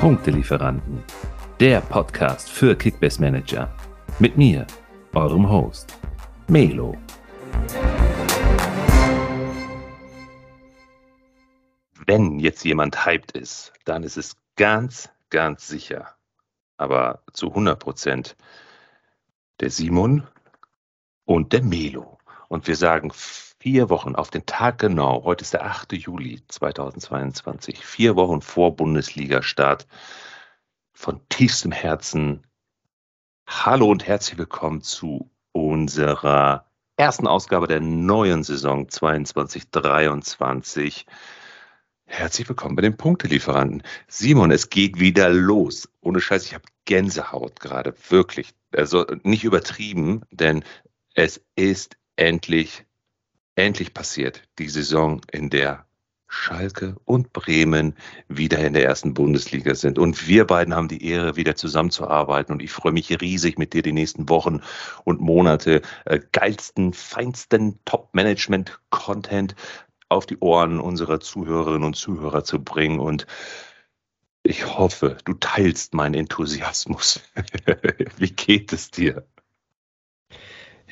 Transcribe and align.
Punktelieferanten, 0.00 1.04
der 1.60 1.82
Podcast 1.82 2.48
für 2.48 2.74
Kickbase 2.74 3.20
Manager. 3.20 3.70
Mit 4.18 4.38
mir, 4.38 4.66
eurem 5.12 5.46
Host, 5.46 5.94
Melo. 6.48 6.96
Wenn 12.06 12.38
jetzt 12.38 12.64
jemand 12.64 13.04
hyped 13.04 13.32
ist, 13.32 13.74
dann 13.84 14.02
ist 14.02 14.16
es 14.16 14.36
ganz, 14.56 15.10
ganz 15.28 15.68
sicher, 15.68 16.16
aber 16.78 17.20
zu 17.34 17.48
100 17.48 17.78
Prozent 17.78 18.36
der 19.60 19.68
Simon 19.68 20.26
und 21.26 21.52
der 21.52 21.62
Melo. 21.62 22.16
Und 22.48 22.66
wir 22.66 22.76
sagen 22.76 23.12
vier 23.60 23.90
Wochen 23.90 24.14
auf 24.14 24.30
den 24.30 24.46
Tag 24.46 24.78
genau, 24.78 25.24
heute 25.24 25.42
ist 25.42 25.52
der 25.52 25.66
8. 25.66 25.92
Juli 25.92 26.40
2022, 26.48 27.84
vier 27.84 28.16
Wochen 28.16 28.40
vor 28.40 28.74
Bundesliga-Start, 28.74 29.86
von 30.94 31.20
tiefstem 31.28 31.70
Herzen 31.70 32.46
Hallo 33.46 33.90
und 33.90 34.06
herzlich 34.06 34.38
willkommen 34.38 34.80
zu 34.80 35.30
unserer 35.52 36.70
ersten 36.96 37.26
Ausgabe 37.26 37.66
der 37.66 37.80
neuen 37.80 38.44
Saison 38.44 38.86
22-23. 38.86 41.04
Herzlich 42.06 42.48
willkommen 42.48 42.76
bei 42.76 42.82
den 42.82 42.96
Punktelieferanten. 42.96 43.82
Simon, 44.08 44.52
es 44.52 44.70
geht 44.70 44.98
wieder 44.98 45.28
los. 45.28 45.86
Ohne 46.00 46.22
Scheiß, 46.22 46.46
ich 46.46 46.54
habe 46.54 46.64
Gänsehaut 46.86 47.60
gerade, 47.60 47.92
wirklich. 48.08 48.54
Also 48.74 49.04
nicht 49.22 49.44
übertrieben, 49.44 50.22
denn 50.30 50.64
es 51.14 51.44
ist 51.56 51.98
endlich 52.16 52.86
endlich 53.54 53.94
passiert. 53.94 54.42
Die 54.58 54.68
Saison, 54.68 55.20
in 55.32 55.50
der 55.50 55.86
Schalke 56.30 56.94
und 57.04 57.32
Bremen 57.32 57.96
wieder 58.28 58.58
in 58.58 58.72
der 58.72 58.84
ersten 58.84 59.14
Bundesliga 59.14 59.74
sind. 59.74 59.98
Und 59.98 60.28
wir 60.28 60.46
beiden 60.46 60.74
haben 60.74 60.86
die 60.86 61.04
Ehre, 61.04 61.34
wieder 61.34 61.56
zusammenzuarbeiten. 61.56 62.52
Und 62.52 62.62
ich 62.62 62.70
freue 62.70 62.92
mich 62.92 63.20
riesig, 63.20 63.58
mit 63.58 63.74
dir 63.74 63.82
die 63.82 63.92
nächsten 63.92 64.28
Wochen 64.28 64.60
und 65.04 65.20
Monate 65.20 65.82
äh, 66.04 66.20
geilsten, 66.30 66.92
feinsten 66.92 67.80
Top-Management-Content 67.84 69.56
auf 70.08 70.26
die 70.26 70.38
Ohren 70.38 70.78
unserer 70.78 71.18
Zuhörerinnen 71.18 71.84
und 71.84 71.96
Zuhörer 71.96 72.44
zu 72.44 72.62
bringen. 72.62 73.00
Und 73.00 73.26
ich 74.44 74.66
hoffe, 74.78 75.18
du 75.24 75.34
teilst 75.34 75.94
meinen 75.94 76.14
Enthusiasmus. 76.14 77.20
Wie 78.18 78.30
geht 78.30 78.72
es 78.72 78.92
dir? 78.92 79.26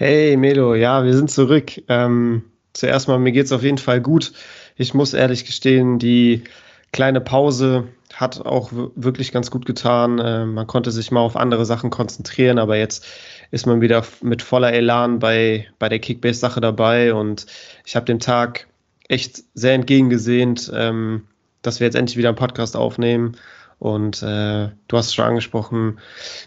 Hey 0.00 0.36
Melo, 0.36 0.76
ja, 0.76 1.04
wir 1.04 1.12
sind 1.12 1.28
zurück. 1.28 1.72
Ähm, 1.88 2.44
zuerst 2.72 3.08
mal, 3.08 3.18
mir 3.18 3.32
geht 3.32 3.46
es 3.46 3.52
auf 3.52 3.64
jeden 3.64 3.78
Fall 3.78 4.00
gut. 4.00 4.32
Ich 4.76 4.94
muss 4.94 5.12
ehrlich 5.12 5.44
gestehen, 5.44 5.98
die 5.98 6.44
kleine 6.92 7.20
Pause 7.20 7.88
hat 8.14 8.46
auch 8.46 8.70
wirklich 8.72 9.32
ganz 9.32 9.50
gut 9.50 9.66
getan. 9.66 10.20
Äh, 10.20 10.46
man 10.46 10.68
konnte 10.68 10.92
sich 10.92 11.10
mal 11.10 11.18
auf 11.18 11.34
andere 11.34 11.66
Sachen 11.66 11.90
konzentrieren, 11.90 12.60
aber 12.60 12.76
jetzt 12.76 13.04
ist 13.50 13.66
man 13.66 13.80
wieder 13.80 14.04
mit 14.22 14.40
voller 14.40 14.72
Elan 14.72 15.18
bei, 15.18 15.66
bei 15.80 15.88
der 15.88 15.98
Kickbase-Sache 15.98 16.60
dabei 16.60 17.12
und 17.12 17.46
ich 17.84 17.96
habe 17.96 18.06
dem 18.06 18.20
Tag 18.20 18.68
echt 19.08 19.42
sehr 19.54 19.74
entgegengesehnt, 19.74 20.70
ähm, 20.72 21.24
dass 21.62 21.80
wir 21.80 21.88
jetzt 21.88 21.96
endlich 21.96 22.16
wieder 22.16 22.28
einen 22.28 22.38
Podcast 22.38 22.76
aufnehmen. 22.76 23.36
Und 23.78 24.22
äh, 24.22 24.68
du 24.88 24.96
hast 24.96 25.06
es 25.06 25.14
schon 25.14 25.24
angesprochen, 25.24 25.98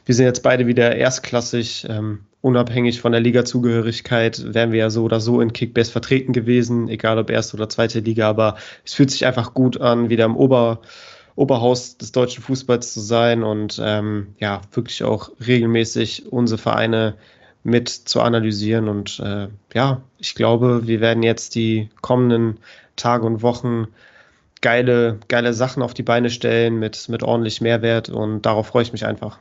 wir 0.06 0.16
sind 0.16 0.26
jetzt 0.26 0.44
beide 0.44 0.68
wieder 0.68 0.96
erstklassig. 0.96 1.88
Ähm, 1.90 2.26
unabhängig 2.42 3.00
von 3.00 3.12
der 3.12 3.22
Liga-Zugehörigkeit 3.22 4.54
wären 4.54 4.72
wir 4.72 4.80
ja 4.80 4.90
so 4.90 5.04
oder 5.04 5.20
so 5.20 5.42
in 5.42 5.54
Kickbase 5.54 5.92
vertreten 5.92 6.34
gewesen, 6.34 6.90
egal 6.90 7.20
ob 7.20 7.30
erste 7.30 7.56
oder 7.56 7.70
zweite 7.70 8.00
Liga, 8.00 8.28
aber 8.28 8.58
es 8.84 8.94
fühlt 8.94 9.12
sich 9.12 9.26
einfach 9.26 9.54
gut 9.54 9.80
an, 9.80 10.10
wieder 10.10 10.26
im 10.26 10.36
Ober, 10.36 10.82
Oberhaus 11.36 11.98
des 11.98 12.12
deutschen 12.12 12.44
Fußballs 12.44 12.94
zu 12.94 13.00
sein 13.00 13.44
und 13.44 13.80
ähm, 13.84 14.36
ja, 14.40 14.62
wirklich 14.72 15.04
auch 15.04 15.32
regelmäßig 15.46 16.32
unsere 16.32 16.58
Vereine 16.58 17.16
mit 17.64 17.90
zu 17.90 18.22
analysieren. 18.22 18.90
Und 18.90 19.20
äh, 19.20 19.48
ja, 19.74 20.02
ich 20.18 20.36
glaube, 20.36 20.88
wir 20.88 21.00
werden 21.00 21.24
jetzt 21.24 21.56
die 21.56 21.90
kommenden 22.02 22.58
Tage 22.96 23.26
und 23.26 23.42
Wochen 23.42 23.88
geile, 24.62 25.20
geile 25.28 25.54
Sachen 25.54 25.84
auf 25.84 25.94
die 25.94 26.04
Beine 26.04 26.30
stellen 26.30 26.80
mit, 26.80 27.10
mit 27.10 27.24
ordentlich 27.24 27.62
Mehrwert 27.62 28.10
und 28.10 28.44
darauf 28.44 28.68
freue 28.68 28.84
ich 28.84 28.92
mich 28.92 29.06
einfach. 29.06 29.40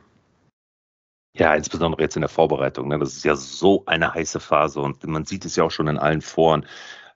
Ja, 1.37 1.55
insbesondere 1.55 2.01
jetzt 2.01 2.15
in 2.15 2.21
der 2.21 2.29
Vorbereitung. 2.29 2.89
Ne? 2.89 2.99
Das 2.99 3.15
ist 3.15 3.23
ja 3.23 3.35
so 3.35 3.83
eine 3.85 4.13
heiße 4.13 4.39
Phase 4.39 4.81
und 4.81 5.05
man 5.05 5.25
sieht 5.25 5.45
es 5.45 5.55
ja 5.55 5.63
auch 5.63 5.71
schon 5.71 5.87
in 5.87 5.97
allen 5.97 6.21
Foren, 6.21 6.65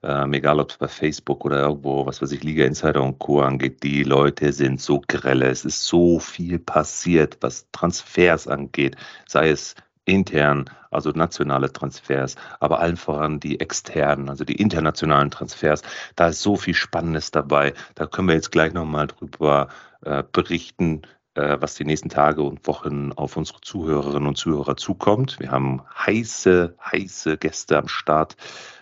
ähm, 0.04 0.34
egal 0.34 0.60
ob 0.60 0.70
es 0.70 0.78
bei 0.78 0.88
Facebook 0.88 1.44
oder 1.44 1.60
irgendwo, 1.62 2.06
was 2.06 2.22
weiß 2.22 2.32
ich, 2.32 2.44
Liga 2.44 2.64
Insider 2.64 3.04
und 3.04 3.20
Co. 3.20 3.42
angeht. 3.42 3.84
Die 3.84 4.04
Leute 4.04 4.54
sind 4.54 4.80
so 4.80 5.02
grelle. 5.06 5.48
Es 5.48 5.66
ist 5.66 5.84
so 5.84 6.20
viel 6.20 6.60
passiert, 6.60 7.38
was 7.42 7.68
Transfers 7.72 8.48
angeht, 8.48 8.96
sei 9.28 9.50
es 9.50 9.76
intern, 10.06 10.66
also 10.92 11.12
nationale 11.12 11.72
Transfers, 11.72 12.36
aber 12.60 12.80
allen 12.80 12.98
voran 12.98 13.40
die 13.40 13.60
externen, 13.60 14.30
also 14.30 14.46
die 14.46 14.56
internationalen 14.56 15.32
Transfers. 15.32 15.82
Da 16.16 16.30
ist 16.30 16.42
so 16.42 16.56
viel 16.56 16.74
Spannendes 16.74 17.32
dabei. 17.32 17.74
Da 17.96 18.06
können 18.06 18.28
wir 18.28 18.36
jetzt 18.36 18.52
gleich 18.52 18.74
nochmal 18.74 19.08
drüber 19.08 19.68
äh, 20.04 20.24
berichten, 20.32 21.02
äh, 21.36 21.58
was 21.60 21.76
die 21.76 21.86
nächsten 21.86 22.10
Tage 22.10 22.42
und 22.44 22.66
Wochen 22.68 23.12
auf 23.14 23.36
unsere 23.38 23.62
Zuhörerinnen 23.62 24.28
und 24.28 24.38
Zuhörer 24.38 24.78
zukommt. 24.78 25.40
Wir 25.40 25.52
haben 25.52 25.82
heiße, 26.06 26.76
heiße 26.92 27.38
Gäste 27.38 27.78
am 27.78 27.88
Start. 27.88 28.36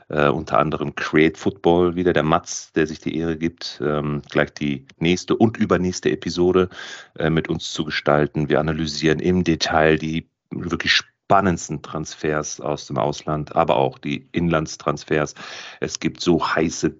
Uh, 0.09 0.29
unter 0.31 0.59
anderem 0.59 0.93
Create 0.95 1.37
Football, 1.37 1.95
wieder 1.95 2.11
der 2.11 2.23
Mats, 2.23 2.73
der 2.73 2.85
sich 2.85 2.99
die 2.99 3.17
Ehre 3.17 3.37
gibt, 3.37 3.81
ähm, 3.83 4.21
gleich 4.29 4.53
die 4.53 4.85
nächste 4.99 5.35
und 5.35 5.57
übernächste 5.57 6.11
Episode 6.11 6.69
äh, 7.17 7.29
mit 7.29 7.47
uns 7.47 7.71
zu 7.71 7.85
gestalten. 7.85 8.49
Wir 8.49 8.59
analysieren 8.59 9.19
im 9.19 9.45
Detail 9.45 9.97
die 9.97 10.27
wirklich 10.51 10.91
spannendsten 11.25 11.81
Transfers 11.81 12.59
aus 12.59 12.87
dem 12.87 12.97
Ausland, 12.97 13.55
aber 13.55 13.77
auch 13.77 13.97
die 13.97 14.27
Inlandstransfers. 14.31 15.35
Es 15.79 15.99
gibt 15.99 16.21
so 16.21 16.45
heiße 16.45 16.95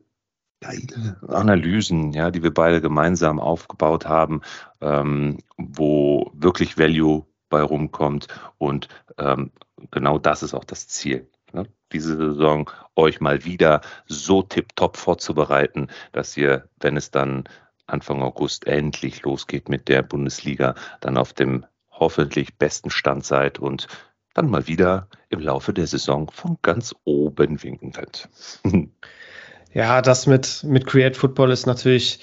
geile 0.64 1.18
Analysen, 1.28 2.14
ja, 2.14 2.32
die 2.32 2.42
wir 2.42 2.54
beide 2.54 2.82
gemeinsam 2.82 3.40
aufgebaut 3.40 4.06
haben, 4.08 4.42
ähm, 4.82 5.40
wo 5.58 6.32
wirklich 6.34 6.78
Value 6.78 7.26
bei 7.50 7.62
rumkommt. 7.62 8.28
Und 8.58 8.88
ähm, 9.18 9.52
genau 9.92 10.18
das 10.18 10.42
ist 10.42 10.54
auch 10.54 10.64
das 10.64 10.88
Ziel. 10.88 11.30
Ne? 11.52 11.68
Diese 11.92 12.18
Saison 12.18 12.70
euch 12.96 13.20
mal 13.22 13.44
wieder 13.44 13.82
so 14.08 14.42
tipptopp 14.42 14.98
vorzubereiten, 14.98 15.88
dass 16.14 16.36
ihr, 16.38 16.70
wenn 16.80 16.98
es 16.98 17.12
dann 17.12 17.44
Anfang 17.86 18.24
August 18.24 18.66
endlich 18.66 19.24
losgeht 19.24 19.70
mit 19.70 19.88
der 19.90 20.02
Bundesliga, 20.02 20.76
dann 21.02 21.18
auf 21.18 21.34
dem 21.34 21.66
hoffentlich 21.92 22.58
besten 22.58 22.90
Stand 22.90 23.26
seid 23.26 23.60
und 23.60 23.88
dann 24.34 24.50
mal 24.50 24.68
wieder 24.68 25.08
im 25.30 25.40
Laufe 25.40 25.74
der 25.74 25.88
Saison 25.88 26.30
von 26.32 26.58
ganz 26.62 26.96
oben 27.04 27.62
winken 27.64 27.92
könnt. 27.92 28.30
Ja, 29.76 30.04
das 30.04 30.28
mit, 30.28 30.64
mit 30.64 30.86
Create 30.86 31.18
Football 31.18 31.50
ist 31.50 31.66
natürlich 31.66 32.20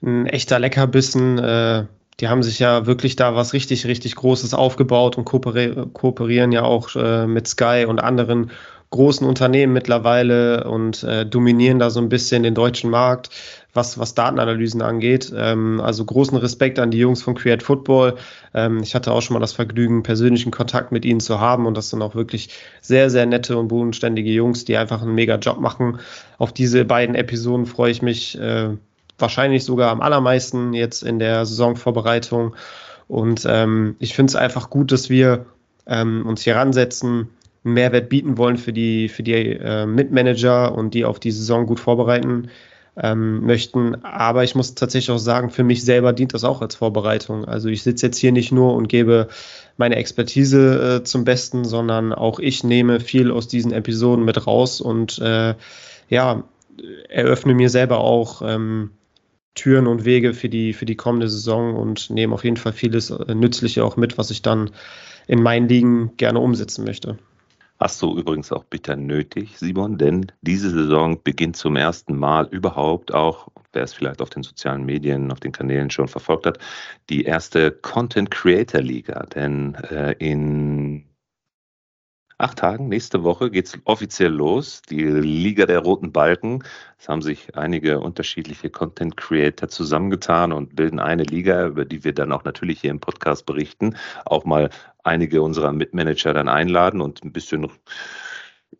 ein 0.00 0.26
echter 0.26 0.60
Leckerbissen. 0.60 1.38
Äh, 1.38 1.86
die 2.20 2.28
haben 2.28 2.44
sich 2.44 2.60
ja 2.60 2.86
wirklich 2.86 3.16
da 3.16 3.34
was 3.34 3.52
richtig, 3.52 3.86
richtig 3.86 4.14
Großes 4.14 4.54
aufgebaut 4.54 5.18
und 5.18 5.24
kooperieren 5.24 6.52
ja 6.52 6.62
auch 6.62 6.94
äh, 6.94 7.26
mit 7.26 7.48
Sky 7.48 7.86
und 7.88 7.98
anderen 7.98 8.52
großen 8.90 9.26
Unternehmen 9.26 9.72
mittlerweile 9.72 10.70
und 10.70 11.02
äh, 11.02 11.26
dominieren 11.26 11.80
da 11.80 11.90
so 11.90 12.00
ein 12.00 12.08
bisschen 12.08 12.44
den 12.44 12.54
deutschen 12.54 12.90
Markt, 12.90 13.30
was, 13.74 13.98
was 13.98 14.14
Datenanalysen 14.14 14.80
angeht. 14.80 15.32
Ähm, 15.36 15.80
also 15.80 16.04
großen 16.04 16.38
Respekt 16.38 16.78
an 16.78 16.90
die 16.90 16.98
Jungs 16.98 17.22
von 17.22 17.34
Create 17.34 17.62
Football. 17.62 18.14
Ähm, 18.54 18.80
ich 18.82 18.94
hatte 18.94 19.12
auch 19.12 19.20
schon 19.20 19.34
mal 19.34 19.40
das 19.40 19.52
Vergnügen, 19.52 20.04
persönlichen 20.04 20.52
Kontakt 20.52 20.92
mit 20.92 21.04
ihnen 21.04 21.20
zu 21.20 21.40
haben 21.40 21.66
und 21.66 21.76
das 21.76 21.90
sind 21.90 22.00
auch 22.00 22.14
wirklich 22.14 22.50
sehr, 22.80 23.10
sehr 23.10 23.26
nette 23.26 23.58
und 23.58 23.68
bodenständige 23.68 24.30
Jungs, 24.30 24.64
die 24.64 24.76
einfach 24.76 25.02
einen 25.02 25.14
mega 25.14 25.36
Job 25.36 25.60
machen. 25.60 25.98
Auf 26.38 26.52
diese 26.52 26.84
beiden 26.84 27.16
Episoden 27.16 27.66
freue 27.66 27.90
ich 27.90 28.00
mich 28.00 28.38
äh, 28.38 28.70
wahrscheinlich 29.18 29.64
sogar 29.64 29.90
am 29.90 30.00
allermeisten 30.00 30.72
jetzt 30.72 31.02
in 31.02 31.18
der 31.18 31.44
Saisonvorbereitung. 31.44 32.54
Und 33.08 33.44
ähm, 33.48 33.96
ich 33.98 34.14
finde 34.14 34.30
es 34.30 34.36
einfach 34.36 34.70
gut, 34.70 34.92
dass 34.92 35.10
wir 35.10 35.46
ähm, 35.86 36.24
uns 36.26 36.42
hier 36.42 36.56
ransetzen, 36.56 37.28
Mehrwert 37.64 38.08
bieten 38.08 38.38
wollen 38.38 38.56
für 38.56 38.72
die, 38.72 39.08
für 39.08 39.22
die 39.22 39.32
äh, 39.32 39.86
Mitmanager 39.86 40.74
und 40.74 40.94
die 40.94 41.04
auf 41.04 41.18
die 41.18 41.30
Saison 41.30 41.66
gut 41.66 41.80
vorbereiten 41.80 42.50
ähm, 42.96 43.44
möchten. 43.44 44.04
Aber 44.04 44.44
ich 44.44 44.54
muss 44.54 44.74
tatsächlich 44.74 45.10
auch 45.10 45.18
sagen, 45.18 45.50
für 45.50 45.64
mich 45.64 45.84
selber 45.84 46.12
dient 46.12 46.34
das 46.34 46.44
auch 46.44 46.62
als 46.62 46.76
Vorbereitung. 46.76 47.44
Also 47.44 47.68
ich 47.68 47.82
sitze 47.82 48.06
jetzt 48.06 48.18
hier 48.18 48.32
nicht 48.32 48.52
nur 48.52 48.74
und 48.74 48.88
gebe 48.88 49.28
meine 49.76 49.96
Expertise 49.96 51.00
äh, 51.00 51.04
zum 51.04 51.24
Besten, 51.24 51.64
sondern 51.64 52.12
auch 52.12 52.38
ich 52.38 52.62
nehme 52.64 53.00
viel 53.00 53.30
aus 53.30 53.48
diesen 53.48 53.72
Episoden 53.72 54.24
mit 54.24 54.46
raus 54.46 54.80
und 54.80 55.18
äh, 55.18 55.54
ja, 56.08 56.44
eröffne 57.08 57.54
mir 57.54 57.70
selber 57.70 57.98
auch 57.98 58.42
ähm, 58.44 58.90
Türen 59.54 59.86
und 59.86 60.04
Wege 60.04 60.34
für 60.34 60.48
die, 60.48 60.72
für 60.72 60.86
die 60.86 60.96
kommende 60.96 61.28
Saison 61.28 61.76
und 61.76 62.10
nehme 62.10 62.34
auf 62.34 62.44
jeden 62.44 62.56
Fall 62.56 62.72
vieles 62.72 63.10
äh, 63.10 63.34
Nützliche 63.34 63.84
auch 63.84 63.96
mit, 63.96 64.18
was 64.18 64.30
ich 64.30 64.42
dann 64.42 64.70
in 65.26 65.42
meinen 65.42 65.68
Ligen 65.68 66.16
gerne 66.16 66.40
umsetzen 66.40 66.84
möchte. 66.84 67.18
Hast 67.80 68.00
du 68.02 68.16
übrigens 68.16 68.52
auch 68.52 68.64
bitter 68.64 68.96
nötig, 68.96 69.58
Simon, 69.58 69.98
denn 69.98 70.32
diese 70.42 70.70
Saison 70.70 71.22
beginnt 71.22 71.56
zum 71.56 71.76
ersten 71.76 72.16
Mal 72.16 72.46
überhaupt 72.46 73.12
auch 73.12 73.48
wer 73.74 73.82
es 73.82 73.94
vielleicht 73.94 74.22
auf 74.22 74.30
den 74.30 74.42
sozialen 74.42 74.84
Medien, 74.84 75.30
auf 75.30 75.40
den 75.40 75.52
Kanälen 75.52 75.90
schon 75.90 76.08
verfolgt 76.08 76.46
hat, 76.46 76.58
die 77.10 77.24
erste 77.24 77.70
Content 77.70 78.30
Creator 78.30 78.80
Liga. 78.80 79.26
Denn 79.34 79.74
äh, 79.90 80.12
in 80.18 81.04
acht 82.38 82.58
Tagen, 82.58 82.88
nächste 82.88 83.22
Woche, 83.22 83.50
geht 83.50 83.66
es 83.66 83.78
offiziell 83.84 84.32
los. 84.32 84.82
Die 84.82 85.02
Liga 85.04 85.66
der 85.66 85.80
Roten 85.80 86.12
Balken. 86.12 86.64
Es 86.98 87.08
haben 87.08 87.22
sich 87.22 87.56
einige 87.56 88.00
unterschiedliche 88.00 88.70
Content 88.70 89.16
Creator 89.16 89.68
zusammengetan 89.68 90.52
und 90.52 90.76
bilden 90.76 90.98
eine 90.98 91.22
Liga, 91.22 91.66
über 91.66 91.84
die 91.84 92.04
wir 92.04 92.12
dann 92.12 92.32
auch 92.32 92.44
natürlich 92.44 92.80
hier 92.80 92.90
im 92.90 93.00
Podcast 93.00 93.46
berichten. 93.46 93.96
Auch 94.24 94.44
mal 94.44 94.70
einige 95.04 95.42
unserer 95.42 95.72
Mitmanager 95.72 96.34
dann 96.34 96.48
einladen 96.48 97.00
und 97.00 97.24
ein 97.24 97.32
bisschen 97.32 97.70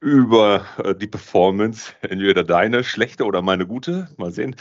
über 0.05 0.67
äh, 0.85 0.95
die 0.95 1.07
Performance, 1.07 1.93
entweder 2.03 2.45
deine 2.45 2.85
schlechte 2.85 3.25
oder 3.25 3.41
meine 3.41 3.67
gute, 3.67 4.09
mal 4.19 4.31
sehen, 4.31 4.55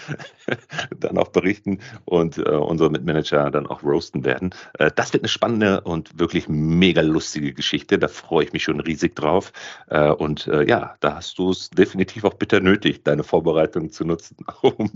dann 0.98 1.18
auch 1.18 1.28
berichten 1.28 1.80
und 2.06 2.38
äh, 2.38 2.44
unsere 2.44 2.90
Mitmanager 2.90 3.52
dann 3.52 3.68
auch 3.68 3.84
roasten 3.84 4.24
werden. 4.24 4.56
Äh, 4.80 4.90
das 4.96 5.12
wird 5.12 5.24
eine 5.24 5.28
spannende 5.28 5.82
und 5.82 6.18
wirklich 6.18 6.48
mega 6.48 7.02
lustige 7.02 7.54
Geschichte. 7.54 8.00
Da 8.00 8.08
freue 8.08 8.46
ich 8.46 8.54
mich 8.54 8.64
schon 8.64 8.80
riesig 8.80 9.18
drauf. 9.18 9.52
Äh, 9.90 10.12
und 10.12 10.48
äh, 10.48 10.66
ja, 10.66 10.96
da 11.02 11.16
hast 11.16 11.38
du 11.38 11.52
es 11.52 11.70
definitiv 11.70 12.24
auch 12.24 12.36
bitter 12.36 12.62
nötig, 12.62 13.04
deine 13.04 13.26
Vorbereitung 13.26 13.92
zu 13.92 14.06
nutzen, 14.06 14.38
um 14.62 14.92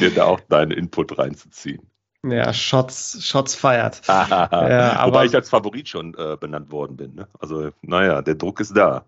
dir 0.00 0.10
da 0.14 0.24
auch 0.24 0.40
deinen 0.40 0.70
Input 0.70 1.18
reinzuziehen. 1.18 1.82
Ja, 2.26 2.54
Shots, 2.54 3.22
Shots 3.22 3.54
feiert. 3.54 4.00
ja, 4.08 4.48
aber 4.50 5.12
Wobei 5.12 5.26
ich 5.26 5.34
als 5.34 5.50
Favorit 5.50 5.90
schon 5.90 6.14
äh, 6.14 6.38
benannt 6.40 6.72
worden 6.72 6.96
bin. 6.96 7.14
Ne? 7.16 7.28
Also, 7.38 7.70
naja, 7.82 8.22
der 8.22 8.36
Druck 8.36 8.60
ist 8.60 8.74
da. 8.74 9.04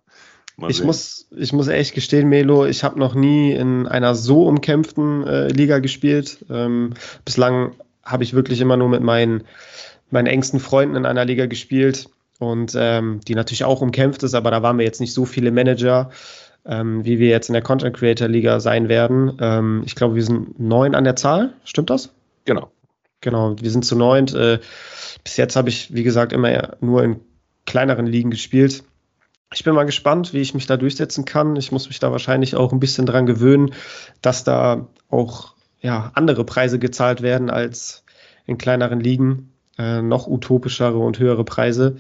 Mal 0.57 0.71
ich 0.71 0.83
muss, 0.83 1.29
ich 1.37 1.53
muss 1.53 1.69
ehrlich 1.69 1.93
gestehen, 1.93 2.29
Melo, 2.29 2.65
ich 2.65 2.83
habe 2.83 2.99
noch 2.99 3.15
nie 3.15 3.53
in 3.53 3.87
einer 3.87 4.15
so 4.15 4.47
umkämpften 4.47 5.27
äh, 5.27 5.49
Liga 5.49 5.81
gespielt. 5.81 6.45
Ähm, 6.49 6.95
bislang 7.27 7.73
habe 8.03 8.25
ich 8.25 8.33
wirklich 8.33 8.63
immer 8.63 8.79
nur 8.79 8.89
mit 8.89 9.03
meinen, 9.03 9.45
meinen 10.11 10.27
engsten 10.27 10.59
Freunden 10.59 10.97
in 10.97 11.05
einer 11.05 11.27
Liga 11.27 11.45
gespielt 11.45 12.09
und 12.39 12.73
ähm, 12.75 13.21
die 13.29 13.35
natürlich 13.35 13.65
auch 13.65 13.83
umkämpft 13.83 14.23
ist, 14.23 14.35
aber 14.35 14.51
da 14.51 14.63
waren 14.63 14.79
wir 14.79 14.87
jetzt 14.87 15.01
nicht 15.01 15.13
so 15.13 15.27
viele 15.27 15.51
Manager, 15.51 16.11
ähm, 16.65 17.05
wie 17.05 17.19
wir 17.19 17.29
jetzt 17.29 17.51
in 17.51 17.53
der 17.53 17.63
Content 17.63 17.95
Creator 17.95 18.29
Liga 18.29 18.59
sein 18.59 18.89
werden. 18.89 19.37
Ähm, 19.41 19.83
ich 19.85 19.95
glaube, 19.95 20.15
wir 20.15 20.25
sind 20.25 20.59
neun 20.59 20.95
an 20.95 21.05
der 21.05 21.17
Zahl. 21.17 21.53
Stimmt 21.65 21.91
das? 21.91 22.11
Genau. 22.47 22.71
Genau, 23.21 23.57
wir 23.61 23.71
sind 23.71 23.85
zu 23.85 23.97
neunt. 23.97 24.35
Äh, 24.35 24.61
bis 25.23 25.37
jetzt 25.37 25.57
habe 25.57 25.69
ich, 25.69 25.93
wie 25.95 26.03
gesagt, 26.03 26.33
immer 26.33 26.77
nur 26.81 27.03
in 27.05 27.21
kleineren 27.67 28.07
Ligen 28.07 28.31
gespielt 28.31 28.85
ich 29.53 29.65
bin 29.65 29.75
mal 29.75 29.85
gespannt, 29.85 30.33
wie 30.33 30.41
ich 30.41 30.55
mich 30.55 30.67
da 30.67 30.77
durchsetzen 30.77 31.25
kann. 31.25 31.57
Ich 31.57 31.73
muss 31.73 31.89
mich 31.89 32.01
da 32.01 32.11
wahrscheinlich 32.11 32.57
auch 32.57 32.73
ein 32.73 32.81
bisschen 32.81 33.07
dran 33.07 33.27
gewöhnen, 33.27 33.75
dass 34.21 34.45
da 34.45 34.89
auch 35.09 35.55
ja, 35.81 36.11
andere 36.15 36.45
Preise 36.45 36.79
gezahlt 36.79 37.23
werden 37.23 37.51
als 37.51 38.05
in 38.47 38.59
kleineren 38.59 39.01
Ligen. 39.01 39.53
Äh, 39.79 40.03
noch 40.03 40.27
utopischere 40.27 40.99
und 40.99 41.19
höhere 41.19 41.45
Preise. 41.45 41.97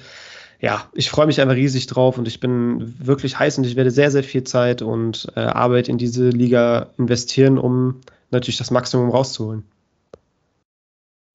Ja, 0.61 0.89
ich 0.95 1.11
freue 1.11 1.27
mich 1.27 1.41
einfach 1.41 1.55
riesig 1.55 1.87
drauf 1.87 2.17
und 2.17 2.27
ich 2.27 2.41
bin 2.41 2.95
wirklich 2.99 3.39
heiß 3.39 3.59
und 3.59 3.65
ich 3.65 3.77
werde 3.77 3.91
sehr, 3.91 4.11
sehr 4.11 4.25
viel 4.25 4.45
Zeit 4.45 4.81
und 4.81 5.31
äh, 5.37 5.41
Arbeit 5.41 5.89
in 5.89 5.99
diese 5.99 6.31
Liga 6.31 6.89
investieren, 6.97 7.59
um 7.59 8.01
natürlich 8.31 8.57
das 8.57 8.71
Maximum 8.71 9.11
rauszuholen. 9.11 9.65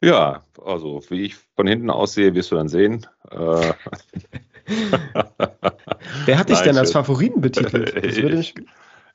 Ja, 0.03 0.43
also 0.65 1.03
wie 1.09 1.25
ich 1.25 1.35
von 1.55 1.67
hinten 1.67 1.91
aussehe, 1.91 2.33
wirst 2.33 2.49
du 2.49 2.55
dann 2.55 2.67
sehen. 2.67 3.05
Äh, 3.29 3.73
Wer 6.25 6.37
hat 6.37 6.49
dich 6.49 6.59
denn 6.61 6.77
als 6.77 6.91
Favoriten 6.91 7.41
betitelt? 7.41 7.93
Ich, 8.03 8.55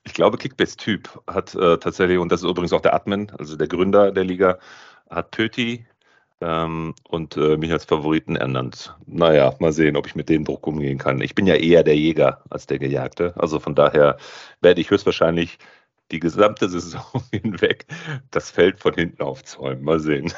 ich, 0.05 0.15
glaube, 0.15 0.39
Kickbase-Typ 0.39 1.21
hat 1.27 1.55
äh, 1.55 1.79
tatsächlich, 1.79 2.19
und 2.19 2.31
das 2.31 2.43
ist 2.43 2.49
übrigens 2.49 2.73
auch 2.73 2.81
der 2.81 2.95
Admin, 2.95 3.33
also 3.39 3.57
der 3.57 3.67
Gründer 3.67 4.13
der 4.13 4.25
Liga, 4.25 4.59
hat 5.11 5.33
Pöti 5.33 5.87
ähm, 6.41 6.95
und 7.09 7.37
äh, 7.37 7.57
mich 7.57 7.73
als 7.73 7.85
Favoriten 7.85 8.37
ernannt. 8.37 8.95
Naja, 9.07 9.55
mal 9.59 9.73
sehen, 9.73 9.97
ob 9.97 10.07
ich 10.07 10.15
mit 10.15 10.29
dem 10.29 10.45
Druck 10.45 10.67
umgehen 10.67 10.99
kann. 10.99 11.21
Ich 11.21 11.35
bin 11.35 11.47
ja 11.47 11.55
eher 11.55 11.83
der 11.83 11.97
Jäger 11.97 12.43
als 12.51 12.67
der 12.67 12.79
Gejagte. 12.79 13.35
Also 13.37 13.59
von 13.59 13.75
daher 13.75 14.17
werde 14.61 14.81
ich 14.81 14.91
höchstwahrscheinlich 14.91 15.59
die 16.11 16.20
gesamte 16.20 16.69
Saison 16.69 17.05
hinweg 17.32 17.87
das 18.31 18.50
Feld 18.50 18.81
von 18.81 18.94
hinten 18.94 19.23
aufzäumen. 19.23 19.85
Mal 19.85 20.00
sehen. 20.00 20.32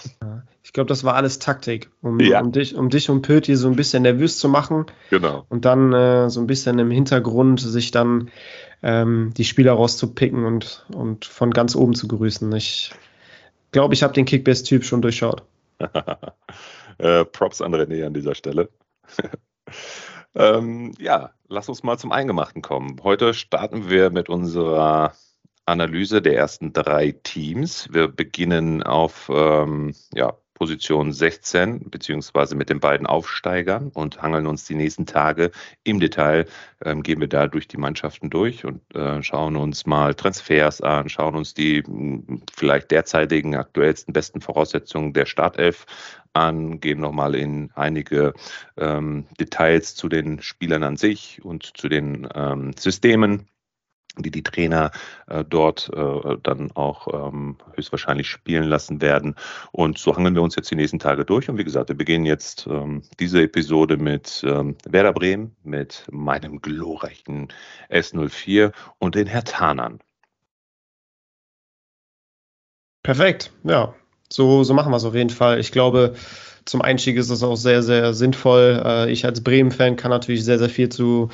Ich 0.62 0.72
glaube, 0.72 0.88
das 0.88 1.04
war 1.04 1.14
alles 1.14 1.38
Taktik, 1.38 1.90
um, 2.02 2.20
ja. 2.20 2.40
um, 2.40 2.52
dich, 2.52 2.74
um 2.74 2.90
dich 2.90 3.10
und 3.10 3.22
Pöti 3.22 3.56
so 3.56 3.68
ein 3.68 3.76
bisschen 3.76 4.02
nervös 4.02 4.38
zu 4.38 4.48
machen. 4.48 4.86
Genau. 5.10 5.44
Und 5.48 5.64
dann 5.64 5.92
äh, 5.92 6.30
so 6.30 6.40
ein 6.40 6.46
bisschen 6.46 6.78
im 6.78 6.90
Hintergrund 6.90 7.60
sich 7.60 7.90
dann 7.90 8.30
ähm, 8.82 9.32
die 9.36 9.44
Spieler 9.44 9.72
rauszupicken 9.72 10.44
und, 10.44 10.86
und 10.94 11.24
von 11.24 11.50
ganz 11.50 11.74
oben 11.74 11.94
zu 11.94 12.08
grüßen. 12.08 12.50
Ich 12.52 12.92
glaube, 13.72 13.94
ich 13.94 14.02
habe 14.02 14.14
den 14.14 14.24
Kickbase-Typ 14.24 14.84
schon 14.84 15.02
durchschaut. 15.02 15.42
äh, 16.98 17.24
Props 17.24 17.60
an 17.60 17.74
René 17.74 18.06
an 18.06 18.14
dieser 18.14 18.34
Stelle. 18.34 18.68
ähm, 20.34 20.92
ja, 20.98 21.32
lass 21.48 21.68
uns 21.68 21.82
mal 21.82 21.98
zum 21.98 22.12
Eingemachten 22.12 22.62
kommen. 22.62 22.96
Heute 23.02 23.34
starten 23.34 23.88
wir 23.88 24.10
mit 24.10 24.28
unserer 24.28 25.12
Analyse 25.68 26.22
der 26.22 26.36
ersten 26.36 26.72
drei 26.72 27.12
Teams. 27.22 27.88
Wir 27.92 28.08
beginnen 28.08 28.82
auf 28.82 29.30
ähm, 29.32 29.94
ja, 30.14 30.34
Position 30.54 31.12
16, 31.12 31.88
beziehungsweise 31.88 32.56
mit 32.56 32.68
den 32.68 32.80
beiden 32.80 33.06
Aufsteigern 33.06 33.90
und 33.94 34.20
hangeln 34.22 34.46
uns 34.46 34.64
die 34.64 34.74
nächsten 34.74 35.06
Tage 35.06 35.52
im 35.84 36.00
Detail, 36.00 36.46
ähm, 36.84 37.02
gehen 37.02 37.20
wir 37.20 37.28
da 37.28 37.46
durch 37.46 37.68
die 37.68 37.76
Mannschaften 37.76 38.28
durch 38.28 38.64
und 38.64 38.80
äh, 38.94 39.22
schauen 39.22 39.56
uns 39.56 39.86
mal 39.86 40.14
Transfers 40.14 40.80
an, 40.80 41.08
schauen 41.08 41.36
uns 41.36 41.54
die 41.54 41.82
mh, 41.86 42.40
vielleicht 42.52 42.90
derzeitigen 42.90 43.54
aktuellsten 43.54 44.12
besten 44.12 44.40
Voraussetzungen 44.40 45.12
der 45.12 45.26
Startelf 45.26 45.86
an, 46.32 46.80
gehen 46.80 47.00
nochmal 47.00 47.36
in 47.36 47.70
einige 47.74 48.34
ähm, 48.76 49.26
Details 49.38 49.94
zu 49.94 50.08
den 50.08 50.42
Spielern 50.42 50.82
an 50.82 50.96
sich 50.96 51.44
und 51.44 51.76
zu 51.76 51.88
den 51.88 52.26
ähm, 52.34 52.72
Systemen 52.76 53.46
die 54.22 54.30
die 54.30 54.42
Trainer 54.42 54.90
äh, 55.26 55.44
dort 55.44 55.90
äh, 55.94 56.36
dann 56.42 56.70
auch 56.72 57.28
ähm, 57.28 57.56
höchstwahrscheinlich 57.74 58.28
spielen 58.28 58.64
lassen 58.64 59.00
werden. 59.00 59.34
Und 59.72 59.98
so 59.98 60.16
hangeln 60.16 60.34
wir 60.34 60.42
uns 60.42 60.56
jetzt 60.56 60.70
die 60.70 60.76
nächsten 60.76 60.98
Tage 60.98 61.24
durch. 61.24 61.48
Und 61.48 61.58
wie 61.58 61.64
gesagt, 61.64 61.88
wir 61.88 61.96
beginnen 61.96 62.26
jetzt 62.26 62.66
ähm, 62.66 63.02
diese 63.18 63.42
Episode 63.42 63.96
mit 63.96 64.44
ähm, 64.46 64.76
Werder 64.88 65.12
Bremen, 65.12 65.56
mit 65.64 66.04
meinem 66.10 66.60
glorreichen 66.60 67.48
S04 67.90 68.72
und 68.98 69.14
den 69.14 69.26
Herr 69.26 69.44
Tanern. 69.44 70.00
Perfekt, 73.02 73.52
ja. 73.64 73.94
So, 74.30 74.62
so 74.64 74.74
machen 74.74 74.92
wir 74.92 74.96
es 74.96 75.04
auf 75.04 75.14
jeden 75.14 75.30
Fall. 75.30 75.58
Ich 75.58 75.72
glaube, 75.72 76.14
zum 76.66 76.82
Einstieg 76.82 77.16
ist 77.16 77.30
es 77.30 77.42
auch 77.42 77.56
sehr, 77.56 77.82
sehr 77.82 78.12
sinnvoll. 78.12 78.82
Äh, 78.84 79.10
ich 79.10 79.24
als 79.24 79.42
Bremen-Fan 79.42 79.96
kann 79.96 80.10
natürlich 80.10 80.44
sehr, 80.44 80.58
sehr 80.58 80.68
viel 80.68 80.90
zu 80.90 81.30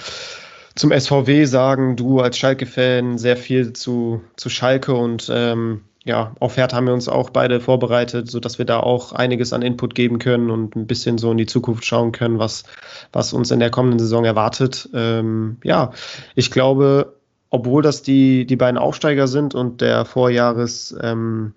zum 0.75 0.91
SVW 0.93 1.45
sagen, 1.45 1.97
du 1.97 2.21
als 2.21 2.39
Schalke-Fan 2.39 3.19
sehr 3.19 3.37
viel 3.37 3.73
zu, 3.73 4.23
zu 4.37 4.49
Schalke 4.49 4.95
und 4.95 5.31
ähm, 5.33 5.83
ja, 6.05 6.35
auf 6.39 6.57
Herd 6.57 6.75
haben 6.75 6.87
wir 6.87 6.93
uns 6.93 7.09
auch 7.09 7.31
beide 7.31 7.61
vorbereitet, 7.61 8.31
sodass 8.31 8.59
wir 8.59 8.67
da 8.67 8.81
auch 8.81 9.13
einiges 9.13 9.55
an 9.55 9.63
Input 9.63 9.95
geben 9.95 10.19
können 10.19 10.51
und 10.51 10.77
ein 10.77 10.87
bisschen 10.87 11.17
so 11.17 11.31
in 11.31 11.39
die 11.39 11.47
Zukunft 11.47 11.85
schauen 11.85 12.13
können, 12.13 12.39
was, 12.39 12.65
was 13.13 13.33
uns 13.33 13.51
in 13.51 13.59
der 13.59 13.71
kommenden 13.71 13.99
Saison 13.99 14.25
erwartet. 14.25 14.89
Ähm, 14.93 15.57
ja, 15.65 15.93
ich 16.35 16.51
glaube, 16.51 17.15
obwohl 17.49 17.83
das 17.83 18.03
die, 18.03 18.45
die 18.45 18.57
beiden 18.57 18.77
Aufsteiger 18.77 19.29
sind 19.29 19.55
und 19.55 19.81
der 19.81 20.05
Vorjahres 20.05 20.95
ähm, 21.01 21.55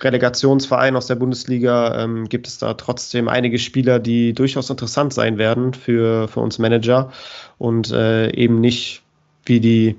Relegationsverein 0.00 0.96
aus 0.96 1.06
der 1.06 1.14
Bundesliga 1.14 2.02
ähm, 2.02 2.28
gibt 2.28 2.46
es 2.46 2.58
da 2.58 2.74
trotzdem 2.74 3.28
einige 3.28 3.58
Spieler, 3.58 3.98
die 3.98 4.32
durchaus 4.32 4.70
interessant 4.70 5.12
sein 5.12 5.38
werden 5.38 5.74
für, 5.74 6.28
für 6.28 6.40
uns 6.40 6.58
Manager 6.58 7.12
und 7.58 7.90
äh, 7.92 8.30
eben 8.34 8.60
nicht 8.60 9.02
wie 9.46 9.60
die 9.60 9.96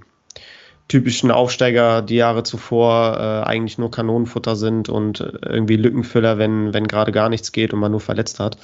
typischen 0.87 1.31
Aufsteiger 1.31 2.01
die 2.01 2.15
Jahre 2.15 2.43
zuvor 2.43 3.17
äh, 3.17 3.47
eigentlich 3.47 3.77
nur 3.77 3.89
Kanonenfutter 3.89 4.55
sind 4.55 4.89
und 4.89 5.19
irgendwie 5.19 5.77
Lückenfüller, 5.77 6.37
wenn, 6.37 6.73
wenn 6.73 6.87
gerade 6.87 7.11
gar 7.11 7.29
nichts 7.29 7.51
geht 7.51 7.73
und 7.73 7.79
man 7.79 7.91
nur 7.91 8.01
verletzt 8.01 8.39
hat. 8.39 8.57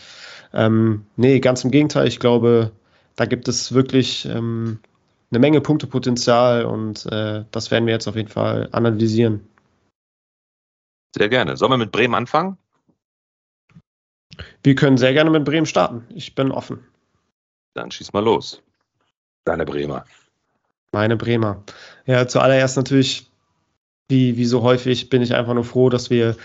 Ähm, 0.54 1.06
nee, 1.16 1.40
ganz 1.40 1.64
im 1.64 1.72
Gegenteil, 1.72 2.08
ich 2.08 2.20
glaube, 2.20 2.72
da 3.16 3.26
gibt 3.26 3.48
es 3.48 3.74
wirklich 3.74 4.26
ähm, 4.26 4.80
eine 5.32 5.40
Menge 5.40 5.62
Punktepotenzial 5.62 6.66
und 6.66 7.06
äh, 7.12 7.44
das 7.52 7.72
werden 7.72 7.86
wir 7.86 7.94
jetzt 7.94 8.08
auf 8.08 8.16
jeden 8.16 8.30
Fall 8.30 8.70
analysieren. 8.72 9.42
Sehr 11.16 11.30
gerne. 11.30 11.58
Sollen 11.58 11.72
wir 11.72 11.78
mit 11.78 11.92
Bremen 11.92 12.16
anfangen? 12.16 12.58
Wir 14.64 14.76
können 14.76 14.98
sehr 14.98 15.14
gerne 15.14 15.30
mit 15.30 15.46
Bremen 15.46 15.66
starten. 15.66 16.06
Ich 16.10 16.36
bin 16.36 16.52
offen. 16.52 16.80
Dann 17.74 17.92
schieß 17.92 18.14
mal 18.14 18.24
los. 18.24 18.62
Deine 19.44 19.66
Bremer. 19.66 20.06
Meine 20.92 21.18
Bremer. 21.18 21.64
Ja, 22.06 22.28
zuallererst 22.28 22.78
natürlich, 22.78 23.30
wie, 24.10 24.38
wie 24.38 24.46
so 24.46 24.62
häufig, 24.62 25.10
bin 25.10 25.22
ich 25.22 25.34
einfach 25.34 25.54
nur 25.54 25.64
froh, 25.64 25.90
dass 25.90 26.10
wir 26.10 26.36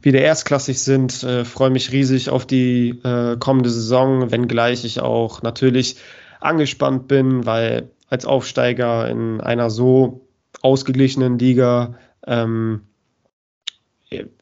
wieder 0.00 0.20
erstklassig 0.20 0.80
sind. 0.80 1.22
Äh, 1.22 1.44
Freue 1.44 1.70
mich 1.70 1.92
riesig 1.92 2.30
auf 2.30 2.46
die 2.46 2.90
äh, 3.02 3.36
kommende 3.36 3.70
Saison, 3.70 4.30
wenngleich 4.30 4.84
ich 4.84 5.00
auch 5.00 5.42
natürlich 5.42 5.96
angespannt 6.40 7.08
bin, 7.08 7.46
weil 7.46 7.90
als 8.08 8.24
Aufsteiger 8.24 9.08
in 9.08 9.40
einer 9.40 9.70
so 9.70 10.28
ausgeglichenen 10.62 11.38
Liga 11.38 11.94
ähm, 12.26 12.82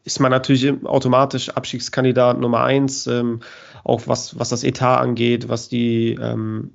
ist 0.05 0.21
man 0.21 0.31
natürlich 0.31 0.85
automatisch 0.85 1.51
Abstiegskandidat 1.51 2.39
Nummer 2.39 2.65
eins, 2.65 3.07
ähm, 3.07 3.41
auch 3.83 4.03
was, 4.07 4.39
was 4.39 4.51
das 4.51 4.65
Etat 4.65 5.01
angeht, 5.01 5.49
was 5.49 5.69
die 5.69 6.19
ähm, 6.21 6.73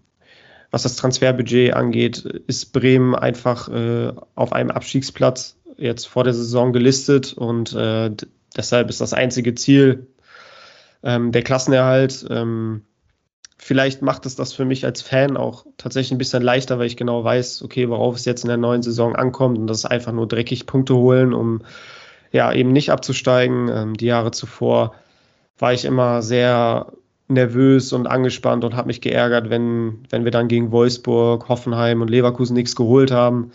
was 0.71 0.83
das 0.83 0.95
Transferbudget 0.95 1.73
angeht, 1.73 2.19
ist 2.47 2.73
Bremen 2.73 3.15
einfach 3.15 3.69
äh, 3.69 4.13
auf 4.35 4.53
einem 4.53 4.69
Abstiegsplatz 4.71 5.57
jetzt 5.77 6.05
vor 6.05 6.23
der 6.23 6.33
Saison 6.33 6.73
gelistet 6.73 7.33
und 7.33 7.73
äh, 7.73 8.11
deshalb 8.55 8.89
ist 8.89 9.01
das 9.01 9.13
einzige 9.13 9.55
Ziel 9.55 10.07
ähm, 11.01 11.31
der 11.31 11.41
Klassenerhalt. 11.41 12.25
Ähm, 12.29 12.83
vielleicht 13.57 14.01
macht 14.01 14.25
es 14.25 14.35
das 14.35 14.53
für 14.53 14.65
mich 14.65 14.85
als 14.85 15.01
Fan 15.01 15.37
auch 15.37 15.65
tatsächlich 15.77 16.11
ein 16.11 16.17
bisschen 16.19 16.43
leichter, 16.43 16.77
weil 16.77 16.87
ich 16.87 16.97
genau 16.97 17.23
weiß, 17.23 17.63
okay, 17.63 17.89
worauf 17.89 18.15
es 18.15 18.25
jetzt 18.25 18.43
in 18.43 18.49
der 18.49 18.57
neuen 18.57 18.83
Saison 18.83 19.15
ankommt 19.15 19.57
und 19.57 19.67
das 19.67 19.79
ist 19.79 19.85
einfach 19.85 20.11
nur 20.11 20.27
dreckig 20.27 20.67
Punkte 20.67 20.95
holen, 20.95 21.33
um 21.33 21.63
ja 22.31 22.51
eben 22.53 22.71
nicht 22.71 22.91
abzusteigen. 22.91 23.69
Ähm, 23.69 23.93
die 23.95 24.05
Jahre 24.05 24.31
zuvor 24.31 24.93
war 25.57 25.73
ich 25.73 25.85
immer 25.85 26.21
sehr 26.21 26.87
nervös 27.27 27.93
und 27.93 28.07
angespannt 28.07 28.63
und 28.63 28.75
habe 28.75 28.87
mich 28.87 29.01
geärgert, 29.01 29.49
wenn, 29.49 29.99
wenn 30.09 30.23
wir 30.23 30.31
dann 30.31 30.47
gegen 30.47 30.71
Wolfsburg, 30.71 31.47
Hoffenheim 31.47 32.01
und 32.01 32.09
Leverkusen 32.09 32.55
nichts 32.55 32.75
geholt 32.75 33.11
haben, 33.11 33.51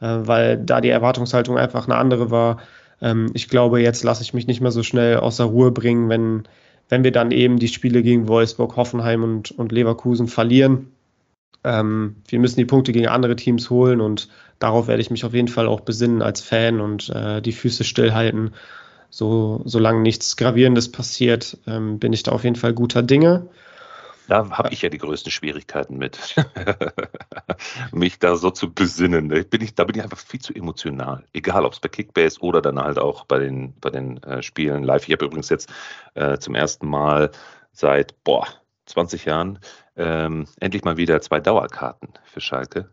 äh, 0.00 0.06
weil 0.06 0.56
da 0.56 0.80
die 0.80 0.88
Erwartungshaltung 0.88 1.58
einfach 1.58 1.86
eine 1.86 1.96
andere 1.96 2.30
war. 2.30 2.58
Ähm, 3.02 3.30
ich 3.34 3.48
glaube, 3.48 3.80
jetzt 3.80 4.02
lasse 4.02 4.22
ich 4.22 4.34
mich 4.34 4.46
nicht 4.46 4.60
mehr 4.60 4.70
so 4.70 4.82
schnell 4.82 5.18
außer 5.18 5.44
Ruhe 5.44 5.70
bringen, 5.70 6.08
wenn, 6.08 6.44
wenn 6.88 7.04
wir 7.04 7.12
dann 7.12 7.30
eben 7.30 7.58
die 7.58 7.68
Spiele 7.68 8.02
gegen 8.02 8.28
Wolfsburg, 8.28 8.76
Hoffenheim 8.76 9.22
und, 9.22 9.50
und 9.50 9.72
Leverkusen 9.72 10.26
verlieren. 10.26 10.92
Ähm, 11.64 12.16
wir 12.28 12.38
müssen 12.38 12.58
die 12.58 12.64
Punkte 12.64 12.92
gegen 12.92 13.08
andere 13.08 13.36
Teams 13.36 13.68
holen 13.68 14.00
und 14.00 14.28
darauf 14.58 14.88
werde 14.88 15.00
ich 15.02 15.10
mich 15.10 15.24
auf 15.24 15.34
jeden 15.34 15.48
Fall 15.48 15.66
auch 15.66 15.80
besinnen 15.80 16.22
als 16.22 16.40
Fan 16.40 16.80
und 16.80 17.08
äh, 17.10 17.40
die 17.40 17.52
Füße 17.52 17.84
stillhalten 17.84 18.52
so, 19.10 19.62
solange 19.64 20.00
nichts 20.00 20.36
Gravierendes 20.36 20.92
passiert, 20.92 21.56
ähm, 21.66 21.98
bin 21.98 22.12
ich 22.12 22.22
da 22.22 22.32
auf 22.32 22.44
jeden 22.44 22.56
Fall 22.56 22.74
guter 22.74 23.02
Dinge. 23.02 23.48
Da 24.28 24.50
habe 24.50 24.74
ich 24.74 24.82
ja 24.82 24.90
die 24.90 24.98
größten 24.98 25.32
Schwierigkeiten 25.32 25.96
mit, 25.96 26.36
mich 27.92 28.18
da 28.18 28.36
so 28.36 28.50
zu 28.50 28.70
besinnen. 28.70 29.30
Da 29.30 29.40
bin 29.42 29.62
ich, 29.62 29.74
da 29.74 29.84
bin 29.84 29.96
ich 29.96 30.02
einfach 30.02 30.18
viel 30.18 30.40
zu 30.40 30.54
emotional. 30.54 31.24
Egal, 31.32 31.64
ob 31.64 31.72
es 31.72 31.80
bei 31.80 31.88
Kickbase 31.88 32.40
oder 32.40 32.60
dann 32.60 32.78
halt 32.78 32.98
auch 32.98 33.24
bei 33.24 33.38
den, 33.38 33.72
bei 33.80 33.88
den 33.88 34.22
äh, 34.22 34.42
Spielen 34.42 34.82
live. 34.82 35.08
Ich 35.08 35.14
habe 35.14 35.24
übrigens 35.24 35.48
jetzt 35.48 35.70
äh, 36.12 36.36
zum 36.36 36.54
ersten 36.54 36.86
Mal 36.86 37.30
seit 37.72 38.22
boah, 38.22 38.46
20 38.84 39.24
Jahren 39.24 39.60
ähm, 39.96 40.46
endlich 40.60 40.84
mal 40.84 40.98
wieder 40.98 41.22
zwei 41.22 41.40
Dauerkarten 41.40 42.10
für 42.24 42.42
Schalke. 42.42 42.90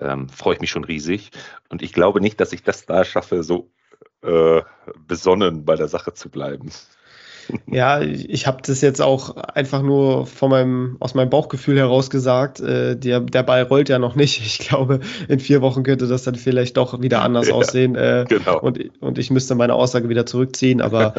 Ähm, 0.00 0.28
Freue 0.28 0.54
ich 0.54 0.60
mich 0.60 0.70
schon 0.70 0.84
riesig. 0.84 1.30
Und 1.68 1.82
ich 1.82 1.92
glaube 1.92 2.20
nicht, 2.20 2.40
dass 2.40 2.52
ich 2.52 2.62
das 2.62 2.86
da 2.86 3.04
schaffe, 3.04 3.42
so 3.42 3.70
äh, 4.22 4.62
besonnen 5.06 5.64
bei 5.64 5.76
der 5.76 5.88
Sache 5.88 6.14
zu 6.14 6.28
bleiben. 6.28 6.70
Ja, 7.66 8.00
ich 8.00 8.46
habe 8.46 8.60
das 8.62 8.82
jetzt 8.82 9.00
auch 9.00 9.36
einfach 9.36 9.80
nur 9.80 10.26
von 10.26 10.50
meinem, 10.50 10.96
aus 11.00 11.14
meinem 11.14 11.30
Bauchgefühl 11.30 11.78
heraus 11.78 12.10
gesagt. 12.10 12.60
Äh, 12.60 12.96
der, 12.96 13.20
der 13.20 13.42
Ball 13.42 13.62
rollt 13.62 13.88
ja 13.88 13.98
noch 13.98 14.14
nicht. 14.14 14.42
Ich 14.44 14.58
glaube, 14.58 15.00
in 15.28 15.40
vier 15.40 15.62
Wochen 15.62 15.82
könnte 15.82 16.06
das 16.06 16.24
dann 16.24 16.34
vielleicht 16.34 16.76
doch 16.76 17.00
wieder 17.00 17.22
anders 17.22 17.48
ja, 17.48 17.54
aussehen. 17.54 17.94
Äh, 17.94 18.26
genau. 18.28 18.60
und, 18.60 18.90
und 19.00 19.18
ich 19.18 19.30
müsste 19.30 19.54
meine 19.54 19.74
Aussage 19.74 20.10
wieder 20.10 20.26
zurückziehen. 20.26 20.80
Aber 20.82 21.14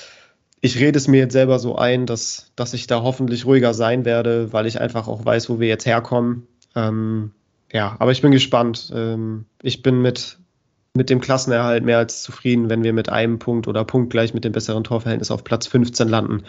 ich 0.60 0.78
rede 0.78 0.96
es 0.96 1.08
mir 1.08 1.18
jetzt 1.18 1.32
selber 1.32 1.58
so 1.58 1.76
ein, 1.76 2.06
dass, 2.06 2.52
dass 2.56 2.74
ich 2.74 2.86
da 2.86 3.02
hoffentlich 3.02 3.44
ruhiger 3.44 3.74
sein 3.74 4.04
werde, 4.04 4.52
weil 4.52 4.66
ich 4.66 4.80
einfach 4.80 5.08
auch 5.08 5.24
weiß, 5.24 5.50
wo 5.50 5.60
wir 5.60 5.68
jetzt 5.68 5.86
herkommen. 5.86 6.46
Ähm, 6.76 7.32
ja, 7.72 7.96
aber 7.98 8.12
ich 8.12 8.22
bin 8.22 8.30
gespannt. 8.30 8.92
Ähm, 8.94 9.46
ich 9.62 9.82
bin 9.82 10.00
mit 10.00 10.38
mit 10.96 11.10
dem 11.10 11.20
Klassenerhalt 11.20 11.84
mehr 11.84 11.98
als 11.98 12.22
zufrieden, 12.22 12.70
wenn 12.70 12.84
wir 12.84 12.92
mit 12.92 13.08
einem 13.08 13.40
Punkt 13.40 13.66
oder 13.66 13.84
punktgleich 13.84 14.32
mit 14.32 14.44
dem 14.44 14.52
besseren 14.52 14.84
Torverhältnis 14.84 15.32
auf 15.32 15.42
Platz 15.42 15.66
15 15.66 16.08
landen. 16.08 16.44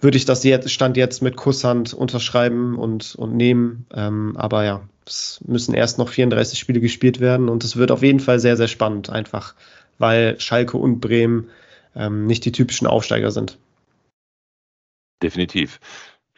Würde 0.00 0.16
ich 0.16 0.24
das 0.24 0.42
jetzt, 0.42 0.70
Stand 0.70 0.96
jetzt 0.96 1.20
mit 1.20 1.36
Kusshand 1.36 1.92
unterschreiben 1.92 2.78
und, 2.78 3.14
und 3.16 3.36
nehmen. 3.36 3.84
Ähm, 3.92 4.36
aber 4.38 4.64
ja, 4.64 4.88
es 5.06 5.42
müssen 5.46 5.74
erst 5.74 5.98
noch 5.98 6.08
34 6.08 6.58
Spiele 6.58 6.80
gespielt 6.80 7.20
werden 7.20 7.50
und 7.50 7.62
es 7.62 7.76
wird 7.76 7.90
auf 7.90 8.02
jeden 8.02 8.20
Fall 8.20 8.40
sehr, 8.40 8.56
sehr 8.56 8.68
spannend, 8.68 9.10
einfach 9.10 9.54
weil 9.98 10.40
Schalke 10.40 10.78
und 10.78 11.00
Bremen 11.00 11.50
ähm, 11.94 12.26
nicht 12.26 12.44
die 12.44 12.52
typischen 12.52 12.86
Aufsteiger 12.86 13.32
sind. 13.32 13.58
Definitiv. 15.22 15.80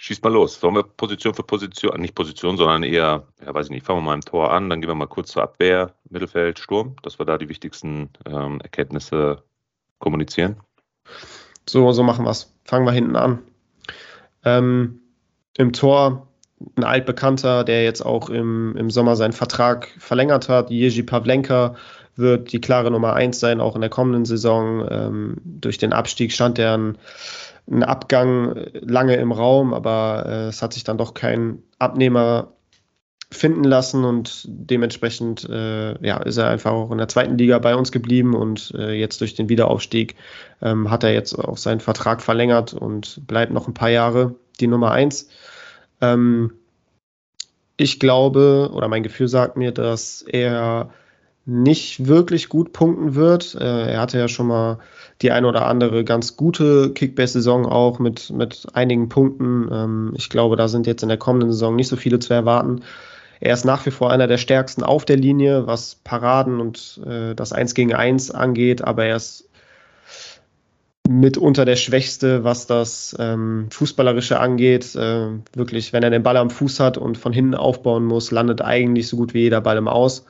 Schieß 0.03 0.23
mal 0.23 0.33
los. 0.33 0.59
Sollen 0.59 0.77
wir 0.77 0.83
Position 0.83 1.35
für 1.35 1.43
Position, 1.43 2.01
nicht 2.01 2.15
Position, 2.15 2.57
sondern 2.57 2.85
eher, 2.85 3.27
ja, 3.45 3.55
weiß 3.55 3.67
ich 3.67 3.71
nicht, 3.71 3.85
fangen 3.85 3.99
wir 3.99 4.07
mal 4.07 4.15
im 4.15 4.23
Tor 4.23 4.51
an, 4.51 4.71
dann 4.71 4.81
gehen 4.81 4.89
wir 4.89 4.95
mal 4.95 5.07
kurz 5.07 5.33
zur 5.33 5.43
Abwehr, 5.43 5.93
Mittelfeld, 6.09 6.59
Sturm, 6.59 6.97
dass 7.03 7.19
wir 7.19 7.27
da 7.27 7.37
die 7.37 7.51
wichtigsten 7.51 8.09
ähm, 8.25 8.63
Erkenntnisse 8.63 9.43
kommunizieren. 9.99 10.57
So, 11.69 11.93
so 11.93 12.03
machen 12.03 12.25
wir 12.25 12.31
es. 12.31 12.51
Fangen 12.65 12.87
wir 12.87 12.93
hinten 12.93 13.15
an. 13.15 13.41
Ähm, 14.43 15.03
Im 15.59 15.75
Tor 15.75 16.29
ein 16.77 16.85
altbekannter, 16.85 17.63
der 17.63 17.85
jetzt 17.85 18.01
auch 18.01 18.31
im, 18.31 18.75
im 18.79 18.89
Sommer 18.89 19.17
seinen 19.17 19.35
Vertrag 19.35 19.89
verlängert 19.99 20.49
hat. 20.49 20.71
Jerzy 20.71 21.03
Pavlenka 21.03 21.77
wird 22.17 22.53
die 22.53 22.61
klare 22.63 22.91
Nummer 22.91 23.13
eins 23.13 23.39
sein, 23.39 23.61
auch 23.61 23.75
in 23.75 23.83
der 23.83 23.91
kommenden 23.91 24.25
Saison. 24.25 24.89
Ähm, 24.91 25.37
durch 25.45 25.77
den 25.77 25.93
Abstieg 25.93 26.33
stand 26.33 26.59
er 26.59 26.79
ein 26.79 26.99
ein 27.69 27.83
Abgang 27.83 28.67
lange 28.73 29.17
im 29.17 29.33
Raum, 29.33 29.75
aber 29.75 30.25
äh, 30.27 30.49
es 30.49 30.63
hat 30.63 30.73
sich 30.73 30.85
dann 30.85 30.99
doch 30.99 31.15
kein 31.15 31.63
Abnehmer 31.79 32.53
finden 33.33 33.65
lassen 33.65 34.05
und 34.05 34.45
dementsprechend 34.49 35.49
äh, 35.49 36.05
ja, 36.05 36.17
ist 36.19 36.37
er 36.37 36.49
einfach 36.49 36.73
auch 36.73 36.91
in 36.91 36.99
der 36.99 37.07
zweiten 37.07 37.39
Liga 37.39 37.59
bei 37.61 37.77
uns 37.77 37.93
geblieben 37.93 38.35
und 38.35 38.73
äh, 38.77 38.93
jetzt 38.93 39.21
durch 39.21 39.35
den 39.35 39.49
Wiederaufstieg 39.49 40.17
ähm, 40.61 40.91
hat 40.91 41.05
er 41.05 41.13
jetzt 41.13 41.35
auch 41.35 41.57
seinen 41.57 41.81
Vertrag 41.81 42.23
verlängert 42.23 42.75
und 42.75 43.25
bleibt 43.29 43.53
noch 43.53 43.69
ein 43.69 43.75
paar 43.75 43.91
Jahre 43.91 44.35
die 44.59 44.67
Nummer 44.67 44.91
eins. 44.91 45.29
Ähm, 46.01 46.55
ich 47.77 48.01
glaube, 48.01 48.71
oder 48.73 48.89
mein 48.89 49.05
Gefühl 49.05 49.29
sagt 49.29 49.57
mir, 49.57 49.71
dass 49.71 50.23
er 50.23 50.91
nicht 51.47 52.07
wirklich 52.07 52.49
gut 52.49 52.73
punkten 52.73 53.15
wird. 53.15 53.55
Äh, 53.55 53.93
er 53.93 54.01
hatte 54.01 54.19
ja 54.19 54.29
schon 54.29 54.49
mal 54.49 54.81
die 55.23 55.33
eine 55.33 55.47
oder 55.47 55.67
andere 55.67 56.05
ganz 56.05 56.37
gute 56.37 56.93
Kickbase-Saison 56.93 57.67
auch 57.67 57.99
mit, 57.99 58.31
mit 58.31 58.67
einigen 58.73 59.09
Punkten. 59.09 59.69
Ähm, 59.71 60.13
ich 60.17 60.31
glaube, 60.31 60.57
da 60.57 60.69
sind 60.69 60.87
jetzt 60.87 61.03
in 61.03 61.09
der 61.09 61.19
kommenden 61.19 61.53
Saison 61.53 61.77
nicht 61.77 61.89
so 61.89 61.97
viele 61.97 62.19
zu 62.19 62.33
erwarten. 62.33 62.83
Er 63.41 63.55
ist 63.55 63.65
nach 63.65 63.87
wie 63.87 63.91
vor 63.91 64.11
einer 64.11 64.27
der 64.27 64.39
stärksten 64.39 64.83
auf 64.83 65.05
der 65.05 65.17
Linie, 65.17 65.67
was 65.67 65.95
Paraden 65.95 66.61
und 66.61 67.01
äh, 67.07 67.35
das 67.35 67.53
1 67.53 67.75
gegen 67.75 67.95
1 67.95 68.31
angeht, 68.31 68.83
aber 68.83 69.07
er 69.07 69.17
ist 69.17 69.49
mitunter 71.09 71.65
der 71.65 71.77
Schwächste, 71.77 72.45
was 72.45 72.67
das 72.67 73.17
ähm, 73.19 73.69
Fußballerische 73.71 74.39
angeht. 74.39 74.95
Äh, 74.95 75.29
wirklich, 75.55 75.93
wenn 75.93 76.03
er 76.03 76.11
den 76.11 76.23
Ball 76.23 76.37
am 76.37 76.51
Fuß 76.51 76.81
hat 76.81 76.99
und 76.99 77.19
von 77.19 77.33
hinten 77.33 77.55
aufbauen 77.55 78.05
muss, 78.05 78.31
landet 78.31 78.63
eigentlich 78.63 79.09
so 79.09 79.17
gut 79.17 79.35
wie 79.35 79.41
jeder 79.41 79.61
Ball 79.61 79.77
im 79.77 79.89
Aus. 79.89 80.27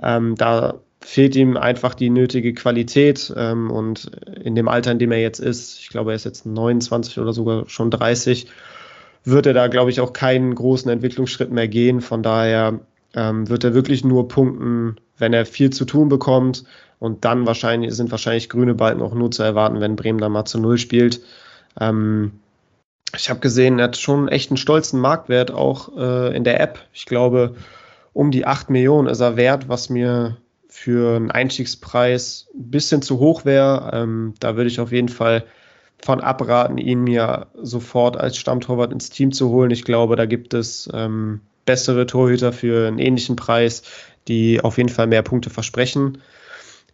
Ähm, 0.00 0.36
da 0.36 0.80
fehlt 1.00 1.34
ihm 1.34 1.56
einfach 1.56 1.94
die 1.94 2.10
nötige 2.10 2.54
Qualität 2.54 3.32
ähm, 3.36 3.70
und 3.70 4.10
in 4.42 4.54
dem 4.54 4.68
Alter, 4.68 4.92
in 4.92 4.98
dem 4.98 5.12
er 5.12 5.20
jetzt 5.20 5.40
ist, 5.40 5.80
ich 5.80 5.88
glaube, 5.88 6.12
er 6.12 6.16
ist 6.16 6.24
jetzt 6.24 6.46
29 6.46 7.18
oder 7.18 7.32
sogar 7.32 7.68
schon 7.68 7.90
30, 7.90 8.48
wird 9.24 9.46
er 9.46 9.54
da, 9.54 9.68
glaube 9.68 9.90
ich, 9.90 10.00
auch 10.00 10.12
keinen 10.12 10.54
großen 10.54 10.90
Entwicklungsschritt 10.90 11.50
mehr 11.50 11.68
gehen. 11.68 12.00
Von 12.00 12.22
daher 12.22 12.80
ähm, 13.14 13.48
wird 13.48 13.64
er 13.64 13.74
wirklich 13.74 14.04
nur 14.04 14.28
punkten, 14.28 14.96
wenn 15.18 15.32
er 15.32 15.46
viel 15.46 15.70
zu 15.70 15.84
tun 15.84 16.08
bekommt. 16.08 16.64
Und 16.98 17.24
dann 17.24 17.46
wahrscheinlich 17.46 17.94
sind 17.94 18.10
wahrscheinlich 18.10 18.50
grüne 18.50 18.74
Balken 18.74 19.02
auch 19.02 19.14
nur 19.14 19.30
zu 19.30 19.42
erwarten, 19.42 19.80
wenn 19.80 19.96
Bremen 19.96 20.18
dann 20.18 20.32
mal 20.32 20.44
zu 20.44 20.58
Null 20.58 20.78
spielt. 20.78 21.20
Ähm, 21.78 22.32
ich 23.16 23.30
habe 23.30 23.40
gesehen, 23.40 23.78
er 23.78 23.86
hat 23.86 23.96
schon 23.96 24.28
echt 24.28 24.50
einen 24.50 24.56
stolzen 24.58 25.00
Marktwert 25.00 25.50
auch 25.50 25.96
äh, 25.96 26.36
in 26.36 26.44
der 26.44 26.60
App. 26.60 26.78
Ich 26.92 27.06
glaube, 27.06 27.56
um 28.12 28.30
die 28.30 28.46
8 28.46 28.70
Millionen 28.70 29.08
ist 29.08 29.20
er 29.20 29.36
wert, 29.36 29.68
was 29.68 29.88
mir 29.90 30.36
für 30.70 31.16
einen 31.16 31.30
Einstiegspreis 31.30 32.48
ein 32.54 32.70
bisschen 32.70 33.02
zu 33.02 33.18
hoch 33.18 33.44
wäre. 33.44 33.90
Ähm, 33.92 34.34
da 34.40 34.56
würde 34.56 34.68
ich 34.68 34.80
auf 34.80 34.92
jeden 34.92 35.08
Fall 35.08 35.44
von 36.02 36.20
abraten, 36.20 36.78
ihn 36.78 37.02
mir 37.02 37.48
sofort 37.60 38.16
als 38.16 38.36
Stammtorwart 38.36 38.92
ins 38.92 39.10
Team 39.10 39.32
zu 39.32 39.50
holen. 39.50 39.70
Ich 39.70 39.84
glaube, 39.84 40.16
da 40.16 40.24
gibt 40.26 40.54
es 40.54 40.88
ähm, 40.94 41.40
bessere 41.66 42.06
Torhüter 42.06 42.52
für 42.52 42.88
einen 42.88 42.98
ähnlichen 42.98 43.36
Preis, 43.36 43.82
die 44.28 44.60
auf 44.60 44.78
jeden 44.78 44.88
Fall 44.88 45.08
mehr 45.08 45.22
Punkte 45.22 45.50
versprechen. 45.50 46.18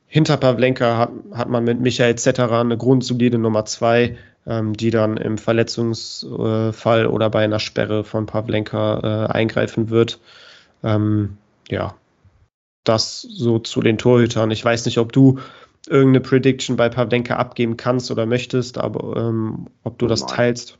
Hinter 0.08 0.36
Pavlenka 0.38 0.96
hat, 0.96 1.10
hat 1.32 1.48
man 1.48 1.64
mit 1.64 1.80
Michael 1.80 2.16
Zetterer 2.16 2.60
eine 2.60 2.76
grundsolide 2.76 3.38
Nummer 3.38 3.64
2, 3.64 4.16
ähm, 4.46 4.72
die 4.72 4.90
dann 4.90 5.16
im 5.16 5.36
Verletzungsfall 5.36 7.06
oder 7.06 7.30
bei 7.30 7.44
einer 7.44 7.58
Sperre 7.58 8.04
von 8.04 8.26
Pavlenka 8.26 9.26
äh, 9.26 9.32
eingreifen 9.32 9.90
wird. 9.90 10.18
Ähm, 10.82 11.36
ja, 11.68 11.94
das 12.88 13.22
so 13.22 13.58
zu 13.58 13.80
den 13.80 13.98
Torhütern. 13.98 14.50
Ich 14.50 14.64
weiß 14.64 14.86
nicht, 14.86 14.98
ob 14.98 15.12
du 15.12 15.38
irgendeine 15.88 16.20
Prediction 16.20 16.76
bei 16.76 16.88
Pavlenka 16.88 17.36
abgeben 17.36 17.76
kannst 17.76 18.10
oder 18.10 18.26
möchtest, 18.26 18.78
aber 18.78 19.16
ähm, 19.16 19.66
ob 19.84 19.98
du 19.98 20.06
das 20.06 20.22
Nein. 20.22 20.36
teilst. 20.36 20.78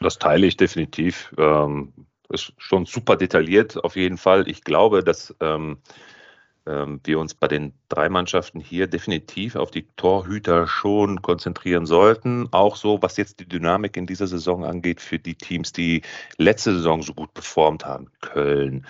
Das 0.00 0.18
teile 0.18 0.46
ich 0.46 0.56
definitiv. 0.56 1.34
Ähm, 1.38 1.92
ist 2.28 2.52
schon 2.58 2.86
super 2.86 3.16
detailliert 3.16 3.82
auf 3.82 3.96
jeden 3.96 4.18
Fall. 4.18 4.48
Ich 4.48 4.62
glaube, 4.64 5.04
dass 5.04 5.34
ähm, 5.40 5.78
ähm, 6.66 7.00
wir 7.04 7.18
uns 7.18 7.34
bei 7.34 7.48
den 7.48 7.72
drei 7.88 8.08
Mannschaften 8.08 8.60
hier 8.60 8.88
definitiv 8.88 9.56
auf 9.56 9.70
die 9.70 9.86
Torhüter 9.96 10.66
schon 10.66 11.22
konzentrieren 11.22 11.86
sollten. 11.86 12.48
Auch 12.50 12.76
so, 12.76 13.00
was 13.00 13.16
jetzt 13.16 13.40
die 13.40 13.48
Dynamik 13.48 13.96
in 13.96 14.06
dieser 14.06 14.26
Saison 14.26 14.64
angeht, 14.64 15.00
für 15.00 15.18
die 15.18 15.36
Teams, 15.36 15.72
die 15.72 16.02
letzte 16.36 16.74
Saison 16.74 17.02
so 17.02 17.14
gut 17.14 17.32
performt 17.34 17.84
haben. 17.84 18.10
Köln, 18.20 18.86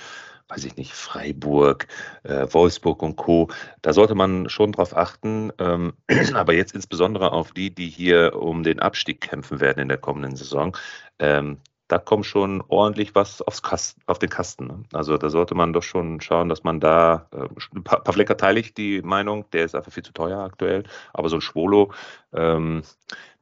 weiß 0.48 0.64
ich 0.64 0.76
nicht, 0.76 0.92
Freiburg, 0.92 1.86
äh, 2.22 2.46
Wolfsburg 2.50 3.02
und 3.02 3.16
Co. 3.16 3.48
Da 3.82 3.92
sollte 3.92 4.14
man 4.14 4.48
schon 4.48 4.72
drauf 4.72 4.96
achten, 4.96 5.52
ähm, 5.58 5.94
aber 6.34 6.54
jetzt 6.54 6.74
insbesondere 6.74 7.32
auf 7.32 7.52
die, 7.52 7.74
die 7.74 7.88
hier 7.88 8.36
um 8.40 8.62
den 8.62 8.80
Abstieg 8.80 9.20
kämpfen 9.20 9.60
werden 9.60 9.80
in 9.80 9.88
der 9.88 9.98
kommenden 9.98 10.36
Saison. 10.36 10.76
Ähm, 11.18 11.58
da 11.88 11.98
kommt 11.98 12.26
schon 12.26 12.62
ordentlich 12.68 13.14
was 13.14 13.42
aufs 13.42 13.62
Kasten, 13.62 14.02
auf 14.06 14.18
den 14.18 14.30
Kasten. 14.30 14.66
Ne? 14.66 14.82
Also 14.92 15.16
da 15.18 15.30
sollte 15.30 15.54
man 15.54 15.72
doch 15.72 15.82
schon 15.82 16.20
schauen, 16.20 16.48
dass 16.48 16.64
man 16.64 16.80
da, 16.80 17.28
äh, 17.32 17.80
paar 17.82 18.12
Flecker 18.12 18.36
teile 18.36 18.60
ich 18.60 18.74
die 18.74 19.02
Meinung, 19.02 19.48
der 19.52 19.64
ist 19.64 19.74
einfach 19.74 19.92
viel 19.92 20.02
zu 20.02 20.12
teuer 20.12 20.40
aktuell, 20.40 20.84
aber 21.12 21.28
so 21.28 21.36
ein 21.36 21.42
Schwolo, 21.42 21.92
ähm, 22.32 22.82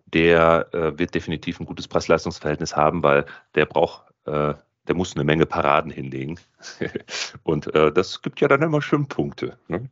der 0.07 0.69
äh, 0.73 0.99
wird 0.99 1.15
definitiv 1.15 1.59
ein 1.59 1.67
gutes 1.67 1.89
Preis-Leistungs-Verhältnis 1.89 2.77
haben, 2.77 3.03
weil 3.03 3.25
der 3.55 3.67
braucht, 3.67 4.05
äh, 4.27 4.55
der 4.89 4.95
muss 4.95 5.15
eine 5.15 5.25
Menge 5.25 5.47
Paraden 5.47 5.91
hinlegen. 5.91 6.39
Und 7.43 7.75
äh, 7.75 7.93
das 7.93 8.23
gibt 8.23 8.41
ja 8.41 8.49
dann 8.49 8.63
immer 8.63 8.83
schön 8.83 9.07
Punkte. 9.09 9.59
Ne? 9.69 9.89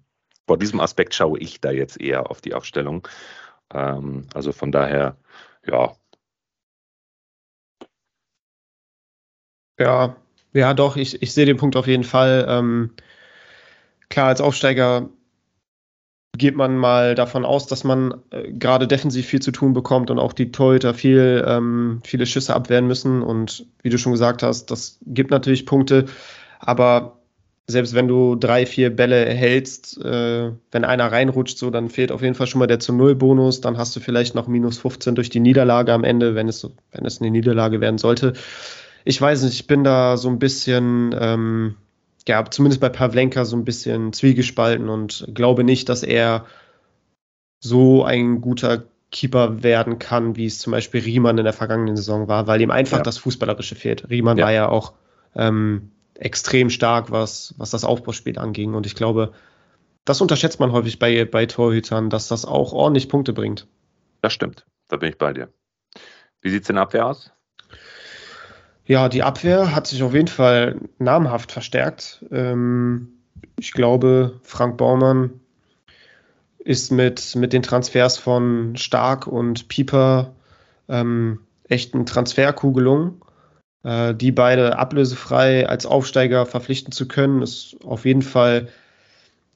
Vor 0.47 0.59
diesem 0.59 0.81
Aspekt 0.81 1.15
schaue 1.15 1.39
ich 1.39 1.61
da 1.61 1.71
jetzt 1.71 2.01
eher 2.01 2.31
auf 2.31 2.41
die 2.41 2.55
Aufstellung. 2.55 3.07
Ähm, 3.73 4.27
also 4.35 4.53
von 4.53 4.73
daher, 4.73 5.17
ja, 5.67 5.95
Ja, 9.79 10.17
ja, 10.53 10.75
doch, 10.75 10.97
ich, 10.97 11.23
ich 11.23 11.33
sehe 11.35 11.47
den 11.47 11.57
Punkt 11.57 11.77
auf 11.77 11.87
jeden 11.87 12.05
Fall. 12.05 12.47
Ähm, 12.49 12.95
klar, 14.09 14.29
als 14.29 14.41
Aufsteiger 14.41 15.09
geht 16.37 16.57
man 16.57 16.77
mal 16.77 17.15
davon 17.15 17.45
aus, 17.45 17.67
dass 17.67 17.85
man 17.85 18.15
äh, 18.31 18.53
gerade 18.53 18.89
defensiv 18.89 19.27
viel 19.27 19.41
zu 19.41 19.53
tun 19.53 19.73
bekommt 19.73 20.11
und 20.11 20.19
auch 20.19 20.33
die 20.33 20.51
Torhüter 20.51 20.95
viel, 20.95 21.45
ähm, 21.47 22.01
viele 22.05 22.27
Schüsse 22.27 22.55
abwehren 22.55 22.87
müssen. 22.87 23.23
Und 23.23 23.67
wie 23.83 23.91
du 23.91 23.99
schon 23.99 24.13
gesagt 24.13 24.43
hast, 24.43 24.71
das 24.71 24.99
gibt 25.07 25.31
natürlich 25.31 25.67
Punkte. 25.67 26.07
Aber 26.59 27.19
selbst 27.67 27.95
wenn 27.95 28.09
du 28.09 28.35
drei, 28.35 28.67
vier 28.67 28.95
Bälle 28.95 29.27
hältst, 29.27 29.99
äh, 30.03 30.53
wenn 30.71 30.85
einer 30.85 31.13
reinrutscht, 31.13 31.59
so, 31.59 31.71
dann 31.71 31.91
fehlt 31.91 32.11
auf 32.11 32.23
jeden 32.23 32.35
Fall 32.35 32.47
schon 32.47 32.59
mal 32.59 32.67
der 32.67 32.81
zu 32.81 32.93
Null 32.93 33.15
Bonus. 33.15 33.61
Dann 33.61 33.77
hast 33.77 33.95
du 33.95 34.01
vielleicht 34.01 34.35
noch 34.35 34.49
minus 34.49 34.79
15 34.79 35.15
durch 35.15 35.31
die 35.31 35.41
Niederlage 35.41 35.93
am 35.93 36.05
Ende, 36.05 36.35
wenn 36.35 36.49
es, 36.49 36.67
wenn 36.93 37.05
es 37.05 37.21
eine 37.21 37.31
Niederlage 37.31 37.81
werden 37.81 37.99
sollte 37.99 38.33
ich 39.05 39.21
weiß 39.21 39.43
nicht, 39.43 39.55
ich 39.55 39.67
bin 39.67 39.85
da 39.85 40.17
so 40.17 40.29
ein 40.29 40.39
bisschen, 40.39 41.15
ähm, 41.19 41.77
ja, 42.29 42.45
zumindest 42.51 42.81
bei 42.81 42.89
Pavlenka 42.89 43.45
so 43.45 43.57
ein 43.57 43.65
bisschen 43.65 44.13
zwiegespalten 44.13 44.89
und 44.89 45.27
glaube 45.35 45.65
nicht, 45.65 45.89
dass 45.89 46.03
er 46.03 46.47
so 47.61 48.05
ein 48.05 48.41
guter 48.41 48.85
Keeper 49.11 49.63
werden 49.63 49.99
kann, 49.99 50.37
wie 50.37 50.47
es 50.47 50.59
zum 50.59 50.73
Beispiel 50.73 51.03
Riemann 51.03 51.39
in 51.39 51.45
der 51.45 51.53
vergangenen 51.53 51.97
Saison 51.97 52.29
war, 52.29 52.47
weil 52.47 52.61
ihm 52.61 52.71
einfach 52.71 52.99
ja. 52.99 53.03
das 53.03 53.19
Fußballerische 53.19 53.75
fehlt. 53.75 54.09
Riemann 54.11 54.39
ja. 54.39 54.47
war 54.47 54.53
ja 54.53 54.69
auch 54.69 54.95
ähm, 55.37 55.91
extrem 56.15 56.71
stark, 56.71 57.11
was, 57.11 57.55
was 57.59 57.71
das 57.71 57.85
Aufbauspiel 57.85 58.39
anging. 58.39 58.75
Und 58.75 58.87
ich 58.87 58.95
glaube, 58.95 59.33
das 60.05 60.21
unterschätzt 60.21 60.61
man 60.61 60.73
häufig 60.73 60.99
bei, 60.99 61.25
bei 61.25 61.47
Torhütern, 61.47 62.11
dass 62.11 62.29
das 62.29 62.45
auch 62.45 62.73
ordentlich 62.73 63.09
Punkte 63.09 63.33
bringt. 63.33 63.69
Das 64.23 64.33
stimmt, 64.33 64.67
da 64.89 64.97
bin 64.97 65.11
ich 65.11 65.19
bei 65.19 65.33
dir. 65.33 65.49
Wie 66.41 66.51
sieht 66.51 66.65
es 66.65 66.69
in 66.71 66.77
der 66.77 66.85
Abwehr 66.85 67.07
aus? 67.07 67.33
Ja, 68.85 69.09
die 69.09 69.23
Abwehr 69.23 69.75
hat 69.75 69.87
sich 69.87 70.03
auf 70.03 70.15
jeden 70.15 70.29
Fall 70.29 70.81
namhaft 70.99 71.53
verstärkt. 71.53 72.25
Ähm, 72.31 73.09
ich 73.59 73.73
glaube, 73.73 74.41
Frank 74.43 74.77
Baumann 74.77 75.41
ist 76.59 76.91
mit, 76.91 77.35
mit 77.37 77.53
den 77.53 77.63
Transfers 77.63 78.19
von 78.19 78.77
Stark 78.77 79.27
und 79.27 79.69
Pieper 79.69 80.35
ähm, 80.89 81.41
echt 81.69 81.95
ein 81.95 82.07
Transferkugelung. 82.07 83.23
Äh, 83.85 84.15
die 84.15 84.33
beide 84.33 84.79
ablösefrei 84.79 85.69
als 85.69 85.87
Aufsteiger 85.87 86.47
verpflichten 86.47 86.93
zu 86.93 87.09
können, 87.09 87.43
ist 87.43 87.77
auf 87.85 88.05
jeden 88.05 88.23
Fall 88.23 88.69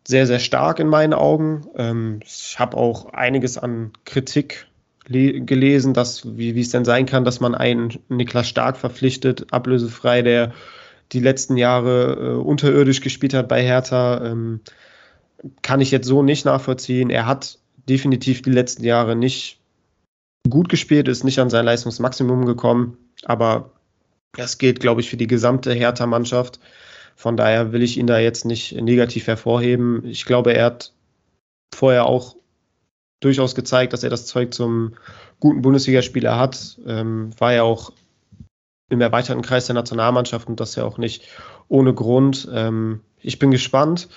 sehr, 0.07 0.27
sehr 0.27 0.38
stark 0.38 0.79
in 0.79 0.88
meinen 0.88 1.14
Augen. 1.14 1.66
Ähm, 1.77 2.20
ich 2.24 2.59
habe 2.59 2.77
auch 2.77 3.12
einiges 3.12 3.59
an 3.59 3.92
Kritik 4.05 4.66
gelesen, 5.09 5.95
dass, 5.95 6.37
wie, 6.37 6.55
wie 6.55 6.61
es 6.61 6.71
denn 6.71 6.85
sein 6.85 7.07
kann, 7.07 7.25
dass 7.25 7.40
man 7.40 7.55
einen 7.55 7.99
Niklas 8.09 8.49
Stark 8.49 8.77
verpflichtet, 8.77 9.53
ablösefrei, 9.53 10.23
der 10.23 10.53
die 11.12 11.21
letzten 11.21 11.57
Jahre 11.57 12.14
äh, 12.14 12.35
unterirdisch 12.37 13.01
gespielt 13.01 13.35
hat 13.35 13.49
bei 13.49 13.62
Hertha. 13.62 14.25
Ähm, 14.25 14.61
kann 15.62 15.81
ich 15.81 15.90
jetzt 15.90 16.07
so 16.07 16.23
nicht 16.23 16.45
nachvollziehen. 16.45 17.11
Er 17.11 17.27
hat 17.27 17.59
definitiv 17.88 18.42
die 18.42 18.51
letzten 18.51 18.83
Jahre 18.85 19.14
nicht 19.14 19.61
gut 20.51 20.69
gespielt, 20.69 21.09
ist 21.09 21.25
nicht 21.25 21.38
an 21.38 21.51
sein 21.51 21.64
Leistungsmaximum 21.64 22.45
gekommen, 22.47 22.97
aber 23.25 23.71
das 24.33 24.59
gilt, 24.59 24.81
glaube 24.81 25.01
ich, 25.01 25.09
für 25.09 25.16
die 25.16 25.27
gesamte 25.27 25.73
Hertha-Mannschaft. 25.73 26.61
Von 27.14 27.37
daher 27.37 27.73
will 27.73 27.83
ich 27.83 27.97
ihn 27.97 28.07
da 28.07 28.19
jetzt 28.19 28.45
nicht 28.45 28.73
negativ 28.73 29.27
hervorheben. 29.27 30.05
Ich 30.05 30.25
glaube, 30.25 30.53
er 30.53 30.66
hat 30.66 30.92
vorher 31.75 32.07
auch 32.07 32.37
durchaus 33.20 33.55
gezeigt, 33.55 33.92
dass 33.92 34.02
er 34.02 34.11
das 34.11 34.26
Zeug 34.26 34.52
zum 34.52 34.94
guten 35.40 35.62
Bundesligaspieler 35.62 36.38
hat. 36.38 36.79
Ähm, 36.87 37.31
war 37.38 37.52
ja 37.52 37.62
auch 37.62 37.92
im 38.88 39.00
erweiterten 39.00 39.42
Kreis 39.42 39.66
der 39.66 39.74
Nationalmannschaft 39.74 40.48
und 40.48 40.61
das 40.61 40.76
ja 40.76 40.85
auch 40.85 40.98
nicht 40.98 41.24
ohne 41.68 41.94
Grund. 41.94 42.48
Ähm, 42.52 43.00
ich 43.20 43.38
bin 43.38 43.50
gespannt, 43.50 44.09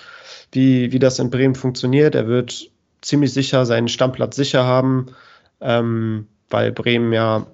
wie, 0.52 0.92
wie 0.92 0.98
das 0.98 1.18
in 1.18 1.30
Bremen 1.30 1.54
funktioniert. 1.54 2.14
Er 2.14 2.28
wird 2.28 2.70
ziemlich 3.00 3.32
sicher 3.32 3.66
seinen 3.66 3.88
Stammplatz 3.88 4.36
sicher 4.36 4.64
haben, 4.64 5.06
ähm, 5.60 6.26
weil 6.48 6.72
Bremen 6.72 7.12
ja 7.12 7.46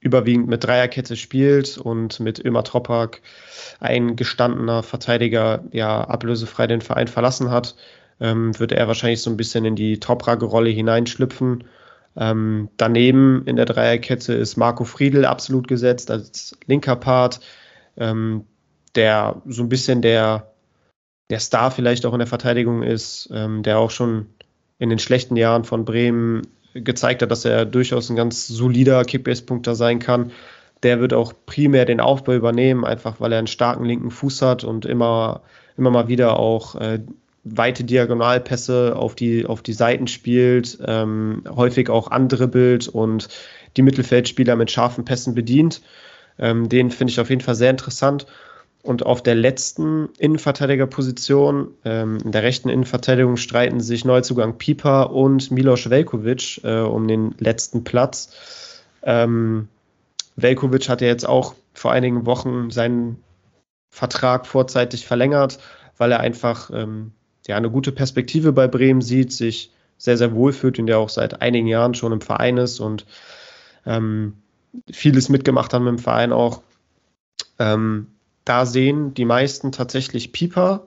überwiegend 0.00 0.46
mit 0.46 0.62
Dreierkette 0.62 1.16
spielt 1.16 1.78
und 1.78 2.20
mit 2.20 2.44
Ömer 2.44 2.62
Tropak 2.62 3.20
ein 3.80 4.14
gestandener 4.14 4.82
Verteidiger 4.82 5.64
ja 5.72 6.02
ablösefrei 6.02 6.68
den 6.68 6.80
Verein 6.80 7.08
verlassen 7.08 7.50
hat 7.50 7.74
ähm, 8.20 8.58
wird 8.58 8.72
er 8.72 8.88
wahrscheinlich 8.88 9.22
so 9.22 9.30
ein 9.30 9.36
bisschen 9.36 9.64
in 9.64 9.76
die 9.76 10.00
Toprage-Rolle 10.00 10.70
hineinschlüpfen. 10.70 11.64
Ähm, 12.16 12.68
daneben 12.76 13.42
in 13.46 13.56
der 13.56 13.66
Dreierkette 13.66 14.32
ist 14.32 14.56
Marco 14.56 14.84
Friedl 14.84 15.24
absolut 15.24 15.68
gesetzt 15.68 16.10
als 16.10 16.56
linker 16.66 16.96
Part, 16.96 17.40
ähm, 17.96 18.44
der 18.94 19.42
so 19.46 19.62
ein 19.62 19.68
bisschen 19.68 20.00
der, 20.00 20.52
der 21.28 21.40
Star 21.40 21.70
vielleicht 21.70 22.06
auch 22.06 22.14
in 22.14 22.20
der 22.20 22.26
Verteidigung 22.26 22.82
ist, 22.82 23.28
ähm, 23.32 23.62
der 23.62 23.78
auch 23.78 23.90
schon 23.90 24.26
in 24.78 24.88
den 24.88 24.98
schlechten 24.98 25.36
Jahren 25.36 25.64
von 25.64 25.84
Bremen 25.84 26.42
gezeigt 26.72 27.22
hat, 27.22 27.30
dass 27.30 27.44
er 27.44 27.64
durchaus 27.64 28.10
ein 28.10 28.16
ganz 28.16 28.46
solider 28.46 29.04
Kickbase-Punkter 29.04 29.74
sein 29.74 29.98
kann. 29.98 30.32
Der 30.82 31.00
wird 31.00 31.14
auch 31.14 31.32
primär 31.46 31.84
den 31.84 32.00
Aufbau 32.00 32.32
übernehmen, 32.32 32.84
einfach 32.84 33.20
weil 33.20 33.32
er 33.32 33.38
einen 33.38 33.46
starken 33.46 33.84
linken 33.84 34.10
Fuß 34.10 34.42
hat 34.42 34.64
und 34.64 34.84
immer, 34.84 35.42
immer 35.76 35.90
mal 35.90 36.08
wieder 36.08 36.38
auch 36.38 36.74
äh, 36.76 37.00
weite 37.48 37.84
Diagonalpässe 37.84 38.96
auf 38.96 39.14
die, 39.14 39.46
auf 39.46 39.62
die 39.62 39.72
Seiten 39.72 40.08
spielt, 40.08 40.78
ähm, 40.84 41.44
häufig 41.48 41.88
auch 41.90 42.10
andribbelt 42.10 42.88
und 42.88 43.28
die 43.76 43.82
Mittelfeldspieler 43.82 44.56
mit 44.56 44.70
scharfen 44.70 45.04
Pässen 45.04 45.34
bedient. 45.34 45.80
Ähm, 46.38 46.68
den 46.68 46.90
finde 46.90 47.12
ich 47.12 47.20
auf 47.20 47.30
jeden 47.30 47.42
Fall 47.42 47.54
sehr 47.54 47.70
interessant. 47.70 48.26
Und 48.82 49.04
auf 49.04 49.22
der 49.22 49.34
letzten 49.34 50.08
Innenverteidigerposition, 50.18 51.72
ähm, 51.84 52.18
in 52.24 52.32
der 52.32 52.42
rechten 52.42 52.68
Innenverteidigung, 52.68 53.36
streiten 53.36 53.80
sich 53.80 54.04
Neuzugang 54.04 54.58
Pieper 54.58 55.10
und 55.10 55.50
Milos 55.50 55.90
Velkovic 55.90 56.60
äh, 56.64 56.80
um 56.80 57.08
den 57.08 57.34
letzten 57.38 57.84
Platz. 57.84 58.82
Ähm, 59.02 59.68
Velkovic 60.36 60.88
hat 60.88 61.00
ja 61.00 61.08
jetzt 61.08 61.28
auch 61.28 61.54
vor 61.74 61.92
einigen 61.92 62.26
Wochen 62.26 62.70
seinen 62.70 63.22
Vertrag 63.90 64.46
vorzeitig 64.46 65.06
verlängert, 65.06 65.58
weil 65.96 66.12
er 66.12 66.20
einfach 66.20 66.70
ähm, 66.72 67.12
ja 67.46 67.56
eine 67.56 67.70
gute 67.70 67.92
Perspektive 67.92 68.52
bei 68.52 68.66
Bremen 68.68 69.00
sieht, 69.00 69.32
sich 69.32 69.70
sehr, 69.98 70.16
sehr 70.16 70.34
wohl 70.34 70.52
fühlt 70.52 70.78
und 70.78 70.86
der 70.86 70.98
auch 70.98 71.08
seit 71.08 71.40
einigen 71.40 71.66
Jahren 71.66 71.94
schon 71.94 72.12
im 72.12 72.20
Verein 72.20 72.58
ist 72.58 72.80
und 72.80 73.06
ähm, 73.86 74.34
vieles 74.90 75.28
mitgemacht 75.28 75.72
hat 75.72 75.80
mit 75.80 75.88
dem 75.88 75.98
Verein 75.98 76.32
auch. 76.32 76.62
Ähm, 77.58 78.08
da 78.44 78.66
sehen 78.66 79.14
die 79.14 79.24
meisten 79.24 79.72
tatsächlich 79.72 80.32
Pieper 80.32 80.86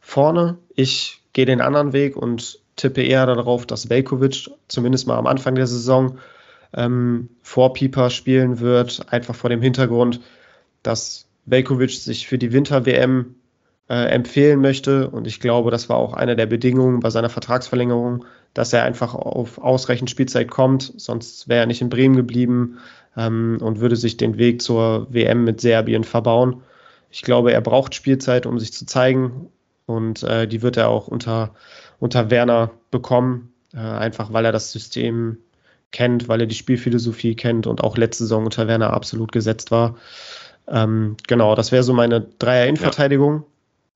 vorne. 0.00 0.58
Ich 0.74 1.20
gehe 1.32 1.46
den 1.46 1.60
anderen 1.60 1.92
Weg 1.92 2.16
und 2.16 2.60
tippe 2.76 3.02
eher 3.02 3.26
darauf, 3.26 3.66
dass 3.66 3.90
Velkovic 3.90 4.50
zumindest 4.68 5.06
mal 5.06 5.18
am 5.18 5.26
Anfang 5.26 5.54
der 5.54 5.66
Saison 5.66 6.18
ähm, 6.72 7.28
vor 7.42 7.72
Pieper 7.72 8.10
spielen 8.10 8.60
wird, 8.60 9.12
einfach 9.12 9.34
vor 9.34 9.50
dem 9.50 9.62
Hintergrund, 9.62 10.20
dass 10.82 11.26
Velkovic 11.46 11.90
sich 11.90 12.26
für 12.26 12.38
die 12.38 12.52
Winter-WM 12.52 13.34
äh, 13.88 14.06
empfehlen 14.06 14.60
möchte. 14.60 15.08
Und 15.08 15.26
ich 15.26 15.40
glaube, 15.40 15.70
das 15.70 15.88
war 15.88 15.96
auch 15.96 16.12
eine 16.12 16.36
der 16.36 16.46
Bedingungen 16.46 17.00
bei 17.00 17.10
seiner 17.10 17.30
Vertragsverlängerung, 17.30 18.24
dass 18.54 18.72
er 18.72 18.84
einfach 18.84 19.14
auf 19.14 19.58
ausreichend 19.58 20.10
Spielzeit 20.10 20.50
kommt. 20.50 20.92
Sonst 20.96 21.48
wäre 21.48 21.60
er 21.60 21.66
nicht 21.66 21.80
in 21.80 21.88
Bremen 21.88 22.16
geblieben 22.16 22.78
ähm, 23.16 23.58
und 23.60 23.80
würde 23.80 23.96
sich 23.96 24.16
den 24.16 24.38
Weg 24.38 24.62
zur 24.62 25.06
WM 25.10 25.44
mit 25.44 25.60
Serbien 25.60 26.04
verbauen. 26.04 26.62
Ich 27.10 27.22
glaube, 27.22 27.52
er 27.52 27.60
braucht 27.60 27.94
Spielzeit, 27.94 28.46
um 28.46 28.58
sich 28.58 28.72
zu 28.72 28.84
zeigen. 28.86 29.48
und 29.86 30.22
äh, 30.22 30.46
die 30.46 30.60
wird 30.60 30.76
er 30.76 30.88
auch 30.88 31.08
unter, 31.08 31.54
unter 31.98 32.30
Werner 32.30 32.70
bekommen, 32.90 33.54
äh, 33.72 33.78
einfach 33.78 34.32
weil 34.32 34.44
er 34.44 34.52
das 34.52 34.70
System 34.70 35.38
kennt, 35.92 36.28
weil 36.28 36.42
er 36.42 36.46
die 36.46 36.54
Spielphilosophie 36.54 37.34
kennt 37.34 37.66
und 37.66 37.82
auch 37.82 37.96
letzte 37.96 38.24
Saison 38.24 38.44
unter 38.44 38.68
Werner 38.68 38.92
absolut 38.92 39.32
gesetzt 39.32 39.70
war. 39.70 39.96
Ähm, 40.66 41.16
genau, 41.26 41.54
das 41.54 41.72
wäre 41.72 41.82
so 41.82 41.94
meine 41.94 42.20
Dreier-Innenverteidigung. 42.38 43.36
Ja. 43.36 43.44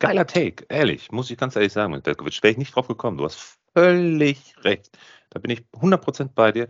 Geiler 0.03 0.27
Take, 0.27 0.67
ehrlich, 0.69 1.13
muss 1.13 1.31
ich 1.31 1.39
ganz 1.39 1.55
ehrlich 1.55 1.73
sagen, 1.73 1.93
mit 1.93 2.05
wäre 2.05 2.51
ich 2.51 2.59
nicht 2.59 2.75
drauf 2.75 2.89
gekommen. 2.89 3.19
Du 3.19 3.25
hast 3.25 3.57
völlig 3.73 4.57
recht. 4.65 4.91
Da 5.31 5.39
bin 5.39 5.53
ich 5.53 5.63
100% 5.81 6.31
bei 6.35 6.51
dir. 6.51 6.67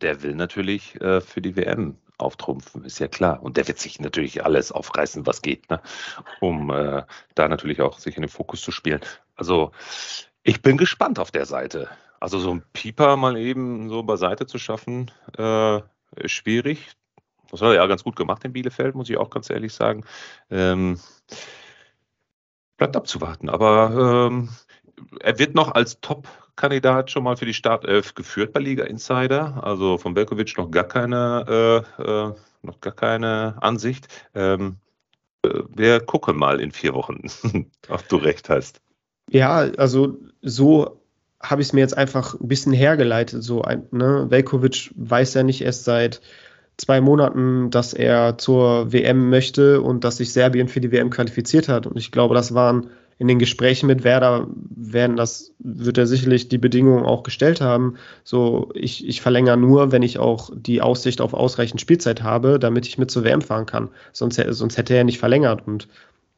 Der 0.00 0.22
will 0.22 0.36
natürlich 0.36 0.94
äh, 1.00 1.20
für 1.20 1.40
die 1.40 1.56
WM 1.56 1.98
auftrumpfen, 2.18 2.84
ist 2.84 3.00
ja 3.00 3.08
klar. 3.08 3.42
Und 3.42 3.56
der 3.56 3.66
wird 3.66 3.80
sich 3.80 3.98
natürlich 3.98 4.44
alles 4.44 4.70
aufreißen, 4.70 5.26
was 5.26 5.42
geht, 5.42 5.68
ne? 5.70 5.82
um 6.40 6.70
äh, 6.70 7.02
da 7.34 7.48
natürlich 7.48 7.80
auch 7.80 7.98
sich 7.98 8.14
in 8.14 8.22
den 8.22 8.30
Fokus 8.30 8.62
zu 8.62 8.70
spielen. 8.70 9.00
Also 9.34 9.72
ich 10.44 10.62
bin 10.62 10.76
gespannt 10.76 11.18
auf 11.18 11.32
der 11.32 11.46
Seite. 11.46 11.88
Also 12.20 12.38
so 12.38 12.52
ein 12.52 12.62
Pieper 12.72 13.16
mal 13.16 13.36
eben 13.36 13.88
so 13.88 14.04
beiseite 14.04 14.46
zu 14.46 14.58
schaffen, 14.58 15.10
äh, 15.36 15.78
ist 16.14 16.30
schwierig. 16.30 16.92
Das 17.50 17.60
hat 17.60 17.70
er 17.70 17.74
ja 17.74 17.86
ganz 17.88 18.04
gut 18.04 18.14
gemacht 18.14 18.44
in 18.44 18.52
Bielefeld, 18.52 18.94
muss 18.94 19.10
ich 19.10 19.16
auch 19.16 19.30
ganz 19.30 19.50
ehrlich 19.50 19.74
sagen. 19.74 20.04
Ähm, 20.48 21.00
bleibt 22.76 22.96
abzuwarten. 22.96 23.48
Aber 23.48 24.28
ähm, 24.30 24.48
er 25.20 25.38
wird 25.38 25.54
noch 25.54 25.74
als 25.74 26.00
Top-Kandidat 26.00 27.10
schon 27.10 27.24
mal 27.24 27.36
für 27.36 27.46
die 27.46 27.54
Startelf 27.54 28.14
geführt 28.14 28.52
bei 28.52 28.60
Liga 28.60 28.84
Insider. 28.84 29.62
Also 29.64 29.98
von 29.98 30.14
Belkovic 30.14 30.56
noch 30.56 30.70
gar 30.70 30.84
keine, 30.84 31.84
äh, 31.98 32.02
äh, 32.02 32.34
noch 32.62 32.80
gar 32.80 32.94
keine 32.94 33.56
Ansicht. 33.60 34.08
Ähm, 34.34 34.76
äh, 35.42 35.62
wir 35.68 36.00
gucken 36.00 36.36
mal 36.36 36.60
in 36.60 36.72
vier 36.72 36.94
Wochen, 36.94 37.22
ob 37.88 38.08
du 38.08 38.16
recht 38.16 38.48
hast. 38.48 38.80
Ja, 39.30 39.58
also 39.76 40.18
so 40.42 41.02
habe 41.42 41.60
ich 41.60 41.68
es 41.68 41.72
mir 41.72 41.80
jetzt 41.80 41.96
einfach 41.96 42.34
ein 42.34 42.48
bisschen 42.48 42.72
hergeleitet. 42.72 43.42
So 43.42 43.62
ne? 43.90 44.26
Velkovic 44.30 44.92
weiß 44.96 45.34
ja 45.34 45.42
nicht 45.42 45.62
erst 45.62 45.84
seit 45.84 46.20
zwei 46.76 47.00
Monaten, 47.00 47.70
dass 47.70 47.94
er 47.94 48.38
zur 48.38 48.92
WM 48.92 49.30
möchte 49.30 49.80
und 49.80 50.04
dass 50.04 50.18
sich 50.18 50.32
Serbien 50.32 50.68
für 50.68 50.80
die 50.80 50.92
WM 50.92 51.10
qualifiziert 51.10 51.68
hat. 51.68 51.86
Und 51.86 51.96
ich 51.96 52.12
glaube, 52.12 52.34
das 52.34 52.54
waren 52.54 52.88
in 53.18 53.28
den 53.28 53.38
Gesprächen 53.38 53.86
mit 53.86 54.04
Werder 54.04 54.46
werden 54.52 55.16
das, 55.16 55.52
wird 55.58 55.96
er 55.96 56.06
sicherlich 56.06 56.48
die 56.48 56.58
Bedingungen 56.58 57.06
auch 57.06 57.22
gestellt 57.22 57.62
haben. 57.62 57.96
So, 58.24 58.70
ich, 58.74 59.06
ich 59.08 59.22
verlängere 59.22 59.56
nur, 59.56 59.90
wenn 59.90 60.02
ich 60.02 60.18
auch 60.18 60.50
die 60.54 60.82
Aussicht 60.82 61.22
auf 61.22 61.32
ausreichend 61.32 61.80
Spielzeit 61.80 62.22
habe, 62.22 62.58
damit 62.58 62.86
ich 62.86 62.98
mit 62.98 63.10
zur 63.10 63.24
WM 63.24 63.40
fahren 63.40 63.64
kann. 63.64 63.88
Sonst, 64.12 64.36
sonst 64.50 64.76
hätte 64.76 64.94
er 64.94 65.04
nicht 65.04 65.18
verlängert. 65.18 65.66
Und 65.66 65.88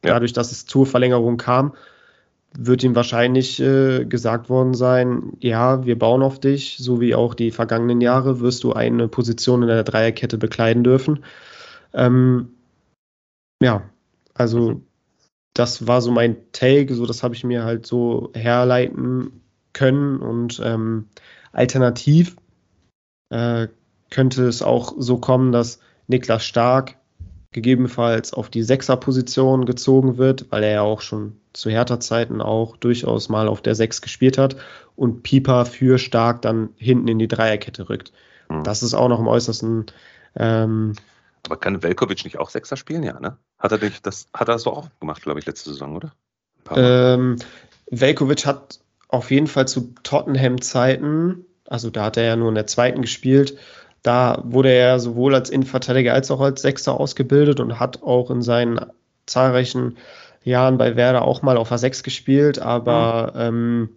dadurch, 0.01 0.31
dass 0.31 0.53
es 0.53 0.65
zur 0.65 0.85
Verlängerung 0.85 1.35
kam, 1.35 1.73
wird 2.57 2.83
ihm 2.83 2.95
wahrscheinlich 2.95 3.59
äh, 3.59 4.05
gesagt 4.05 4.49
worden 4.49 4.73
sein, 4.73 5.33
ja, 5.39 5.85
wir 5.85 5.97
bauen 5.97 6.23
auf 6.23 6.39
dich, 6.39 6.77
so 6.79 6.99
wie 6.99 7.15
auch 7.15 7.33
die 7.33 7.51
vergangenen 7.51 8.01
Jahre 8.01 8.39
wirst 8.39 8.63
du 8.63 8.73
eine 8.73 9.07
Position 9.07 9.61
in 9.61 9.67
der 9.67 9.83
Dreierkette 9.83 10.37
bekleiden 10.37 10.83
dürfen. 10.83 11.23
Ähm, 11.93 12.49
ja, 13.61 13.83
also 14.33 14.81
das 15.53 15.87
war 15.87 16.01
so 16.01 16.11
mein 16.11 16.37
Take, 16.51 16.93
so 16.95 17.05
das 17.05 17.23
habe 17.23 17.35
ich 17.35 17.43
mir 17.43 17.63
halt 17.63 17.85
so 17.85 18.31
herleiten 18.33 19.41
können 19.73 20.19
und 20.19 20.61
ähm, 20.63 21.07
alternativ 21.51 22.35
äh, 23.29 23.67
könnte 24.09 24.47
es 24.47 24.61
auch 24.61 24.93
so 24.97 25.17
kommen, 25.17 25.51
dass 25.51 25.79
Niklas 26.07 26.43
Stark 26.43 26.98
gegebenenfalls 27.51 28.33
auf 28.33 28.49
die 28.49 28.63
Sechserposition 28.63 29.65
gezogen 29.65 30.17
wird, 30.17 30.51
weil 30.51 30.63
er 30.63 30.71
ja 30.71 30.81
auch 30.81 31.01
schon 31.01 31.39
zu 31.53 31.69
härter 31.69 31.99
Zeiten 31.99 32.41
auch 32.41 32.77
durchaus 32.77 33.29
mal 33.29 33.47
auf 33.47 33.61
der 33.61 33.75
Sechs 33.75 34.01
gespielt 34.01 34.37
hat 34.37 34.55
und 34.95 35.23
Pieper 35.23 35.65
für 35.65 35.97
Stark 35.97 36.41
dann 36.43 36.69
hinten 36.77 37.07
in 37.07 37.19
die 37.19 37.27
Dreierkette 37.27 37.89
rückt. 37.89 38.11
Mhm. 38.49 38.63
Das 38.63 38.83
ist 38.83 38.93
auch 38.93 39.09
noch 39.09 39.19
im 39.19 39.27
äußersten. 39.27 39.87
Ähm, 40.35 40.93
Aber 41.45 41.57
kann 41.57 41.81
Velkovic 41.81 42.23
nicht 42.23 42.37
auch 42.37 42.51
Sechser 42.51 42.77
spielen? 42.77 43.01
Ja, 43.03 43.19
ne? 43.19 43.37
Hat 43.57 43.71
er 43.71 43.79
nicht, 43.79 44.05
das 44.05 44.27
hat 44.33 44.47
er 44.47 44.53
das 44.53 44.63
doch 44.63 44.77
auch 44.77 44.89
gemacht, 44.99 45.23
glaube 45.23 45.39
ich, 45.39 45.45
letzte 45.45 45.71
Saison, 45.71 45.95
oder? 45.95 46.13
Ähm, 46.75 47.37
Velkovic 47.89 48.45
hat 48.45 48.79
auf 49.07 49.31
jeden 49.31 49.47
Fall 49.47 49.67
zu 49.67 49.95
Tottenham-Zeiten, 50.03 51.45
also 51.65 51.89
da 51.89 52.05
hat 52.05 52.17
er 52.17 52.23
ja 52.25 52.35
nur 52.35 52.49
in 52.49 52.55
der 52.55 52.67
zweiten 52.67 53.01
gespielt, 53.01 53.57
da 54.03 54.41
wurde 54.45 54.71
er 54.71 54.99
sowohl 54.99 55.35
als 55.35 55.49
Innenverteidiger 55.49 56.13
als 56.13 56.31
auch 56.31 56.41
als 56.41 56.61
Sechser 56.61 56.99
ausgebildet 56.99 57.59
und 57.59 57.79
hat 57.79 58.03
auch 58.03 58.31
in 58.31 58.41
seinen 58.41 58.79
zahlreichen 59.25 59.97
Jahren 60.43 60.77
bei 60.77 60.95
Werder 60.95 61.23
auch 61.23 61.41
mal 61.41 61.57
auf 61.57 61.71
A6 61.71 62.03
gespielt, 62.03 62.59
aber 62.59 63.33
mhm. 63.35 63.41
ähm, 63.41 63.89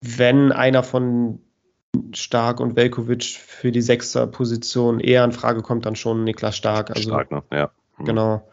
wenn 0.00 0.52
einer 0.52 0.82
von 0.82 1.40
Stark 2.12 2.60
und 2.60 2.76
Velkovic 2.76 3.24
für 3.24 3.72
die 3.72 3.82
Sechser-Position 3.82 5.00
eher 5.00 5.24
in 5.24 5.32
Frage 5.32 5.62
kommt, 5.62 5.86
dann 5.86 5.96
schon 5.96 6.24
Niklas 6.24 6.56
Stark. 6.56 6.90
Also, 6.90 7.10
Stark, 7.10 7.30
ne? 7.30 7.42
ja. 7.52 7.70
Mhm. 7.98 8.04
Genau. 8.04 8.48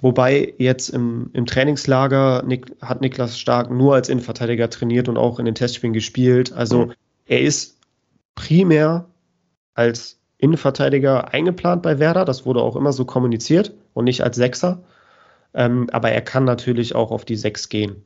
Wobei 0.00 0.54
jetzt 0.56 0.88
im, 0.88 1.30
im 1.34 1.44
Trainingslager 1.44 2.42
Nik, 2.42 2.72
hat 2.80 3.02
Niklas 3.02 3.38
Stark 3.38 3.70
nur 3.70 3.94
als 3.94 4.08
Innenverteidiger 4.08 4.70
trainiert 4.70 5.08
und 5.08 5.18
auch 5.18 5.38
in 5.38 5.44
den 5.44 5.54
Testspielen 5.54 5.92
gespielt. 5.92 6.52
Also 6.52 6.86
mhm. 6.86 6.92
er 7.26 7.42
ist 7.42 7.78
primär 8.34 9.06
als 9.80 10.18
Innenverteidiger 10.36 11.32
eingeplant 11.32 11.82
bei 11.82 11.98
Werder. 11.98 12.26
Das 12.26 12.44
wurde 12.44 12.60
auch 12.60 12.76
immer 12.76 12.92
so 12.92 13.06
kommuniziert 13.06 13.72
und 13.94 14.04
nicht 14.04 14.22
als 14.22 14.36
Sechser. 14.36 14.82
Ähm, 15.54 15.88
aber 15.90 16.10
er 16.10 16.20
kann 16.20 16.44
natürlich 16.44 16.94
auch 16.94 17.10
auf 17.10 17.24
die 17.24 17.36
Sechs 17.36 17.70
gehen, 17.70 18.04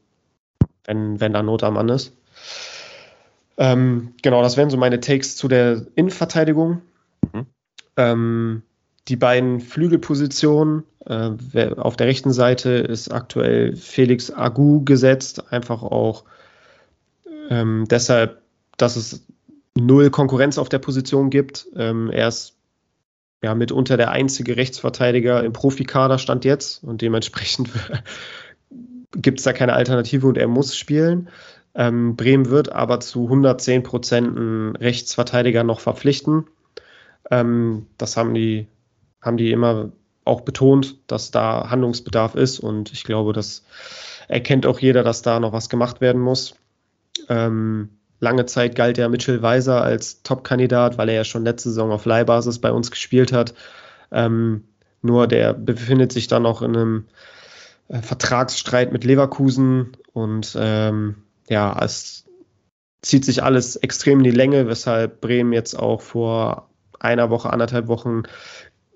wenn, 0.84 1.20
wenn 1.20 1.32
da 1.32 1.42
Not 1.42 1.64
am 1.64 1.74
Mann 1.74 1.88
ist. 1.88 2.16
Ähm, 3.56 4.14
genau, 4.22 4.40
das 4.40 4.56
wären 4.56 4.70
so 4.70 4.76
meine 4.76 5.00
Takes 5.00 5.36
zu 5.36 5.48
der 5.48 5.86
Innenverteidigung. 5.96 6.80
Mhm. 7.32 7.46
Ähm, 7.96 8.62
die 9.08 9.16
beiden 9.16 9.60
Flügelpositionen. 9.60 10.84
Äh, 11.04 11.74
auf 11.76 11.96
der 11.96 12.06
rechten 12.06 12.32
Seite 12.32 12.70
ist 12.70 13.12
aktuell 13.12 13.76
Felix 13.76 14.30
Agu 14.30 14.84
gesetzt, 14.84 15.52
einfach 15.52 15.82
auch 15.82 16.24
ähm, 17.50 17.84
deshalb, 17.90 18.40
dass 18.78 18.96
es 18.96 19.26
null 19.76 20.10
Konkurrenz 20.10 20.58
auf 20.58 20.68
der 20.68 20.78
Position 20.78 21.30
gibt. 21.30 21.66
Ähm, 21.76 22.10
er 22.10 22.28
ist 22.28 22.56
ja 23.42 23.54
mitunter 23.54 23.96
der 23.96 24.10
einzige 24.10 24.56
Rechtsverteidiger 24.56 25.44
im 25.44 25.52
Profikader 25.52 26.18
stand 26.18 26.44
jetzt 26.44 26.82
und 26.82 27.02
dementsprechend 27.02 27.68
gibt 29.12 29.38
es 29.38 29.44
da 29.44 29.52
keine 29.52 29.74
Alternative 29.74 30.26
und 30.26 30.38
er 30.38 30.48
muss 30.48 30.76
spielen. 30.76 31.28
Ähm, 31.74 32.16
Bremen 32.16 32.50
wird 32.50 32.70
aber 32.70 33.00
zu 33.00 33.24
110 33.24 33.82
Prozent 33.82 34.36
einen 34.36 34.76
Rechtsverteidiger 34.76 35.64
noch 35.64 35.80
verpflichten. 35.80 36.46
Ähm, 37.30 37.86
das 37.98 38.16
haben 38.16 38.34
die, 38.34 38.68
haben 39.20 39.36
die 39.36 39.50
immer 39.50 39.90
auch 40.24 40.42
betont, 40.42 40.98
dass 41.06 41.30
da 41.30 41.68
Handlungsbedarf 41.68 42.34
ist 42.34 42.60
und 42.60 42.92
ich 42.92 43.04
glaube, 43.04 43.32
das 43.32 43.64
erkennt 44.28 44.66
auch 44.66 44.78
jeder, 44.78 45.02
dass 45.02 45.22
da 45.22 45.40
noch 45.40 45.52
was 45.52 45.68
gemacht 45.68 46.00
werden 46.00 46.22
muss. 46.22 46.54
Ähm, 47.28 47.90
Lange 48.20 48.46
Zeit 48.46 48.76
galt 48.76 48.98
ja 48.98 49.08
Mitchell 49.08 49.42
Weiser 49.42 49.82
als 49.82 50.22
Top-Kandidat, 50.22 50.98
weil 50.98 51.08
er 51.08 51.16
ja 51.16 51.24
schon 51.24 51.44
letzte 51.44 51.70
Saison 51.70 51.90
auf 51.90 52.04
Leihbasis 52.04 52.58
bei 52.58 52.72
uns 52.72 52.90
gespielt 52.90 53.32
hat. 53.32 53.54
Ähm, 54.12 54.64
nur 55.02 55.26
der 55.26 55.52
befindet 55.52 56.12
sich 56.12 56.28
dann 56.28 56.44
noch 56.44 56.62
in 56.62 56.76
einem 56.76 57.04
äh, 57.88 58.00
Vertragsstreit 58.00 58.92
mit 58.92 59.04
Leverkusen 59.04 59.96
und 60.12 60.56
ähm, 60.58 61.16
ja, 61.48 61.78
es 61.82 62.24
zieht 63.02 63.24
sich 63.24 63.42
alles 63.42 63.76
extrem 63.76 64.18
in 64.20 64.24
die 64.24 64.30
Länge, 64.30 64.66
weshalb 64.66 65.20
Bremen 65.20 65.52
jetzt 65.52 65.78
auch 65.78 66.00
vor 66.00 66.70
einer 66.98 67.28
Woche, 67.28 67.52
anderthalb 67.52 67.88
Wochen 67.88 68.22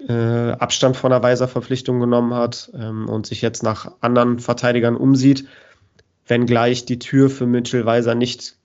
äh, 0.09 0.53
Abstand 0.53 0.97
von 0.97 1.11
der 1.11 1.23
Weiser-Verpflichtung 1.23 2.01
genommen 2.01 2.33
hat 2.33 2.71
ähm, 2.75 3.09
und 3.09 3.27
sich 3.27 3.43
jetzt 3.43 3.63
nach 3.63 3.93
anderen 4.01 4.39
Verteidigern 4.39 4.97
umsieht, 4.97 5.47
wenngleich 6.27 6.87
die 6.87 6.99
Tür 6.99 7.29
für 7.29 7.47
Mitchell 7.47 7.85
Weiser 7.85 8.15
nicht 8.15 8.57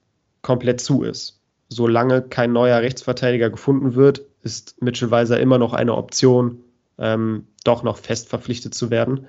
komplett 0.44 0.80
zu 0.80 1.02
ist. 1.02 1.40
Solange 1.68 2.22
kein 2.22 2.52
neuer 2.52 2.80
Rechtsverteidiger 2.80 3.50
gefunden 3.50 3.96
wird, 3.96 4.22
ist 4.42 4.80
Mitchell 4.80 5.10
Weiser 5.10 5.40
immer 5.40 5.58
noch 5.58 5.72
eine 5.72 5.96
Option, 5.96 6.62
ähm, 6.98 7.48
doch 7.64 7.82
noch 7.82 7.96
fest 7.96 8.28
verpflichtet 8.28 8.74
zu 8.74 8.90
werden. 8.90 9.26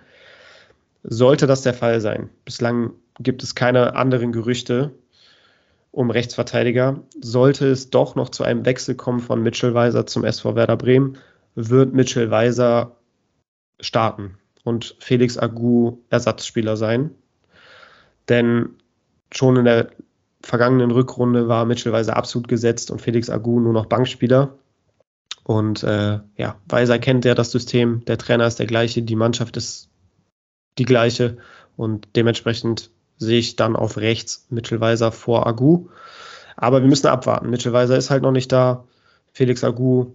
Sollte 1.01 1.47
das 1.47 1.63
der 1.63 1.73
Fall 1.73 2.01
sein, 2.01 2.29
bislang 2.43 2.91
gibt 3.19 3.41
es 3.41 3.55
keine 3.55 3.95
anderen 3.95 4.31
Gerüchte 4.31 4.91
um 5.91 6.09
Rechtsverteidiger. 6.11 7.01
Sollte 7.21 7.67
es 7.69 7.89
doch 7.89 8.15
noch 8.15 8.29
zu 8.29 8.43
einem 8.43 8.65
Wechsel 8.65 8.95
kommen 8.95 9.21
von 9.21 9.41
Mitchell 9.41 9.73
Weiser 9.73 10.05
zum 10.05 10.25
SV 10.25 10.55
Werder 10.55 10.75
Bremen, 10.75 11.17
wird 11.55 11.93
Mitchell 11.93 12.29
Weiser 12.31 12.97
starten 13.79 14.37
und 14.65 14.97
Felix 14.99 15.37
Agu 15.37 15.99
Ersatzspieler 16.09 16.75
sein. 16.75 17.11
Denn 18.27 18.71
schon 19.31 19.55
in 19.55 19.65
der 19.65 19.91
vergangenen 20.45 20.91
Rückrunde 20.91 21.47
war 21.47 21.65
Mitchell 21.65 21.91
Weiser 21.91 22.15
absolut 22.15 22.47
gesetzt 22.47 22.91
und 22.91 23.01
Felix 23.01 23.29
Agu 23.29 23.59
nur 23.59 23.73
noch 23.73 23.87
Bankspieler. 23.87 24.57
Und 25.43 25.83
äh, 25.83 26.19
ja, 26.37 26.55
Weiser 26.67 26.99
kennt 26.99 27.25
ja 27.25 27.35
das 27.35 27.51
System, 27.51 28.03
der 28.05 28.17
Trainer 28.17 28.47
ist 28.47 28.59
der 28.59 28.65
gleiche, 28.65 29.01
die 29.01 29.15
Mannschaft 29.15 29.57
ist 29.57 29.89
die 30.77 30.85
gleiche 30.85 31.37
Und 31.77 32.07
dementsprechend 32.15 32.91
sehe 33.17 33.39
ich 33.39 33.55
dann 33.55 33.75
auf 33.75 33.97
rechts 33.97 34.45
Mitchellweiser 34.49 35.11
vor 35.11 35.47
Agu. 35.47 35.87
Aber 36.57 36.81
wir 36.81 36.87
müssen 36.87 37.07
abwarten. 37.07 37.49
Mitchellweiser 37.49 37.97
ist 37.97 38.09
halt 38.09 38.23
noch 38.23 38.31
nicht 38.31 38.51
da. 38.51 38.85
Felix 39.33 39.63
Agu 39.63 40.13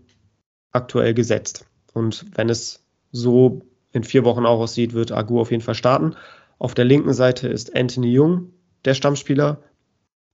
aktuell 0.73 1.14
gesetzt. 1.14 1.66
Und 1.93 2.25
wenn 2.35 2.49
es 2.49 2.83
so 3.12 3.62
in 3.93 4.05
vier 4.05 4.25
Wochen 4.25 4.47
auch 4.47 4.61
aussieht, 4.61 4.95
wird 4.95 5.12
Agu 5.12 5.40
auf 5.40 5.51
jeden 5.51 5.62
Fall 5.62 5.75
starten. 5.75 6.14
Auf 6.59 6.75
der 6.75 6.85
linken 6.85 7.12
Seite 7.12 7.49
ist 7.49 7.77
Anthony 7.77 8.12
Jung, 8.12 8.53
der 8.85 8.95
Stammspieler, 8.95 9.62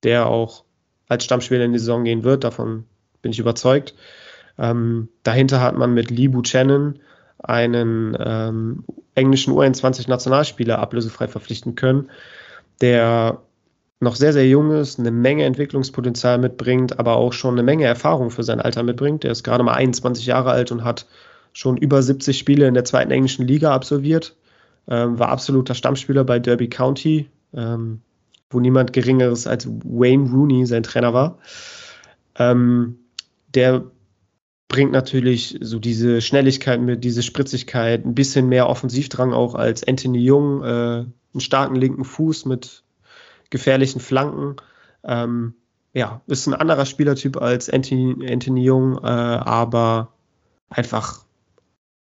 der 0.03 0.27
auch 0.27 0.63
als 1.07 1.23
Stammspieler 1.23 1.65
in 1.65 1.73
die 1.73 1.79
Saison 1.79 2.03
gehen 2.03 2.23
wird. 2.23 2.43
Davon 2.43 2.85
bin 3.21 3.31
ich 3.31 3.39
überzeugt. 3.39 3.95
Ähm, 4.57 5.09
dahinter 5.23 5.61
hat 5.61 5.77
man 5.77 5.93
mit 5.93 6.09
Lee 6.09 6.27
Buchanan 6.27 6.99
einen 7.39 8.17
ähm, 8.19 8.83
englischen 9.15 9.53
U21-Nationalspieler 9.53 10.79
ablösefrei 10.79 11.27
verpflichten 11.27 11.75
können, 11.75 12.09
der 12.81 13.41
noch 13.99 14.15
sehr, 14.15 14.33
sehr 14.33 14.47
jung 14.47 14.71
ist, 14.71 14.99
eine 14.99 15.11
Menge 15.11 15.43
Entwicklungspotenzial 15.45 16.37
mitbringt, 16.37 16.99
aber 16.99 17.15
auch 17.15 17.33
schon 17.33 17.55
eine 17.55 17.63
Menge 17.63 17.85
Erfahrung 17.85 18.29
für 18.29 18.43
sein 18.43 18.61
Alter 18.61 18.83
mitbringt. 18.83 19.23
Der 19.23 19.31
ist 19.31 19.43
gerade 19.43 19.63
mal 19.63 19.73
21 19.73 20.25
Jahre 20.25 20.51
alt 20.51 20.71
und 20.71 20.83
hat 20.83 21.07
schon 21.53 21.77
über 21.77 22.01
70 22.03 22.37
Spiele 22.37 22.67
in 22.67 22.75
der 22.75 22.85
zweiten 22.85 23.09
englischen 23.09 23.47
Liga 23.47 23.73
absolviert, 23.73 24.35
ähm, 24.87 25.17
war 25.17 25.29
absoluter 25.29 25.73
Stammspieler 25.73 26.23
bei 26.23 26.37
Derby 26.37 26.69
County, 26.69 27.27
ähm, 27.55 28.01
wo 28.49 28.59
niemand 28.59 28.93
Geringeres 28.93 29.47
als 29.47 29.67
Wayne 29.67 30.29
Rooney 30.29 30.65
sein 30.65 30.83
Trainer 30.83 31.13
war. 31.13 31.39
Ähm, 32.35 32.99
der 33.53 33.83
bringt 34.67 34.91
natürlich 34.91 35.57
so 35.61 35.79
diese 35.79 36.21
Schnelligkeit 36.21 36.81
mit, 36.81 37.03
diese 37.03 37.23
Spritzigkeit, 37.23 38.05
ein 38.05 38.15
bisschen 38.15 38.49
mehr 38.49 38.69
Offensivdrang 38.69 39.33
auch 39.33 39.55
als 39.55 39.85
Anthony 39.87 40.19
Jung, 40.19 40.63
äh, 40.63 40.67
einen 40.67 41.39
starken 41.39 41.75
linken 41.75 42.03
Fuß 42.03 42.45
mit 42.45 42.83
gefährlichen 43.49 43.99
Flanken. 43.99 44.57
Ähm, 45.03 45.53
ja, 45.93 46.21
ist 46.27 46.47
ein 46.47 46.53
anderer 46.53 46.85
Spielertyp 46.85 47.41
als 47.41 47.69
Anthony, 47.69 48.29
Anthony 48.29 48.63
Jung, 48.63 48.97
äh, 48.97 49.07
aber 49.07 50.13
einfach 50.69 51.25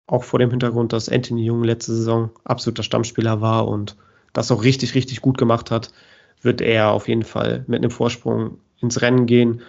auch 0.06 0.24
vor 0.24 0.38
dem 0.38 0.50
Hintergrund, 0.50 0.92
dass 0.92 1.08
Anthony 1.08 1.44
Jung 1.44 1.64
letzte 1.64 1.94
Saison 1.94 2.30
absoluter 2.44 2.82
Stammspieler 2.82 3.40
war 3.40 3.68
und 3.68 3.96
das 4.32 4.50
auch 4.50 4.64
richtig, 4.64 4.94
richtig 4.94 5.20
gut 5.20 5.38
gemacht 5.38 5.70
hat, 5.70 5.92
wird 6.44 6.60
er 6.60 6.92
auf 6.92 7.08
jeden 7.08 7.22
Fall 7.22 7.64
mit 7.66 7.78
einem 7.78 7.90
Vorsprung 7.90 8.58
ins 8.80 9.02
Rennen 9.02 9.26
gehen. 9.26 9.62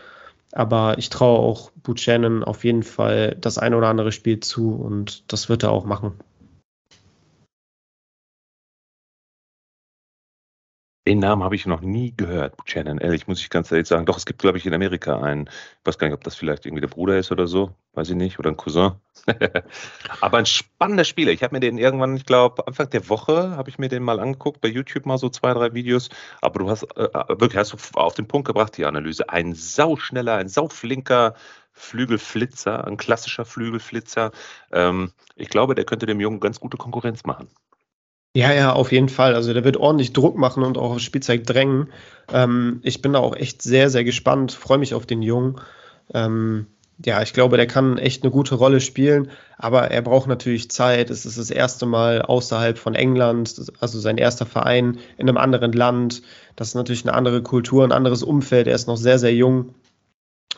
Aber 0.52 0.98
ich 0.98 1.10
traue 1.10 1.40
auch 1.40 1.72
Buchanan 1.72 2.44
auf 2.44 2.64
jeden 2.64 2.84
Fall 2.84 3.36
das 3.40 3.58
eine 3.58 3.78
oder 3.78 3.88
andere 3.88 4.12
Spiel 4.12 4.40
zu 4.40 4.74
und 4.74 5.32
das 5.32 5.50
wird 5.50 5.64
er 5.64 5.72
auch 5.72 5.86
machen. 5.86 6.14
Den 11.08 11.20
Namen 11.20 11.44
habe 11.44 11.56
ich 11.56 11.68
noch 11.68 11.82
nie 11.82 12.16
gehört, 12.18 12.58
Buchanan. 12.58 12.98
Ehrlich, 12.98 13.28
muss 13.28 13.40
ich 13.40 13.52
ganz 13.52 13.72
ehrlich 13.72 13.88
sagen. 13.88 14.08
Doch, 14.08 14.18
es 14.18 14.26
gibt, 14.26 14.40
glaube 14.40 14.58
ich, 14.58 14.66
in 14.66 14.74
Amerika 14.74 15.22
einen. 15.22 15.46
Ich 15.46 15.86
weiß 15.86 16.00
gar 16.00 16.08
nicht, 16.08 16.16
ob 16.16 16.24
das 16.24 16.36
vielleicht 16.36 16.66
irgendwie 16.66 16.82
der 16.82 16.88
Bruder 16.88 17.20
ist 17.20 17.32
oder 17.32 17.46
so. 17.46 17.76
Weiß 17.94 18.10
ich 18.10 18.16
nicht. 18.16 18.40
Oder 18.40 18.50
ein 18.50 18.58
Cousin. 18.58 18.94
Aber 20.22 20.40
ein 20.40 20.48
spannender 20.48 21.04
Spieler. 21.04 21.32
Ich 21.32 21.44
habe 21.44 21.54
mir 21.54 21.60
den 21.60 21.78
irgendwann, 21.78 22.18
ich 22.18 22.26
glaube, 22.26 22.66
Anfang 22.66 22.90
der 22.90 23.08
Woche 23.08 23.52
habe 23.52 23.70
ich 23.70 23.78
mir 23.78 23.88
den 23.88 24.02
mal 24.02 24.20
angeguckt. 24.20 24.62
Bei 24.62 24.68
YouTube 24.68 25.06
mal 25.06 25.20
so 25.20 25.30
zwei, 25.30 25.54
drei 25.54 25.76
Videos. 25.76 26.10
Aber 26.42 26.58
du 26.58 26.70
hast 26.72 26.84
äh, 26.98 27.04
äh 27.04 27.40
wirklich 27.40 27.58
hast 27.58 27.74
du 27.74 27.78
auf 28.00 28.16
den 28.16 28.28
Punkt 28.28 28.48
gebracht, 28.48 28.76
die 28.76 28.86
Analyse. 28.86 29.30
Ein 29.30 29.54
sauschneller, 29.54 30.38
ein 30.38 30.48
sauflinker 30.50 31.36
Flügelflitzer, 31.72 32.88
ein 32.88 32.98
klassischer 32.98 33.46
Flügelflitzer. 33.46 34.32
Ähm, 34.72 35.12
ich 35.36 35.50
glaube, 35.50 35.76
der 35.76 35.86
könnte 35.86 36.08
dem 36.08 36.20
Jungen 36.20 36.40
ganz 36.40 36.60
gute 36.60 36.78
Konkurrenz 36.78 37.26
machen. 37.26 37.50
Ja, 38.36 38.52
ja, 38.52 38.74
auf 38.74 38.92
jeden 38.92 39.08
Fall. 39.08 39.34
Also 39.34 39.54
der 39.54 39.64
wird 39.64 39.78
ordentlich 39.78 40.12
Druck 40.12 40.38
machen 40.38 40.64
und 40.64 40.78
auch 40.78 40.92
auf 40.92 41.00
Spielzeit 41.00 41.50
drängen. 41.50 41.88
Ähm, 42.34 42.82
ich 42.84 43.02
bin 43.02 43.14
da 43.14 43.20
auch 43.20 43.34
echt 43.34 43.62
sehr, 43.62 43.90
sehr 43.90 44.04
gespannt, 44.04 44.52
freue 44.52 44.78
mich 44.78 44.94
auf 44.94 45.06
den 45.06 45.22
Jungen. 45.22 45.62
Ähm, 46.14 46.68
ja, 47.06 47.22
ich 47.22 47.32
glaube, 47.32 47.56
der 47.56 47.66
kann 47.66 47.98
echt 47.98 48.24
eine 48.24 48.32
gute 48.32 48.56
Rolle 48.56 48.82
spielen, 48.82 49.32
aber 49.58 49.90
er 49.90 50.02
braucht 50.02 50.28
natürlich 50.28 50.70
Zeit. 50.70 51.10
Es 51.12 51.26
ist 51.26 51.38
das 51.38 51.50
erste 51.50 51.86
Mal 51.86 52.22
außerhalb 52.24 52.78
von 52.78 52.94
England, 52.94 53.72
also 53.80 54.00
sein 54.00 54.18
erster 54.18 54.46
Verein 54.46 54.98
in 55.18 55.30
einem 55.30 55.38
anderen 55.38 55.72
Land. 55.72 56.22
Das 56.58 56.70
ist 56.70 56.76
natürlich 56.76 57.06
eine 57.06 57.14
andere 57.14 57.42
Kultur, 57.42 57.86
ein 57.86 57.94
anderes 57.94 58.22
Umfeld. 58.22 58.68
Er 58.68 58.76
ist 58.76 58.88
noch 58.88 58.98
sehr, 58.98 59.18
sehr 59.18 59.34
jung. 59.34 59.76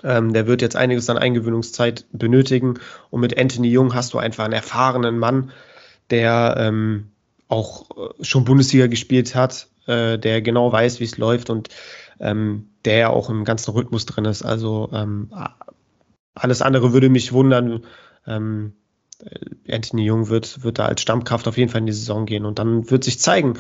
Ähm, 0.04 0.34
der 0.34 0.48
wird 0.48 0.64
jetzt 0.64 0.76
einiges 0.76 1.12
an 1.12 1.20
Eingewöhnungszeit 1.20 2.08
benötigen. 2.12 2.80
Und 3.12 3.22
mit 3.22 3.38
Anthony 3.38 3.70
Jung 3.70 3.94
hast 3.94 4.16
du 4.16 4.18
einfach 4.18 4.46
einen 4.46 4.54
erfahrenen 4.54 5.20
Mann, 5.20 5.52
der 6.10 6.56
ähm, 6.58 7.12
auch 7.48 7.90
äh, 7.92 8.24
schon 8.24 8.46
Bundesliga 8.46 8.88
gespielt 8.88 9.36
hat, 9.36 9.68
äh, 9.86 10.18
der 10.18 10.42
genau 10.42 10.72
weiß, 10.72 11.00
wie 11.00 11.06
es 11.06 11.18
läuft 11.18 11.50
und 11.50 11.70
ähm, 12.20 12.70
der 12.86 12.98
ja 12.98 13.10
auch 13.10 13.30
im 13.30 13.44
ganzen 13.44 13.72
Rhythmus 13.72 14.06
drin 14.06 14.26
ist. 14.26 14.44
Also 14.44 14.90
ähm, 14.94 15.32
alles 16.36 16.62
andere 16.62 16.94
würde 16.94 17.10
mich 17.10 17.34
wundern. 17.34 17.84
Ähm, 18.26 18.74
äh, 19.24 19.74
Anthony 19.74 20.06
Jung 20.06 20.30
wird, 20.30 20.64
wird 20.64 20.80
da 20.80 20.86
als 20.86 21.02
Stammkraft 21.02 21.48
auf 21.48 21.58
jeden 21.58 21.70
Fall 21.70 21.82
in 21.82 21.88
die 21.88 21.94
Saison 21.94 22.26
gehen 22.26 22.46
und 22.46 22.60
dann 22.60 22.90
wird 22.90 23.04
sich 23.04 23.20
zeigen, 23.20 23.56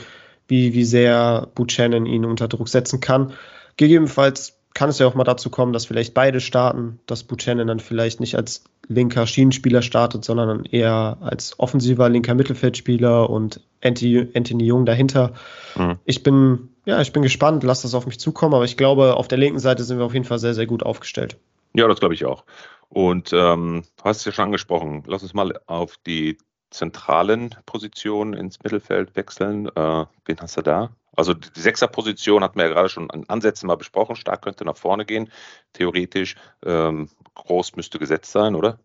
wie, 0.47 0.73
wie 0.73 0.85
sehr 0.85 1.47
Buchanan 1.55 2.05
ihn 2.05 2.25
unter 2.25 2.47
Druck 2.47 2.69
setzen 2.69 2.99
kann. 2.99 3.33
Gegebenenfalls 3.75 4.57
kann 4.73 4.89
es 4.89 4.99
ja 4.99 5.07
auch 5.07 5.15
mal 5.15 5.23
dazu 5.23 5.49
kommen, 5.49 5.73
dass 5.73 5.85
vielleicht 5.85 6.13
beide 6.13 6.39
starten, 6.39 6.99
dass 7.07 7.23
Buchanan 7.23 7.67
dann 7.67 7.79
vielleicht 7.79 8.19
nicht 8.19 8.35
als 8.35 8.63
linker 8.87 9.25
Schienenspieler 9.25 9.81
startet, 9.81 10.23
sondern 10.23 10.65
eher 10.65 11.17
als 11.21 11.59
offensiver 11.59 12.09
linker 12.09 12.35
Mittelfeldspieler 12.35 13.29
und 13.29 13.61
Anthony, 13.83 14.27
Anthony 14.33 14.65
Jung 14.65 14.85
dahinter. 14.85 15.33
Mhm. 15.75 15.97
Ich 16.05 16.23
bin, 16.23 16.69
ja, 16.85 17.01
ich 17.01 17.13
bin 17.13 17.21
gespannt, 17.23 17.63
lass 17.63 17.81
das 17.81 17.93
auf 17.93 18.05
mich 18.05 18.19
zukommen, 18.19 18.53
aber 18.53 18.65
ich 18.65 18.77
glaube, 18.77 19.15
auf 19.15 19.27
der 19.27 19.37
linken 19.37 19.59
Seite 19.59 19.83
sind 19.83 19.97
wir 19.97 20.05
auf 20.05 20.13
jeden 20.13 20.25
Fall 20.25 20.39
sehr, 20.39 20.53
sehr 20.53 20.67
gut 20.67 20.83
aufgestellt. 20.83 21.37
Ja, 21.73 21.87
das 21.87 21.99
glaube 21.99 22.13
ich 22.13 22.25
auch. 22.25 22.43
Und 22.89 23.33
ähm, 23.33 23.83
du 23.97 24.03
hast 24.03 24.17
es 24.17 24.25
ja 24.25 24.31
schon 24.31 24.45
angesprochen, 24.45 25.03
lass 25.05 25.23
uns 25.23 25.33
mal 25.33 25.59
auf 25.67 25.97
die 26.05 26.37
zentralen 26.69 27.55
Positionen 27.65 28.33
ins 28.33 28.61
Mittelfeld 28.63 29.15
wechseln. 29.15 29.67
Äh, 29.67 30.05
wen 30.25 30.39
hast 30.39 30.57
du 30.57 30.61
da? 30.61 30.89
Also 31.15 31.33
die 31.33 31.59
Sechserposition 31.59 32.43
hatten 32.43 32.59
wir 32.59 32.67
ja 32.67 32.73
gerade 32.73 32.89
schon 32.89 33.09
an 33.09 33.25
Ansätzen 33.27 33.67
mal 33.67 33.75
besprochen. 33.75 34.15
Stark 34.15 34.43
könnte 34.43 34.65
nach 34.65 34.77
vorne 34.77 35.05
gehen. 35.05 35.31
Theoretisch 35.73 36.35
ähm, 36.65 37.09
groß 37.33 37.75
müsste 37.75 37.99
gesetzt 37.99 38.31
sein, 38.31 38.55
oder? 38.55 38.79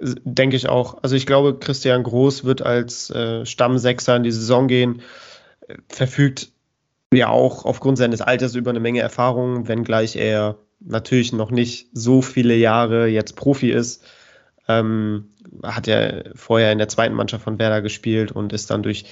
Denke 0.00 0.56
ich 0.56 0.68
auch. 0.68 1.02
Also 1.02 1.14
ich 1.14 1.26
glaube, 1.26 1.58
Christian 1.58 2.02
Groß 2.02 2.44
wird 2.44 2.62
als 2.62 3.10
äh, 3.10 3.44
Stammsechser 3.44 4.16
in 4.16 4.22
die 4.22 4.32
Saison 4.32 4.66
gehen. 4.66 5.02
Verfügt 5.88 6.52
ja 7.12 7.28
auch 7.28 7.64
aufgrund 7.64 7.98
seines 7.98 8.20
Alters 8.22 8.54
über 8.54 8.70
eine 8.70 8.80
Menge 8.80 9.00
Erfahrung, 9.00 9.68
wenngleich 9.68 10.16
er 10.16 10.56
natürlich 10.80 11.32
noch 11.32 11.50
nicht 11.50 11.88
so 11.92 12.22
viele 12.22 12.54
Jahre 12.54 13.08
jetzt 13.08 13.36
Profi 13.36 13.70
ist. 13.70 14.02
Ähm, 14.68 15.30
hat 15.62 15.88
er 15.88 16.30
vorher 16.34 16.72
in 16.72 16.78
der 16.78 16.88
zweiten 16.88 17.14
Mannschaft 17.14 17.44
von 17.44 17.58
Werder 17.58 17.82
gespielt 17.82 18.32
und 18.32 18.52
ist 18.52 18.70
dann 18.70 18.82
durch 18.82 19.04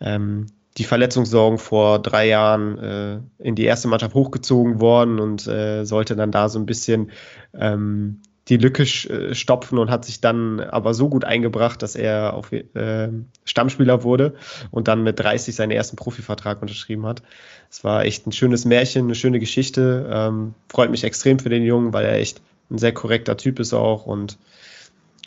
ähm, 0.00 0.46
die 0.76 0.84
Verletzungssorgen 0.84 1.58
vor 1.58 2.00
drei 2.00 2.28
Jahren 2.28 2.78
äh, 2.78 3.20
in 3.38 3.54
die 3.54 3.64
erste 3.64 3.88
Mannschaft 3.88 4.14
hochgezogen 4.14 4.80
worden 4.80 5.18
und 5.20 5.46
äh, 5.46 5.84
sollte 5.84 6.16
dann 6.16 6.32
da 6.32 6.48
so 6.48 6.58
ein 6.58 6.66
bisschen 6.66 7.10
ähm, 7.54 8.20
die 8.48 8.56
Lücke 8.56 8.82
äh, 8.82 9.34
stopfen 9.34 9.78
und 9.78 9.90
hat 9.90 10.04
sich 10.04 10.20
dann 10.20 10.60
aber 10.60 10.94
so 10.94 11.08
gut 11.08 11.24
eingebracht, 11.24 11.82
dass 11.82 11.94
er 11.94 12.34
auf, 12.34 12.52
äh, 12.52 13.08
Stammspieler 13.44 14.02
wurde 14.02 14.34
und 14.70 14.88
dann 14.88 15.02
mit 15.02 15.18
30 15.18 15.54
seinen 15.54 15.70
ersten 15.70 15.96
Profivertrag 15.96 16.62
unterschrieben 16.62 17.06
hat. 17.06 17.22
Es 17.70 17.84
war 17.84 18.04
echt 18.04 18.26
ein 18.26 18.32
schönes 18.32 18.64
Märchen, 18.64 19.04
eine 19.04 19.14
schöne 19.14 19.38
Geschichte. 19.38 20.08
Ähm, 20.10 20.54
freut 20.68 20.90
mich 20.90 21.04
extrem 21.04 21.38
für 21.38 21.50
den 21.50 21.62
Jungen, 21.62 21.92
weil 21.92 22.06
er 22.06 22.16
echt 22.16 22.40
ein 22.70 22.78
sehr 22.78 22.92
korrekter 22.92 23.36
Typ 23.36 23.60
ist 23.60 23.74
auch 23.74 24.06
und 24.06 24.38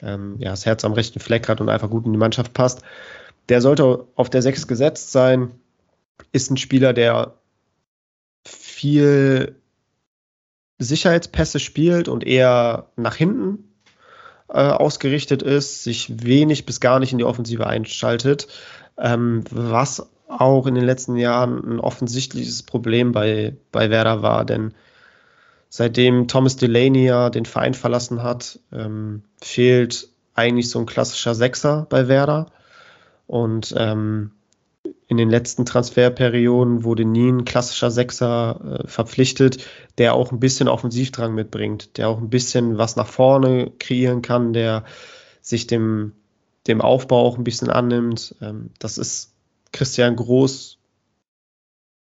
ähm, 0.01 0.35
ja, 0.39 0.51
das 0.51 0.65
Herz 0.65 0.83
am 0.83 0.93
rechten 0.93 1.19
Fleck 1.19 1.47
hat 1.47 1.61
und 1.61 1.69
einfach 1.69 1.89
gut 1.89 2.05
in 2.05 2.13
die 2.13 2.19
Mannschaft 2.19 2.53
passt. 2.53 2.81
Der 3.49 3.61
sollte 3.61 4.05
auf 4.15 4.29
der 4.29 4.41
6 4.41 4.67
gesetzt 4.67 5.11
sein, 5.11 5.51
ist 6.31 6.51
ein 6.51 6.57
Spieler, 6.57 6.93
der 6.93 7.35
viel 8.45 9.60
Sicherheitspässe 10.83 11.59
spielt 11.59 12.07
und 12.07 12.25
eher 12.25 12.87
nach 12.95 13.15
hinten 13.15 13.69
äh, 14.49 14.59
ausgerichtet 14.59 15.43
ist, 15.43 15.83
sich 15.83 16.23
wenig 16.25 16.65
bis 16.65 16.79
gar 16.79 16.99
nicht 16.99 17.11
in 17.11 17.17
die 17.17 17.23
Offensive 17.23 17.67
einschaltet, 17.67 18.47
ähm, 18.97 19.43
was 19.49 20.09
auch 20.27 20.65
in 20.65 20.75
den 20.75 20.85
letzten 20.85 21.17
Jahren 21.17 21.75
ein 21.75 21.79
offensichtliches 21.79 22.63
Problem 22.63 23.11
bei, 23.11 23.55
bei 23.71 23.89
Werder 23.89 24.21
war, 24.21 24.45
denn 24.45 24.73
seitdem 25.69 26.27
Thomas 26.27 26.55
Delaney 26.55 27.05
ja 27.05 27.29
den 27.29 27.45
Verein 27.45 27.73
verlassen 27.73 28.23
hat, 28.23 28.59
ähm, 28.73 29.23
fehlt 29.41 30.09
eigentlich 30.33 30.69
so 30.69 30.79
ein 30.79 30.85
klassischer 30.85 31.35
Sechser 31.35 31.85
bei 31.89 32.07
Werder. 32.07 32.47
Und 33.27 33.73
ähm, 33.77 34.31
in 35.11 35.17
den 35.17 35.29
letzten 35.29 35.65
Transferperioden 35.65 36.85
wurde 36.85 37.03
nie 37.03 37.29
ein 37.29 37.43
klassischer 37.43 37.91
Sechser 37.91 38.79
äh, 38.85 38.87
verpflichtet, 38.87 39.67
der 39.97 40.13
auch 40.13 40.31
ein 40.31 40.39
bisschen 40.39 40.69
Offensivdrang 40.69 41.35
mitbringt, 41.35 41.97
der 41.97 42.07
auch 42.07 42.17
ein 42.17 42.29
bisschen 42.29 42.77
was 42.77 42.95
nach 42.95 43.07
vorne 43.07 43.73
kreieren 43.77 44.21
kann, 44.21 44.53
der 44.53 44.85
sich 45.41 45.67
dem, 45.67 46.13
dem 46.65 46.79
Aufbau 46.79 47.25
auch 47.25 47.37
ein 47.37 47.43
bisschen 47.43 47.69
annimmt. 47.69 48.35
Ähm, 48.41 48.69
das 48.79 48.97
ist 48.97 49.33
Christian 49.73 50.15
Groß 50.15 50.77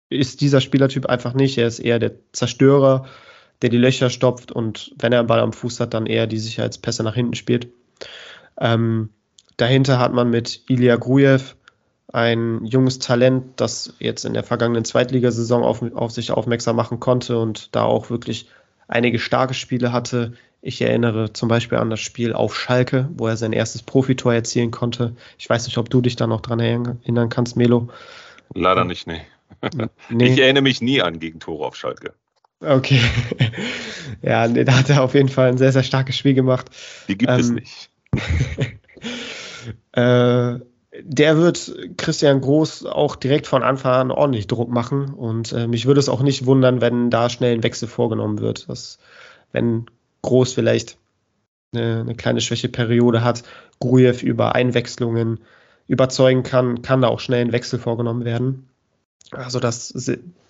ist 0.09 0.39
dieser 0.39 0.61
Spielertyp 0.61 1.07
einfach 1.07 1.33
nicht. 1.33 1.57
Er 1.57 1.67
ist 1.67 1.79
eher 1.79 1.99
der 1.99 2.13
Zerstörer, 2.31 3.07
der 3.61 3.69
die 3.69 3.77
Löcher 3.77 4.11
stopft 4.11 4.53
und 4.53 4.95
wenn 4.97 5.11
er 5.11 5.19
einen 5.19 5.27
Ball 5.27 5.41
am 5.41 5.51
Fuß 5.51 5.81
hat, 5.81 5.93
dann 5.93 6.05
eher 6.05 6.25
die 6.25 6.39
Sicherheitspässe 6.39 7.03
nach 7.03 7.15
hinten 7.15 7.35
spielt. 7.35 7.67
Ähm, 8.57 9.09
dahinter 9.57 9.99
hat 9.99 10.13
man 10.13 10.29
mit 10.29 10.61
Ilya 10.69 10.95
Grujew 10.95 11.41
ein 12.13 12.63
junges 12.63 12.99
Talent, 12.99 13.59
das 13.59 13.95
jetzt 13.99 14.23
in 14.23 14.33
der 14.33 14.43
vergangenen 14.43 14.85
Zweitligasaison 14.85 15.63
auf, 15.63 15.81
auf 15.95 16.11
sich 16.11 16.31
aufmerksam 16.31 16.75
machen 16.75 16.99
konnte 16.99 17.39
und 17.39 17.75
da 17.75 17.83
auch 17.83 18.11
wirklich 18.11 18.47
einige 18.87 19.17
starke 19.17 19.55
Spiele 19.55 19.91
hatte. 19.91 20.33
Ich 20.61 20.79
erinnere 20.81 21.33
zum 21.33 21.49
Beispiel 21.49 21.79
an 21.79 21.89
das 21.89 21.99
Spiel 21.99 22.33
auf 22.33 22.55
Schalke, 22.55 23.09
wo 23.17 23.27
er 23.27 23.35
sein 23.35 23.51
erstes 23.51 23.81
Profitor 23.81 24.31
erzielen 24.31 24.69
konnte. 24.69 25.15
Ich 25.39 25.49
weiß 25.49 25.65
nicht, 25.65 25.77
ob 25.79 25.89
du 25.89 26.01
dich 26.01 26.15
da 26.15 26.27
noch 26.27 26.41
dran 26.41 26.59
erinnern 26.59 27.29
kannst, 27.29 27.57
Melo. 27.57 27.89
Leider 28.53 28.85
nicht, 28.85 29.07
nee. 29.07 29.21
nee. 30.09 30.27
Ich 30.27 30.39
erinnere 30.39 30.63
mich 30.63 30.81
nie 30.81 31.01
an 31.01 31.19
Gegentore 31.19 31.65
auf 31.65 31.75
Schalke. 31.75 32.13
Okay. 32.59 33.01
ja, 34.21 34.47
da 34.47 34.77
hat 34.77 34.89
er 34.89 35.01
auf 35.01 35.15
jeden 35.15 35.29
Fall 35.29 35.49
ein 35.49 35.57
sehr, 35.57 35.71
sehr 35.71 35.83
starkes 35.83 36.15
Spiel 36.15 36.35
gemacht. 36.35 36.67
Die 37.07 37.17
gibt 37.17 37.31
ähm, 37.31 37.39
es 37.39 37.49
nicht. 37.49 37.89
äh, 39.93 40.59
der 41.01 41.37
wird 41.37 41.73
Christian 41.97 42.41
Groß 42.41 42.85
auch 42.85 43.15
direkt 43.15 43.47
von 43.47 43.63
Anfang 43.63 43.93
an 43.93 44.11
ordentlich 44.11 44.47
Druck 44.47 44.69
machen 44.69 45.13
und 45.13 45.51
äh, 45.51 45.67
mich 45.67 45.85
würde 45.85 45.99
es 45.99 46.09
auch 46.09 46.21
nicht 46.21 46.45
wundern, 46.45 46.81
wenn 46.81 47.09
da 47.09 47.29
schnell 47.29 47.53
ein 47.53 47.63
Wechsel 47.63 47.87
vorgenommen 47.87 48.39
wird. 48.39 48.69
Dass, 48.69 48.99
wenn 49.51 49.85
Groß 50.21 50.53
vielleicht 50.53 50.97
eine, 51.73 52.01
eine 52.01 52.15
kleine 52.15 52.41
Schwächeperiode 52.41 53.23
hat, 53.23 53.43
Grujew 53.79 54.21
über 54.21 54.53
Einwechslungen 54.55 55.39
überzeugen 55.87 56.43
kann, 56.43 56.81
kann 56.81 57.01
da 57.01 57.07
auch 57.07 57.19
schnell 57.19 57.41
ein 57.41 57.51
Wechsel 57.51 57.79
vorgenommen 57.79 58.23
werden. 58.23 58.69
Also 59.31 59.59
das, 59.59 59.93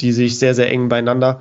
die 0.01 0.11
sehe 0.11 0.25
ich 0.25 0.37
sehr, 0.37 0.55
sehr 0.55 0.69
eng 0.69 0.89
beieinander. 0.89 1.39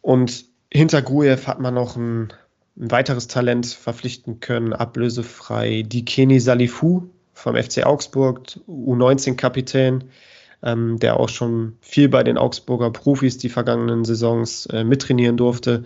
Und 0.00 0.44
hinter 0.72 1.02
Grujew 1.02 1.46
hat 1.46 1.60
man 1.60 1.74
noch 1.74 1.96
ein, 1.96 2.32
ein 2.78 2.90
weiteres 2.90 3.26
Talent 3.26 3.66
verpflichten 3.66 4.38
können, 4.38 4.72
ablösefrei, 4.72 5.82
die 5.82 6.04
Keni 6.04 6.38
Salifu, 6.38 7.10
vom 7.40 7.56
FC 7.56 7.84
Augsburg, 7.84 8.42
U19-Kapitän, 8.68 10.04
ähm, 10.62 10.98
der 10.98 11.18
auch 11.18 11.28
schon 11.28 11.76
viel 11.80 12.08
bei 12.08 12.22
den 12.22 12.36
Augsburger 12.36 12.90
Profis 12.90 13.38
die 13.38 13.48
vergangenen 13.48 14.04
Saisons 14.04 14.66
äh, 14.66 14.84
mittrainieren 14.84 15.36
durfte. 15.36 15.84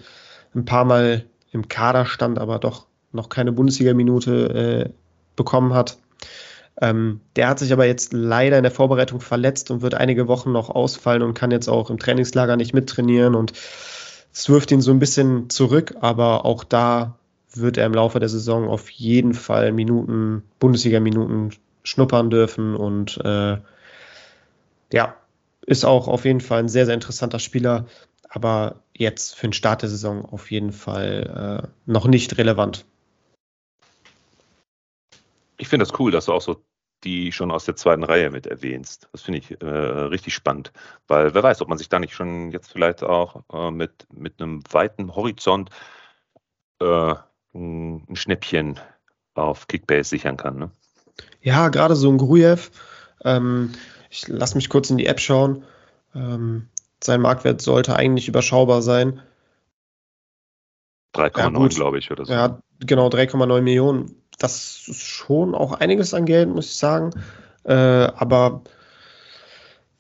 Ein 0.55 0.65
paar 0.65 0.85
Mal 0.85 1.25
im 1.53 1.69
Kader 1.69 2.07
stand, 2.07 2.39
aber 2.39 2.59
doch 2.59 2.87
noch 3.13 3.29
keine 3.29 3.53
Bundesliga-Minute 3.53 4.89
äh, 4.89 4.91
bekommen 5.37 5.75
hat. 5.75 5.99
Ähm, 6.81 7.21
der 7.37 7.49
hat 7.49 7.61
sich 7.61 7.73
aber 7.73 7.87
jetzt 7.87 8.13
leider 8.13 8.57
in 8.57 8.65
der 8.65 8.73
Vorbereitung 8.73 9.21
verletzt 9.21 9.71
und 9.71 9.83
wird 9.83 9.95
einige 9.95 10.27
Wochen 10.27 10.51
noch 10.51 10.71
ausfallen 10.71 11.23
und 11.23 11.35
kann 11.35 11.53
jetzt 11.53 11.69
auch 11.69 11.89
im 11.89 11.99
Trainingslager 11.99 12.57
nicht 12.57 12.75
mittrainieren 12.75 13.37
und 13.37 13.53
es 14.33 14.49
wirft 14.49 14.73
ihn 14.73 14.81
so 14.81 14.91
ein 14.91 14.99
bisschen 14.99 15.49
zurück, 15.49 15.95
aber 16.01 16.45
auch 16.45 16.65
da 16.65 17.17
wird 17.61 17.77
er 17.77 17.87
im 17.87 17.95
Laufe 17.95 18.21
der 18.21 18.29
Saison 18.29 18.69
auf 18.69 18.91
jeden 18.91 19.35
Fall 19.35 19.73
Minuten, 19.73 20.43
Bundesliga-Minuten 20.59 21.51
schnuppern 21.83 22.31
dürfen 22.31 22.75
und 22.75 23.19
äh, 23.25 23.59
ja, 24.93 25.17
ist 25.67 25.85
auch 25.85 26.09
auf 26.09 26.25
jeden 26.25 26.41
Fall 26.41 26.61
ein 26.61 26.69
sehr, 26.69 26.87
sehr 26.87 26.95
interessanter 26.95 27.39
Spieler, 27.39 27.87
aber 28.29 28.83
jetzt 28.97 29.37
für 29.37 29.47
den 29.47 29.53
Start 29.53 29.83
der 29.83 29.89
Saison 29.89 30.25
auf 30.25 30.51
jeden 30.51 30.73
Fall 30.73 31.65
äh, 31.65 31.91
noch 31.91 32.07
nicht 32.07 32.39
relevant. 32.39 32.85
Ich 35.57 35.69
finde 35.69 35.85
das 35.85 35.99
cool, 35.99 36.11
dass 36.11 36.27
du 36.27 36.33
auch 36.33 36.43
so 36.43 36.63
die 37.05 37.33
schon 37.33 37.51
aus 37.51 37.65
der 37.65 37.77
zweiten 37.77 38.03
Reihe 38.03 38.31
mit 38.31 38.47
erwähnst. 38.47 39.09
Das 39.13 39.23
finde 39.23 39.39
ich 39.39 39.61
äh, 39.61 39.67
richtig 39.67 40.35
spannend, 40.35 40.73
weil 41.07 41.35
wer 41.35 41.43
weiß, 41.43 41.61
ob 41.61 41.69
man 41.69 41.79
sich 41.79 41.89
da 41.89 41.99
nicht 41.99 42.15
schon 42.15 42.51
jetzt 42.51 42.73
vielleicht 42.73 43.03
auch 43.03 43.43
äh, 43.53 43.71
mit, 43.71 44.07
mit 44.13 44.41
einem 44.41 44.63
weiten 44.71 45.15
Horizont 45.15 45.71
äh, 46.81 47.15
ein 47.55 48.17
Schnäppchen 48.17 48.81
auf 49.35 49.69
Kickbase 49.69 50.11
sichern 50.11 50.37
kann. 50.37 50.59
Ne? 50.59 50.71
Ja, 51.41 51.69
gerade 51.69 51.97
so 51.97 52.11
ein 52.11 52.19
Grujew. 52.19 52.59
Ähm, 53.25 53.73
ich 54.11 54.29
lasse 54.29 54.57
mich 54.57 54.69
kurz 54.69 54.91
in 54.91 54.99
die 54.99 55.07
App 55.07 55.21
schauen. 55.21 55.65
Ähm, 56.15 56.69
sein 57.03 57.21
Marktwert 57.21 57.61
sollte 57.61 57.97
eigentlich 57.97 58.29
überschaubar 58.29 58.83
sein. 58.83 59.21
3,9 61.15 61.61
ja, 61.61 61.69
glaube 61.69 61.99
ich 61.99 62.11
oder 62.11 62.25
so. 62.25 62.33
Ja, 62.33 62.59
genau, 62.81 63.09
3,9 63.09 63.61
Millionen. 63.61 64.23
Das 64.39 64.89
ist 64.89 65.03
schon 65.03 65.55
auch 65.55 65.73
einiges 65.73 66.13
an 66.15 66.27
Geld, 66.27 66.49
muss 66.49 66.67
ich 66.67 66.77
sagen. 66.77 67.11
Äh, 67.65 67.73
aber 67.75 68.63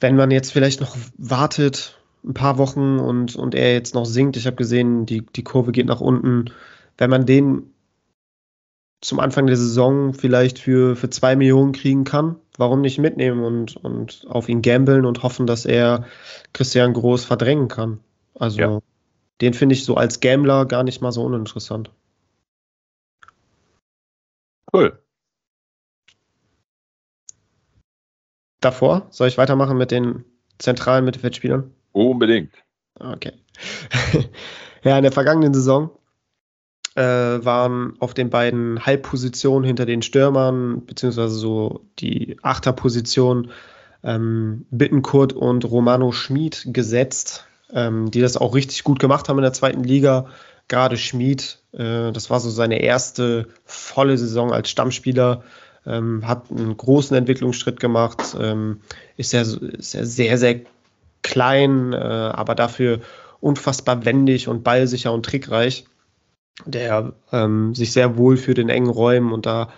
wenn 0.00 0.16
man 0.16 0.30
jetzt 0.30 0.52
vielleicht 0.52 0.80
noch 0.80 0.96
wartet, 1.16 1.98
ein 2.24 2.34
paar 2.34 2.58
Wochen 2.58 2.98
und, 2.98 3.36
und 3.36 3.54
er 3.54 3.74
jetzt 3.74 3.94
noch 3.94 4.06
sinkt, 4.06 4.36
ich 4.36 4.46
habe 4.46 4.56
gesehen, 4.56 5.06
die, 5.06 5.24
die 5.24 5.44
Kurve 5.44 5.72
geht 5.72 5.86
nach 5.86 6.00
unten, 6.00 6.50
wenn 6.98 7.10
man 7.10 7.26
den 7.26 7.74
zum 9.00 9.20
Anfang 9.20 9.46
der 9.46 9.56
Saison 9.56 10.14
vielleicht 10.14 10.58
für, 10.58 10.96
für 10.96 11.10
zwei 11.10 11.36
Millionen 11.36 11.72
kriegen 11.72 12.04
kann, 12.04 12.36
warum 12.56 12.80
nicht 12.80 12.98
mitnehmen 12.98 13.44
und, 13.44 13.76
und 13.76 14.24
auf 14.28 14.48
ihn 14.48 14.62
gambeln 14.62 15.04
und 15.04 15.22
hoffen, 15.22 15.46
dass 15.46 15.66
er 15.66 16.06
Christian 16.54 16.94
Groß 16.94 17.24
verdrängen 17.26 17.68
kann. 17.68 18.00
Also 18.34 18.60
ja. 18.60 18.80
den 19.42 19.52
finde 19.52 19.74
ich 19.74 19.84
so 19.84 19.96
als 19.96 20.20
Gambler 20.20 20.64
gar 20.64 20.84
nicht 20.84 21.02
mal 21.02 21.12
so 21.12 21.22
uninteressant. 21.22 21.90
Cool. 24.72 24.98
Davor 28.60 29.06
soll 29.10 29.28
ich 29.28 29.36
weitermachen 29.36 29.76
mit 29.76 29.90
den 29.90 30.24
zentralen 30.58 31.04
Mittelfeldspielern? 31.04 31.74
Unbedingt. 31.92 32.54
Okay. 32.98 33.32
ja, 34.82 34.96
in 34.96 35.02
der 35.02 35.12
vergangenen 35.12 35.52
Saison 35.52 35.90
äh, 36.94 37.02
waren 37.02 37.94
auf 37.98 38.14
den 38.14 38.30
beiden 38.30 38.84
Halbpositionen 38.84 39.64
hinter 39.64 39.86
den 39.86 40.02
Stürmern, 40.02 40.84
beziehungsweise 40.86 41.34
so 41.34 41.84
die 41.98 42.36
Achterposition, 42.42 43.50
ähm, 44.04 44.66
Bittenkurt 44.70 45.32
und 45.32 45.64
Romano 45.64 46.12
Schmid 46.12 46.68
gesetzt, 46.68 47.46
ähm, 47.72 48.10
die 48.10 48.20
das 48.20 48.36
auch 48.36 48.54
richtig 48.54 48.84
gut 48.84 49.00
gemacht 49.00 49.28
haben 49.28 49.38
in 49.38 49.42
der 49.42 49.52
zweiten 49.52 49.82
Liga. 49.82 50.26
Gerade 50.68 50.96
Schmid, 50.96 51.58
äh, 51.72 52.12
das 52.12 52.30
war 52.30 52.38
so 52.40 52.50
seine 52.50 52.80
erste 52.80 53.48
volle 53.64 54.16
Saison 54.16 54.52
als 54.52 54.70
Stammspieler, 54.70 55.42
ähm, 55.86 56.26
hat 56.26 56.50
einen 56.50 56.76
großen 56.76 57.16
Entwicklungsschritt 57.16 57.80
gemacht, 57.80 58.36
ähm, 58.40 58.80
ist, 59.16 59.32
ja, 59.32 59.40
ist 59.40 59.90
sehr, 59.90 60.38
sehr 60.38 60.60
klein, 61.22 61.92
äh, 61.92 61.96
aber 61.96 62.54
dafür 62.54 63.00
unfassbar 63.40 64.04
wendig 64.04 64.48
und 64.48 64.62
ballsicher 64.62 65.12
und 65.12 65.26
trickreich 65.26 65.86
der 66.64 67.12
ähm, 67.32 67.74
sich 67.74 67.92
sehr 67.92 68.16
wohl 68.16 68.36
für 68.36 68.54
den 68.54 68.68
engen 68.68 68.90
Räumen 68.90 69.32
und 69.32 69.46
da 69.46 69.70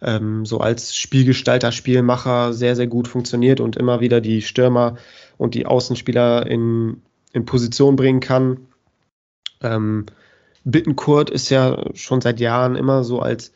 ähm, 0.00 0.44
so 0.44 0.58
als 0.58 0.96
Spielgestalter, 0.96 1.72
Spielmacher 1.72 2.52
sehr, 2.52 2.76
sehr 2.76 2.86
gut 2.86 3.08
funktioniert 3.08 3.60
und 3.60 3.76
immer 3.76 4.00
wieder 4.00 4.20
die 4.20 4.42
Stürmer 4.42 4.96
und 5.36 5.54
die 5.54 5.66
Außenspieler 5.66 6.46
in, 6.46 7.02
in 7.32 7.44
Position 7.44 7.96
bringen 7.96 8.20
kann. 8.20 8.68
Ähm, 9.60 10.06
Bittenkurt 10.64 11.30
ist 11.30 11.50
ja 11.50 11.84
schon 11.94 12.20
seit 12.20 12.40
Jahren 12.40 12.76
immer 12.76 13.02
so 13.04 13.20
als 13.20 13.52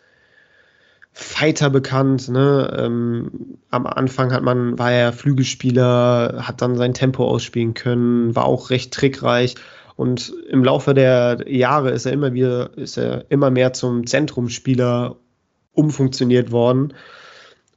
Fighter 1.12 1.68
bekannt. 1.68 2.28
Ne? 2.28 2.74
Ähm, 2.76 3.58
am 3.70 3.86
Anfang 3.86 4.32
hat 4.32 4.42
man, 4.42 4.78
war 4.78 4.90
er 4.90 5.12
Flügelspieler, 5.12 6.46
hat 6.46 6.62
dann 6.62 6.76
sein 6.76 6.94
Tempo 6.94 7.28
ausspielen 7.28 7.74
können, 7.74 8.34
war 8.34 8.46
auch 8.46 8.70
recht 8.70 8.92
trickreich 8.94 9.56
und 10.02 10.34
im 10.48 10.64
Laufe 10.64 10.94
der 10.94 11.44
Jahre 11.46 11.92
ist 11.92 12.06
er 12.06 12.12
immer 12.12 12.34
wieder, 12.34 12.76
ist 12.76 12.96
er 12.96 13.24
immer 13.28 13.52
mehr 13.52 13.72
zum 13.72 14.04
Zentrumspieler 14.04 15.14
umfunktioniert 15.74 16.50
worden 16.50 16.92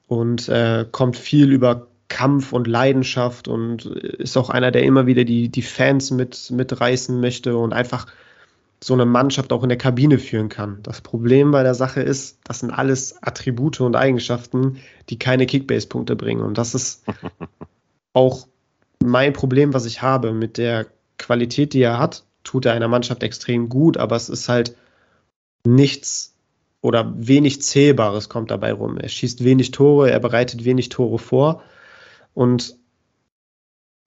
und 0.08 0.50
äh, 0.50 0.88
kommt 0.92 1.18
viel 1.18 1.52
über 1.52 1.86
Kampf 2.08 2.52
und 2.52 2.66
Leidenschaft 2.66 3.48
und 3.48 3.86
ist 3.86 4.38
auch 4.38 4.50
einer, 4.50 4.72
der 4.72 4.82
immer 4.82 5.06
wieder 5.06 5.24
die, 5.24 5.50
die 5.50 5.62
Fans 5.62 6.10
mit, 6.10 6.50
mitreißen 6.50 7.20
möchte 7.20 7.58
und 7.58 7.74
einfach 7.74 8.08
so 8.84 8.96
eine 8.96 9.06
Mannschaft 9.06 9.54
auch 9.54 9.62
in 9.62 9.70
der 9.70 9.78
Kabine 9.78 10.18
führen 10.18 10.50
kann. 10.50 10.80
Das 10.82 11.02
Problem 11.02 11.52
bei 11.52 11.62
der 11.62 11.76
Sache 11.76 12.02
ist, 12.02 12.40
das 12.44 12.62
sind 12.62 12.72
alles 12.72 13.22
Attribute 13.22 13.82
und 13.82 13.96
Eigenschaften, 13.96 14.78
die 15.10 15.20
keine 15.20 15.46
Kickbase-Punkte 15.46 16.16
bringen. 16.16 16.42
Und 16.42 16.58
das 16.58 16.74
ist 16.74 17.06
auch 18.14 18.48
mein 19.04 19.34
Problem, 19.34 19.76
was 19.76 19.86
ich 19.86 20.02
habe 20.02 20.34
mit 20.34 20.58
der 20.58 20.88
Qualität, 21.26 21.74
die 21.74 21.82
er 21.82 21.98
hat, 21.98 22.24
tut 22.44 22.66
er 22.66 22.74
einer 22.74 22.88
Mannschaft 22.88 23.24
extrem 23.24 23.70
gut, 23.70 23.98
aber 23.98 24.16
es 24.16 24.30
ist 24.30 24.50
halt 24.50 24.76
nichts 25.66 26.36
oder 26.82 27.14
wenig 27.18 27.62
Zählbares 27.62 28.30
kommt 28.30 28.52
dabei 28.52 28.72
rum. 28.72 28.98
Er 28.98 29.10
schießt 29.10 29.44
wenig 29.44 29.72
Tore, 29.72 30.12
er 30.12 30.20
bereitet 30.20 30.66
wenig 30.66 30.90
Tore 30.90 31.18
vor 31.18 31.64
und 32.34 32.76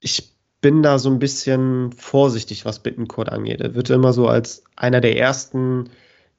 ich 0.00 0.32
bin 0.60 0.82
da 0.82 0.98
so 0.98 1.10
ein 1.10 1.18
bisschen 1.18 1.92
vorsichtig, 1.92 2.64
was 2.64 2.80
Bittencourt 2.80 3.30
angeht. 3.30 3.60
Er 3.60 3.74
wird 3.74 3.90
immer 3.90 4.12
so 4.12 4.28
als 4.28 4.64
einer 4.76 5.00
der 5.00 5.16
ersten 5.16 5.90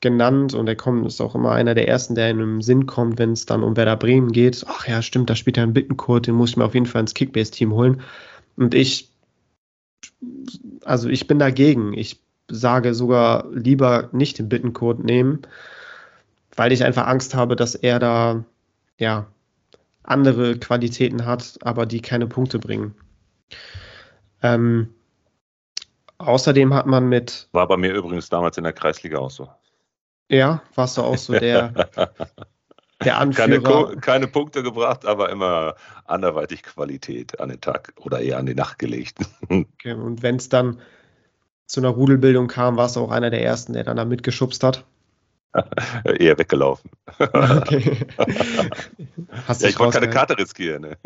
genannt 0.01 0.53
und 0.53 0.67
er 0.67 0.75
kommt, 0.75 1.05
ist 1.05 1.21
auch 1.21 1.35
immer 1.35 1.51
einer 1.51 1.75
der 1.75 1.87
ersten, 1.87 2.15
der 2.15 2.29
in 2.29 2.37
den 2.37 2.61
Sinn 2.61 2.85
kommt, 2.85 3.19
wenn 3.19 3.33
es 3.33 3.45
dann 3.45 3.63
um 3.63 3.75
Werder 3.75 3.97
Bremen 3.97 4.31
geht. 4.31 4.65
Ach 4.67 4.87
ja, 4.87 5.01
stimmt, 5.01 5.29
da 5.29 5.35
spielt 5.35 5.57
er 5.57 5.63
einen 5.63 5.73
Bittenkurt, 5.73 6.27
den 6.27 6.35
muss 6.35 6.51
ich 6.51 6.57
mir 6.57 6.65
auf 6.65 6.73
jeden 6.73 6.85
Fall 6.85 7.01
ins 7.01 7.13
Kickbase-Team 7.13 7.73
holen. 7.73 8.01
Und 8.55 8.73
ich, 8.73 9.09
also 10.83 11.09
ich 11.09 11.27
bin 11.27 11.39
dagegen. 11.39 11.93
Ich 11.93 12.21
sage 12.47 12.93
sogar 12.93 13.47
lieber 13.51 14.09
nicht 14.11 14.39
den 14.39 14.49
Bittenkurt 14.49 15.03
nehmen, 15.03 15.41
weil 16.55 16.71
ich 16.71 16.83
einfach 16.83 17.07
Angst 17.07 17.35
habe, 17.35 17.55
dass 17.55 17.75
er 17.75 17.99
da, 17.99 18.43
ja, 18.97 19.27
andere 20.03 20.57
Qualitäten 20.57 21.25
hat, 21.25 21.59
aber 21.61 21.85
die 21.85 22.01
keine 22.01 22.27
Punkte 22.27 22.57
bringen. 22.57 22.95
Ähm, 24.41 24.93
außerdem 26.17 26.73
hat 26.73 26.87
man 26.87 27.07
mit. 27.07 27.47
War 27.51 27.67
bei 27.67 27.77
mir 27.77 27.93
übrigens 27.93 28.29
damals 28.29 28.57
in 28.57 28.63
der 28.63 28.73
Kreisliga 28.73 29.19
auch 29.19 29.31
so. 29.31 29.49
Ja, 30.29 30.61
warst 30.75 30.97
du 30.97 31.01
auch 31.01 31.17
so 31.17 31.33
der, 31.33 31.89
der 33.03 33.17
Anführer. 33.19 33.87
Keine, 33.87 34.01
keine, 34.01 34.27
Punkte 34.27 34.63
gebracht, 34.63 35.05
aber 35.05 35.29
immer 35.29 35.75
anderweitig 36.05 36.63
Qualität 36.63 37.39
an 37.39 37.49
den 37.49 37.61
Tag 37.61 37.93
oder 37.97 38.19
eher 38.19 38.37
an 38.37 38.45
die 38.45 38.55
Nacht 38.55 38.79
gelegt. 38.79 39.19
Okay, 39.49 39.93
und 39.93 40.21
wenn 40.21 40.35
es 40.35 40.49
dann 40.49 40.79
zu 41.65 41.79
einer 41.79 41.89
Rudelbildung 41.89 42.47
kam, 42.47 42.77
warst 42.77 42.95
du 42.95 42.99
auch 43.01 43.11
einer 43.11 43.29
der 43.29 43.43
Ersten, 43.43 43.73
der 43.73 43.83
dann 43.83 43.97
da 43.97 44.05
mitgeschubst 44.05 44.63
hat. 44.63 44.85
eher 46.03 46.37
weggelaufen. 46.37 46.91
Okay. 47.17 48.05
ja, 48.17 49.67
ich 49.67 49.79
wollte 49.79 49.99
keine 49.99 50.11
Karte 50.11 50.37
riskieren. 50.37 50.81
Ne? 50.83 50.97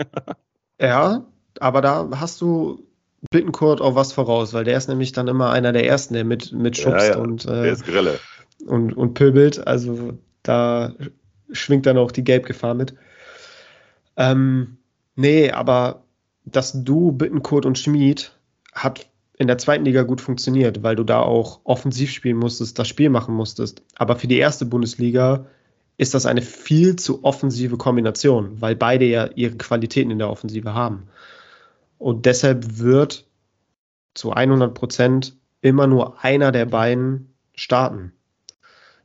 ja, 0.80 1.24
aber 1.60 1.82
da 1.82 2.10
hast 2.16 2.41
du 2.41 2.86
Bittenkurt 3.32 3.80
auch 3.80 3.96
was 3.96 4.12
voraus, 4.12 4.54
weil 4.54 4.66
der 4.66 4.78
ist 4.78 4.89
nämlich 4.89 5.14
dann 5.14 5.28
immer 5.28 5.52
einer 5.52 5.72
der 5.72 5.86
Ersten, 5.86 6.14
der 6.14 6.26
mit, 6.26 6.52
mit 6.52 6.78
schubst 6.78 7.08
ja, 7.08 7.14
ja. 7.14 7.18
und, 7.18 7.46
äh, 7.46 7.64
der 7.64 7.72
ist 7.72 7.86
Grille. 7.86 8.20
und, 8.66 8.96
und 8.96 9.14
pöbelt. 9.14 9.66
Also 9.66 10.18
da 10.41 10.94
schwingt 11.52 11.86
dann 11.86 11.98
auch 11.98 12.12
die 12.12 12.24
Gelbgefahr 12.24 12.74
mit. 12.74 12.96
Ähm, 14.18 14.78
nee, 15.16 15.52
aber 15.52 16.04
das 16.46 16.84
Du, 16.84 17.12
Bittenkurt 17.12 17.66
und 17.66 17.78
Schmied 17.78 18.32
hat 18.74 19.08
in 19.38 19.48
der 19.48 19.58
zweiten 19.58 19.86
Liga 19.86 20.04
gut 20.04 20.22
funktioniert, 20.22 20.84
weil 20.84 20.96
du 20.96 21.04
da 21.04 21.22
auch 21.22 21.62
offensiv 21.64 22.12
spielen 22.12 22.38
musstest, 22.38 22.78
das 22.78 22.88
Spiel 22.88 23.10
machen 23.10 23.34
musstest. 23.34 23.82
Aber 23.96 24.16
für 24.16 24.28
die 24.28 24.38
erste 24.38 24.66
Bundesliga 24.66 25.46
ist 25.98 26.14
das 26.14 26.26
eine 26.26 26.41
viel 26.41 26.96
zu 26.96 27.24
offensive 27.24 27.78
Kombination, 27.78 28.62
weil 28.62 28.76
beide 28.76 29.06
ja 29.06 29.28
ihre 29.36 29.56
Qualitäten 29.58 30.12
in 30.12 30.20
der 30.20 30.30
Offensive 30.30 30.74
haben. 30.74 31.08
Und 31.98 32.26
deshalb 32.26 32.80
wird 32.80 33.26
zu 34.14 34.32
100 34.32 34.74
Prozent 34.74 35.36
immer 35.62 35.88
nur 35.88 36.24
einer 36.24 36.52
der 36.52 36.66
beiden 36.66 37.34
starten. 37.56 38.14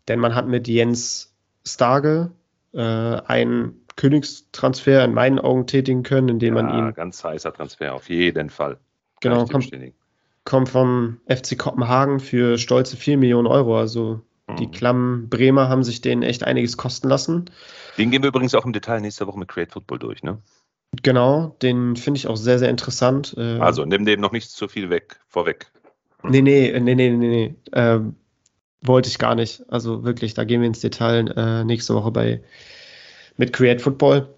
Denn 0.09 0.19
man 0.19 0.35
hat 0.35 0.49
mit 0.49 0.69
Jens 0.69 1.28
Starge 1.69 2.33
äh, 2.73 2.81
einen 2.81 3.85
Königstransfer 3.97 5.05
in 5.05 5.15
meinen 5.15 5.39
Augen 5.39 5.67
tätigen 5.67 6.03
können, 6.03 6.29
indem 6.29 6.57
ja, 6.57 6.63
man 6.63 6.79
ihn. 6.79 6.95
Ganz 6.95 7.23
heißer 7.25 7.53
Transfer, 7.53 7.95
auf 7.95 8.09
jeden 8.09 8.51
Fall. 8.51 8.79
Genau, 9.21 9.45
kommt, 9.47 9.71
kommt 10.45 10.69
vom 10.69 11.21
FC 11.27 11.59
Kopenhagen 11.59 12.21
für 12.21 12.59
stolze 12.59 12.97
4 12.97 13.19
Millionen 13.19 13.49
Euro. 13.49 13.79
Also 13.79 14.21
die 14.59 14.67
mhm. 14.67 14.71
klammen 14.71 15.29
Bremer 15.29 15.69
haben 15.69 15.83
sich 15.83 16.01
den 16.01 16.23
echt 16.23 16.45
einiges 16.45 16.77
kosten 16.77 17.09
lassen. 17.09 17.51
Den 17.99 18.11
gehen 18.11 18.23
wir 18.23 18.29
übrigens 18.29 18.55
auch 18.55 18.65
im 18.65 18.73
Detail 18.73 19.01
nächste 19.01 19.27
Woche 19.27 19.39
mit 19.39 19.49
Create 19.49 19.73
Football 19.73 19.99
durch, 19.99 20.23
ne? 20.23 20.39
Genau, 21.03 21.57
den 21.61 21.97
finde 21.97 22.19
ich 22.19 22.29
auch 22.29 22.37
sehr, 22.37 22.59
sehr 22.59 22.71
interessant. 22.71 23.35
Äh, 23.37 23.59
also 23.59 23.85
nimm 23.85 24.07
dem 24.07 24.21
noch 24.21 24.33
nicht 24.33 24.51
zu 24.51 24.69
viel 24.69 24.89
weg, 24.89 25.21
vorweg. 25.29 25.71
Nee, 26.23 26.41
nee, 26.41 26.73
nee, 26.81 26.95
nee, 26.95 27.11
nee, 27.11 27.55
nee. 27.73 27.79
Äh, 27.79 28.01
wollte 28.83 29.09
ich 29.09 29.19
gar 29.19 29.35
nicht. 29.35 29.63
Also 29.69 30.05
wirklich, 30.05 30.35
da 30.35 30.45
gehen 30.45 30.61
wir 30.61 30.69
ins 30.69 30.81
Detail 30.81 31.29
äh, 31.37 31.65
nächste 31.65 31.95
Woche 31.95 32.11
bei 32.11 32.41
mit 33.37 33.53
Create 33.53 33.83
Football. 33.83 34.29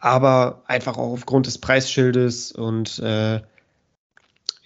Aber 0.00 0.62
einfach 0.66 0.96
auch 0.96 1.12
aufgrund 1.12 1.46
des 1.46 1.58
Preisschildes 1.58 2.52
und 2.52 2.98
äh, 3.00 3.40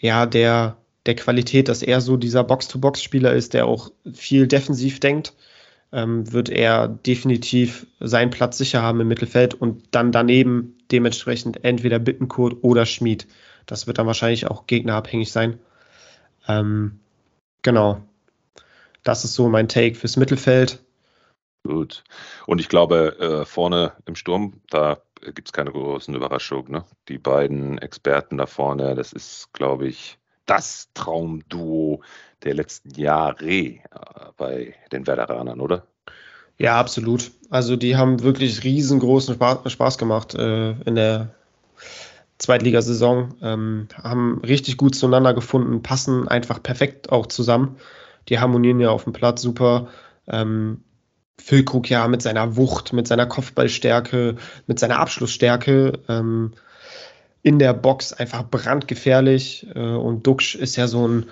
ja, 0.00 0.26
der, 0.26 0.76
der 1.06 1.16
Qualität, 1.16 1.68
dass 1.68 1.82
er 1.82 2.00
so 2.00 2.16
dieser 2.16 2.44
Box-to-Box-Spieler 2.44 3.32
ist, 3.32 3.54
der 3.54 3.66
auch 3.66 3.90
viel 4.12 4.46
defensiv 4.46 5.00
denkt, 5.00 5.34
ähm, 5.92 6.32
wird 6.32 6.50
er 6.50 6.86
definitiv 6.86 7.86
seinen 7.98 8.30
Platz 8.30 8.58
sicher 8.58 8.82
haben 8.82 9.00
im 9.00 9.08
Mittelfeld 9.08 9.54
und 9.54 9.84
dann 9.90 10.12
daneben 10.12 10.76
dementsprechend 10.92 11.64
entweder 11.64 11.98
Bittenkurt 11.98 12.58
oder 12.62 12.86
Schmied. 12.86 13.26
Das 13.66 13.86
wird 13.86 13.98
dann 13.98 14.06
wahrscheinlich 14.06 14.46
auch 14.46 14.66
gegnerabhängig 14.66 15.32
sein. 15.32 15.58
Ähm, 16.46 17.00
genau. 17.62 18.02
Das 19.02 19.24
ist 19.24 19.34
so 19.34 19.48
mein 19.48 19.68
Take 19.68 19.94
fürs 19.94 20.16
Mittelfeld. 20.16 20.82
Gut. 21.64 22.04
Und 22.46 22.60
ich 22.60 22.68
glaube, 22.68 23.18
äh, 23.18 23.44
vorne 23.44 23.92
im 24.06 24.14
Sturm, 24.14 24.60
da 24.70 24.98
gibt 25.34 25.48
es 25.48 25.52
keine 25.52 25.72
großen 25.72 26.14
Überraschungen. 26.14 26.70
Ne? 26.72 26.84
Die 27.08 27.18
beiden 27.18 27.78
Experten 27.78 28.38
da 28.38 28.46
vorne, 28.46 28.94
das 28.94 29.12
ist, 29.12 29.52
glaube 29.52 29.86
ich, 29.88 30.18
das 30.46 30.88
Traumduo 30.94 32.00
der 32.42 32.54
letzten 32.54 32.94
Jahre 32.94 33.44
äh, 33.44 33.80
bei 34.36 34.74
den 34.92 35.06
Werderanern, 35.06 35.60
oder? 35.60 35.86
Ja, 36.58 36.78
absolut. 36.78 37.30
Also 37.50 37.76
die 37.76 37.96
haben 37.96 38.22
wirklich 38.22 38.64
riesengroßen 38.64 39.38
Spaß 39.66 39.98
gemacht 39.98 40.34
äh, 40.34 40.70
in 40.70 40.94
der 40.94 41.34
Zweitligasaison, 42.38 43.34
ähm, 43.42 43.88
haben 44.02 44.40
richtig 44.44 44.76
gut 44.76 44.94
zueinander 44.94 45.34
gefunden, 45.34 45.82
passen 45.82 46.28
einfach 46.28 46.62
perfekt 46.62 47.10
auch 47.10 47.26
zusammen. 47.26 47.76
Die 48.28 48.38
harmonieren 48.38 48.80
ja 48.80 48.90
auf 48.90 49.04
dem 49.04 49.12
Platz 49.12 49.42
super. 49.42 49.88
Ähm, 50.26 50.82
Füllkrug 51.40 51.88
ja 51.88 52.08
mit 52.08 52.22
seiner 52.22 52.56
Wucht, 52.56 52.92
mit 52.92 53.06
seiner 53.06 53.26
Kopfballstärke, 53.26 54.36
mit 54.66 54.78
seiner 54.78 54.98
Abschlussstärke 54.98 56.00
ähm, 56.08 56.52
in 57.42 57.58
der 57.58 57.72
Box 57.72 58.12
einfach 58.12 58.44
brandgefährlich. 58.48 59.66
Äh, 59.74 59.78
und 59.78 60.26
Duxch 60.26 60.56
ist 60.56 60.76
ja 60.76 60.88
so 60.88 61.06
ein 61.06 61.26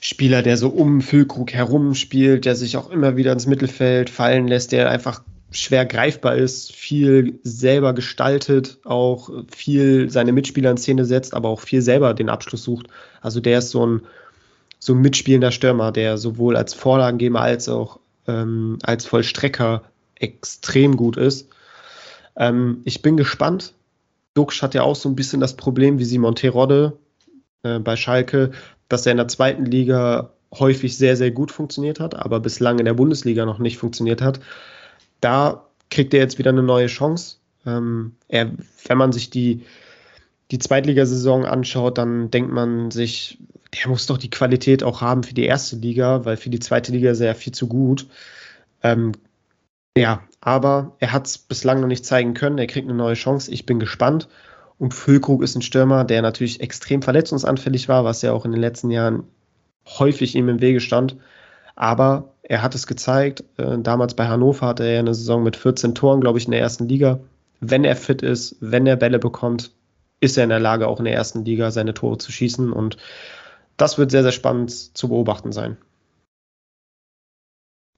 Spieler, 0.00 0.42
der 0.42 0.56
so 0.56 0.68
um 0.68 1.00
Füllkrug 1.00 1.52
herum 1.52 1.94
spielt, 1.94 2.44
der 2.44 2.56
sich 2.56 2.76
auch 2.76 2.90
immer 2.90 3.16
wieder 3.16 3.32
ins 3.32 3.46
Mittelfeld 3.46 4.10
fallen 4.10 4.48
lässt, 4.48 4.72
der 4.72 4.90
einfach 4.90 5.22
schwer 5.52 5.86
greifbar 5.86 6.34
ist, 6.34 6.72
viel 6.72 7.38
selber 7.44 7.92
gestaltet, 7.92 8.78
auch 8.84 9.30
viel 9.54 10.10
seine 10.10 10.32
Mitspieler 10.32 10.70
in 10.70 10.76
Szene 10.76 11.04
setzt, 11.04 11.34
aber 11.34 11.50
auch 11.50 11.60
viel 11.60 11.82
selber 11.82 12.14
den 12.14 12.30
Abschluss 12.30 12.64
sucht. 12.64 12.88
Also 13.20 13.40
der 13.40 13.58
ist 13.58 13.70
so 13.70 13.86
ein, 13.86 14.02
so 14.84 14.94
ein 14.94 15.00
mitspielender 15.00 15.52
Stürmer, 15.52 15.92
der 15.92 16.18
sowohl 16.18 16.56
als 16.56 16.74
Vorlagengeber 16.74 17.40
als 17.40 17.68
auch 17.68 18.00
ähm, 18.26 18.78
als 18.82 19.06
Vollstrecker 19.06 19.84
extrem 20.16 20.96
gut 20.96 21.16
ist. 21.16 21.48
Ähm, 22.34 22.80
ich 22.82 23.00
bin 23.00 23.16
gespannt. 23.16 23.74
Duxch 24.34 24.60
hat 24.60 24.74
ja 24.74 24.82
auch 24.82 24.96
so 24.96 25.08
ein 25.08 25.14
bisschen 25.14 25.38
das 25.38 25.54
Problem 25.54 26.00
wie 26.00 26.04
Simon 26.04 26.34
Terodde 26.34 26.98
äh, 27.62 27.78
bei 27.78 27.94
Schalke, 27.94 28.50
dass 28.88 29.06
er 29.06 29.12
in 29.12 29.18
der 29.18 29.28
zweiten 29.28 29.66
Liga 29.66 30.30
häufig 30.52 30.98
sehr, 30.98 31.16
sehr 31.16 31.30
gut 31.30 31.52
funktioniert 31.52 32.00
hat, 32.00 32.16
aber 32.16 32.40
bislang 32.40 32.80
in 32.80 32.84
der 32.84 32.94
Bundesliga 32.94 33.46
noch 33.46 33.60
nicht 33.60 33.78
funktioniert 33.78 34.20
hat. 34.20 34.40
Da 35.20 35.68
kriegt 35.90 36.12
er 36.12 36.18
jetzt 36.18 36.40
wieder 36.40 36.50
eine 36.50 36.64
neue 36.64 36.88
Chance. 36.88 37.36
Ähm, 37.64 38.16
er, 38.26 38.50
wenn 38.88 38.98
man 38.98 39.12
sich 39.12 39.30
die, 39.30 39.62
die 40.50 40.58
Zweitligasaison 40.58 41.44
anschaut, 41.44 41.98
dann 41.98 42.32
denkt 42.32 42.50
man 42.50 42.90
sich, 42.90 43.38
der 43.74 43.88
muss 43.88 44.06
doch 44.06 44.18
die 44.18 44.30
Qualität 44.30 44.82
auch 44.82 45.00
haben 45.00 45.22
für 45.22 45.34
die 45.34 45.44
erste 45.44 45.76
Liga, 45.76 46.24
weil 46.24 46.36
für 46.36 46.50
die 46.50 46.60
zweite 46.60 46.92
Liga 46.92 47.10
ist 47.10 47.20
er 47.20 47.28
ja 47.28 47.34
viel 47.34 47.54
zu 47.54 47.68
gut. 47.68 48.06
Ähm, 48.82 49.12
ja, 49.96 50.22
aber 50.40 50.96
er 50.98 51.12
hat 51.12 51.26
es 51.26 51.38
bislang 51.38 51.80
noch 51.80 51.88
nicht 51.88 52.04
zeigen 52.04 52.34
können. 52.34 52.58
Er 52.58 52.66
kriegt 52.66 52.88
eine 52.88 52.96
neue 52.96 53.14
Chance. 53.14 53.50
Ich 53.50 53.66
bin 53.66 53.80
gespannt. 53.80 54.28
Und 54.78 54.94
Füllkrug 54.94 55.42
ist 55.42 55.54
ein 55.54 55.62
Stürmer, 55.62 56.04
der 56.04 56.22
natürlich 56.22 56.60
extrem 56.60 57.02
verletzungsanfällig 57.02 57.88
war, 57.88 58.04
was 58.04 58.22
ja 58.22 58.32
auch 58.32 58.44
in 58.44 58.52
den 58.52 58.60
letzten 58.60 58.90
Jahren 58.90 59.24
häufig 59.86 60.34
ihm 60.34 60.48
im 60.48 60.60
Wege 60.60 60.80
stand. 60.80 61.16
Aber 61.76 62.34
er 62.42 62.62
hat 62.62 62.74
es 62.74 62.86
gezeigt. 62.86 63.44
Äh, 63.56 63.78
damals 63.78 64.14
bei 64.14 64.26
Hannover 64.26 64.66
hatte 64.66 64.84
er 64.84 64.98
eine 64.98 65.14
Saison 65.14 65.42
mit 65.42 65.56
14 65.56 65.94
Toren, 65.94 66.20
glaube 66.20 66.38
ich, 66.38 66.46
in 66.46 66.50
der 66.50 66.60
ersten 66.60 66.88
Liga. 66.88 67.20
Wenn 67.60 67.84
er 67.84 67.96
fit 67.96 68.22
ist, 68.22 68.56
wenn 68.60 68.86
er 68.86 68.96
Bälle 68.96 69.18
bekommt, 69.18 69.70
ist 70.20 70.36
er 70.36 70.44
in 70.44 70.50
der 70.50 70.60
Lage, 70.60 70.88
auch 70.88 70.98
in 70.98 71.04
der 71.04 71.14
ersten 71.14 71.44
Liga 71.44 71.70
seine 71.70 71.94
Tore 71.94 72.18
zu 72.18 72.32
schießen. 72.32 72.72
Und 72.72 72.96
das 73.76 73.98
wird 73.98 74.10
sehr, 74.10 74.22
sehr 74.22 74.32
spannend 74.32 74.70
zu 74.70 75.08
beobachten 75.08 75.52
sein. 75.52 75.76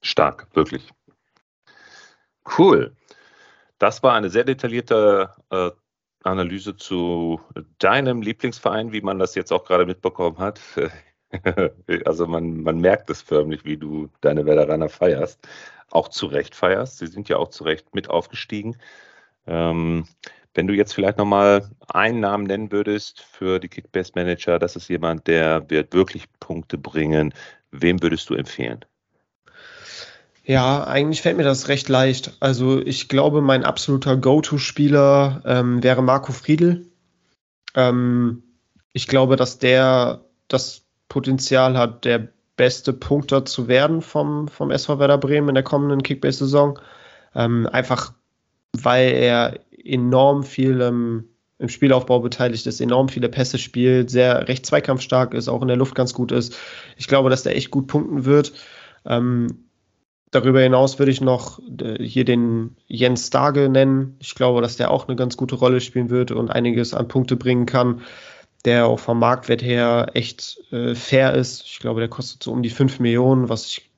Stark, 0.00 0.48
wirklich. 0.54 0.92
Cool. 2.58 2.94
Das 3.78 4.02
war 4.02 4.14
eine 4.14 4.30
sehr 4.30 4.44
detaillierte 4.44 5.30
äh, 5.50 5.70
Analyse 6.22 6.76
zu 6.76 7.40
deinem 7.78 8.22
Lieblingsverein, 8.22 8.92
wie 8.92 9.00
man 9.00 9.18
das 9.18 9.34
jetzt 9.34 9.52
auch 9.52 9.64
gerade 9.64 9.86
mitbekommen 9.86 10.38
hat. 10.38 10.60
also 12.04 12.26
man, 12.26 12.62
man 12.62 12.80
merkt 12.80 13.10
es 13.10 13.22
förmlich, 13.22 13.64
wie 13.64 13.76
du 13.76 14.08
deine 14.20 14.46
Werderaner 14.46 14.88
feierst. 14.88 15.46
Auch 15.90 16.08
zu 16.08 16.26
Recht 16.26 16.54
feierst. 16.54 16.98
Sie 16.98 17.06
sind 17.06 17.28
ja 17.28 17.36
auch 17.36 17.48
zu 17.48 17.64
Recht 17.64 17.94
mit 17.94 18.10
aufgestiegen. 18.10 18.76
Ähm, 19.46 20.06
wenn 20.54 20.68
du 20.68 20.74
jetzt 20.74 20.94
vielleicht 20.94 21.18
nochmal 21.18 21.68
einen 21.88 22.20
Namen 22.20 22.44
nennen 22.44 22.72
würdest 22.72 23.20
für 23.20 23.58
die 23.58 23.68
Kickbase 23.68 24.12
Manager, 24.14 24.58
das 24.58 24.76
ist 24.76 24.88
jemand, 24.88 25.26
der 25.26 25.68
wird 25.68 25.92
wirklich 25.92 26.26
Punkte 26.40 26.78
bringen. 26.78 27.34
Wem 27.72 28.02
würdest 28.02 28.30
du 28.30 28.34
empfehlen? 28.34 28.84
Ja, 30.44 30.84
eigentlich 30.84 31.22
fällt 31.22 31.36
mir 31.36 31.42
das 31.42 31.68
recht 31.68 31.88
leicht. 31.88 32.36
Also 32.40 32.80
ich 32.80 33.08
glaube, 33.08 33.40
mein 33.40 33.64
absoluter 33.64 34.16
Go-To-Spieler 34.16 35.42
ähm, 35.44 35.82
wäre 35.82 36.02
Marco 36.02 36.32
Friedl. 36.32 36.86
Ähm, 37.74 38.42
ich 38.92 39.08
glaube, 39.08 39.36
dass 39.36 39.58
der 39.58 40.20
das 40.48 40.82
Potenzial 41.08 41.76
hat, 41.76 42.04
der 42.04 42.28
beste 42.56 42.92
Punkter 42.92 43.44
zu 43.44 43.66
werden 43.66 44.02
vom, 44.02 44.46
vom 44.46 44.70
SV 44.70 44.98
Werder 44.98 45.18
Bremen 45.18 45.48
in 45.48 45.54
der 45.54 45.64
kommenden 45.64 46.02
Kickbase-Saison. 46.02 46.78
Ähm, 47.34 47.66
einfach 47.72 48.12
weil 48.82 49.12
er 49.12 49.60
enorm 49.84 50.42
viel 50.42 50.80
ähm, 50.80 51.24
im 51.58 51.68
Spielaufbau 51.68 52.20
beteiligt 52.20 52.66
ist, 52.66 52.80
enorm 52.80 53.08
viele 53.08 53.28
Pässe 53.28 53.58
spielt, 53.58 54.10
sehr 54.10 54.48
recht 54.48 54.66
zweikampfstark 54.66 55.34
ist, 55.34 55.48
auch 55.48 55.62
in 55.62 55.68
der 55.68 55.76
Luft 55.76 55.94
ganz 55.94 56.12
gut 56.12 56.32
ist. 56.32 56.56
Ich 56.96 57.06
glaube, 57.06 57.30
dass 57.30 57.42
der 57.44 57.56
echt 57.56 57.70
gut 57.70 57.86
punkten 57.86 58.24
wird. 58.24 58.52
Ähm, 59.06 59.64
Darüber 60.34 60.60
hinaus 60.60 60.98
würde 60.98 61.12
ich 61.12 61.20
noch 61.20 61.60
äh, 61.80 62.02
hier 62.02 62.24
den 62.24 62.74
Jens 62.88 63.28
Starge 63.28 63.68
nennen. 63.68 64.16
Ich 64.18 64.34
glaube, 64.34 64.62
dass 64.62 64.76
der 64.76 64.90
auch 64.90 65.06
eine 65.06 65.14
ganz 65.14 65.36
gute 65.36 65.54
Rolle 65.54 65.80
spielen 65.80 66.10
wird 66.10 66.32
und 66.32 66.50
einiges 66.50 66.92
an 66.92 67.06
Punkte 67.06 67.36
bringen 67.36 67.66
kann, 67.66 68.00
der 68.64 68.88
auch 68.88 68.98
vom 68.98 69.20
Marktwert 69.20 69.62
her 69.62 70.10
echt 70.14 70.58
äh, 70.72 70.96
fair 70.96 71.34
ist. 71.34 71.62
Ich 71.66 71.78
glaube, 71.78 72.00
der 72.00 72.08
kostet 72.08 72.42
so 72.42 72.50
um 72.50 72.64
die 72.64 72.70
5 72.70 72.98
Millionen, 72.98 73.48
was 73.48 73.66
ich, 73.66 73.90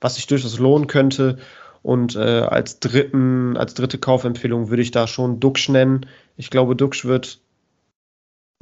was 0.00 0.16
sich 0.16 0.26
durchaus 0.26 0.58
lohnen 0.58 0.88
könnte. 0.88 1.38
Und 1.82 2.16
äh, 2.16 2.40
als 2.40 2.80
dritten, 2.80 3.56
als 3.56 3.74
dritte 3.74 3.98
Kaufempfehlung 3.98 4.68
würde 4.68 4.82
ich 4.82 4.90
da 4.90 5.06
schon 5.06 5.40
Duxch 5.40 5.68
nennen. 5.68 6.06
Ich 6.36 6.50
glaube, 6.50 6.76
Duxch 6.76 7.04
wird 7.04 7.40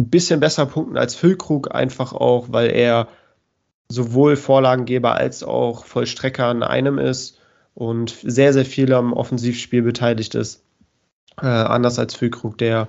ein 0.00 0.10
bisschen 0.10 0.40
besser 0.40 0.66
punkten 0.66 0.96
als 0.96 1.14
Füllkrug, 1.14 1.74
einfach 1.74 2.12
auch, 2.12 2.48
weil 2.50 2.70
er 2.70 3.08
sowohl 3.88 4.36
Vorlagengeber 4.36 5.14
als 5.14 5.42
auch 5.42 5.84
Vollstrecker 5.84 6.46
an 6.46 6.62
einem 6.62 6.98
ist 6.98 7.38
und 7.74 8.16
sehr, 8.22 8.52
sehr 8.52 8.64
viel 8.64 8.92
am 8.92 9.12
Offensivspiel 9.12 9.82
beteiligt 9.82 10.34
ist. 10.34 10.62
Äh, 11.40 11.46
anders 11.46 11.98
als 11.98 12.14
Füllkrug, 12.14 12.58
der 12.58 12.88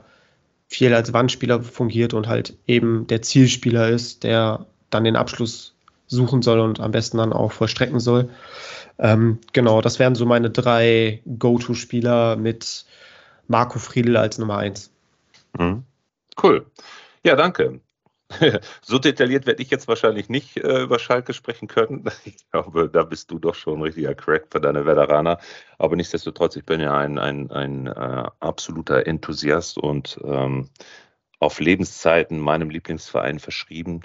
viel 0.68 0.94
als 0.94 1.14
Wandspieler 1.14 1.62
fungiert 1.62 2.14
und 2.14 2.28
halt 2.28 2.58
eben 2.68 3.08
der 3.08 3.22
Zielspieler 3.22 3.90
ist, 3.90 4.24
der 4.24 4.66
dann 4.90 5.04
den 5.04 5.16
Abschluss 5.16 5.77
suchen 6.08 6.41
soll 6.41 6.60
und 6.60 6.80
am 6.80 6.91
besten 6.91 7.18
dann 7.18 7.34
auch 7.34 7.51
vollstrecken 7.51 7.99
soll. 7.99 8.30
Ähm, 8.97 9.39
genau, 9.53 9.82
das 9.82 9.99
wären 9.99 10.16
so 10.16 10.26
meine 10.26 10.49
drei 10.49 11.22
Go-To-Spieler 11.26 12.36
mit 12.36 12.86
Marco 13.47 13.80
Friedl 13.80 14.18
als 14.18 14.38
Nummer 14.38 14.58
eins. 14.58 14.91
Mhm. 15.58 15.84
Cool. 16.41 16.66
Ja, 17.24 17.36
danke. 17.36 17.82
so 18.82 18.99
detailliert 18.99 19.45
werde 19.45 19.64
ich 19.64 19.70
jetzt 19.70 19.88
wahrscheinlich 19.88 20.28
nicht 20.28 20.58
äh, 20.58 20.82
über 20.82 20.99
Schalke 20.99 21.34
sprechen 21.34 21.68
können. 21.68 22.03
Ich 22.26 22.49
glaube, 22.51 22.89
da 22.89 23.03
bist 23.03 23.32
du 23.32 23.39
doch 23.39 23.55
schon 23.55 23.80
ein 23.80 23.84
richtiger 23.84 24.16
Crack 24.16 24.47
für 24.51 24.60
deine 24.60 24.86
Veteraner. 24.86 25.39
Aber 25.78 25.95
nichtsdestotrotz, 25.95 26.55
ich 26.55 26.66
bin 26.66 26.82
ja 26.82 26.97
ein, 26.97 27.20
ein, 27.20 27.51
ein 27.51 27.88
äh, 27.88 28.30
absoluter 28.39 29.08
Enthusiast 29.08 29.78
und 29.78 30.20
ähm, 30.24 30.70
auf 31.39 31.60
Lebenszeiten 31.60 32.39
meinem 32.39 32.70
Lieblingsverein 32.70 33.39
verschrieben. 33.39 34.01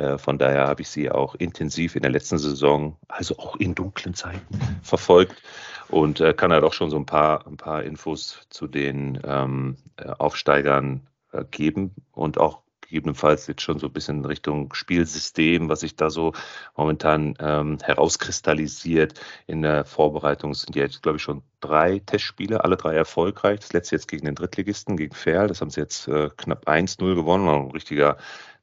Äh, 0.00 0.18
von 0.18 0.38
daher 0.38 0.66
habe 0.66 0.82
ich 0.82 0.88
sie 0.88 1.10
auch 1.10 1.34
intensiv 1.34 1.94
in 1.94 2.02
der 2.02 2.10
letzten 2.10 2.38
Saison, 2.38 2.96
also 3.08 3.36
auch 3.38 3.56
in 3.56 3.74
dunklen 3.74 4.14
Zeiten, 4.14 4.58
verfolgt 4.82 5.42
und 5.88 6.20
äh, 6.20 6.32
kann 6.32 6.52
halt 6.52 6.64
auch 6.64 6.72
schon 6.72 6.90
so 6.90 6.96
ein 6.96 7.06
paar, 7.06 7.46
ein 7.46 7.58
paar 7.58 7.82
Infos 7.82 8.46
zu 8.48 8.66
den 8.66 9.20
ähm, 9.24 9.76
äh, 9.96 10.08
Aufsteigern 10.18 11.06
geben 11.52 11.94
und 12.10 12.38
auch 12.38 12.62
gegebenenfalls 12.80 13.46
jetzt 13.46 13.62
schon 13.62 13.78
so 13.78 13.86
ein 13.86 13.92
bisschen 13.92 14.18
in 14.18 14.24
Richtung 14.24 14.74
Spielsystem, 14.74 15.68
was 15.68 15.78
sich 15.78 15.94
da 15.94 16.10
so 16.10 16.32
momentan 16.76 17.34
ähm, 17.38 17.78
herauskristallisiert. 17.80 19.14
In 19.46 19.62
der 19.62 19.84
Vorbereitung 19.84 20.54
sind 20.54 20.74
jetzt, 20.74 21.04
glaube 21.04 21.18
ich, 21.18 21.22
schon 21.22 21.44
drei 21.60 22.00
Testspiele, 22.00 22.64
alle 22.64 22.76
drei 22.76 22.96
erfolgreich. 22.96 23.60
Das 23.60 23.72
letzte 23.72 23.94
jetzt 23.94 24.08
gegen 24.08 24.26
den 24.26 24.34
Drittligisten, 24.34 24.96
gegen 24.96 25.14
Ferl. 25.14 25.46
Das 25.46 25.60
haben 25.60 25.70
sie 25.70 25.80
jetzt 25.80 26.08
äh, 26.08 26.30
knapp 26.36 26.66
1-0 26.66 27.14
gewonnen. 27.14 27.48
Ein 27.48 27.70
richtiger 27.70 28.16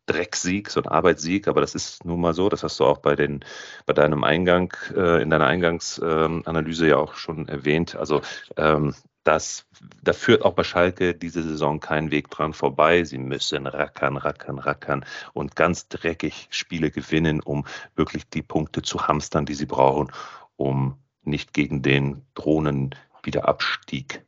Drecksieg, 0.08 0.70
so 0.70 0.82
ein 0.82 0.88
Arbeitssieg, 0.88 1.48
aber 1.48 1.62
das 1.62 1.76
ist 1.76 2.06
nun 2.06 2.20
mal 2.20 2.34
so. 2.34 2.50
Das 2.50 2.64
hast 2.64 2.80
du 2.80 2.86
auch 2.86 2.98
bei 2.98 3.16
den, 3.16 3.46
bei 3.86 3.94
deinem 3.94 4.24
Eingang, 4.24 4.74
äh, 4.96 5.22
in 5.22 5.30
deiner 5.30 5.46
Eingangsanalyse 5.46 6.86
ähm, 6.86 6.90
ja 6.90 6.98
auch 6.98 7.16
schon 7.16 7.48
erwähnt. 7.48 7.96
Also 7.96 8.22
ähm, 8.56 8.96
das, 9.24 9.66
da 10.02 10.14
führt 10.14 10.44
auch 10.44 10.54
bei 10.54 10.64
Schalke 10.64 11.14
diese 11.14 11.44
Saison 11.44 11.82
kein 11.82 12.12
Weg 12.12 12.30
dran 12.30 12.54
vorbei. 12.54 13.04
Sie 13.04 13.18
müssen 13.18 13.68
rackern, 13.68 14.16
rackern, 14.16 14.58
rackern 14.58 15.06
und 15.34 15.58
ganz 15.58 15.90
dreckig 15.90 16.48
Spiele 16.50 16.92
gewinnen, 16.92 17.42
um 17.42 17.66
wirklich 17.96 18.30
die 18.30 18.42
Punkte 18.42 18.82
zu 18.82 19.08
hamstern, 19.08 19.46
die 19.46 19.56
sie 19.56 19.66
brauchen, 19.66 20.12
um 20.56 20.98
nicht 21.24 21.54
gegen 21.54 21.82
den 21.82 22.26
Drohnenwiederabstieg 22.36 24.26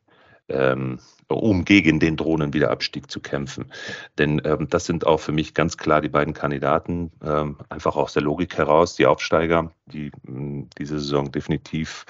ähm, 0.50 1.00
um 1.28 1.64
gegen 1.64 2.00
den 2.00 2.18
Drohnenwiederabstieg 2.18 3.10
zu 3.10 3.20
kämpfen. 3.20 3.72
Denn 4.18 4.42
ähm, 4.46 4.68
das 4.70 4.86
sind 4.86 5.06
auch 5.06 5.20
für 5.20 5.32
mich 5.32 5.54
ganz 5.54 5.78
klar 5.78 6.02
die 6.02 6.10
beiden 6.10 6.34
Kandidaten, 6.34 7.12
ähm, 7.24 7.58
einfach 7.70 7.96
aus 7.96 8.14
der 8.14 8.24
Logik 8.24 8.58
heraus, 8.58 8.96
die 8.96 9.06
Aufsteiger, 9.06 9.72
die 9.86 10.12
mh, 10.24 10.68
diese 10.78 11.00
Saison 11.00 11.32
definitiv 11.32 12.06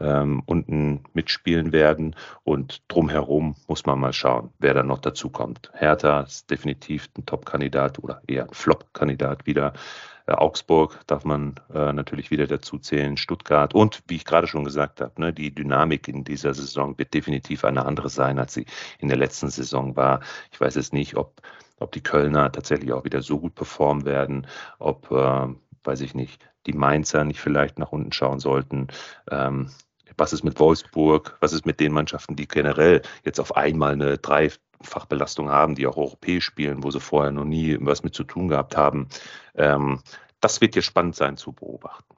ähm, 0.00 0.42
unten 0.46 1.04
mitspielen 1.12 1.72
werden. 1.72 2.16
Und 2.42 2.82
drumherum 2.88 3.54
muss 3.68 3.86
man 3.86 4.00
mal 4.00 4.12
schauen, 4.12 4.50
wer 4.58 4.74
dann 4.74 4.88
noch 4.88 4.98
dazu 4.98 5.30
kommt. 5.30 5.70
Hertha 5.74 6.22
ist 6.22 6.50
definitiv 6.50 7.08
ein 7.16 7.26
Top-Kandidat 7.26 7.98
oder 8.00 8.20
eher 8.26 8.44
ein 8.44 8.52
Flop-Kandidat 8.54 9.46
wieder. 9.46 9.72
Äh, 10.26 10.32
Augsburg 10.32 11.00
darf 11.06 11.24
man 11.24 11.54
äh, 11.72 11.92
natürlich 11.92 12.30
wieder 12.30 12.46
dazu 12.46 12.78
zählen, 12.78 13.16
Stuttgart 13.16 13.74
und 13.74 14.02
wie 14.08 14.16
ich 14.16 14.24
gerade 14.24 14.46
schon 14.46 14.64
gesagt 14.64 15.00
habe, 15.00 15.20
ne, 15.20 15.32
die 15.32 15.54
Dynamik 15.54 16.08
in 16.08 16.24
dieser 16.24 16.54
Saison 16.54 16.98
wird 16.98 17.14
definitiv 17.14 17.64
eine 17.64 17.84
andere 17.84 18.08
sein, 18.08 18.38
als 18.38 18.54
sie 18.54 18.66
in 18.98 19.08
der 19.08 19.18
letzten 19.18 19.50
Saison 19.50 19.96
war. 19.96 20.20
Ich 20.50 20.60
weiß 20.60 20.76
jetzt 20.76 20.92
nicht, 20.92 21.16
ob, 21.16 21.42
ob 21.78 21.92
die 21.92 22.02
Kölner 22.02 22.50
tatsächlich 22.52 22.92
auch 22.92 23.04
wieder 23.04 23.22
so 23.22 23.38
gut 23.38 23.54
performen 23.54 24.04
werden, 24.04 24.46
ob, 24.78 25.10
äh, 25.10 25.48
weiß 25.84 26.00
ich 26.00 26.14
nicht, 26.14 26.42
die 26.66 26.72
Mainzer 26.72 27.24
nicht 27.24 27.40
vielleicht 27.40 27.78
nach 27.78 27.92
unten 27.92 28.12
schauen 28.12 28.40
sollten. 28.40 28.88
Ähm, 29.30 29.70
was 30.16 30.32
ist 30.32 30.44
mit 30.44 30.58
Wolfsburg? 30.58 31.36
Was 31.40 31.52
ist 31.52 31.66
mit 31.66 31.80
den 31.80 31.92
Mannschaften, 31.92 32.36
die 32.36 32.48
generell 32.48 33.02
jetzt 33.24 33.40
auf 33.40 33.56
einmal 33.56 33.92
eine 33.92 34.18
Dreifachbelastung 34.18 35.50
haben, 35.50 35.74
die 35.74 35.86
auch 35.86 35.96
europäisch 35.96 36.44
spielen, 36.44 36.82
wo 36.82 36.90
sie 36.90 37.00
vorher 37.00 37.32
noch 37.32 37.44
nie 37.44 37.76
was 37.80 38.02
mit 38.02 38.14
zu 38.14 38.24
tun 38.24 38.48
gehabt 38.48 38.76
haben? 38.76 39.08
Ähm, 39.54 40.00
das 40.40 40.60
wird 40.60 40.74
hier 40.74 40.82
spannend 40.82 41.16
sein 41.16 41.36
zu 41.36 41.52
beobachten. 41.52 42.14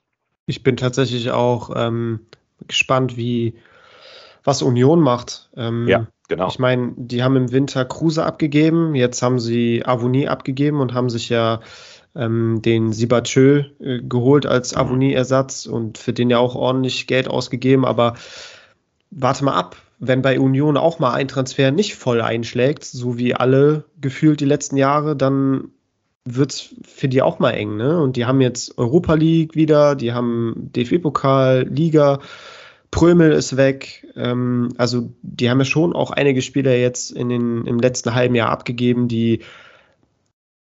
Ich 0.46 0.62
bin 0.62 0.76
tatsächlich 0.76 1.30
auch 1.30 1.70
ähm, 1.74 2.26
gespannt, 2.66 3.16
wie 3.16 3.54
was 4.44 4.62
Union 4.62 5.00
macht. 5.00 5.50
Ähm, 5.56 5.88
ja, 5.88 6.06
genau. 6.28 6.48
Ich 6.48 6.58
meine, 6.58 6.94
die 6.96 7.22
haben 7.22 7.36
im 7.36 7.52
Winter 7.52 7.84
Kruse 7.84 8.24
abgegeben, 8.24 8.94
jetzt 8.94 9.22
haben 9.22 9.38
sie 9.38 9.84
Avonie 9.84 10.28
abgegeben 10.28 10.80
und 10.80 10.94
haben 10.94 11.10
sich 11.10 11.28
ja 11.28 11.60
ähm, 12.16 12.62
den 12.62 12.92
Sibachö 12.92 13.64
äh, 13.80 14.00
geholt 14.02 14.46
als 14.46 14.74
mhm. 14.74 14.80
Avonie-Ersatz 14.80 15.66
und 15.66 15.98
für 15.98 16.12
den 16.12 16.30
ja 16.30 16.38
auch 16.38 16.54
ordentlich 16.54 17.06
Geld 17.06 17.28
ausgegeben. 17.28 17.84
Aber 17.84 18.14
warte 19.10 19.44
mal 19.44 19.54
ab, 19.54 19.76
wenn 19.98 20.22
bei 20.22 20.38
Union 20.38 20.76
auch 20.76 20.98
mal 20.98 21.12
ein 21.12 21.28
Transfer 21.28 21.70
nicht 21.70 21.94
voll 21.94 22.20
einschlägt, 22.20 22.84
so 22.84 23.18
wie 23.18 23.34
alle 23.34 23.84
gefühlt 24.00 24.40
die 24.40 24.44
letzten 24.44 24.76
Jahre, 24.76 25.16
dann 25.16 25.68
wird 26.24 26.52
es 26.52 26.74
für 26.84 27.08
die 27.08 27.22
auch 27.22 27.38
mal 27.38 27.52
eng. 27.52 27.76
Ne? 27.76 28.00
Und 28.00 28.16
die 28.16 28.26
haben 28.26 28.40
jetzt 28.40 28.76
Europa 28.78 29.14
League 29.14 29.54
wieder, 29.54 29.94
die 29.94 30.12
haben 30.12 30.70
DFB-Pokal, 30.74 31.66
Liga. 31.70 32.20
Prömel 32.90 33.32
ist 33.32 33.56
weg. 33.56 34.06
Ähm, 34.16 34.70
also 34.76 35.10
die 35.22 35.48
haben 35.50 35.58
ja 35.58 35.64
schon 35.64 35.92
auch 35.94 36.10
einige 36.10 36.42
Spieler 36.42 36.76
jetzt 36.76 37.10
in 37.10 37.28
den, 37.28 37.66
im 37.66 37.78
letzten 37.78 38.14
halben 38.14 38.34
Jahr 38.34 38.50
abgegeben, 38.50 39.08
die 39.08 39.40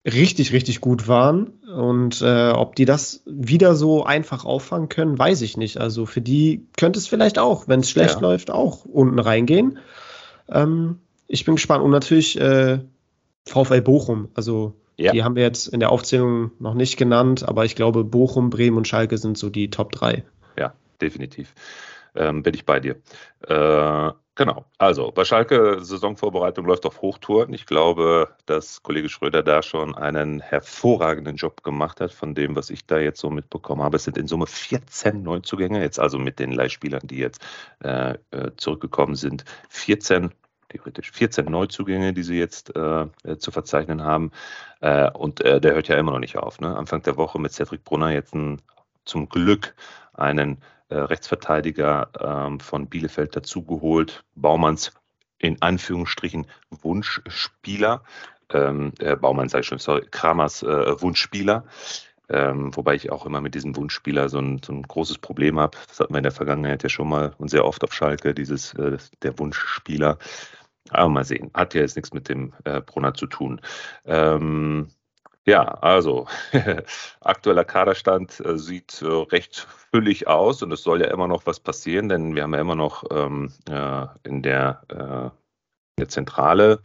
richtig, 0.05 0.53
richtig 0.53 0.81
gut 0.81 1.09
waren. 1.09 1.49
Und 1.69 2.23
äh, 2.23 2.51
ob 2.51 2.75
die 2.77 2.85
das 2.85 3.23
wieder 3.27 3.75
so 3.75 4.05
einfach 4.05 4.45
auffangen 4.45 4.89
können, 4.89 5.19
weiß 5.19 5.43
ich 5.43 5.57
nicht. 5.57 5.79
Also 5.79 6.07
für 6.07 6.21
die 6.21 6.67
könnte 6.77 6.99
es 6.99 7.07
vielleicht 7.07 7.39
auch, 7.39 7.69
wenn 7.69 7.81
es 7.81 7.91
schlecht 7.91 8.17
ja. 8.17 8.21
läuft, 8.21 8.51
auch 8.51 8.85
unten 8.85 9.19
reingehen. 9.19 9.79
Ähm, 10.49 11.01
ich 11.27 11.45
bin 11.45 11.57
gespannt. 11.57 11.85
Und 11.85 11.91
natürlich 11.91 12.41
äh, 12.41 12.81
VfL 13.47 13.83
Bochum. 13.83 14.29
Also 14.35 14.75
ja. 14.97 15.13
die 15.13 15.23
haben 15.23 15.37
wir 15.37 15.43
jetzt 15.43 15.69
in 15.69 15.81
der 15.81 15.93
Aufzählung 15.93 16.53
noch 16.59 16.75
nicht 16.75 16.97
genannt, 16.97 17.49
aber 17.49 17.65
ich 17.65 17.77
glaube, 17.77 18.05
Bochum, 18.05 18.51
Bremen 18.51 18.77
und 18.77 18.89
Schalke 18.89 19.19
sind 19.19 19.39
so 19.39 19.51
die 19.51 19.71
Top 19.71 19.93
3. 19.93 20.25
Ja, 20.59 20.75
definitiv. 21.01 21.55
Ähm, 22.15 22.43
bin 22.43 22.55
ich 22.55 22.67
bei 22.67 22.81
dir. 22.81 22.97
Äh, 23.47 24.11
Genau. 24.37 24.65
Also 24.79 25.11
bei 25.11 25.25
Schalke 25.25 25.79
Saisonvorbereitung 25.81 26.65
läuft 26.65 26.87
auf 26.87 27.03
Hochtouren. 27.03 27.53
Ich 27.53 27.67
glaube, 27.67 28.29
dass 28.47 28.83
Kollege 28.83 29.09
Schröder 29.09 29.43
da 29.43 29.63
schon 29.63 29.95
einen 29.95 30.41
hervorragenden 30.41 31.37
Job 31.37 31.63
gemacht 31.63 32.01
hat 32.01 32.13
von 32.13 32.35
dem, 32.35 32.57
was 32.57 32.71
ich 32.71 32.87
da 32.87 32.99
jetzt 32.99 33.21
so 33.21 33.29
mitbekommen 33.29 33.83
habe. 33.83 33.97
Es 33.97 34.05
sind 34.05 34.17
in 34.17 34.29
Summe 34.29 34.47
14 34.47 35.23
Neuzugänge, 35.23 35.83
jetzt 35.83 35.99
also 35.99 36.19
mit 36.19 36.39
den 36.39 36.53
Leihspielern, 36.53 37.03
die 37.05 37.19
jetzt 37.19 37.43
äh, 37.83 38.15
äh 38.31 38.53
zurückgekommen 38.57 39.17
sind. 39.17 39.45
14 39.69 40.33
theoretisch 40.71 41.11
14 41.11 41.45
Neuzugänge, 41.47 42.13
die 42.13 42.23
sie 42.23 42.39
jetzt 42.39 42.75
äh, 42.75 43.07
äh, 43.25 43.37
zu 43.39 43.51
verzeichnen 43.51 44.03
haben. 44.03 44.31
Äh, 44.81 45.11
und 45.11 45.41
äh, 45.43 45.61
der 45.61 45.75
hört 45.75 45.89
ja 45.89 45.97
immer 45.97 46.13
noch 46.13 46.19
nicht 46.21 46.39
auf. 46.39 46.61
Ne? 46.61 46.75
Anfang 46.75 47.03
der 47.03 47.17
Woche 47.17 47.39
mit 47.39 47.53
Cedric 47.53 47.85
Brunner 47.85 48.11
jetzt 48.11 48.35
ein, 48.35 48.63
zum 49.05 49.29
Glück 49.29 49.75
einen 50.15 50.63
äh, 50.91 50.97
Rechtsverteidiger 50.97 52.11
ähm, 52.21 52.61
von 52.61 52.89
Bielefeld 52.89 53.35
dazugeholt. 53.35 54.25
Baumanns 54.35 54.93
in 55.39 55.61
Anführungsstrichen 55.63 56.47
Wunschspieler. 56.71 58.03
Ähm, 58.53 58.93
äh, 58.99 59.17
Baumann 59.17 59.49
sage 59.49 59.63
ich 59.63 59.67
schon, 59.67 59.79
sorry, 59.79 60.07
Kramers 60.11 60.63
äh, 60.63 61.01
Wunschspieler. 61.01 61.65
Ähm, 62.29 62.75
wobei 62.77 62.95
ich 62.95 63.11
auch 63.11 63.27
immer 63.27 63.41
mit 63.41 63.55
diesem 63.55 63.75
Wunschspieler 63.75 64.29
so 64.29 64.39
ein, 64.39 64.61
so 64.65 64.73
ein 64.73 64.83
großes 64.83 65.19
Problem 65.19 65.59
habe. 65.59 65.77
Das 65.89 65.99
hatten 65.99 66.15
wir 66.15 66.19
in 66.19 66.25
der 66.25 66.33
Vergangenheit 66.33 66.83
ja 66.83 66.89
schon 66.89 67.09
mal 67.09 67.35
und 67.39 67.49
sehr 67.49 67.65
oft 67.65 67.83
auf 67.83 67.93
Schalke, 67.93 68.35
dieses 68.35 68.75
äh, 68.75 68.99
der 69.23 69.39
Wunschspieler. 69.39 70.19
Aber 70.91 71.09
mal 71.09 71.25
sehen. 71.25 71.51
Hat 71.55 71.75
ja 71.75 71.81
jetzt 71.81 71.97
nichts 71.97 72.13
mit 72.13 72.29
dem 72.29 72.53
äh, 72.65 72.81
Brunner 72.81 73.15
zu 73.15 73.27
tun. 73.27 73.61
Ähm, 74.05 74.89
ja, 75.51 75.65
also 75.65 76.27
aktueller 77.21 77.65
Kaderstand 77.65 78.41
äh, 78.41 78.57
sieht 78.57 79.03
äh, 79.03 79.07
recht 79.07 79.67
füllig 79.91 80.29
aus 80.29 80.63
und 80.63 80.71
es 80.73 80.85
soll 80.85 81.01
ja 81.01 81.09
immer 81.09 81.27
noch 81.27 81.45
was 81.45 81.59
passieren, 81.59 82.09
denn 82.09 82.37
wir 82.37 82.45
haben 82.45 82.55
ja 82.55 82.61
immer 82.61 82.77
noch 82.77 83.03
ähm, 83.11 83.53
äh, 83.69 84.07
in 84.23 84.43
der, 84.43 84.83
äh, 84.89 85.31
der 85.99 86.09
Zentrale 86.09 86.81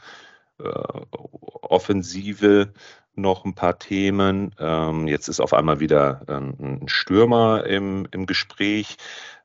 Offensive 1.62 2.72
noch 3.16 3.44
ein 3.44 3.56
paar 3.56 3.78
Themen. 3.78 4.56
Ähm, 4.58 5.06
jetzt 5.06 5.28
ist 5.28 5.42
auf 5.42 5.54
einmal 5.54 5.82
wieder 5.82 6.22
ähm, 6.30 6.56
ein 6.60 6.88
Stürmer 6.88 7.66
im, 7.66 8.08
im 8.12 8.26
Gespräch. 8.26 8.96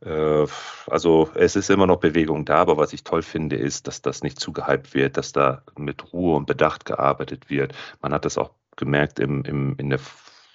Also 0.02 1.28
es 1.34 1.56
ist 1.56 1.68
immer 1.68 1.86
noch 1.86 1.98
Bewegung 1.98 2.46
da, 2.46 2.58
aber 2.58 2.78
was 2.78 2.94
ich 2.94 3.04
toll 3.04 3.22
finde, 3.22 3.56
ist, 3.56 3.86
dass 3.86 4.00
das 4.00 4.22
nicht 4.22 4.40
zu 4.40 4.52
gehypt 4.52 4.94
wird, 4.94 5.16
dass 5.18 5.32
da 5.32 5.62
mit 5.76 6.12
Ruhe 6.14 6.36
und 6.36 6.46
Bedacht 6.46 6.86
gearbeitet 6.86 7.50
wird. 7.50 7.74
Man 8.00 8.14
hat 8.14 8.24
das 8.24 8.38
auch 8.38 8.52
gemerkt 8.80 9.20
im, 9.20 9.44
im, 9.44 9.76
in 9.78 9.90
der 9.90 10.00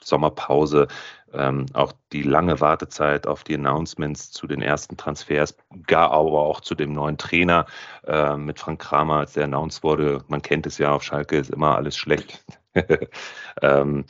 Sommerpause, 0.03 0.87
ähm, 1.33 1.65
auch 1.73 1.93
die 2.11 2.21
lange 2.21 2.59
Wartezeit 2.61 3.27
auf 3.27 3.43
die 3.43 3.55
Announcements 3.55 4.31
zu 4.31 4.47
den 4.47 4.61
ersten 4.61 4.97
Transfers, 4.97 5.57
gar 5.87 6.11
aber 6.11 6.41
auch 6.41 6.61
zu 6.61 6.75
dem 6.75 6.93
neuen 6.93 7.17
Trainer 7.17 7.65
äh, 8.05 8.37
mit 8.37 8.59
Frank 8.59 8.81
Kramer, 8.81 9.19
als 9.19 9.33
der 9.33 9.45
announced 9.45 9.83
wurde. 9.83 10.23
Man 10.27 10.41
kennt 10.41 10.67
es 10.67 10.77
ja, 10.77 10.91
auf 10.91 11.03
Schalke 11.03 11.37
ist 11.37 11.49
immer 11.49 11.75
alles 11.75 11.97
schlecht. 11.97 12.45
ähm, 13.61 14.05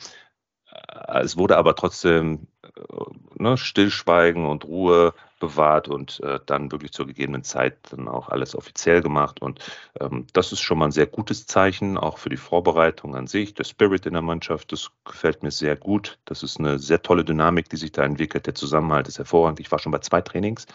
es 1.08 1.36
wurde 1.36 1.56
aber 1.56 1.74
trotzdem 1.74 2.46
äh, 2.62 3.42
ne, 3.42 3.56
Stillschweigen 3.56 4.44
und 4.46 4.64
Ruhe 4.64 5.14
bewahrt 5.38 5.88
und 5.88 6.20
äh, 6.20 6.40
dann 6.46 6.72
wirklich 6.72 6.92
zur 6.92 7.06
gegebenen 7.06 7.44
Zeit 7.44 7.76
dann 7.90 8.08
auch 8.08 8.28
alles 8.28 8.54
offiziell 8.54 9.02
gemacht. 9.02 9.40
Und 9.42 9.60
ähm, 10.00 10.26
das 10.32 10.52
ist 10.52 10.60
schon 10.60 10.78
mal 10.78 10.86
ein 10.86 10.92
sehr 10.92 11.06
gutes 11.06 11.46
Zeichen, 11.46 11.98
auch 11.98 12.18
für 12.18 12.28
die 12.28 12.36
Vorbereitung 12.36 13.14
an 13.14 13.26
sich. 13.26 13.54
Der 13.54 13.64
Spirit 13.64 14.06
in 14.06 14.14
der 14.14 14.22
Mannschaft, 14.22 14.72
das 14.72 14.90
gefällt 15.04 15.42
mir 15.42 15.50
sehr 15.50 15.76
gut. 15.76 16.18
Das 16.24 16.42
ist 16.42 16.58
eine 16.58 16.78
sehr 16.78 17.02
tolle 17.02 17.24
Dynamik, 17.24 17.68
die 17.68 17.76
sich 17.76 17.92
da 17.92 18.04
entwickelt. 18.04 18.46
Der 18.46 18.54
Zusammenhalt 18.54 19.08
ist 19.08 19.18
hervorragend. 19.18 19.60
Ich 19.60 19.70
war 19.70 19.78
schon 19.78 19.92
bei 19.92 19.98
zwei 19.98 20.20
Trainings, 20.20 20.66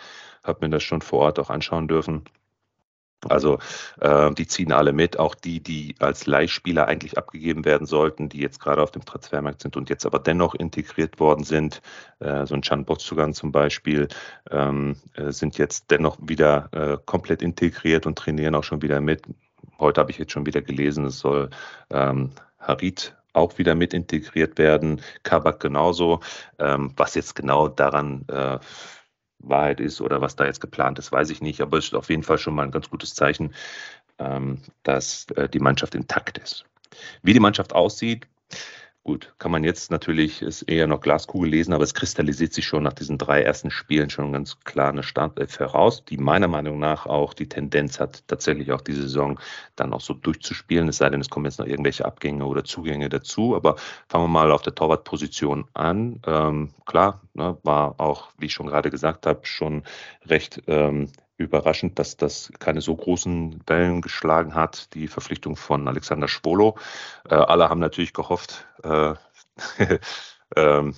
habe 0.43 0.65
mir 0.65 0.71
das 0.71 0.83
schon 0.83 1.01
vor 1.01 1.19
Ort 1.19 1.39
auch 1.39 1.49
anschauen 1.49 1.87
dürfen. 1.87 2.25
Also 3.29 3.59
äh, 3.99 4.31
die 4.33 4.47
ziehen 4.47 4.71
alle 4.71 4.93
mit, 4.93 5.19
auch 5.19 5.35
die, 5.35 5.61
die 5.61 5.95
als 5.99 6.25
Leihspieler 6.25 6.87
eigentlich 6.87 7.17
abgegeben 7.17 7.65
werden 7.65 7.85
sollten, 7.85 8.29
die 8.29 8.39
jetzt 8.39 8.59
gerade 8.59 8.81
auf 8.81 8.91
dem 8.91 9.05
Transfermarkt 9.05 9.61
sind 9.61 9.77
und 9.77 9.89
jetzt 9.89 10.05
aber 10.05 10.19
dennoch 10.19 10.55
integriert 10.55 11.19
worden 11.19 11.43
sind. 11.43 11.81
Äh, 12.19 12.45
so 12.45 12.55
ein 12.55 12.61
Can 12.61 12.85
Botsugan 12.85 13.33
zum 13.33 13.51
Beispiel 13.51 14.07
ähm, 14.49 14.95
äh, 15.13 15.31
sind 15.31 15.57
jetzt 15.57 15.91
dennoch 15.91 16.17
wieder 16.21 16.69
äh, 16.71 16.97
komplett 17.05 17.41
integriert 17.41 18.05
und 18.05 18.17
trainieren 18.17 18.55
auch 18.55 18.63
schon 18.63 18.81
wieder 18.81 19.01
mit. 19.01 19.23
Heute 19.79 20.01
habe 20.01 20.11
ich 20.11 20.17
jetzt 20.17 20.31
schon 20.31 20.45
wieder 20.45 20.61
gelesen, 20.61 21.05
es 21.05 21.19
soll 21.19 21.49
ähm, 21.89 22.31
Harit 22.59 23.15
auch 23.33 23.57
wieder 23.57 23.75
mit 23.75 23.93
integriert 23.93 24.57
werden, 24.57 25.01
Kabak 25.23 25.59
genauso. 25.59 26.19
Ähm, 26.59 26.93
was 26.97 27.15
jetzt 27.15 27.35
genau 27.35 27.67
daran 27.67 28.25
äh, 28.27 28.59
Wahrheit 29.43 29.79
ist 29.79 30.01
oder 30.01 30.21
was 30.21 30.35
da 30.35 30.45
jetzt 30.45 30.61
geplant 30.61 30.99
ist, 30.99 31.11
weiß 31.11 31.29
ich 31.29 31.41
nicht. 31.41 31.61
Aber 31.61 31.77
es 31.77 31.85
ist 31.85 31.95
auf 31.95 32.09
jeden 32.09 32.23
Fall 32.23 32.37
schon 32.37 32.55
mal 32.55 32.63
ein 32.63 32.71
ganz 32.71 32.89
gutes 32.89 33.13
Zeichen, 33.13 33.53
ähm, 34.19 34.59
dass 34.83 35.27
äh, 35.35 35.49
die 35.49 35.59
Mannschaft 35.59 35.95
intakt 35.95 36.37
ist. 36.37 36.65
Wie 37.23 37.33
die 37.33 37.39
Mannschaft 37.39 37.73
aussieht, 37.73 38.27
Gut, 39.03 39.33
kann 39.39 39.49
man 39.49 39.63
jetzt 39.63 39.89
natürlich, 39.89 40.43
ist 40.43 40.61
eher 40.61 40.85
noch 40.85 41.01
Glaskugel 41.01 41.49
lesen, 41.49 41.73
aber 41.73 41.83
es 41.83 41.95
kristallisiert 41.95 42.53
sich 42.53 42.67
schon 42.67 42.83
nach 42.83 42.93
diesen 42.93 43.17
drei 43.17 43.41
ersten 43.41 43.71
Spielen 43.71 44.11
schon 44.11 44.31
ganz 44.31 44.59
klar 44.59 44.89
eine 44.89 45.01
Startelf 45.01 45.57
heraus, 45.57 46.05
die 46.05 46.17
meiner 46.17 46.47
Meinung 46.47 46.77
nach 46.77 47.07
auch 47.07 47.33
die 47.33 47.49
Tendenz 47.49 47.99
hat, 47.99 48.23
tatsächlich 48.27 48.71
auch 48.71 48.81
diese 48.81 49.01
Saison 49.01 49.39
dann 49.75 49.93
auch 49.93 50.01
so 50.01 50.13
durchzuspielen. 50.13 50.87
Es 50.87 50.97
sei 50.97 51.09
denn, 51.09 51.19
es 51.19 51.31
kommen 51.31 51.45
jetzt 51.45 51.57
noch 51.57 51.65
irgendwelche 51.65 52.05
Abgänge 52.05 52.45
oder 52.45 52.63
Zugänge 52.63 53.09
dazu. 53.09 53.55
Aber 53.55 53.75
fangen 54.07 54.25
wir 54.25 54.27
mal 54.27 54.51
auf 54.51 54.61
der 54.61 54.75
Torwartposition 54.75 55.65
an. 55.73 56.21
Ähm, 56.27 56.69
klar, 56.85 57.21
ne, 57.33 57.57
war 57.63 57.99
auch, 57.99 58.29
wie 58.37 58.45
ich 58.45 58.53
schon 58.53 58.67
gerade 58.67 58.91
gesagt 58.91 59.25
habe, 59.25 59.39
schon 59.47 59.81
recht 60.27 60.61
ähm, 60.67 61.09
überraschend, 61.41 61.99
dass 61.99 62.17
das 62.17 62.51
keine 62.59 62.81
so 62.81 62.95
großen 62.95 63.61
Wellen 63.67 64.01
geschlagen 64.01 64.55
hat, 64.55 64.93
die 64.93 65.07
Verpflichtung 65.07 65.55
von 65.55 65.87
Alexander 65.87 66.27
Schwolo. 66.27 66.77
Äh, 67.29 67.35
alle 67.35 67.69
haben 67.69 67.79
natürlich 67.79 68.13
gehofft, 68.13 68.67
äh, 68.83 69.13
äh, 70.55 70.91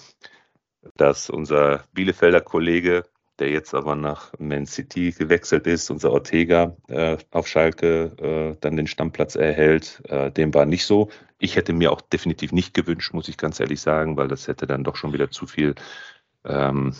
dass 0.95 1.29
unser 1.29 1.83
Bielefelder 1.93 2.41
Kollege, 2.41 3.03
der 3.39 3.49
jetzt 3.49 3.73
aber 3.73 3.95
nach 3.95 4.31
Man 4.37 4.65
City 4.65 5.11
gewechselt 5.11 5.65
ist, 5.65 5.89
unser 5.89 6.11
Ortega 6.11 6.75
äh, 6.87 7.17
auf 7.31 7.47
Schalke, 7.47 8.53
äh, 8.53 8.57
dann 8.61 8.75
den 8.75 8.87
Stammplatz 8.87 9.35
erhält. 9.35 10.01
Äh, 10.07 10.31
dem 10.31 10.53
war 10.53 10.65
nicht 10.65 10.85
so. 10.85 11.09
Ich 11.39 11.55
hätte 11.55 11.73
mir 11.73 11.91
auch 11.91 12.01
definitiv 12.01 12.51
nicht 12.51 12.73
gewünscht, 12.73 13.13
muss 13.13 13.27
ich 13.27 13.37
ganz 13.37 13.59
ehrlich 13.59 13.81
sagen, 13.81 14.17
weil 14.17 14.27
das 14.27 14.47
hätte 14.47 14.67
dann 14.67 14.83
doch 14.83 14.95
schon 14.95 15.13
wieder 15.13 15.31
zu 15.31 15.47
viel 15.47 15.75
ähm, 16.45 16.93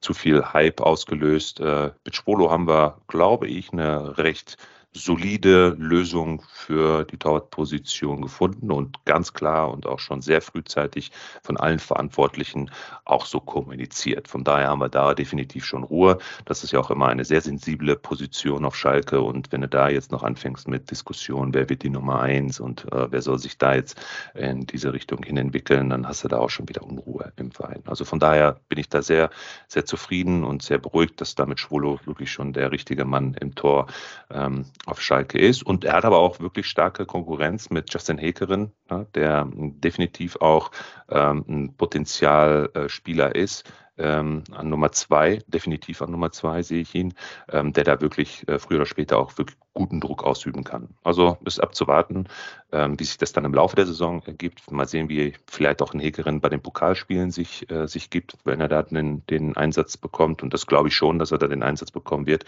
zu 0.00 0.14
viel 0.14 0.44
Hype 0.52 0.80
ausgelöst. 0.80 1.60
Äh, 1.60 1.90
mit 2.04 2.14
Spolo 2.14 2.50
haben 2.50 2.68
wir, 2.68 2.98
glaube 3.08 3.48
ich, 3.48 3.72
eine 3.72 4.18
recht 4.18 4.56
solide 4.94 5.76
Lösung 5.78 6.42
für 6.50 7.04
die 7.04 7.18
Torwartposition 7.18 8.22
gefunden 8.22 8.72
und 8.72 9.04
ganz 9.04 9.32
klar 9.32 9.70
und 9.70 9.86
auch 9.86 9.98
schon 9.98 10.22
sehr 10.22 10.40
frühzeitig 10.40 11.12
von 11.42 11.56
allen 11.56 11.78
Verantwortlichen 11.78 12.70
auch 13.04 13.26
so 13.26 13.40
kommuniziert. 13.40 14.28
Von 14.28 14.44
daher 14.44 14.68
haben 14.68 14.80
wir 14.80 14.88
da 14.88 15.14
definitiv 15.14 15.64
schon 15.64 15.84
Ruhe. 15.84 16.18
Das 16.46 16.64
ist 16.64 16.72
ja 16.72 16.80
auch 16.80 16.90
immer 16.90 17.08
eine 17.08 17.24
sehr 17.24 17.40
sensible 17.40 17.96
Position 17.96 18.64
auf 18.64 18.76
Schalke 18.76 19.20
und 19.20 19.52
wenn 19.52 19.60
du 19.60 19.68
da 19.68 19.88
jetzt 19.88 20.10
noch 20.10 20.22
anfängst 20.22 20.68
mit 20.68 20.90
Diskussionen, 20.90 21.54
wer 21.54 21.68
wird 21.68 21.82
die 21.82 21.90
Nummer 21.90 22.20
eins 22.20 22.58
und 22.58 22.90
äh, 22.92 23.10
wer 23.10 23.22
soll 23.22 23.38
sich 23.38 23.58
da 23.58 23.74
jetzt 23.74 24.00
in 24.34 24.66
diese 24.66 24.92
Richtung 24.92 25.22
hin 25.22 25.36
entwickeln, 25.36 25.90
dann 25.90 26.08
hast 26.08 26.24
du 26.24 26.28
da 26.28 26.38
auch 26.38 26.50
schon 26.50 26.68
wieder 26.68 26.82
Unruhe 26.82 27.32
im 27.36 27.50
Verein. 27.50 27.82
Also 27.86 28.04
von 28.04 28.18
daher 28.18 28.60
bin 28.68 28.78
ich 28.78 28.88
da 28.88 29.02
sehr, 29.02 29.30
sehr 29.68 29.84
zufrieden 29.84 30.44
und 30.44 30.62
sehr 30.62 30.78
beruhigt, 30.78 31.20
dass 31.20 31.34
damit 31.34 31.60
Schwolo 31.60 32.00
wirklich 32.04 32.32
schon 32.32 32.52
der 32.52 32.72
richtige 32.72 33.04
Mann 33.04 33.34
im 33.34 33.54
Tor 33.54 33.86
ähm, 34.30 34.64
auf 34.86 35.00
Schalke 35.00 35.38
ist. 35.38 35.62
Und 35.62 35.84
er 35.84 35.94
hat 35.94 36.04
aber 36.04 36.18
auch 36.18 36.40
wirklich 36.40 36.66
starke 36.66 37.06
Konkurrenz 37.06 37.70
mit 37.70 37.92
Justin 37.92 38.18
Hekerin, 38.18 38.72
ja, 38.90 39.04
der 39.14 39.48
definitiv 39.52 40.36
auch 40.36 40.70
ähm, 41.10 41.44
ein 41.48 41.76
Potenzialspieler 41.76 43.34
ist. 43.34 43.70
Ähm, 43.98 44.44
an 44.52 44.68
Nummer 44.68 44.92
zwei, 44.92 45.40
definitiv 45.48 46.02
an 46.02 46.12
Nummer 46.12 46.30
zwei 46.30 46.62
sehe 46.62 46.82
ich 46.82 46.94
ihn, 46.94 47.14
ähm, 47.50 47.72
der 47.72 47.82
da 47.82 48.00
wirklich 48.00 48.46
äh, 48.48 48.60
früher 48.60 48.78
oder 48.78 48.86
später 48.86 49.18
auch 49.18 49.36
wirklich 49.38 49.56
guten 49.74 50.00
Druck 50.00 50.22
ausüben 50.22 50.62
kann. 50.62 50.90
Also 51.02 51.36
ist 51.44 51.60
abzuwarten, 51.60 52.28
ähm, 52.70 52.98
wie 52.98 53.04
sich 53.04 53.18
das 53.18 53.32
dann 53.32 53.44
im 53.44 53.54
Laufe 53.54 53.74
der 53.74 53.86
Saison 53.86 54.22
ergibt. 54.24 54.70
Mal 54.70 54.86
sehen, 54.86 55.08
wie 55.08 55.34
vielleicht 55.48 55.82
auch 55.82 55.94
ein 55.94 56.00
Hekerin 56.00 56.40
bei 56.40 56.48
den 56.48 56.62
Pokalspielen 56.62 57.32
sich, 57.32 57.68
äh, 57.72 57.88
sich 57.88 58.08
gibt, 58.10 58.36
wenn 58.44 58.60
er 58.60 58.68
da 58.68 58.84
den, 58.84 59.26
den 59.26 59.56
Einsatz 59.56 59.96
bekommt. 59.96 60.44
Und 60.44 60.54
das 60.54 60.66
glaube 60.66 60.88
ich 60.88 60.94
schon, 60.94 61.18
dass 61.18 61.32
er 61.32 61.38
da 61.38 61.48
den 61.48 61.64
Einsatz 61.64 61.90
bekommen 61.90 62.26
wird. 62.26 62.44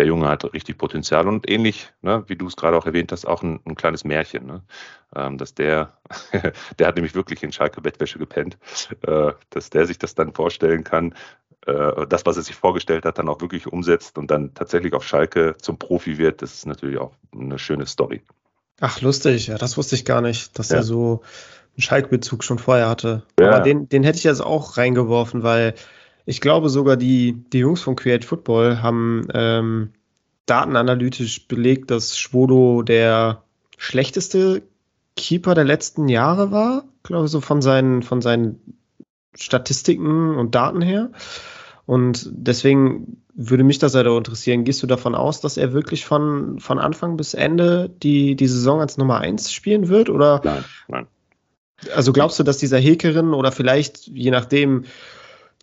Der 0.00 0.06
Junge 0.06 0.28
hat 0.28 0.50
richtig 0.54 0.78
Potenzial 0.78 1.28
und 1.28 1.46
ähnlich, 1.46 1.92
ne, 2.00 2.24
wie 2.26 2.34
du 2.34 2.46
es 2.46 2.56
gerade 2.56 2.74
auch 2.74 2.86
erwähnt 2.86 3.12
hast, 3.12 3.26
auch 3.26 3.42
ein, 3.42 3.60
ein 3.66 3.74
kleines 3.74 4.02
Märchen, 4.02 4.46
ne? 4.46 4.62
ähm, 5.14 5.36
dass 5.36 5.52
der, 5.52 5.92
der 6.78 6.86
hat 6.86 6.94
nämlich 6.94 7.14
wirklich 7.14 7.42
in 7.42 7.52
Schalke 7.52 7.82
Bettwäsche 7.82 8.18
gepennt, 8.18 8.56
äh, 9.06 9.32
dass 9.50 9.68
der 9.68 9.86
sich 9.86 9.98
das 9.98 10.14
dann 10.14 10.32
vorstellen 10.32 10.84
kann, 10.84 11.14
äh, 11.66 12.06
das, 12.06 12.24
was 12.24 12.38
er 12.38 12.42
sich 12.42 12.56
vorgestellt 12.56 13.04
hat, 13.04 13.18
dann 13.18 13.28
auch 13.28 13.42
wirklich 13.42 13.66
umsetzt 13.66 14.16
und 14.16 14.30
dann 14.30 14.54
tatsächlich 14.54 14.94
auf 14.94 15.04
Schalke 15.04 15.54
zum 15.60 15.78
Profi 15.78 16.16
wird, 16.16 16.40
das 16.40 16.54
ist 16.54 16.66
natürlich 16.66 16.96
auch 16.96 17.12
eine 17.38 17.58
schöne 17.58 17.84
Story. 17.84 18.22
Ach, 18.80 19.02
lustig, 19.02 19.48
ja, 19.48 19.58
das 19.58 19.76
wusste 19.76 19.96
ich 19.96 20.06
gar 20.06 20.22
nicht, 20.22 20.58
dass 20.58 20.70
ja. 20.70 20.76
er 20.76 20.82
so 20.82 21.20
einen 21.76 21.82
Schalke-Bezug 21.82 22.42
schon 22.42 22.58
vorher 22.58 22.88
hatte. 22.88 23.24
Ja. 23.38 23.50
Aber 23.50 23.60
den, 23.60 23.86
den 23.90 24.02
hätte 24.02 24.16
ich 24.16 24.24
jetzt 24.24 24.40
auch 24.40 24.78
reingeworfen, 24.78 25.42
weil 25.42 25.74
ich 26.30 26.40
glaube 26.40 26.68
sogar, 26.68 26.96
die, 26.96 27.32
die 27.52 27.58
Jungs 27.58 27.82
von 27.82 27.96
Create 27.96 28.24
Football 28.24 28.80
haben 28.80 29.26
ähm, 29.34 29.90
datenanalytisch 30.46 31.48
belegt, 31.48 31.90
dass 31.90 32.16
Schwodo 32.16 32.82
der 32.82 33.42
schlechteste 33.76 34.62
Keeper 35.16 35.56
der 35.56 35.64
letzten 35.64 36.06
Jahre 36.06 36.52
war. 36.52 36.84
Ich 36.98 37.08
glaube, 37.08 37.26
so 37.26 37.40
von 37.40 37.62
seinen, 37.62 38.04
von 38.04 38.22
seinen 38.22 38.60
Statistiken 39.34 40.36
und 40.36 40.54
Daten 40.54 40.82
her. 40.82 41.10
Und 41.84 42.30
deswegen 42.30 43.24
würde 43.34 43.64
mich 43.64 43.80
das 43.80 43.96
halt 43.96 44.06
auch 44.06 44.16
interessieren. 44.18 44.62
Gehst 44.62 44.84
du 44.84 44.86
davon 44.86 45.16
aus, 45.16 45.40
dass 45.40 45.56
er 45.56 45.72
wirklich 45.72 46.04
von, 46.04 46.60
von 46.60 46.78
Anfang 46.78 47.16
bis 47.16 47.34
Ende 47.34 47.90
die, 48.04 48.36
die 48.36 48.46
Saison 48.46 48.80
als 48.80 48.98
Nummer 48.98 49.18
1 49.18 49.52
spielen 49.52 49.88
wird? 49.88 50.08
Oder? 50.08 50.40
Nein, 50.44 50.64
nein. 50.86 51.06
Also 51.92 52.12
glaubst 52.12 52.38
du, 52.38 52.44
dass 52.44 52.58
dieser 52.58 52.78
Hekerin 52.78 53.34
oder 53.34 53.50
vielleicht, 53.50 54.06
je 54.06 54.30
nachdem, 54.30 54.84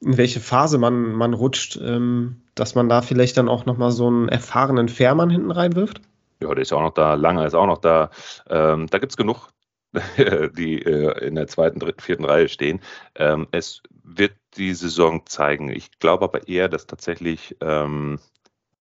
in 0.01 0.17
welche 0.17 0.39
Phase 0.39 0.77
man, 0.77 1.13
man 1.13 1.33
rutscht, 1.33 1.79
ähm, 1.81 2.41
dass 2.55 2.75
man 2.75 2.89
da 2.89 3.01
vielleicht 3.01 3.37
dann 3.37 3.49
auch 3.49 3.65
nochmal 3.65 3.91
so 3.91 4.07
einen 4.07 4.29
erfahrenen 4.29 4.89
Fährmann 4.89 5.29
hinten 5.29 5.51
reinwirft? 5.51 6.01
Ja, 6.41 6.53
der 6.53 6.61
ist 6.61 6.73
auch 6.73 6.81
noch 6.81 6.93
da, 6.93 7.15
Langer 7.15 7.45
ist 7.45 7.55
auch 7.55 7.65
noch 7.65 7.79
da. 7.79 8.11
Ähm, 8.47 8.87
da 8.87 8.99
gibt 8.99 9.11
es 9.11 9.17
genug, 9.17 9.49
die 10.17 10.81
äh, 10.83 11.25
in 11.25 11.35
der 11.35 11.47
zweiten, 11.47 11.79
dritten, 11.79 12.01
vierten 12.01 12.25
Reihe 12.25 12.49
stehen. 12.49 12.81
Ähm, 13.15 13.47
es 13.51 13.81
wird 14.03 14.35
die 14.55 14.73
Saison 14.73 15.25
zeigen. 15.25 15.69
Ich 15.69 15.99
glaube 15.99 16.25
aber 16.25 16.47
eher, 16.47 16.69
dass 16.69 16.85
tatsächlich 16.85 17.55
ähm, 17.61 18.19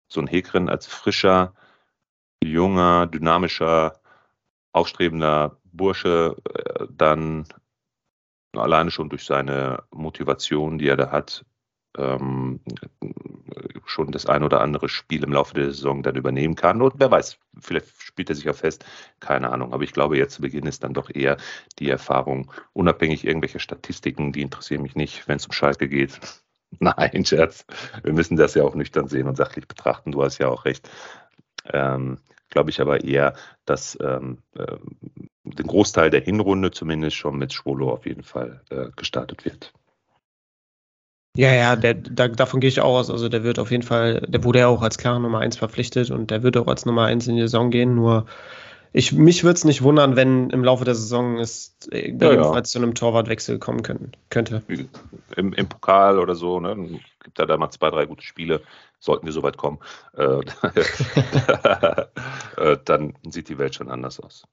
so 0.08 0.20
ein 0.20 0.26
Hegren 0.26 0.68
als 0.68 0.86
frischer, 0.86 1.54
junger, 2.44 3.06
dynamischer, 3.06 4.00
aufstrebender 4.72 5.56
Bursche 5.64 6.36
äh, 6.54 6.86
dann 6.90 7.46
alleine 8.59 8.90
schon 8.90 9.09
durch 9.09 9.24
seine 9.24 9.82
Motivation, 9.90 10.78
die 10.78 10.88
er 10.88 10.96
da 10.96 11.11
hat, 11.11 11.44
ähm, 11.96 12.61
schon 13.86 14.12
das 14.12 14.26
ein 14.26 14.42
oder 14.42 14.61
andere 14.61 14.88
Spiel 14.88 15.24
im 15.24 15.32
Laufe 15.32 15.54
der 15.54 15.66
Saison 15.66 16.02
dann 16.02 16.16
übernehmen 16.16 16.54
kann. 16.54 16.82
Und 16.82 16.94
wer 16.98 17.11
weiß, 17.11 17.38
vielleicht 17.61 17.88
spielt 18.02 18.28
er 18.28 18.36
sich 18.36 18.48
auch 18.50 18.57
fest, 18.57 18.84
keine 19.20 19.50
Ahnung. 19.50 19.72
Aber 19.72 19.84
ich 19.84 19.92
glaube, 19.92 20.18
jetzt 20.18 20.34
zu 20.34 20.42
Beginn 20.42 20.66
ist 20.66 20.84
dann 20.84 20.94
doch 20.94 21.11
eher 21.11 21.36
die 21.78 21.88
Erfahrung, 21.88 22.52
unabhängig 22.72 23.24
irgendwelcher 23.24 23.61
Statistiken, 23.61 24.32
die 24.32 24.42
interessieren 24.42 24.82
mich 24.82 24.96
nicht, 24.96 25.26
wenn 25.28 25.36
es 25.36 25.46
um 25.46 25.52
Schalke 25.52 25.88
geht. 25.88 26.20
Nein, 26.80 27.24
Scherz. 27.24 27.64
Wir 28.02 28.12
müssen 28.12 28.36
das 28.36 28.54
ja 28.54 28.64
auch 28.64 28.74
nüchtern 28.74 29.09
sehen 29.09 29.28
und 29.28 29.36
sachlich 29.36 29.68
betrachten. 29.68 30.12
Du 30.12 30.22
hast 30.22 30.38
ja 30.38 30.48
auch 30.48 30.64
recht. 30.64 30.90
Ähm, 31.72 32.18
glaube 32.50 32.70
ich 32.70 32.80
aber 32.80 33.02
eher, 33.04 33.34
dass 33.64 33.98
ähm, 34.00 34.38
äh, 34.54 34.76
den 35.55 35.66
Großteil 35.66 36.11
der 36.11 36.20
Hinrunde 36.20 36.70
zumindest 36.70 37.16
schon 37.16 37.38
mit 37.38 37.53
Schwolo 37.53 37.92
auf 37.92 38.07
jeden 38.07 38.22
Fall 38.22 38.61
äh, 38.70 38.86
gestartet 38.97 39.44
wird. 39.44 39.72
Ja, 41.36 41.53
ja, 41.53 41.76
der, 41.76 41.94
da, 41.94 42.28
davon 42.28 42.61
gehe 42.61 42.68
ich 42.68 42.80
auch 42.80 42.97
aus. 42.97 43.11
Also 43.11 43.28
der 43.28 43.44
wird 43.44 43.59
auf 43.59 43.70
jeden 43.70 43.82
Fall, 43.82 44.22
der 44.26 44.42
wurde 44.42 44.61
ja 44.61 44.68
auch 44.68 44.82
als 44.82 44.97
klare 44.97 45.20
Nummer 45.20 45.40
1 45.40 45.59
verpflichtet 45.59 46.11
und 46.11 46.30
der 46.30 46.42
wird 46.42 46.57
auch 46.57 46.66
als 46.66 46.86
Nummer 46.86 47.05
1 47.05 47.28
in 47.28 47.36
die 47.36 47.42
Saison 47.42 47.70
gehen. 47.70 47.94
Nur 47.94 48.26
ich, 48.92 49.12
mich 49.12 49.44
würde 49.44 49.57
es 49.57 49.64
nicht 49.64 49.82
wundern, 49.82 50.16
wenn 50.16 50.49
im 50.49 50.64
Laufe 50.64 50.86
der 50.86 50.94
Saison 50.94 51.38
es 51.38 51.76
ebenfalls 51.90 52.34
ja, 52.34 52.55
ja. 52.55 52.62
zu 52.62 52.78
einem 52.78 52.94
Torwartwechsel 52.94 53.59
kommen 53.59 53.82
können, 53.82 54.12
könnte. 54.30 54.62
Im, 55.36 55.53
Im, 55.53 55.68
Pokal 55.68 56.18
oder 56.18 56.34
so, 56.34 56.61
ne? 56.61 57.01
Gibt 57.22 57.38
da 57.38 57.44
da 57.44 57.59
mal 57.59 57.70
zwei, 57.70 57.90
drei 57.90 58.07
gute 58.07 58.22
Spiele, 58.24 58.62
sollten 58.99 59.26
wir 59.26 59.34
so 59.34 59.42
weit 59.42 59.59
kommen. 59.59 59.80
Äh, 60.16 60.40
äh, 62.57 62.78
dann 62.86 63.12
sieht 63.28 63.51
die 63.51 63.59
Welt 63.59 63.74
schon 63.74 63.90
anders 63.90 64.18
aus. 64.18 64.44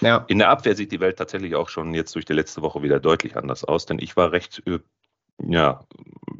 Ja. 0.00 0.24
In 0.28 0.38
der 0.38 0.50
Abwehr 0.50 0.76
sieht 0.76 0.92
die 0.92 1.00
Welt 1.00 1.16
tatsächlich 1.16 1.54
auch 1.54 1.68
schon 1.68 1.94
jetzt 1.94 2.14
durch 2.14 2.24
die 2.24 2.32
letzte 2.32 2.62
Woche 2.62 2.82
wieder 2.82 3.00
deutlich 3.00 3.36
anders 3.36 3.64
aus, 3.64 3.86
denn 3.86 3.98
ich 3.98 4.16
war 4.16 4.32
recht 4.32 4.62
äh, 4.66 4.80
ja, 5.38 5.84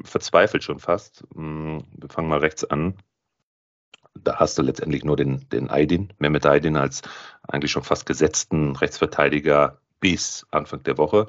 verzweifelt 0.03 0.63
schon 0.63 0.79
fast. 0.79 1.23
Hm, 1.33 1.83
wir 1.91 2.09
fangen 2.09 2.29
mal 2.29 2.39
rechts 2.39 2.63
an. 2.63 2.95
Da 4.15 4.37
hast 4.37 4.57
du 4.57 4.61
letztendlich 4.61 5.03
nur 5.03 5.17
den, 5.17 5.49
den 5.49 5.69
Aydin, 5.69 6.13
Mehmet 6.19 6.45
Aydin 6.45 6.77
als 6.77 7.01
eigentlich 7.47 7.71
schon 7.71 7.83
fast 7.83 8.05
gesetzten 8.05 8.75
Rechtsverteidiger 8.75 9.79
bis 9.99 10.45
Anfang 10.51 10.83
der 10.83 10.97
Woche. 10.97 11.27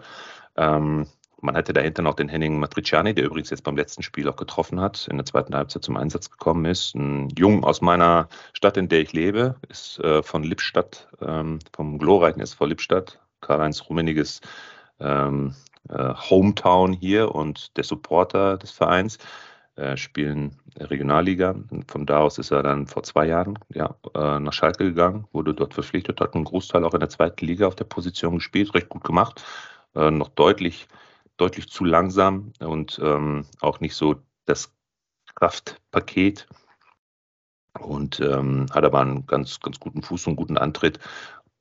Ähm, 0.57 1.07
man 1.45 1.57
hatte 1.57 1.73
dahinter 1.73 2.03
noch 2.03 2.15
den 2.15 2.29
Henning 2.29 2.59
Matriciani, 2.59 3.15
der 3.15 3.27
übrigens 3.27 3.51
jetzt 3.51 3.63
beim 3.63 3.77
letzten 3.77 4.03
Spiel 4.03 4.29
auch 4.29 4.37
getroffen 4.37 4.81
hat, 4.81 5.07
in 5.09 5.19
der 5.19 5.27
zweiten 5.27 5.55
Halbzeit 5.55 5.85
zum 5.85 5.97
Einsatz 5.97 6.31
gekommen 6.31 6.65
ist. 6.65 6.95
Ein 6.95 7.29
Jung 7.37 7.65
aus 7.65 7.81
meiner 7.81 8.29
Stadt, 8.55 8.77
in 8.77 8.89
der 8.89 9.01
ich 9.01 9.13
lebe, 9.13 9.57
ist 9.69 9.99
äh, 10.01 10.23
von 10.23 10.43
Lippstadt, 10.43 11.09
ähm, 11.21 11.59
vom 11.73 11.99
glorreichen 11.99 12.41
SV 12.41 12.67
Lippstadt, 12.67 13.21
Karl-Heinz 13.43 13.89
Rummeniges 13.89 14.41
ähm, 15.01 15.55
äh, 15.91 16.15
Hometown 16.15 16.93
hier 16.93 17.35
und 17.35 17.77
der 17.77 17.85
Supporter 17.85 18.57
des 18.57 18.71
Vereins. 18.71 19.19
Äh, 19.77 19.97
spielen 19.97 20.57
Regionalliga. 20.79 21.57
Von 21.89 22.07
da 22.07 22.21
aus 22.21 22.39
ist 22.39 22.53
er 22.53 22.63
dann 22.63 22.87
vor 22.87 23.03
zwei 23.03 23.27
Jahren 23.27 23.59
ja, 23.71 23.97
äh, 24.15 24.39
nach 24.39 24.53
Schalke 24.53 24.85
gegangen, 24.85 25.27
wurde 25.33 25.53
dort 25.53 25.75
verpflichtet, 25.75 26.21
hat 26.21 26.35
einen 26.35 26.45
Großteil 26.45 26.85
auch 26.85 26.95
in 26.95 27.01
der 27.01 27.09
zweiten 27.09 27.45
Liga 27.45 27.67
auf 27.67 27.75
der 27.75 27.85
Position 27.85 28.37
gespielt, 28.37 28.73
recht 28.75 28.89
gut 28.89 29.03
gemacht, 29.03 29.45
äh, 29.97 30.13
noch 30.13 30.29
deutlich, 30.29 30.87
deutlich 31.37 31.68
zu 31.68 31.85
langsam 31.85 32.53
und 32.61 33.01
ähm, 33.03 33.47
auch 33.61 33.80
nicht 33.80 33.95
so 33.95 34.16
das 34.47 34.72
Kraftpaket 35.35 36.47
und 37.80 38.20
ähm, 38.20 38.66
hat 38.72 38.85
aber 38.85 39.01
einen 39.01 39.26
ganz, 39.26 39.61
ganz 39.61 39.80
guten 39.80 40.03
Fuß 40.03 40.26
und 40.28 40.37
guten 40.37 40.59
Antritt 40.59 41.01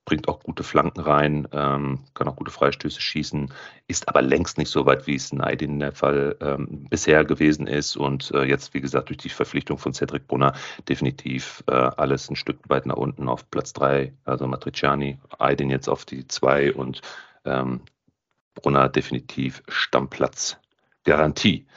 bringt 0.05 0.28
auch 0.28 0.39
gute 0.41 0.63
Flanken 0.63 0.99
rein, 0.99 1.47
ähm, 1.51 1.99
kann 2.13 2.28
auch 2.28 2.36
gute 2.36 2.51
Freistöße 2.51 2.99
schießen, 2.99 3.51
ist 3.88 4.07
aber 4.09 4.21
längst 4.21 4.57
nicht 4.57 4.69
so 4.69 4.86
weit, 4.86 5.07
wie 5.07 5.15
es 5.15 5.32
Neidin 5.32 5.80
der 5.80 5.93
Fall 5.93 6.36
ähm, 6.41 6.88
bisher 6.89 7.24
gewesen 7.24 7.67
ist. 7.67 7.95
Und 7.95 8.32
äh, 8.32 8.43
jetzt, 8.43 8.74
wie 8.74 8.82
gesagt, 8.82 9.09
durch 9.09 9.17
die 9.17 9.30
Verpflichtung 9.30 9.78
von 9.78 9.93
Cedric 9.93 10.28
Brunner 10.28 10.53
definitiv 10.89 11.63
äh, 11.67 11.74
alles 11.74 12.30
ein 12.30 12.36
Stück 12.36 12.57
weit 12.67 12.86
nach 12.86 12.97
unten 12.97 13.30
auf 13.30 13.49
Platz 13.49 13.74
3. 13.74 14.13
Also 14.26 14.47
Matriciani, 14.47 15.19
Aydin 15.39 15.69
jetzt 15.69 15.88
auf 15.88 16.05
die 16.05 16.28
2 16.28 16.74
und 16.74 17.01
ähm, 17.45 17.82
Brunner 18.56 18.89
definitiv 18.89 19.64
Stammplatz. 19.68 20.58
Garantie. 21.04 21.68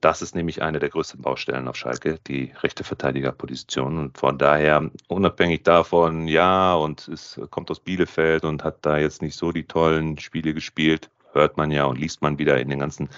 Das 0.00 0.20
ist 0.20 0.34
nämlich 0.34 0.62
eine 0.62 0.80
der 0.80 0.88
größten 0.88 1.22
Baustellen 1.22 1.68
auf 1.68 1.76
Schalke, 1.76 2.18
die 2.26 2.52
rechte 2.60 2.82
Verteidigerposition. 2.82 3.98
Und 3.98 4.18
von 4.18 4.36
daher, 4.36 4.90
unabhängig 5.06 5.62
davon, 5.62 6.26
ja, 6.26 6.74
und 6.74 7.06
es 7.06 7.40
kommt 7.50 7.70
aus 7.70 7.78
Bielefeld 7.78 8.44
und 8.44 8.64
hat 8.64 8.78
da 8.84 8.98
jetzt 8.98 9.22
nicht 9.22 9.36
so 9.36 9.52
die 9.52 9.64
tollen 9.64 10.18
Spiele 10.18 10.54
gespielt, 10.54 11.08
hört 11.32 11.56
man 11.56 11.70
ja 11.70 11.84
und 11.84 12.00
liest 12.00 12.20
man 12.20 12.38
wieder 12.38 12.60
in 12.60 12.68
den 12.68 12.80
ganzen 12.80 13.10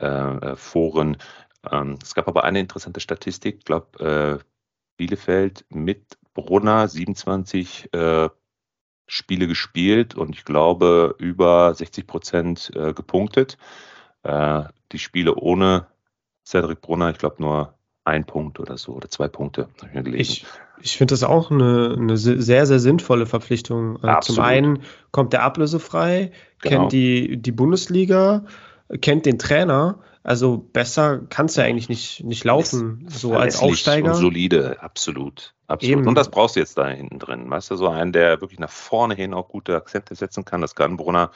äh, 0.00 0.06
äh 0.06 0.56
Foren. 0.56 1.18
Ähm, 1.70 1.98
es 2.02 2.14
gab 2.14 2.26
aber 2.26 2.42
eine 2.42 2.58
interessante 2.58 2.98
Statistik, 2.98 3.58
ich 3.58 3.64
glaube, 3.64 4.40
äh, 4.40 4.44
Bielefeld 4.96 5.64
mit 5.68 6.18
Brunner 6.34 6.88
27 6.88 7.92
äh, 7.92 8.28
Spiele 9.06 9.46
gespielt 9.46 10.14
und 10.14 10.34
ich 10.34 10.44
glaube 10.44 11.14
über 11.18 11.74
60 11.74 12.06
Prozent 12.06 12.72
äh, 12.74 12.92
gepunktet. 12.92 13.58
Äh, 14.22 14.64
die 14.92 14.98
Spiele 14.98 15.34
ohne 15.34 15.86
Cedric 16.44 16.80
Brunner, 16.80 17.10
ich 17.10 17.18
glaube 17.18 17.36
nur 17.38 17.74
ein 18.04 18.24
Punkt 18.24 18.60
oder 18.60 18.76
so 18.76 18.92
oder 18.92 19.08
zwei 19.08 19.28
Punkte. 19.28 19.68
Ich, 20.12 20.44
ich 20.80 20.96
finde 20.96 21.12
das 21.12 21.24
auch 21.24 21.50
eine, 21.50 21.96
eine, 21.98 22.16
sehr, 22.16 22.66
sehr 22.66 22.78
sinnvolle 22.78 23.26
Verpflichtung. 23.26 23.96
Äh, 24.02 24.08
Absolut. 24.08 24.36
Zum 24.36 24.44
einen 24.44 24.82
kommt 25.10 25.32
der 25.32 25.42
ablösefrei, 25.42 26.32
genau. 26.60 26.80
kennt 26.80 26.92
die, 26.92 27.40
die 27.40 27.52
Bundesliga, 27.52 28.44
kennt 29.00 29.26
den 29.26 29.38
Trainer. 29.38 30.00
Also 30.22 30.58
besser 30.58 31.18
kann 31.28 31.46
es 31.46 31.56
ja 31.56 31.64
eigentlich 31.64 31.88
nicht, 31.88 32.24
nicht 32.24 32.44
laufen, 32.44 33.06
so 33.08 33.34
als 33.34 33.60
Aufsteiger. 33.60 34.12
Und 34.12 34.20
solide, 34.20 34.82
absolut. 34.82 35.53
Absolut. 35.66 35.98
Eben. 35.98 36.08
Und 36.08 36.14
das 36.14 36.30
brauchst 36.30 36.56
du 36.56 36.60
jetzt 36.60 36.78
da 36.78 36.88
hinten 36.88 37.18
drin. 37.18 37.50
Weißt 37.50 37.70
du, 37.70 37.76
so 37.76 37.88
einen, 37.88 38.12
der 38.12 38.40
wirklich 38.40 38.60
nach 38.60 38.70
vorne 38.70 39.14
hin 39.14 39.34
auch 39.34 39.48
gute 39.48 39.76
Akzente 39.76 40.14
setzen 40.14 40.44
kann. 40.44 40.60
Das 40.60 40.74
kann 40.74 40.96
Brunner, 40.96 41.30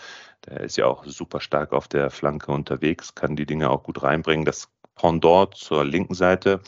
der 0.47 0.61
ist 0.61 0.77
ja 0.77 0.87
auch 0.87 1.05
super 1.05 1.41
stark 1.41 1.73
auf 1.73 1.89
der 1.89 2.11
Flanke 2.11 2.53
unterwegs, 2.53 3.15
kann 3.15 3.37
die 3.37 3.47
Dinge 3.47 3.71
auch 3.71 3.83
gut 3.83 4.03
reinbringen. 4.03 4.45
Das 4.45 4.69
Pendant 4.95 5.55
zur 5.55 5.85
linken 5.85 6.15
Seite. 6.15 6.61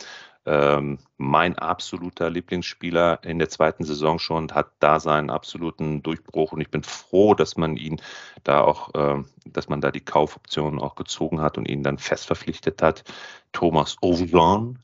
Ähm, 0.47 0.99
mein 1.19 1.59
absoluter 1.59 2.31
Lieblingsspieler 2.31 3.23
in 3.25 3.39
der 3.39 3.51
zweiten 3.51 3.85
Saison 3.85 4.19
schon 4.19 4.51
hat 4.53 4.69
da 4.79 4.99
seinen 4.99 5.29
absoluten 5.29 6.03
Durchbruch 6.03 6.53
und 6.53 6.63
ich 6.63 6.71
bin 6.71 6.83
froh, 6.83 7.35
dass 7.35 7.59
man 7.59 7.77
ihn 7.77 8.01
da 8.43 8.63
auch, 8.63 8.95
äh, 8.95 9.23
dass 9.45 9.69
man 9.69 9.83
da 9.83 9.91
die 9.91 10.01
Kaufoptionen 10.01 10.81
auch 10.81 10.95
gezogen 10.95 11.43
hat 11.43 11.59
und 11.59 11.69
ihn 11.69 11.83
dann 11.83 11.99
fest 11.99 12.27
verpflichtet 12.27 12.81
hat. 12.81 13.05
Thomas 13.53 13.97
Ovian, 14.01 14.79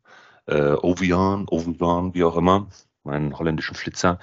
äh, 0.47 0.73
Ovian, 0.83 1.47
Ovian, 1.49 2.15
wie 2.15 2.25
auch 2.25 2.37
immer, 2.37 2.69
meinen 3.05 3.39
holländischen 3.39 3.77
Flitzer. 3.77 4.19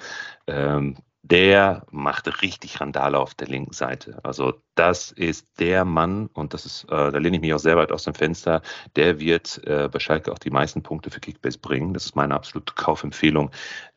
Ähm, 0.46 0.96
der 1.24 1.86
macht 1.90 2.42
richtig 2.42 2.82
Randale 2.82 3.18
auf 3.18 3.34
der 3.34 3.48
linken 3.48 3.72
Seite. 3.72 4.18
Also 4.22 4.60
das 4.74 5.10
ist 5.10 5.46
der 5.58 5.86
Mann, 5.86 6.26
und 6.34 6.52
das 6.52 6.66
ist, 6.66 6.84
äh, 6.84 7.10
da 7.10 7.16
lehne 7.16 7.36
ich 7.36 7.40
mich 7.40 7.54
auch 7.54 7.58
sehr 7.58 7.78
weit 7.78 7.92
aus 7.92 8.04
dem 8.04 8.12
Fenster, 8.12 8.60
der 8.94 9.18
wird 9.20 9.66
äh, 9.66 9.88
bei 9.90 10.00
Schalke 10.00 10.30
auch 10.30 10.38
die 10.38 10.50
meisten 10.50 10.82
Punkte 10.82 11.10
für 11.10 11.20
Kickbase 11.20 11.58
bringen. 11.58 11.94
Das 11.94 12.04
ist 12.04 12.14
meine 12.14 12.34
absolute 12.34 12.74
Kaufempfehlung. 12.74 13.50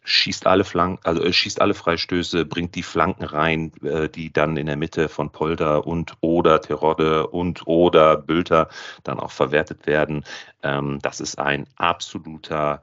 Schießt 0.05 0.47
alle 0.47 0.63
Flanken, 0.63 1.05
also 1.05 1.21
äh, 1.21 1.33
schießt 1.33 1.59
alle 1.59 1.73
Freistöße, 1.73 2.45
bringt 2.45 2.75
die 2.75 2.83
Flanken 2.83 3.25
rein, 3.25 3.73
äh, 3.83 4.07
die 4.07 4.31
dann 4.31 4.55
in 4.55 4.67
der 4.67 4.77
Mitte 4.77 5.09
von 5.09 5.29
Polder 5.29 5.85
und 5.85 6.13
oder 6.21 6.61
Terodde 6.61 7.27
und 7.27 7.67
oder 7.67 8.15
Bülter 8.15 8.69
dann 9.03 9.19
auch 9.19 9.31
verwertet 9.31 9.85
werden. 9.85 10.23
Ähm, 10.63 10.99
das 11.01 11.19
ist 11.19 11.37
ein 11.37 11.67
absoluter 11.75 12.81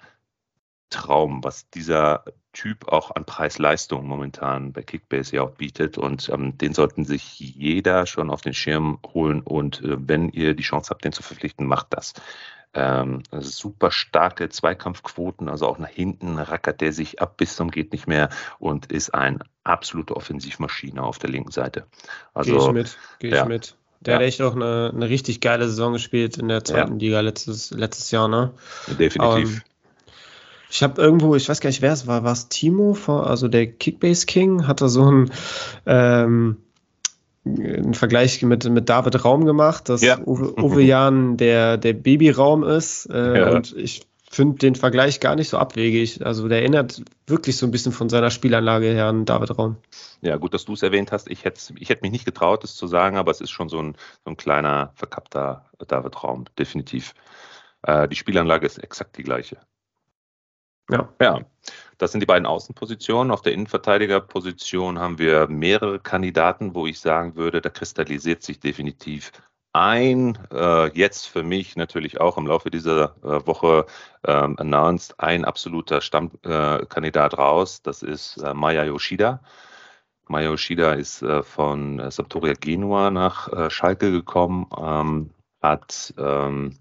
Traum, 0.90 1.42
was 1.42 1.68
dieser 1.70 2.24
Typ 2.52 2.88
auch 2.88 3.10
an 3.10 3.24
Preis-Leistung 3.24 4.06
momentan 4.06 4.72
bei 4.72 4.82
Kickbase 4.82 5.36
ja 5.36 5.42
auch 5.42 5.50
bietet. 5.50 5.98
Und 5.98 6.28
ähm, 6.32 6.56
den 6.56 6.72
sollten 6.72 7.04
sich 7.04 7.38
jeder 7.38 8.06
schon 8.06 8.30
auf 8.30 8.42
den 8.42 8.54
Schirm 8.54 8.98
holen. 9.12 9.40
Und 9.40 9.82
äh, 9.82 9.96
wenn 9.98 10.28
ihr 10.30 10.54
die 10.54 10.62
Chance 10.62 10.90
habt, 10.90 11.04
den 11.04 11.12
zu 11.12 11.22
verpflichten, 11.22 11.66
macht 11.66 11.88
das. 11.90 12.14
Ähm, 12.76 13.22
super 13.30 13.92
starke 13.92 14.48
Zweikampfquoten, 14.48 15.48
also 15.48 15.68
auch 15.68 15.78
nach 15.78 15.88
hinten 15.88 16.40
rackert 16.40 16.80
der 16.80 16.92
sich 16.92 17.22
ab 17.22 17.36
bis 17.36 17.54
zum 17.54 17.70
geht 17.70 17.92
nicht 17.92 18.08
mehr 18.08 18.30
und 18.58 18.90
ist 18.90 19.14
ein 19.14 19.44
absolute 19.62 20.16
Offensivmaschine 20.16 21.00
auf 21.00 21.20
der 21.20 21.30
linken 21.30 21.52
Seite. 21.52 21.86
Also, 22.32 22.50
Gehe 22.50 22.66
ich 22.66 22.72
mit, 22.72 22.98
gehe 23.20 23.30
ja, 23.30 23.42
ich 23.42 23.48
mit. 23.48 23.76
Der 24.00 24.14
ja. 24.14 24.18
hat 24.18 24.26
echt 24.26 24.42
auch 24.42 24.56
eine, 24.56 24.90
eine 24.92 25.08
richtig 25.08 25.40
geile 25.40 25.68
Saison 25.68 25.92
gespielt 25.92 26.36
in 26.36 26.48
der 26.48 26.64
zweiten 26.64 26.94
ja. 26.94 26.98
Liga 26.98 27.20
letztes, 27.20 27.70
letztes 27.70 28.10
Jahr, 28.10 28.26
ne? 28.26 28.52
Definitiv. 28.98 29.58
Um, 29.58 29.62
ich 30.74 30.82
habe 30.82 31.00
irgendwo, 31.00 31.36
ich 31.36 31.48
weiß 31.48 31.60
gar 31.60 31.70
nicht, 31.70 31.82
wer 31.82 31.92
es 31.92 32.08
war, 32.08 32.24
war 32.24 32.32
es 32.32 32.48
Timo, 32.48 32.96
also 33.06 33.46
der 33.46 33.68
Kickbase 33.68 34.26
King, 34.26 34.66
hat 34.66 34.80
da 34.80 34.88
so 34.88 35.08
ein 35.08 35.30
ähm, 35.86 36.56
einen 37.46 37.94
Vergleich 37.94 38.42
mit, 38.42 38.68
mit 38.68 38.88
David 38.88 39.24
Raum 39.24 39.44
gemacht, 39.44 39.88
dass 39.88 40.02
ja. 40.02 40.18
Uwe, 40.18 40.58
Uwe 40.60 40.82
Jan 40.82 41.36
der, 41.36 41.76
der 41.76 41.92
Babyraum 41.92 42.64
ist. 42.64 43.06
Äh, 43.06 43.38
ja. 43.38 43.50
Und 43.50 43.76
ich 43.76 44.06
finde 44.28 44.58
den 44.58 44.74
Vergleich 44.74 45.20
gar 45.20 45.36
nicht 45.36 45.50
so 45.50 45.58
abwegig. 45.58 46.24
Also 46.26 46.48
der 46.48 46.60
erinnert 46.60 47.02
wirklich 47.26 47.56
so 47.56 47.66
ein 47.66 47.70
bisschen 47.70 47.92
von 47.92 48.08
seiner 48.08 48.30
Spielanlage 48.30 48.86
her 48.86 49.06
an 49.06 49.26
David 49.26 49.56
Raum. 49.56 49.76
Ja, 50.22 50.38
gut, 50.38 50.54
dass 50.54 50.64
du 50.64 50.72
es 50.72 50.82
erwähnt 50.82 51.12
hast. 51.12 51.30
Ich 51.30 51.44
hätte 51.44 51.60
ich 51.78 51.90
hätt 51.90 52.02
mich 52.02 52.10
nicht 52.10 52.24
getraut, 52.24 52.64
das 52.64 52.74
zu 52.74 52.86
sagen, 52.86 53.16
aber 53.18 53.30
es 53.30 53.42
ist 53.42 53.50
schon 53.50 53.68
so 53.68 53.78
ein, 53.78 53.94
so 54.24 54.30
ein 54.30 54.36
kleiner, 54.38 54.90
verkappter 54.94 55.66
David 55.86 56.24
Raum, 56.24 56.46
definitiv. 56.58 57.14
Äh, 57.82 58.08
die 58.08 58.16
Spielanlage 58.16 58.66
ist 58.66 58.82
exakt 58.82 59.18
die 59.18 59.22
gleiche. 59.22 59.58
Ja. 60.90 61.08
Ja, 61.20 61.40
das 61.98 62.12
sind 62.12 62.20
die 62.20 62.26
beiden 62.26 62.46
Außenpositionen. 62.46 63.30
Auf 63.32 63.42
der 63.42 63.52
Innenverteidigerposition 63.52 64.98
haben 64.98 65.18
wir 65.18 65.48
mehrere 65.48 65.98
Kandidaten, 66.00 66.74
wo 66.74 66.86
ich 66.86 67.00
sagen 67.00 67.36
würde, 67.36 67.60
da 67.60 67.70
kristallisiert 67.70 68.42
sich 68.42 68.60
definitiv 68.60 69.32
ein, 69.74 70.38
äh, 70.52 70.88
jetzt 70.96 71.26
für 71.26 71.42
mich 71.42 71.74
natürlich 71.76 72.20
auch 72.20 72.38
im 72.38 72.46
Laufe 72.46 72.70
dieser 72.70 73.16
äh, 73.24 73.44
Woche 73.46 73.86
ähm, 74.24 74.56
announced, 74.58 75.18
ein 75.18 75.44
absoluter 75.44 76.00
Stammkandidat 76.00 77.32
äh, 77.32 77.36
raus. 77.36 77.82
Das 77.82 78.02
ist 78.02 78.36
äh, 78.38 78.54
Maya 78.54 78.84
Yoshida. 78.84 79.42
Maya 80.28 80.50
Yoshida 80.50 80.92
ist 80.92 81.22
äh, 81.22 81.42
von 81.42 81.98
äh, 81.98 82.10
Sampdoria 82.10 82.54
Genua 82.54 83.10
nach 83.10 83.70
Schalke 83.70 84.12
gekommen, 84.12 84.66
ähm, 84.78 85.30
hat 85.60 86.14
ähm, 86.18 86.78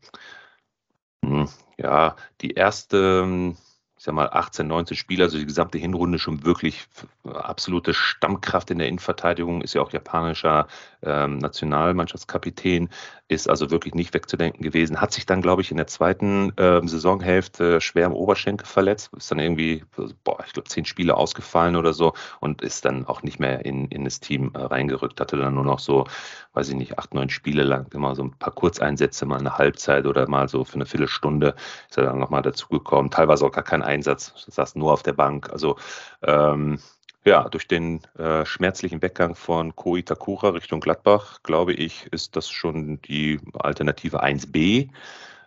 hm, 1.24 1.50
ja 1.78 2.16
die 2.42 2.52
erste 2.52 3.56
ich 4.04 4.06
sag 4.06 4.16
mal, 4.16 4.28
18, 4.30 4.68
19 4.68 4.98
Spieler, 4.98 5.24
also 5.24 5.38
die 5.38 5.46
gesamte 5.46 5.78
Hinrunde 5.78 6.20
schon 6.20 6.44
wirklich 6.44 6.88
absolute 7.24 7.94
Stammkraft 7.94 8.70
in 8.70 8.80
der 8.80 8.90
Innenverteidigung, 8.90 9.62
ist 9.62 9.76
ja 9.76 9.82
auch 9.82 9.94
japanischer 9.94 10.68
ähm, 11.04 11.38
Nationalmannschaftskapitän, 11.38 12.90
ist 13.30 13.50
also 13.50 13.72
wirklich 13.72 13.96
nicht 13.96 14.14
wegzudenken 14.14 14.62
gewesen. 14.62 15.00
Hat 15.00 15.14
sich 15.14 15.26
dann, 15.26 15.42
glaube 15.42 15.62
ich, 15.62 15.72
in 15.72 15.78
der 15.78 15.88
zweiten 15.88 16.52
äh, 16.58 16.86
Saisonhälfte 16.86 17.80
schwer 17.80 18.08
im 18.08 18.12
Oberschenkel 18.12 18.68
verletzt, 18.68 19.10
ist 19.16 19.32
dann 19.32 19.40
irgendwie, 19.40 19.86
boah, 20.26 20.44
ich 20.46 20.52
glaube, 20.52 20.68
zehn 20.68 20.84
Spiele 20.84 21.16
ausgefallen 21.16 21.78
oder 21.78 21.94
so 21.94 22.14
und 22.42 22.62
ist 22.62 22.84
dann 22.84 23.06
auch 23.06 23.24
nicht 23.24 23.40
mehr 23.40 23.64
in, 23.64 23.88
in 23.88 24.04
das 24.04 24.20
Team 24.20 24.52
äh, 24.54 24.60
reingerückt, 24.60 25.22
hatte 25.22 25.38
dann 25.38 25.56
nur 25.56 25.64
noch 25.64 25.80
so, 25.80 26.08
weiß 26.52 26.68
ich 26.68 26.76
nicht, 26.76 27.00
acht, 27.00 27.14
neun 27.14 27.30
Spiele 27.30 27.64
lang 27.64 27.88
immer 27.94 28.16
so 28.16 28.24
ein 28.24 28.32
paar 28.32 28.54
Kurzeinsätze, 28.54 29.26
mal 29.26 29.40
eine 29.40 29.58
Halbzeit 29.58 30.06
oder 30.06 30.28
mal 30.28 30.50
so 30.50 30.66
für 30.66 30.76
eine 30.76 30.86
Viertelstunde 30.86 31.56
ist 31.90 31.98
er 31.98 32.04
dann 32.04 32.20
nochmal 32.20 32.42
dazugekommen, 32.42 33.10
teilweise 33.10 33.46
auch 33.46 33.52
gar 33.52 33.64
kein 33.64 33.82
Einsatz, 33.94 34.34
saß 34.48 34.76
nur 34.76 34.92
auf 34.92 35.04
der 35.04 35.14
Bank, 35.14 35.50
also 35.52 35.78
ähm, 36.24 36.80
ja, 37.26 37.48
durch 37.48 37.68
den 37.68 38.02
äh, 38.18 38.46
schmerzlichen 38.46 39.02
Weggang 39.02 39.36
von 39.36 39.76
Ko 39.76 39.96
Itakura 39.96 40.50
Richtung 40.50 40.82
Gladbach, 40.82 41.42
glaube 41.44 41.74
ich, 41.74 42.08
ist 42.12 42.36
das 42.36 42.50
schon 42.50 43.02
die 43.04 43.40
Alternative 43.54 44.22
1b. 44.22 44.90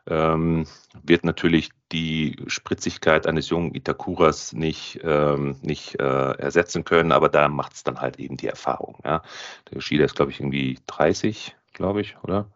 Ähm, 0.08 0.66
wird 1.02 1.24
natürlich 1.24 1.70
die 1.92 2.36
Spritzigkeit 2.46 3.26
eines 3.26 3.50
jungen 3.50 3.74
Itakuras 3.74 4.52
nicht, 4.52 5.00
ähm, 5.02 5.56
nicht 5.62 5.98
äh, 6.00 6.32
ersetzen 6.38 6.84
können, 6.84 7.12
aber 7.12 7.28
da 7.28 7.48
macht 7.48 7.74
es 7.74 7.84
dann 7.84 8.00
halt 8.00 8.18
eben 8.18 8.36
die 8.36 8.46
Erfahrung. 8.46 8.98
Ja. 9.04 9.22
Der 9.68 9.74
Yoshida 9.74 10.04
ist, 10.04 10.14
glaube 10.14 10.30
ich, 10.30 10.40
irgendwie 10.40 10.78
30, 10.86 11.56
glaube 11.72 12.00
ich, 12.00 12.16
oder? 12.22 12.46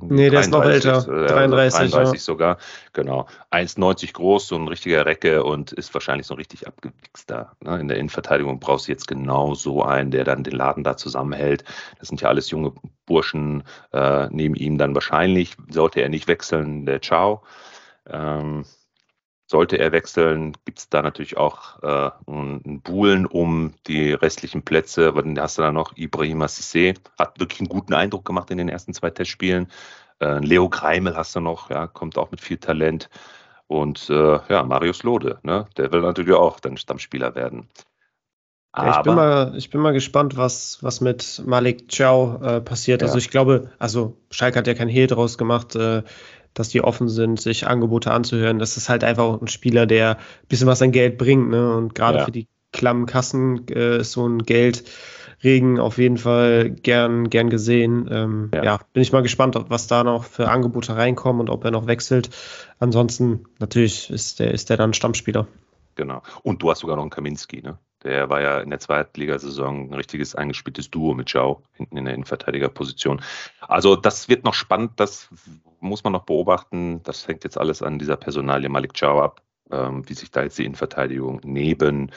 Nee, 0.00 0.30
der 0.30 0.40
ist 0.40 0.50
noch 0.50 0.64
älter. 0.64 1.02
33, 1.02 1.90
33 1.90 2.14
ja. 2.14 2.20
sogar. 2.20 2.58
Genau. 2.92 3.26
1,90 3.50 4.12
groß, 4.12 4.48
so 4.48 4.56
ein 4.56 4.68
richtiger 4.68 5.06
Recke 5.06 5.42
und 5.44 5.72
ist 5.72 5.92
wahrscheinlich 5.92 6.26
so 6.26 6.34
ein 6.34 6.38
richtig 6.38 6.66
abgewichster. 6.66 7.52
Ne? 7.60 7.80
In 7.80 7.88
der 7.88 7.96
Innenverteidigung 7.96 8.60
brauchst 8.60 8.86
du 8.86 8.92
jetzt 8.92 9.08
genau 9.08 9.54
so 9.54 9.82
einen, 9.82 10.10
der 10.10 10.24
dann 10.24 10.44
den 10.44 10.54
Laden 10.54 10.84
da 10.84 10.96
zusammenhält. 10.96 11.64
Das 11.98 12.08
sind 12.08 12.20
ja 12.20 12.28
alles 12.28 12.50
junge 12.50 12.72
Burschen 13.06 13.64
äh, 13.92 14.28
neben 14.30 14.54
ihm 14.54 14.78
dann 14.78 14.94
wahrscheinlich. 14.94 15.56
Sollte 15.68 16.00
er 16.00 16.08
nicht 16.08 16.28
wechseln, 16.28 16.86
der 16.86 17.02
Ciao. 17.02 17.42
Ähm, 18.06 18.64
sollte 19.52 19.78
er 19.78 19.92
wechseln, 19.92 20.54
gibt 20.64 20.78
es 20.78 20.88
da 20.88 21.02
natürlich 21.02 21.36
auch 21.36 21.82
äh, 21.82 22.10
einen 22.26 22.80
Buhlen 22.80 23.26
um 23.26 23.74
die 23.86 24.12
restlichen 24.12 24.62
Plätze. 24.62 25.06
Aber 25.06 25.22
dann 25.22 25.38
hast 25.38 25.58
du 25.58 25.62
da 25.62 25.70
noch 25.70 25.96
Ibrahim 25.96 26.42
Sissé, 26.42 26.96
hat 27.18 27.38
wirklich 27.38 27.60
einen 27.60 27.68
guten 27.68 27.94
Eindruck 27.94 28.24
gemacht 28.24 28.50
in 28.50 28.58
den 28.58 28.70
ersten 28.70 28.94
zwei 28.94 29.10
Testspielen. 29.10 29.68
Äh, 30.20 30.38
Leo 30.38 30.68
Kreimel 30.70 31.14
hast 31.14 31.36
du 31.36 31.40
noch, 31.40 31.70
ja, 31.70 31.86
kommt 31.86 32.16
auch 32.16 32.30
mit 32.30 32.40
viel 32.40 32.56
Talent. 32.56 33.10
Und 33.66 34.08
äh, 34.08 34.38
ja, 34.48 34.62
Marius 34.64 35.02
Lode, 35.02 35.38
ne? 35.42 35.66
der 35.76 35.92
will 35.92 36.00
natürlich 36.00 36.34
auch 36.34 36.58
dann 36.58 36.78
Stammspieler 36.78 37.34
werden. 37.34 37.68
Ja, 38.74 38.96
ich, 38.96 39.02
bin 39.02 39.14
mal, 39.14 39.52
ich 39.54 39.68
bin 39.68 39.80
mal 39.82 39.92
gespannt, 39.92 40.38
was, 40.38 40.82
was 40.82 41.02
mit 41.02 41.42
Malik 41.44 41.94
Chow 41.94 42.40
äh, 42.42 42.60
passiert. 42.62 43.02
Ja. 43.02 43.08
Also 43.08 43.18
ich 43.18 43.28
glaube, 43.28 43.70
also 43.78 44.16
Schalke 44.30 44.58
hat 44.58 44.66
ja 44.66 44.72
kein 44.72 44.88
Hehl 44.88 45.08
draus 45.08 45.36
gemacht. 45.36 45.76
Äh, 45.76 46.04
dass 46.54 46.68
die 46.68 46.82
offen 46.82 47.08
sind, 47.08 47.40
sich 47.40 47.66
Angebote 47.66 48.10
anzuhören. 48.10 48.58
Das 48.58 48.76
ist 48.76 48.88
halt 48.88 49.04
einfach 49.04 49.40
ein 49.40 49.48
Spieler, 49.48 49.86
der 49.86 50.16
ein 50.16 50.48
bisschen 50.48 50.66
was 50.66 50.82
an 50.82 50.92
Geld 50.92 51.18
bringt. 51.18 51.50
Ne? 51.50 51.74
Und 51.74 51.94
gerade 51.94 52.18
ja. 52.18 52.24
für 52.24 52.32
die 52.32 52.48
klammen 52.72 53.06
Kassen 53.06 53.66
äh, 53.68 53.98
ist 53.98 54.12
so 54.12 54.26
ein 54.26 54.42
Geldregen 54.42 55.78
auf 55.78 55.98
jeden 55.98 56.18
Fall 56.18 56.70
gern, 56.70 57.30
gern 57.30 57.50
gesehen. 57.50 58.08
Ähm, 58.10 58.50
ja. 58.54 58.64
ja. 58.64 58.80
bin 58.92 59.02
ich 59.02 59.12
mal 59.12 59.22
gespannt, 59.22 59.56
was 59.68 59.86
da 59.86 60.04
noch 60.04 60.24
für 60.24 60.48
Angebote 60.48 60.96
reinkommen 60.96 61.40
und 61.40 61.50
ob 61.50 61.64
er 61.64 61.70
noch 61.70 61.86
wechselt. 61.86 62.30
Ansonsten, 62.78 63.46
natürlich 63.58 64.10
ist 64.10 64.40
der, 64.40 64.52
ist 64.52 64.70
der 64.70 64.76
dann 64.76 64.94
Stammspieler. 64.94 65.46
Genau. 65.94 66.22
Und 66.42 66.62
du 66.62 66.70
hast 66.70 66.80
sogar 66.80 66.96
noch 66.96 67.02
einen 67.02 67.10
Kaminski, 67.10 67.62
ne? 67.62 67.78
Der 68.04 68.28
war 68.28 68.40
ja 68.40 68.60
in 68.60 68.70
der 68.70 68.80
Zweitligasaison 68.80 69.90
ein 69.90 69.94
richtiges 69.94 70.34
eingespieltes 70.34 70.90
Duo 70.90 71.14
mit 71.14 71.28
Zhao 71.28 71.62
hinten 71.74 71.96
in 71.96 72.04
der 72.04 72.14
Innenverteidigerposition. 72.14 73.22
Also 73.60 73.96
das 73.96 74.28
wird 74.28 74.44
noch 74.44 74.54
spannend, 74.54 74.92
das 74.96 75.28
muss 75.80 76.02
man 76.04 76.12
noch 76.12 76.24
beobachten. 76.24 77.02
Das 77.04 77.26
hängt 77.28 77.44
jetzt 77.44 77.58
alles 77.58 77.82
an 77.82 77.98
dieser 77.98 78.16
Personalie 78.16 78.68
Malik 78.68 78.98
Chow 78.98 79.22
ab, 79.22 79.42
ähm, 79.70 80.08
wie 80.08 80.14
sich 80.14 80.30
da 80.30 80.42
jetzt 80.42 80.58
die 80.58 80.64
Innenverteidigung 80.64 81.40
neben, 81.44 82.10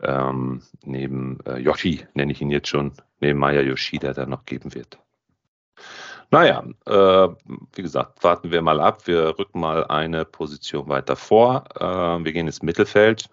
ähm, 0.00 0.62
neben 0.84 1.38
äh, 1.46 1.58
Yoshi, 1.58 2.06
nenne 2.14 2.32
ich 2.32 2.40
ihn 2.40 2.50
jetzt 2.50 2.68
schon, 2.68 2.92
neben 3.20 3.38
Maya 3.38 3.60
Yoshida 3.62 4.12
dann 4.12 4.30
noch 4.30 4.44
geben 4.44 4.74
wird. 4.74 4.98
Naja, 6.30 6.64
äh, 6.86 7.28
wie 7.74 7.82
gesagt, 7.82 8.24
warten 8.24 8.50
wir 8.50 8.62
mal 8.62 8.80
ab. 8.80 9.06
Wir 9.06 9.38
rücken 9.38 9.60
mal 9.60 9.84
eine 9.84 10.24
Position 10.24 10.88
weiter 10.88 11.14
vor. 11.14 11.64
Äh, 11.78 12.24
wir 12.24 12.32
gehen 12.32 12.46
ins 12.46 12.62
Mittelfeld 12.62 13.28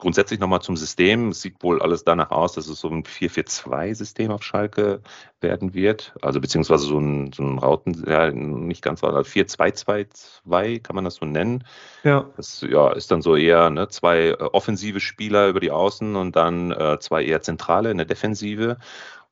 grundsätzlich 0.00 0.40
nochmal 0.40 0.62
zum 0.62 0.76
System. 0.76 1.28
Es 1.28 1.42
sieht 1.42 1.62
wohl 1.62 1.80
alles 1.80 2.04
danach 2.04 2.30
aus, 2.30 2.54
dass 2.54 2.66
es 2.66 2.80
so 2.80 2.88
ein 2.88 3.04
4-4-2-System 3.04 4.30
auf 4.30 4.42
Schalke 4.42 5.00
werden 5.40 5.74
wird. 5.74 6.14
Also 6.22 6.40
beziehungsweise 6.40 6.86
so 6.86 6.98
ein, 6.98 7.32
so 7.32 7.42
ein 7.42 7.58
Rauten, 7.58 8.04
ja, 8.06 8.30
nicht 8.30 8.82
ganz, 8.82 9.02
4-2-2-2 9.02 10.82
kann 10.82 10.96
man 10.96 11.04
das 11.04 11.16
so 11.16 11.26
nennen. 11.26 11.64
Ja. 12.02 12.26
Das 12.36 12.66
ja, 12.68 12.92
ist 12.92 13.10
dann 13.10 13.22
so 13.22 13.36
eher 13.36 13.70
ne, 13.70 13.88
zwei 13.88 14.28
äh, 14.28 14.36
offensive 14.36 15.00
Spieler 15.00 15.48
über 15.48 15.60
die 15.60 15.70
Außen 15.70 16.16
und 16.16 16.34
dann 16.34 16.72
äh, 16.72 16.98
zwei 17.00 17.24
eher 17.24 17.42
zentrale 17.42 17.90
in 17.90 17.98
der 17.98 18.06
Defensive. 18.06 18.78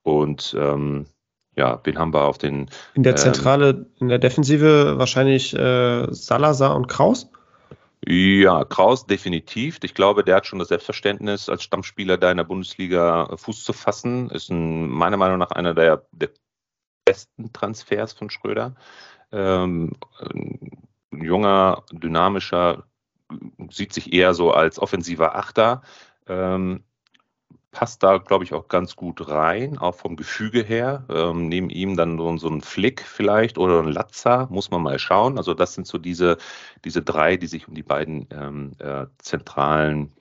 Und 0.03 0.57
ähm, 0.59 1.07
ja, 1.57 1.81
wen 1.83 1.99
haben 1.99 2.15
wir 2.15 2.25
auf 2.25 2.39
den. 2.39 2.71
In 2.95 3.03
der 3.03 3.13
ähm, 3.13 3.19
Zentrale, 3.19 3.71
ähm, 3.71 3.87
in 3.99 4.09
der 4.09 4.19
Defensive 4.19 4.99
wahrscheinlich 4.99 5.55
äh, 5.55 6.07
Salazar 6.11 6.77
und 6.77 6.87
Kraus? 6.87 7.31
Ja, 8.11 8.65
Kraus 8.65 9.05
definitiv. 9.07 9.81
Ich 9.83 9.93
glaube, 9.93 10.25
der 10.25 10.37
hat 10.37 10.47
schon 10.47 10.59
das 10.59 10.69
Selbstverständnis, 10.69 11.51
als 11.51 11.63
Stammspieler 11.63 12.17
da 12.17 12.31
in 12.31 12.39
der 12.39 12.45
Bundesliga 12.45 13.37
Fuß 13.37 13.65
zu 13.65 13.75
fassen. 13.75 14.31
Ist 14.31 14.49
ein, 14.49 14.89
meiner 14.89 15.19
Meinung 15.19 15.37
nach 15.39 15.51
einer 15.51 15.75
der, 15.75 16.07
der 16.13 16.31
besten 17.05 17.53
Transfers 17.53 18.15
von 18.15 18.31
Schröder. 18.31 18.77
Ähm, 19.31 19.93
ein 20.21 20.89
junger, 21.13 21.85
dynamischer, 21.93 22.85
sieht 23.71 23.93
sich 23.93 24.11
eher 24.15 24.33
so 24.33 24.53
als 24.53 24.79
offensiver 24.79 25.37
Achter. 25.37 25.83
Ähm, 26.27 26.85
passt 27.71 28.03
da, 28.03 28.19
glaube 28.19 28.45
ich, 28.45 28.55
auch 28.55 28.69
ganz 28.69 28.97
gut 28.97 29.29
rein, 29.29 29.79
auch 29.79 29.95
vom 29.95 30.17
Gefüge 30.17 30.63
her. 30.63 31.05
Ähm, 31.11 31.49
neben 31.49 31.71
ihm 31.71 31.97
dann 31.97 32.19
so, 32.19 32.37
so 32.39 32.49
ein 32.49 32.61
Flick 32.61 33.03
vielleicht 33.03 33.59
oder 33.59 33.81
ein 33.81 33.93
Latza, 33.93 34.47
muss 34.51 34.71
man 34.71 34.83
mal 34.83 34.99
schauen. 34.99 35.39
Also 35.39 35.55
das 35.55 35.75
sind 35.75 35.87
so 35.87 35.99
diese, 35.99 36.39
diese 36.85 37.03
drei, 37.03 37.37
die 37.37 37.47
sich 37.47 37.69
um 37.69 37.75
die 37.75 37.83
beiden 37.83 38.27
ähm, 38.31 38.73
äh, 38.79 39.07
zentralen 39.19 40.13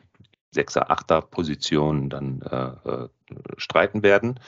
Sechser, 0.52 0.92
Achter 0.92 1.22
Positionen 1.22 2.10
dann 2.10 2.42
äh, 2.42 2.90
äh, 2.90 3.10
streiten 3.58 4.04
werden. 4.04 4.40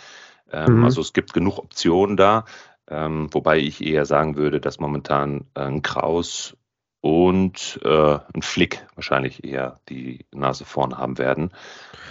Ähm, 0.52 0.80
mhm. 0.80 0.86
Also 0.86 1.02
es 1.02 1.14
gibt 1.14 1.34
genug 1.34 1.60
Optionen 1.60 2.18
da, 2.18 2.46
ähm, 2.90 3.28
wobei 3.32 3.60
ich 3.60 3.86
eher 3.86 4.06
sagen 4.06 4.36
würde, 4.36 4.60
dass 4.60 4.80
momentan 4.80 5.46
äh, 5.54 5.62
ein 5.62 5.82
Kraus 5.84 6.58
und 7.02 7.80
äh, 7.84 8.18
ein 8.34 8.42
Flick 8.42 8.86
wahrscheinlich 8.96 9.44
eher 9.44 9.80
die 9.88 10.26
Nase 10.34 10.66
vorn 10.66 10.98
haben 10.98 11.18
werden. 11.18 11.52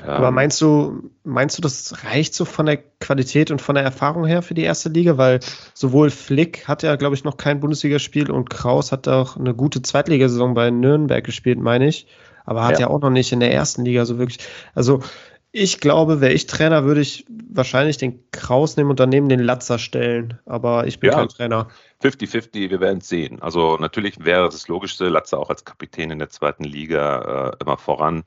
Aber 0.07 0.28
ähm, 0.28 0.34
meinst 0.34 0.61
du, 0.61 1.11
meinst 1.24 1.59
du, 1.59 1.62
das 1.62 2.05
reicht 2.05 2.34
so 2.34 2.45
von 2.45 2.66
der 2.66 2.78
Qualität 3.01 3.51
und 3.51 3.61
von 3.61 3.74
der 3.74 3.84
Erfahrung 3.84 4.24
her 4.24 4.41
für 4.41 4.55
die 4.55 4.62
erste 4.62 4.89
Liga? 4.89 5.18
Weil 5.18 5.41
sowohl 5.74 6.11
Flick 6.11 6.66
hat 6.66 6.82
ja, 6.82 6.97
glaube 6.97 7.14
ich, 7.14 7.24
noch 7.24 7.36
kein 7.36 7.61
Bundesligaspiel 7.61 8.30
und 8.30 8.49
Kraus 8.49 8.91
hat 8.91 9.09
auch 9.09 9.36
eine 9.36 9.55
gute 9.55 9.82
Zweitligasaison 9.82 10.55
bei 10.55 10.70
Nürnberg 10.70 11.22
gespielt, 11.22 11.59
meine 11.59 11.89
ich. 11.89 12.07
Aber 12.47 12.64
hat 12.64 12.78
ja. 12.78 12.86
ja 12.86 12.89
auch 12.89 13.01
noch 13.01 13.11
nicht 13.11 13.30
in 13.32 13.41
der 13.41 13.53
ersten 13.53 13.84
Liga 13.84 14.07
so 14.07 14.18
wirklich. 14.18 14.39
Also 14.74 15.03
ich 15.51 15.80
glaube, 15.80 16.20
wäre 16.20 16.32
ich 16.32 16.46
Trainer, 16.46 16.84
würde 16.84 17.01
ich 17.01 17.24
wahrscheinlich 17.28 17.96
den 17.96 18.30
Kraus 18.30 18.76
nehmen 18.76 18.90
und 18.90 19.01
daneben 19.01 19.28
den 19.28 19.40
Latzer 19.40 19.78
stellen. 19.78 20.38
Aber 20.44 20.86
ich 20.86 21.01
bin 21.01 21.11
ja, 21.11 21.16
kein 21.16 21.28
Trainer. 21.28 21.68
50-50, 22.03 22.70
wir 22.70 22.80
werden 22.80 22.99
es 22.99 23.09
sehen. 23.09 23.40
Also 23.40 23.76
natürlich 23.78 24.24
wäre 24.24 24.44
das 24.44 24.68
Logischste, 24.68 25.09
Latzer 25.09 25.38
auch 25.38 25.49
als 25.49 25.64
Kapitän 25.64 26.11
in 26.11 26.18
der 26.18 26.28
zweiten 26.28 26.64
Liga 26.64 27.51
äh, 27.51 27.57
immer 27.62 27.78
voran. 27.78 28.24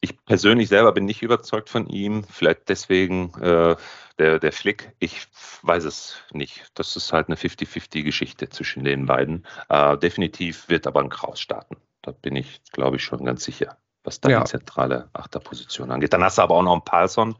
Ich 0.00 0.24
persönlich 0.24 0.68
selber 0.68 0.92
bin 0.92 1.04
nicht 1.04 1.22
überzeugt 1.22 1.68
von 1.68 1.86
ihm. 1.86 2.24
Vielleicht 2.24 2.68
deswegen 2.70 3.34
äh, 3.40 3.76
der, 4.18 4.38
der 4.38 4.52
Flick. 4.52 4.92
Ich 4.98 5.26
weiß 5.62 5.84
es 5.84 6.16
nicht. 6.32 6.64
Das 6.74 6.96
ist 6.96 7.12
halt 7.12 7.28
eine 7.28 7.36
50-50-Geschichte 7.36 8.48
zwischen 8.48 8.82
den 8.82 9.06
beiden. 9.06 9.46
Äh, 9.68 9.98
definitiv 9.98 10.68
wird 10.70 10.86
aber 10.86 11.00
ein 11.00 11.10
Kraus 11.10 11.38
starten. 11.38 11.76
Da 12.00 12.12
bin 12.12 12.34
ich, 12.34 12.62
glaube 12.72 12.96
ich, 12.96 13.04
schon 13.04 13.24
ganz 13.24 13.44
sicher 13.44 13.76
was 14.04 14.20
dann 14.20 14.32
ja. 14.32 14.40
die 14.40 14.50
zentrale 14.50 15.08
Achterposition 15.12 15.90
angeht. 15.90 16.12
Dann 16.12 16.24
hast 16.24 16.38
du 16.38 16.42
aber 16.42 16.56
auch 16.56 16.62
noch 16.62 16.72
einen 16.72 16.84
Palsson, 16.84 17.36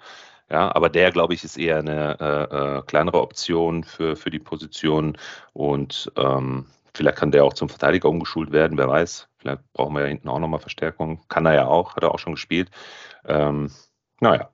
ja, 0.51 0.75
aber 0.75 0.91
der, 0.91 1.11
glaube 1.13 1.35
ich, 1.35 1.45
ist 1.45 1.57
eher 1.57 1.79
eine 1.79 2.21
äh, 2.21 2.79
äh, 2.79 2.83
kleinere 2.83 3.21
Option 3.23 3.85
für, 3.85 4.17
für 4.17 4.31
die 4.31 4.39
Position 4.39 5.17
und 5.55 6.13
ähm, 6.17 6.67
vielleicht 6.95 7.17
kann 7.17 7.33
der 7.33 7.45
auch 7.45 7.55
zum 7.55 7.69
Verteidiger 7.69 8.09
umgeschult 8.09 8.53
werden, 8.53 8.77
wer 8.77 8.89
weiß. 8.89 9.29
Vielleicht 9.39 9.73
brauchen 9.73 9.95
wir 9.95 10.03
ja 10.03 10.09
hinten 10.09 10.29
auch 10.29 10.39
nochmal 10.39 10.61
Verstärkung. 10.61 11.23
Kann 11.29 11.47
er 11.47 11.55
ja 11.55 11.67
auch, 11.67 11.97
hat 11.97 12.03
er 12.03 12.13
auch 12.13 12.19
schon 12.19 12.35
gespielt. 12.35 12.71
Ähm, 13.25 13.71
naja, 14.21 14.51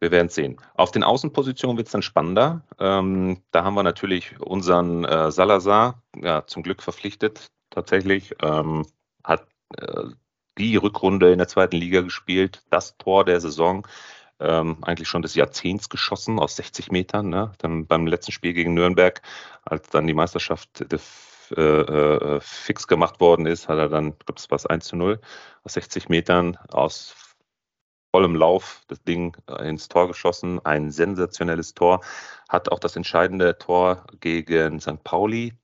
wir 0.00 0.10
werden 0.10 0.28
es 0.28 0.34
sehen. 0.34 0.58
Auf 0.74 0.90
den 0.90 1.04
Außenpositionen 1.04 1.76
wird 1.76 1.88
es 1.88 1.92
dann 1.92 2.02
spannender. 2.02 2.62
Ähm, 2.78 3.42
da 3.50 3.64
haben 3.64 3.74
wir 3.74 3.82
natürlich 3.82 4.40
unseren 4.40 5.04
äh, 5.04 5.30
Salazar, 5.30 6.02
ja, 6.16 6.46
zum 6.46 6.62
Glück 6.62 6.82
verpflichtet 6.82 7.50
tatsächlich. 7.70 8.34
Ähm, 8.42 8.86
hat 9.24 9.46
äh, 9.76 10.04
die 10.58 10.76
Rückrunde 10.76 11.32
in 11.32 11.38
der 11.38 11.48
zweiten 11.48 11.76
Liga 11.76 12.02
gespielt, 12.02 12.62
das 12.70 12.96
Tor 12.98 13.24
der 13.24 13.40
Saison, 13.40 13.86
ähm, 14.40 14.78
eigentlich 14.82 15.08
schon 15.08 15.22
des 15.22 15.34
Jahrzehnts 15.34 15.88
geschossen 15.88 16.38
aus 16.38 16.56
60 16.56 16.90
Metern. 16.90 17.28
Ne? 17.28 17.52
Dann 17.58 17.86
beim 17.86 18.06
letzten 18.06 18.32
Spiel 18.32 18.52
gegen 18.52 18.74
Nürnberg, 18.74 19.22
als 19.64 19.88
dann 19.90 20.06
die 20.06 20.14
Meisterschaft 20.14 20.84
äh, 21.56 21.62
äh, 21.62 22.40
fix 22.40 22.86
gemacht 22.88 23.20
worden 23.20 23.46
ist, 23.46 23.68
hat 23.68 23.78
er 23.78 23.88
dann, 23.88 24.08
ich 24.18 24.26
glaube, 24.26 24.38
es 24.38 24.50
war 24.50 24.70
1 24.70 24.84
zu 24.86 24.96
0, 24.96 25.20
aus 25.64 25.74
60 25.74 26.08
Metern 26.08 26.56
aus 26.70 27.14
vollem 28.14 28.36
Lauf 28.36 28.82
das 28.88 29.02
Ding 29.04 29.36
äh, 29.48 29.68
ins 29.68 29.88
Tor 29.88 30.08
geschossen. 30.08 30.64
Ein 30.64 30.90
sensationelles 30.90 31.74
Tor. 31.74 32.00
Hat 32.48 32.70
auch 32.70 32.78
das 32.78 32.96
entscheidende 32.96 33.58
Tor 33.58 34.04
gegen 34.20 34.80
St. 34.80 35.02
Pauli 35.04 35.54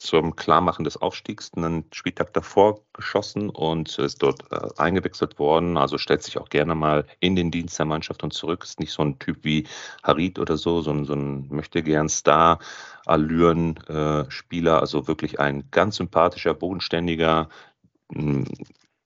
zum 0.00 0.34
Klarmachen 0.34 0.84
des 0.84 0.96
Aufstiegs 0.96 1.52
einen 1.54 1.84
Spieltag 1.92 2.32
davor 2.32 2.80
geschossen 2.94 3.50
und 3.50 3.98
ist 3.98 4.22
dort 4.22 4.50
äh, 4.50 4.68
eingewechselt 4.78 5.38
worden. 5.38 5.76
Also 5.76 5.98
stellt 5.98 6.22
sich 6.22 6.38
auch 6.38 6.48
gerne 6.48 6.74
mal 6.74 7.04
in 7.20 7.36
den 7.36 7.50
Dienst 7.50 7.78
der 7.78 7.84
Mannschaft 7.84 8.22
und 8.22 8.32
zurück. 8.32 8.64
Ist 8.64 8.80
nicht 8.80 8.92
so 8.92 9.02
ein 9.02 9.18
Typ 9.18 9.44
wie 9.44 9.66
Harit 10.02 10.38
oder 10.38 10.56
so, 10.56 10.80
so 10.80 10.90
ein, 10.90 11.04
so 11.04 11.12
ein 11.12 11.48
möchte 11.50 11.82
gern 11.82 12.08
Star, 12.08 12.60
Allüren-Spieler. 13.04 14.76
Äh, 14.76 14.80
also 14.80 15.06
wirklich 15.06 15.38
ein 15.38 15.70
ganz 15.70 15.96
sympathischer, 15.96 16.54
bodenständiger, 16.54 17.50
hm, 18.10 18.46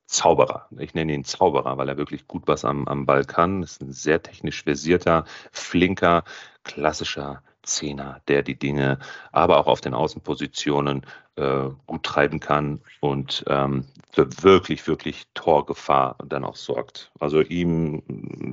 Zauberer. 0.06 0.68
Ich 0.78 0.94
nenne 0.94 1.12
ihn 1.12 1.24
Zauberer, 1.24 1.76
weil 1.76 1.88
er 1.88 1.96
wirklich 1.96 2.28
gut 2.28 2.44
was 2.46 2.64
am, 2.64 2.86
am 2.86 3.04
Ball 3.04 3.24
kann. 3.24 3.64
Ist 3.64 3.82
ein 3.82 3.90
sehr 3.90 4.22
technisch 4.22 4.62
versierter, 4.62 5.24
flinker, 5.50 6.22
klassischer 6.62 7.42
Zehner, 7.64 8.20
der 8.28 8.42
die 8.42 8.58
Dinge 8.58 8.98
aber 9.32 9.58
auch 9.58 9.66
auf 9.66 9.80
den 9.80 9.94
Außenpositionen 9.94 11.04
äh, 11.36 11.68
gut 11.86 12.04
treiben 12.04 12.40
kann 12.40 12.80
und 13.00 13.44
ähm, 13.48 13.86
für 14.12 14.28
wirklich, 14.42 14.86
wirklich 14.86 15.24
Torgefahr 15.34 16.16
dann 16.26 16.44
auch 16.44 16.56
sorgt. 16.56 17.10
Also 17.18 17.40
ihm 17.40 18.02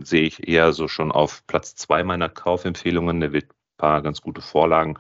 sehe 0.04 0.24
ich 0.24 0.48
eher 0.48 0.74
so 0.74 0.88
schon 0.88 1.12
auf 1.12 1.46
Platz 1.48 1.76
zwei 1.76 2.04
meiner 2.04 2.30
Kaufempfehlungen. 2.30 3.20
Der 3.20 3.34
wird 3.34 3.46
ein 3.46 3.78
paar 3.78 4.02
ganz 4.02 4.22
gute 4.22 4.42
Vorlagen, 4.42 4.98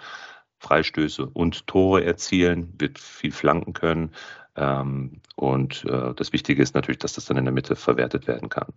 Freistöße 0.60 1.26
und 1.26 1.66
Tore 1.66 2.04
erzielen, 2.04 2.74
wird 2.78 3.00
viel 3.00 3.32
flanken 3.32 3.74
können. 3.74 4.12
Ähm, 4.56 5.22
und 5.36 5.86
äh, 5.86 6.14
das 6.14 6.34
Wichtige 6.34 6.62
ist 6.62 6.76
natürlich, 6.76 7.00
dass 7.00 7.14
das 7.14 7.26
dann 7.26 7.38
in 7.38 7.46
der 7.46 7.54
Mitte 7.54 7.76
verwertet 7.76 8.28
werden 8.28 8.50
kann. 8.50 8.74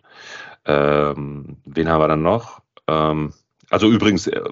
Ähm, 0.65 1.59
wen 1.65 1.89
haben 1.89 2.01
wir 2.01 2.09
dann 2.09 2.23
noch? 2.23 2.63
Ähm, 2.87 3.35
also 3.71 3.91
übrigens, 3.91 4.27
äh, 4.27 4.43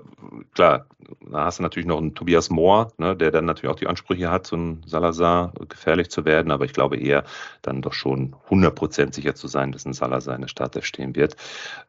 klar, 0.54 0.86
da 1.30 1.44
hast 1.44 1.58
du 1.58 1.62
natürlich 1.62 1.86
noch 1.86 1.98
einen 1.98 2.14
Tobias 2.14 2.50
Mohr, 2.50 2.92
ne, 2.98 3.16
der 3.16 3.30
dann 3.30 3.44
natürlich 3.44 3.72
auch 3.72 3.78
die 3.78 3.86
Ansprüche 3.86 4.30
hat, 4.30 4.46
so 4.46 4.56
ein 4.56 4.82
Salazar 4.86 5.52
gefährlich 5.68 6.10
zu 6.10 6.24
werden, 6.24 6.50
aber 6.50 6.64
ich 6.64 6.72
glaube 6.72 6.96
eher 6.96 7.24
dann 7.62 7.82
doch 7.82 7.92
schon 7.92 8.34
100% 8.48 9.14
sicher 9.14 9.34
zu 9.34 9.48
sein, 9.48 9.72
dass 9.72 9.84
ein 9.84 9.92
Salazar 9.92 10.34
in 10.34 10.42
der 10.42 10.48
Startelf 10.48 10.84
stehen 10.84 11.14
wird. 11.14 11.36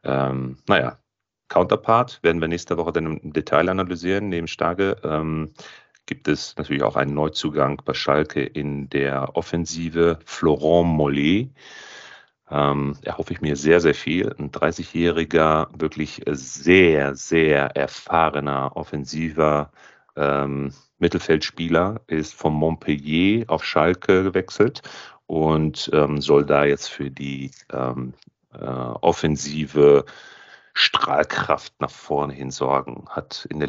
Ähm, 0.02 0.58
naja, 0.68 0.98
Counterpart 1.48 2.20
werden 2.22 2.40
wir 2.40 2.48
nächste 2.48 2.76
Woche 2.76 2.92
dann 2.92 3.18
im 3.18 3.32
Detail 3.32 3.68
analysieren. 3.68 4.28
Neben 4.28 4.48
Starke 4.48 4.96
ähm, 5.04 5.52
gibt 6.06 6.28
es 6.28 6.56
natürlich 6.56 6.82
auch 6.82 6.96
einen 6.96 7.14
Neuzugang 7.14 7.80
bei 7.84 7.94
Schalke 7.94 8.42
in 8.42 8.88
der 8.90 9.36
Offensive, 9.36 10.18
Florent 10.24 10.88
Mollet 10.88 11.50
ähm, 12.54 12.96
erhoffe 13.02 13.32
ich 13.32 13.40
mir 13.40 13.56
sehr, 13.56 13.80
sehr 13.80 13.94
viel. 13.94 14.32
Ein 14.38 14.52
30-jähriger, 14.52 15.68
wirklich 15.76 16.22
sehr, 16.26 17.16
sehr 17.16 17.76
erfahrener, 17.76 18.76
offensiver 18.76 19.72
ähm, 20.16 20.72
Mittelfeldspieler 20.98 22.00
ist 22.06 22.34
vom 22.34 22.54
Montpellier 22.54 23.44
auf 23.48 23.64
Schalke 23.64 24.22
gewechselt 24.22 24.82
und 25.26 25.90
ähm, 25.92 26.20
soll 26.20 26.46
da 26.46 26.64
jetzt 26.64 26.88
für 26.88 27.10
die 27.10 27.50
ähm, 27.72 28.14
äh, 28.52 28.64
offensive 28.64 30.04
Strahlkraft 30.74 31.74
nach 31.80 31.90
vorne 31.90 32.34
hin 32.34 32.52
sorgen. 32.52 33.06
Hat 33.08 33.48
in 33.50 33.58
der 33.58 33.68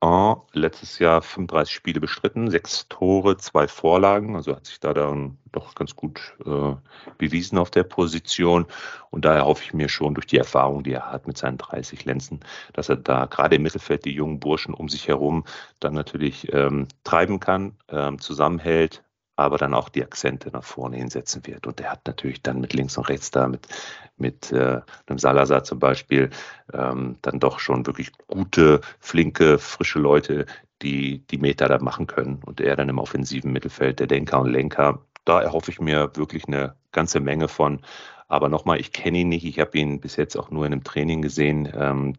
Liga 0.00 0.42
letztes 0.52 0.98
Jahr 1.00 1.22
35 1.22 1.74
Spiele 1.74 2.00
bestritten, 2.00 2.50
sechs 2.50 2.86
Tore, 2.88 3.36
zwei 3.36 3.66
Vorlagen. 3.66 4.36
Also 4.36 4.54
hat 4.54 4.66
sich 4.66 4.78
da 4.78 4.94
dann 4.94 5.38
doch 5.50 5.74
ganz 5.74 5.96
gut 5.96 6.36
äh, 6.46 6.74
bewiesen 7.18 7.58
auf 7.58 7.70
der 7.70 7.82
Position. 7.82 8.66
Und 9.10 9.24
daher 9.24 9.44
hoffe 9.46 9.64
ich 9.64 9.74
mir 9.74 9.88
schon 9.88 10.14
durch 10.14 10.26
die 10.26 10.38
Erfahrung, 10.38 10.84
die 10.84 10.92
er 10.92 11.10
hat 11.10 11.26
mit 11.26 11.36
seinen 11.36 11.58
30 11.58 12.04
Lenzen, 12.04 12.40
dass 12.74 12.88
er 12.88 12.96
da 12.96 13.26
gerade 13.26 13.56
im 13.56 13.62
Mittelfeld 13.62 14.04
die 14.04 14.12
jungen 14.12 14.38
Burschen 14.38 14.74
um 14.74 14.88
sich 14.88 15.08
herum 15.08 15.44
dann 15.80 15.94
natürlich 15.94 16.52
ähm, 16.52 16.86
treiben 17.02 17.40
kann, 17.40 17.76
ähm, 17.88 18.20
zusammenhält, 18.20 19.02
aber 19.38 19.56
dann 19.56 19.72
auch 19.72 19.88
die 19.88 20.02
Akzente 20.02 20.50
nach 20.50 20.64
vorne 20.64 20.96
hinsetzen 20.96 21.46
wird. 21.46 21.68
Und 21.68 21.80
er 21.80 21.92
hat 21.92 22.04
natürlich 22.08 22.42
dann 22.42 22.60
mit 22.60 22.72
links 22.72 22.98
und 22.98 23.08
rechts 23.08 23.30
da, 23.30 23.46
mit, 23.46 23.68
mit 24.16 24.50
äh, 24.50 24.80
einem 25.06 25.18
Salazar 25.18 25.62
zum 25.62 25.78
Beispiel, 25.78 26.30
ähm, 26.72 27.16
dann 27.22 27.38
doch 27.38 27.60
schon 27.60 27.86
wirklich 27.86 28.10
gute, 28.26 28.80
flinke, 28.98 29.58
frische 29.58 30.00
Leute, 30.00 30.46
die 30.82 31.24
die 31.28 31.38
Meter 31.38 31.68
da 31.68 31.78
machen 31.78 32.08
können. 32.08 32.42
Und 32.44 32.60
er 32.60 32.74
dann 32.74 32.88
im 32.88 32.98
offensiven 32.98 33.52
Mittelfeld, 33.52 34.00
der 34.00 34.08
Denker 34.08 34.40
und 34.40 34.50
Lenker. 34.50 35.02
Da 35.24 35.40
erhoffe 35.40 35.70
ich 35.70 35.80
mir 35.80 36.10
wirklich 36.16 36.48
eine 36.48 36.74
ganze 36.90 37.20
Menge 37.20 37.46
von. 37.46 37.80
Aber 38.26 38.48
nochmal, 38.48 38.80
ich 38.80 38.92
kenne 38.92 39.18
ihn 39.18 39.28
nicht. 39.28 39.44
Ich 39.44 39.60
habe 39.60 39.78
ihn 39.78 40.00
bis 40.00 40.16
jetzt 40.16 40.36
auch 40.36 40.50
nur 40.50 40.66
in 40.66 40.72
einem 40.72 40.82
Training 40.82 41.22
gesehen. 41.22 41.72
Ähm, 41.72 42.14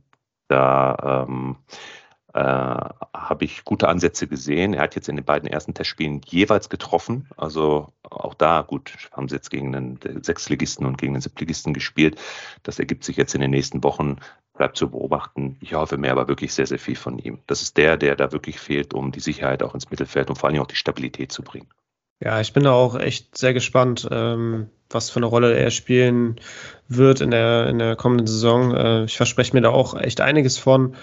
da 0.48 1.26
ähm, 1.28 1.58
äh, 2.34 2.40
habe 2.40 3.46
ich 3.46 3.66
gute 3.66 3.88
Ansätze 3.88 4.28
gesehen. 4.28 4.74
Er 4.74 4.84
hat 4.84 4.96
jetzt 4.96 5.10
in 5.10 5.16
den 5.16 5.26
beiden 5.26 5.50
ersten 5.50 5.74
Testspielen 5.74 6.22
jeweils 6.26 6.70
getroffen. 6.70 7.28
Also 7.38 7.92
auch 8.04 8.34
da, 8.34 8.62
gut, 8.62 9.10
haben 9.12 9.28
sie 9.28 9.36
jetzt 9.36 9.50
gegen 9.50 9.72
den 9.72 10.00
Sechsligisten 10.24 10.86
und 10.86 10.98
gegen 10.98 11.14
den 11.14 11.22
Siebtligisten 11.22 11.74
gespielt. 11.74 12.20
Das 12.64 12.80
ergibt 12.80 13.04
sich 13.04 13.18
jetzt 13.18 13.34
in 13.34 13.42
den 13.42 13.52
nächsten 13.52 13.84
Wochen, 13.84 14.18
bleibt 14.54 14.78
zu 14.78 14.90
beobachten. 14.92 15.58
Ich 15.62 15.74
hoffe 15.74 15.98
mir 15.98 16.12
aber 16.12 16.28
wirklich 16.28 16.54
sehr, 16.54 16.68
sehr 16.68 16.80
viel 16.80 16.96
von 16.96 17.18
ihm. 17.18 17.40
Das 17.48 17.62
ist 17.62 17.78
der, 17.78 17.98
der 17.98 18.16
da 18.16 18.32
wirklich 18.32 18.60
fehlt, 18.60 18.94
um 18.94 19.12
die 19.12 19.22
Sicherheit 19.22 19.64
auch 19.64 19.74
ins 19.74 19.90
Mittelfeld 19.90 20.30
und 20.30 20.36
vor 20.36 20.50
allem 20.50 20.62
auch 20.62 20.68
die 20.68 20.76
Stabilität 20.76 21.32
zu 21.32 21.42
bringen. 21.42 21.68
Ja, 22.22 22.42
ich 22.42 22.52
bin 22.52 22.64
da 22.64 22.74
auch 22.74 23.00
echt 23.00 23.38
sehr 23.38 23.54
gespannt, 23.54 24.08
ähm, 24.12 24.68
was 24.90 25.10
für 25.10 25.18
eine 25.18 25.26
Rolle 25.26 25.54
er 25.54 25.72
spielen 25.72 26.36
wird 26.90 27.22
in 27.22 27.32
der, 27.32 27.68
in 27.68 27.80
der 27.80 27.96
kommenden 27.96 28.28
Saison. 28.28 28.76
Äh, 28.76 29.04
ich 29.06 29.16
verspreche 29.16 29.56
mir 29.56 29.62
da 29.62 29.70
auch 29.70 29.96
echt 29.96 30.20
einiges 30.20 30.58
von. 30.58 30.96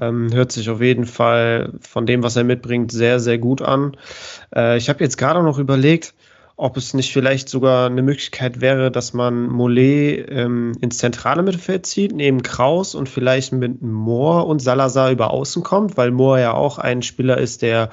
Ähm, 0.00 0.32
hört 0.32 0.50
sich 0.52 0.70
auf 0.70 0.80
jeden 0.80 1.04
Fall 1.04 1.74
von 1.80 2.06
dem, 2.06 2.22
was 2.22 2.36
er 2.36 2.44
mitbringt, 2.44 2.90
sehr, 2.90 3.20
sehr 3.20 3.36
gut 3.36 3.60
an. 3.60 3.98
Äh, 4.54 4.78
ich 4.78 4.88
habe 4.88 5.04
jetzt 5.04 5.18
gerade 5.18 5.42
noch 5.42 5.58
überlegt, 5.58 6.14
ob 6.56 6.78
es 6.78 6.94
nicht 6.94 7.12
vielleicht 7.12 7.50
sogar 7.50 7.86
eine 7.86 8.02
Möglichkeit 8.02 8.62
wäre, 8.62 8.90
dass 8.90 9.12
man 9.12 9.48
Mollet 9.48 10.26
ähm, 10.30 10.72
ins 10.80 10.96
zentrale 10.96 11.42
Mittelfeld 11.42 11.84
zieht, 11.84 12.12
neben 12.12 12.42
Kraus 12.42 12.94
und 12.94 13.10
vielleicht 13.10 13.52
mit 13.52 13.82
Mohr 13.82 14.46
und 14.46 14.60
Salazar 14.60 15.10
über 15.10 15.32
außen 15.32 15.62
kommt, 15.62 15.98
weil 15.98 16.12
Mohr 16.12 16.38
ja 16.38 16.54
auch 16.54 16.78
ein 16.78 17.02
Spieler 17.02 17.36
ist, 17.36 17.60
der 17.60 17.90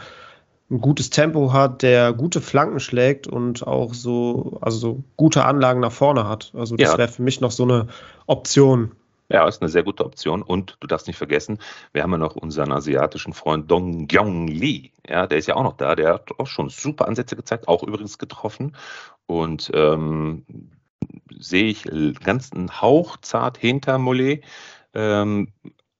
ein 0.71 0.81
gutes 0.81 1.09
Tempo 1.09 1.51
hat, 1.51 1.81
der 1.81 2.13
gute 2.13 2.41
Flanken 2.41 2.79
schlägt 2.79 3.27
und 3.27 3.65
auch 3.65 3.93
so, 3.93 4.57
also 4.61 4.77
so 4.77 5.03
gute 5.17 5.45
Anlagen 5.45 5.79
nach 5.79 5.91
vorne 5.91 6.27
hat. 6.27 6.51
Also 6.55 6.75
das 6.75 6.91
ja. 6.91 6.97
wäre 6.97 7.09
für 7.09 7.23
mich 7.23 7.41
noch 7.41 7.51
so 7.51 7.63
eine 7.63 7.87
Option. 8.27 8.91
Ja, 9.31 9.47
ist 9.47 9.61
eine 9.61 9.69
sehr 9.69 9.83
gute 9.83 10.05
Option. 10.05 10.41
Und 10.41 10.77
du 10.79 10.87
darfst 10.87 11.07
nicht 11.07 11.17
vergessen, 11.17 11.59
wir 11.93 12.03
haben 12.03 12.11
ja 12.11 12.17
noch 12.17 12.35
unseren 12.35 12.71
asiatischen 12.71 13.33
Freund 13.33 13.69
Dong 13.69 14.07
Gyong 14.07 14.47
Lee. 14.47 14.91
Ja, 15.07 15.27
der 15.27 15.37
ist 15.37 15.47
ja 15.47 15.55
auch 15.55 15.63
noch 15.63 15.77
da. 15.77 15.95
Der 15.95 16.13
hat 16.13 16.39
auch 16.39 16.47
schon 16.47 16.69
super 16.69 17.07
Ansätze 17.07 17.35
gezeigt, 17.35 17.67
auch 17.67 17.83
übrigens 17.83 18.17
getroffen. 18.17 18.75
Und 19.27 19.71
ähm, 19.73 20.45
sehe 21.37 21.65
ich 21.65 21.83
ganz 22.23 22.51
einen 22.53 22.81
Hauch 22.81 23.17
zart 23.17 23.57
hinter 23.57 23.97
Mollet. 23.97 24.43
Ähm, 24.93 25.49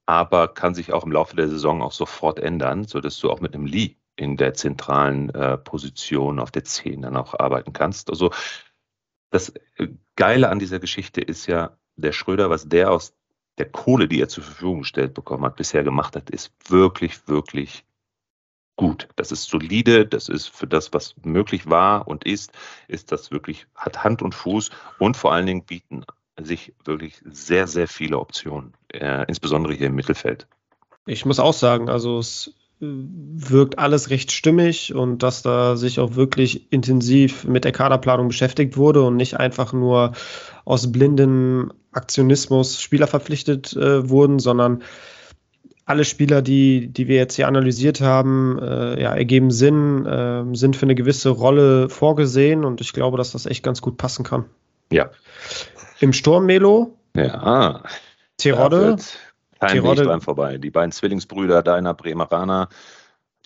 aber 0.07 0.47
kann 0.47 0.73
sich 0.73 0.91
auch 0.91 1.03
im 1.03 1.11
Laufe 1.11 1.35
der 1.35 1.49
Saison 1.49 1.83
auch 1.83 1.91
sofort 1.91 2.39
ändern, 2.39 2.85
sodass 2.85 3.19
du 3.19 3.29
auch 3.29 3.41
mit 3.41 3.53
einem 3.53 3.67
Lee 3.67 3.95
in 4.19 4.35
der 4.35 4.53
zentralen 4.53 5.29
äh, 5.29 5.57
Position 5.57 6.39
auf 6.39 6.51
der 6.51 6.65
10 6.65 7.03
dann 7.03 7.15
auch 7.15 7.39
arbeiten 7.39 7.71
kannst. 7.71 8.09
Also 8.09 8.31
das 9.31 9.53
äh, 9.77 9.87
Geile 10.15 10.49
an 10.49 10.59
dieser 10.59 10.79
Geschichte 10.79 11.21
ist 11.21 11.47
ja, 11.47 11.77
der 11.95 12.11
Schröder, 12.11 12.49
was 12.49 12.67
der 12.67 12.91
aus 12.91 13.13
der 13.57 13.69
Kohle, 13.69 14.07
die 14.07 14.21
er 14.21 14.29
zur 14.29 14.43
Verfügung 14.43 14.79
gestellt 14.79 15.13
bekommen 15.13 15.43
hat, 15.45 15.57
bisher 15.57 15.83
gemacht 15.83 16.15
hat, 16.15 16.29
ist 16.29 16.51
wirklich, 16.69 17.27
wirklich 17.27 17.85
gut. 18.77 19.09
Das 19.17 19.31
ist 19.31 19.43
solide, 19.43 20.05
das 20.05 20.29
ist 20.29 20.47
für 20.47 20.67
das, 20.67 20.93
was 20.93 21.15
möglich 21.23 21.69
war 21.69 22.07
und 22.07 22.23
ist, 22.23 22.51
ist 22.87 23.11
das 23.11 23.31
wirklich, 23.31 23.67
hat 23.75 24.03
Hand 24.03 24.21
und 24.21 24.33
Fuß 24.33 24.71
und 24.97 25.17
vor 25.17 25.33
allen 25.33 25.45
Dingen 25.45 25.65
bieten 25.65 26.05
sich 26.41 26.73
wirklich 26.85 27.21
sehr, 27.25 27.67
sehr 27.67 27.89
viele 27.89 28.17
Optionen, 28.17 28.73
äh, 28.93 29.25
insbesondere 29.27 29.73
hier 29.73 29.87
im 29.87 29.95
Mittelfeld. 29.95 30.47
Ich 31.05 31.25
muss 31.25 31.39
auch 31.39 31.53
sagen, 31.53 31.89
also 31.89 32.19
es 32.19 32.53
wirkt 32.79 33.77
alles 33.77 34.09
recht 34.09 34.31
stimmig 34.31 34.93
und 34.93 35.21
dass 35.21 35.41
da 35.41 35.75
sich 35.75 35.99
auch 35.99 36.15
wirklich 36.15 36.71
intensiv 36.71 37.43
mit 37.43 37.65
der 37.65 37.73
Kaderplanung 37.73 38.29
beschäftigt 38.29 38.77
wurde 38.77 39.03
und 39.03 39.17
nicht 39.17 39.37
einfach 39.37 39.73
nur 39.73 40.13
aus 40.63 40.91
blindem 40.91 41.73
Aktionismus 41.91 42.81
Spieler 42.81 43.07
verpflichtet 43.07 43.75
äh, 43.75 44.09
wurden, 44.09 44.39
sondern 44.39 44.83
alle 45.85 46.05
Spieler, 46.05 46.41
die, 46.41 46.87
die 46.87 47.07
wir 47.07 47.15
jetzt 47.15 47.35
hier 47.35 47.47
analysiert 47.47 47.99
haben, 47.99 48.59
äh, 48.61 49.01
ja, 49.01 49.13
ergeben 49.15 49.49
Sinn, 49.49 50.05
äh, 50.05 50.43
sind 50.53 50.75
für 50.75 50.83
eine 50.83 50.95
gewisse 50.95 51.29
Rolle 51.29 51.89
vorgesehen 51.89 52.63
und 52.63 52.79
ich 52.79 52.93
glaube, 52.93 53.17
dass 53.17 53.31
das 53.31 53.47
echt 53.47 53.63
ganz 53.63 53.81
gut 53.81 53.97
passen 53.97 54.23
kann. 54.23 54.45
Ja. 54.91 55.09
Im 55.99 56.13
Sturm 56.13 56.45
Melo. 56.45 56.95
Ja. 57.15 57.83
Terodde. 58.37 58.97
Kein 59.59 59.75
Terodde. 59.75 60.01
Weg 60.01 60.07
dran 60.07 60.21
vorbei. 60.21 60.57
Die 60.57 60.71
beiden 60.71 60.91
Zwillingsbrüder 60.91 61.61
deiner 61.61 61.93
Bremeraner, 61.93 62.69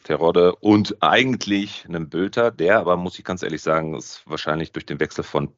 Terodde 0.03 0.55
und 0.55 1.01
eigentlich 1.01 1.85
einem 1.87 2.09
Bülter, 2.09 2.51
der 2.51 2.79
aber, 2.79 2.97
muss 2.97 3.17
ich 3.17 3.25
ganz 3.25 3.41
ehrlich 3.41 3.61
sagen, 3.61 3.95
ist 3.95 4.21
wahrscheinlich 4.25 4.71
durch 4.71 4.85
den 4.85 4.99
Wechsel 4.99 5.23
von 5.23 5.53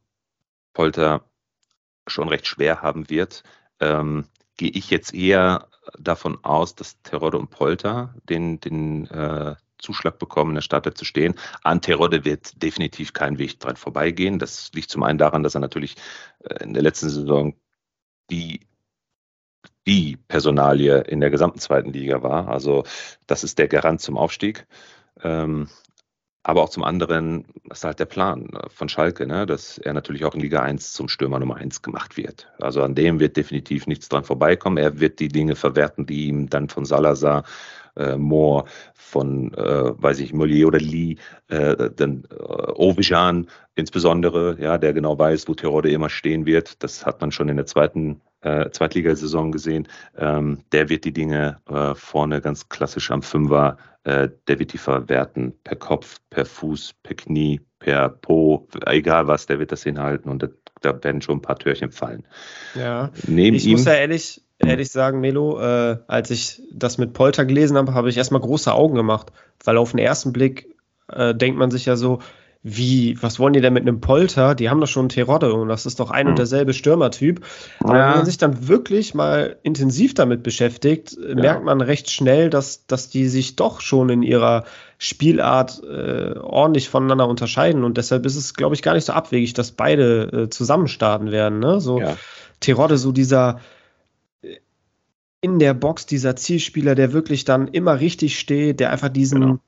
Polter 0.74 1.24
schon 2.08 2.30
recht 2.30 2.47
schwer 2.47 2.82
haben 2.82 3.10
wird. 3.10 3.43
Ähm, 3.80 4.28
Gehe 4.58 4.70
ich 4.70 4.89
jetzt 4.89 5.14
eher 5.14 5.68
davon 5.99 6.41
aus, 6.43 6.76
dass 6.76 7.01
Terodde 7.01 7.38
und 7.38 7.49
Polter 7.49 8.16
den, 8.30 8.62
den 8.62 9.06
äh, 9.08 9.56
Zuschlag 9.78 10.18
bekommen, 10.18 10.51
in 10.51 10.56
der 10.56 10.62
Startelf 10.62 10.95
zu 10.95 11.03
stehen. 11.03 11.36
An 11.62 11.82
Terodde 11.82 12.24
wird 12.24 12.62
definitiv 12.64 13.12
kein 13.12 13.38
Weg 13.38 13.60
dran 13.60 13.76
vorbeigehen. 13.76 14.39
Das 14.39 14.72
liegt 14.74 14.89
zum 14.89 15.03
einen 15.03 15.18
daran, 15.18 15.43
dass 15.43 15.56
er 15.56 15.60
natürlich 15.62 15.97
äh, 16.39 16.64
in 16.64 16.74
der 16.74 16.84
letzten 16.84 17.10
Saison 17.10 17.53
die 18.32 18.62
die 19.88 20.18
Personalie 20.28 21.02
in 21.02 21.22
der 21.22 21.30
gesamten 21.30 21.60
zweiten 21.60 21.94
Liga 21.94 22.24
war. 22.24 22.48
Also 22.48 22.84
das 23.28 23.44
ist 23.44 23.60
der 23.60 23.68
Garant 23.68 24.02
zum 24.02 24.18
Aufstieg. 24.18 24.66
Ähm, 25.24 25.68
aber 26.48 26.62
auch 26.62 26.70
zum 26.70 26.84
anderen 26.84 27.46
ist 27.72 27.84
halt 27.84 28.00
der 28.00 28.06
Plan 28.06 28.52
von 28.68 28.88
Schalke, 28.88 29.26
ne, 29.26 29.48
dass 29.48 29.80
er 29.80 29.94
natürlich 29.94 30.26
auch 30.26 30.36
in 30.36 30.42
Liga 30.42 30.62
1 30.62 30.94
zum 30.94 31.08
Stürmer 31.08 31.40
Nummer 31.40 31.56
1 31.56 31.82
gemacht 31.82 32.18
wird. 32.18 32.48
Also 32.60 32.84
an 32.84 32.94
dem 32.94 33.20
wird 33.20 33.36
definitiv 33.36 33.88
nichts 33.88 34.10
dran 34.10 34.24
vorbeikommen. 34.24 34.78
Er 34.78 35.00
wird 35.00 35.20
die 35.20 35.28
Dinge 35.28 35.56
verwerten, 35.56 36.06
die 36.06 36.28
ihm 36.28 36.48
dann 36.48 36.70
von 36.70 36.86
Salazar, 36.86 37.46
äh, 37.96 38.18
Moore, 38.18 38.66
von, 38.93 39.54
äh, 39.54 39.91
weiß 40.02 40.20
ich, 40.20 40.34
Mollier 40.34 40.68
oder 40.68 40.80
Lee, 40.80 41.16
äh, 41.48 41.89
dann 41.96 42.26
äh, 42.30 42.36
Ovijan 42.36 43.48
insbesondere, 43.76 44.58
ja, 44.60 44.78
der 44.78 44.93
genau 44.93 45.18
weiß, 45.18 45.48
wo 45.48 45.54
Terodde 45.54 45.91
immer 45.91 46.10
stehen 46.10 46.46
wird. 46.46 46.84
Das 46.84 47.06
hat 47.06 47.22
man 47.22 47.32
schon 47.32 47.50
in 47.50 47.58
der 47.58 47.66
zweiten 47.66 48.22
äh, 48.46 48.70
Zweitligasaison 48.70 49.52
gesehen, 49.52 49.88
ähm, 50.18 50.60
der 50.72 50.89
wird 50.89 51.04
die 51.04 51.14
Dinge 51.14 51.58
äh, 51.68 51.96
vorne 51.96 52.41
ganz 52.41 52.70
klassisch 52.70 53.10
am 53.12 53.24
Fünfer, 53.24 53.78
äh, 54.04 54.30
der 54.48 54.60
wird 54.60 54.74
die 54.74 54.78
verwerten 54.78 55.54
per 55.64 55.76
Kopf, 55.76 56.20
per 56.30 56.46
Fuß, 56.46 56.93
per 57.02 57.16
Knie, 57.16 57.62
per 57.80 58.10
Po, 58.10 58.68
egal 58.86 59.28
was, 59.28 59.48
der 59.48 59.60
wird 59.60 59.72
das 59.72 59.84
hinhalten 59.84 60.30
und 60.30 60.43
da, 60.43 60.48
da 60.82 61.04
werden 61.04 61.22
schon 61.22 61.39
ein 61.39 61.41
paar 61.41 61.58
Türchen 61.58 61.91
fallen. 61.91 62.28
Ja, 62.76 63.12
Neben 63.26 63.58
ich 63.58 63.66
ihm, 63.66 63.74
muss 63.74 63.86
ja 63.86 63.93
ehrlich, 63.93 64.45
ehrlich 64.68 64.91
sagen, 64.91 65.20
Melo, 65.20 65.59
äh, 65.59 65.97
als 66.07 66.32
ich 66.32 66.61
das 66.74 66.97
mit 66.97 67.13
Polter 67.13 67.45
gelesen 67.45 67.78
habe, 67.78 67.93
habe 67.93 68.09
ich 68.09 68.18
erstmal 68.18 68.41
große 68.41 68.74
Augen 68.74 68.95
gemacht, 68.95 69.32
weil 69.63 69.78
auf 69.78 69.91
den 69.91 69.99
ersten 69.99 70.34
Blick 70.34 70.76
äh, 71.11 71.34
denkt 71.36 71.57
man 71.57 71.72
sich 71.72 71.86
ja 71.86 71.95
so, 71.95 72.20
wie, 72.68 73.16
was 73.22 73.38
wollen 73.38 73.53
die 73.53 73.61
denn 73.61 73.74
mit 73.74 73.84
einem 73.84 74.01
Polter? 74.01 74.55
Die 74.55 74.72
haben 74.72 74.82
doch 74.82 74.88
schon 74.88 75.03
einen 75.03 75.09
Terodde 75.09 75.53
und 75.53 75.68
das 75.68 75.86
ist 75.86 75.99
doch 75.99 76.09
ein 76.09 76.26
und 76.26 76.32
hm. 76.32 76.38
derselbe 76.38 76.74
Stürmertyp. 76.74 77.45
Aber 77.82 77.95
ja. 77.95 78.09
wenn 78.09 78.18
man 78.18 78.26
sich 78.26 78.39
dann 78.39 78.68
wirklich 78.68 79.13
mal 79.13 79.57
intensiv 79.61 80.16
damit 80.16 80.41
beschäftigt, 80.41 81.16
ja. 81.16 81.36
merkt 81.36 81.63
man 81.63 81.80
recht 81.80 82.09
schnell, 82.09 82.49
dass, 82.49 82.88
dass 82.88 83.07
die 83.07 83.28
sich 83.28 83.55
doch 83.55 83.82
schon 83.82 84.09
in 84.09 84.24
ihrer 84.24 84.63
Spielart 84.97 85.84
äh, 85.84 86.39
ordentlich 86.39 86.89
voneinander 86.89 87.28
unterscheiden. 87.28 87.84
Und 87.84 87.97
deshalb 87.97 88.26
ist 88.26 88.36
es, 88.36 88.55
glaube 88.55 88.74
ich, 88.74 88.82
gar 88.82 88.95
nicht 88.95 89.05
so 89.05 89.13
abwegig, 89.13 89.53
dass 89.53 89.72
beide 89.72 90.45
äh, 90.45 90.49
zusammen 90.49 90.88
starten 90.88 91.30
werden. 91.30 91.59
Ne? 91.59 91.80
So 91.80 91.99
ja. 91.99 92.18
Terodde, 92.61 92.97
so 92.97 93.11
dieser 93.11 93.59
äh, 93.59 93.74
in 95.46 95.60
der 95.60 95.76
Box, 95.76 96.08
dieser 96.08 96.36
Zielspieler, 96.36 96.96
der 96.96 97.14
wirklich 97.14 97.46
dann 97.46 97.68
immer 97.68 98.00
richtig 98.00 98.39
steht, 98.39 98.80
der 98.80 98.91
einfach 98.91 99.10
diesen. 99.10 99.41
Genau 99.41 99.60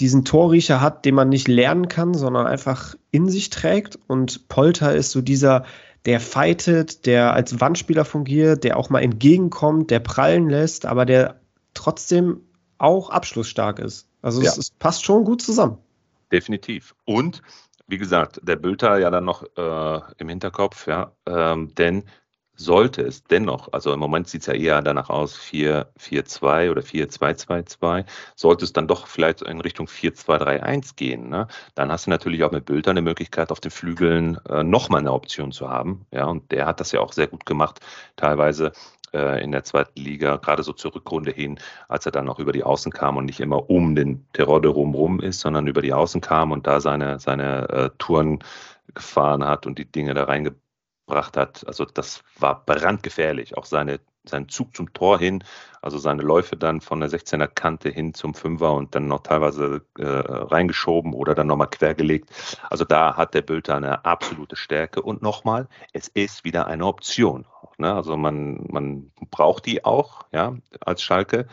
diesen 0.00 0.24
Torriecher 0.24 0.80
hat, 0.80 1.04
den 1.04 1.14
man 1.14 1.28
nicht 1.28 1.46
lernen 1.46 1.88
kann, 1.88 2.14
sondern 2.14 2.46
einfach 2.46 2.96
in 3.10 3.28
sich 3.28 3.50
trägt. 3.50 3.96
Und 4.08 4.48
Polter 4.48 4.94
ist 4.94 5.12
so 5.12 5.20
dieser, 5.20 5.64
der 6.04 6.20
fightet, 6.20 7.06
der 7.06 7.32
als 7.32 7.60
Wandspieler 7.60 8.04
fungiert, 8.04 8.64
der 8.64 8.76
auch 8.76 8.90
mal 8.90 9.02
entgegenkommt, 9.02 9.90
der 9.90 10.00
prallen 10.00 10.50
lässt, 10.50 10.86
aber 10.86 11.06
der 11.06 11.40
trotzdem 11.74 12.40
auch 12.78 13.10
abschlussstark 13.10 13.78
ist. 13.78 14.08
Also 14.20 14.42
ja. 14.42 14.50
es, 14.50 14.58
es, 14.58 14.70
passt 14.70 15.04
schon 15.04 15.24
gut 15.24 15.42
zusammen. 15.42 15.78
Definitiv. 16.32 16.94
Und 17.04 17.42
wie 17.86 17.98
gesagt, 17.98 18.40
der 18.42 18.56
Bülter 18.56 18.98
ja 18.98 19.10
dann 19.10 19.24
noch 19.24 19.44
äh, 19.56 20.00
im 20.18 20.28
Hinterkopf, 20.28 20.86
ja, 20.88 21.12
ähm, 21.26 21.74
denn 21.76 22.04
sollte 22.56 23.02
es 23.02 23.24
dennoch, 23.24 23.72
also 23.72 23.92
im 23.92 24.00
Moment 24.00 24.28
sieht 24.28 24.42
es 24.42 24.46
ja 24.46 24.54
eher 24.54 24.82
danach 24.82 25.10
aus, 25.10 25.38
4-4-2 25.38 26.70
oder 26.70 26.82
4-2-2-2, 26.82 28.04
sollte 28.36 28.64
es 28.64 28.72
dann 28.72 28.88
doch 28.88 29.06
vielleicht 29.06 29.42
in 29.42 29.60
Richtung 29.60 29.86
4-2-3-1 29.86 30.96
gehen, 30.96 31.28
ne? 31.28 31.48
dann 31.74 31.90
hast 31.90 32.06
du 32.06 32.10
natürlich 32.10 32.44
auch 32.44 32.52
mit 32.52 32.64
Bülter 32.64 32.92
eine 32.92 33.02
Möglichkeit, 33.02 33.50
auf 33.50 33.60
den 33.60 33.70
Flügeln 33.70 34.38
äh, 34.48 34.62
nochmal 34.62 35.00
eine 35.00 35.12
Option 35.12 35.52
zu 35.52 35.68
haben. 35.68 36.06
Ja, 36.10 36.26
und 36.26 36.50
der 36.52 36.66
hat 36.66 36.80
das 36.80 36.92
ja 36.92 37.00
auch 37.00 37.12
sehr 37.12 37.26
gut 37.26 37.46
gemacht, 37.46 37.80
teilweise 38.16 38.72
äh, 39.12 39.42
in 39.42 39.52
der 39.52 39.64
zweiten 39.64 40.00
Liga, 40.00 40.36
gerade 40.36 40.62
so 40.62 40.72
zur 40.72 40.94
Rückrunde 40.94 41.30
hin, 41.32 41.58
als 41.88 42.06
er 42.06 42.12
dann 42.12 42.26
noch 42.26 42.38
über 42.38 42.52
die 42.52 42.64
Außen 42.64 42.92
kam 42.92 43.16
und 43.16 43.24
nicht 43.26 43.40
immer 43.40 43.70
um 43.70 43.94
den 43.94 44.26
Terodde 44.32 44.68
rumrum 44.68 45.20
ist, 45.20 45.40
sondern 45.40 45.66
über 45.66 45.82
die 45.82 45.92
Außen 45.92 46.20
kam 46.20 46.52
und 46.52 46.66
da 46.66 46.80
seine, 46.80 47.18
seine 47.18 47.68
äh, 47.68 47.90
Touren 47.98 48.40
gefahren 48.92 49.44
hat 49.44 49.66
und 49.66 49.78
die 49.78 49.90
Dinge 49.90 50.14
da 50.14 50.24
reingebracht 50.24 50.63
gebracht 51.06 51.36
hat. 51.36 51.66
Also 51.66 51.84
das 51.84 52.22
war 52.38 52.64
brandgefährlich. 52.64 53.56
Auch 53.56 53.66
seine, 53.66 54.00
sein 54.24 54.48
Zug 54.48 54.74
zum 54.74 54.92
Tor 54.92 55.18
hin, 55.18 55.44
also 55.82 55.98
seine 55.98 56.22
Läufe 56.22 56.56
dann 56.56 56.80
von 56.80 57.00
der 57.00 57.10
16er 57.10 57.46
Kante 57.46 57.90
hin 57.90 58.14
zum 58.14 58.34
Fünfer 58.34 58.72
und 58.72 58.94
dann 58.94 59.06
noch 59.06 59.22
teilweise 59.22 59.82
äh, 59.98 60.04
reingeschoben 60.04 61.12
oder 61.12 61.34
dann 61.34 61.46
nochmal 61.46 61.68
quergelegt. 61.68 62.30
Also 62.70 62.84
da 62.84 63.16
hat 63.16 63.34
der 63.34 63.42
Bülter 63.42 63.76
eine 63.76 64.04
absolute 64.04 64.56
Stärke. 64.56 65.02
Und 65.02 65.22
nochmal, 65.22 65.68
es 65.92 66.08
ist 66.08 66.44
wieder 66.44 66.66
eine 66.66 66.86
Option. 66.86 67.46
Ne? 67.78 67.92
Also 67.92 68.16
man, 68.16 68.66
man 68.70 69.12
braucht 69.30 69.66
die 69.66 69.84
auch 69.84 70.26
ja, 70.32 70.54
als 70.80 71.02
Schalke, 71.02 71.46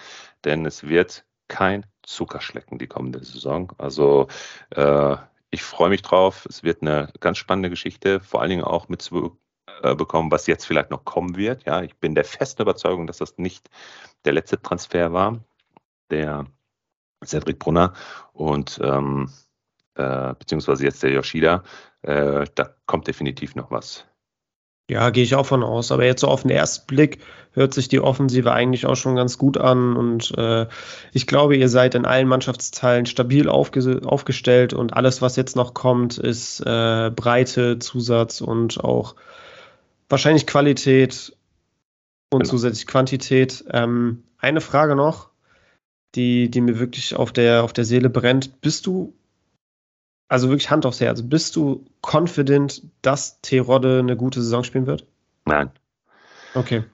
denn 0.46 0.66
es 0.66 0.84
wird 0.84 1.26
kein 1.48 1.86
Zuckerschlecken 2.04 2.80
die 2.80 2.88
kommende 2.88 3.24
Saison. 3.24 3.74
Also 3.78 4.28
äh, 4.72 5.18
ich 5.52 5.64
freue 5.64 5.90
mich 5.90 6.02
drauf. 6.02 6.46
Es 6.50 6.64
wird 6.64 6.82
eine 6.82 7.12
ganz 7.20 7.38
spannende 7.38 7.70
Geschichte, 7.70 8.22
vor 8.22 8.42
allen 8.42 8.50
Dingen 8.50 8.64
auch 8.64 8.88
mitzubekommen, 9.84 10.32
was 10.32 10.48
jetzt 10.48 10.66
vielleicht 10.66 10.92
noch 10.92 11.06
kommen 11.06 11.36
wird. 11.36 11.66
Ja, 11.66 11.82
ich 11.82 11.96
bin 11.96 12.16
der 12.16 12.26
festen 12.26 12.62
Überzeugung, 12.62 13.08
dass 13.08 13.18
das 13.18 13.38
nicht 13.38 13.70
der 14.26 14.34
letzte 14.34 14.62
Transfer 14.62 15.14
war, 15.14 15.40
der 16.10 16.46
Cedric 17.24 17.60
Brunner 17.60 17.94
und 18.34 18.80
ähm, 18.84 19.30
äh, 19.96 20.34
beziehungsweise 20.38 20.84
jetzt 20.84 21.04
der 21.04 21.12
Yoshida. 21.12 21.64
Äh, 22.02 22.46
da 22.56 22.76
kommt 22.86 23.08
definitiv 23.08 23.56
noch 23.56 23.72
was. 23.72 24.06
Ja, 24.90 25.10
gehe 25.10 25.24
ich 25.24 25.36
auch 25.36 25.46
von 25.46 25.64
aus. 25.64 25.92
Aber 25.92 26.04
jetzt 26.04 26.22
so 26.22 26.28
auf 26.28 26.42
den 26.42 26.52
ersten 26.52 26.86
Blick 26.88 27.20
hört 27.54 27.74
sich 27.74 27.88
die 27.88 28.02
Offensive 28.02 28.52
eigentlich 28.52 28.86
auch 28.86 28.96
schon 28.96 29.16
ganz 29.16 29.38
gut 29.38 29.58
an. 29.58 29.96
Und 29.96 30.38
äh, 30.38 30.68
ich 31.14 31.28
glaube, 31.28 31.56
ihr 31.56 31.70
seid 31.70 31.96
in 31.96 32.06
allen 32.06 32.28
Mannschaftsteilen 32.28 33.06
stabil 33.06 33.48
aufge 33.48 34.02
aufgestellt 34.04 34.74
und 34.74 34.94
alles, 34.94 35.22
was 35.22 35.38
jetzt 35.38 35.56
noch 35.56 35.74
kommt, 35.74 36.18
ist 36.18 36.60
äh, 36.62 37.12
Breite, 37.16 37.80
Zusatz 37.80 38.42
und 38.42 38.84
auch 38.84 39.16
wahrscheinlich 40.12 40.48
Qualität 40.48 41.36
und 42.32 42.42
genau. 42.42 42.50
zusätzlich 42.50 42.88
Quantität. 42.88 43.64
Ähm, 43.72 44.24
eine 44.38 44.62
Frage 44.62 44.96
noch, 44.96 45.30
die, 46.16 46.50
die 46.50 46.62
mir 46.62 46.80
wirklich 46.80 47.16
auf 47.16 47.32
der, 47.32 47.64
auf 47.64 47.74
der 47.74 47.86
Seele 47.86 48.10
brennt. 48.10 48.62
Bist 48.62 48.86
du 48.86 49.14
also 50.32 50.48
wirklich 50.48 50.70
Hand 50.70 50.86
aufs 50.86 51.02
Herz, 51.02 51.22
bist 51.24 51.58
du 51.58 51.86
confident, 52.02 52.84
dass 53.02 53.42
Terodde 53.42 54.00
eine 54.00 54.16
gute 54.16 54.42
Saison 54.42 54.64
spielen 54.64 54.88
wird? 54.88 55.06
Nein. 55.44 55.72
Okay. 56.54 56.86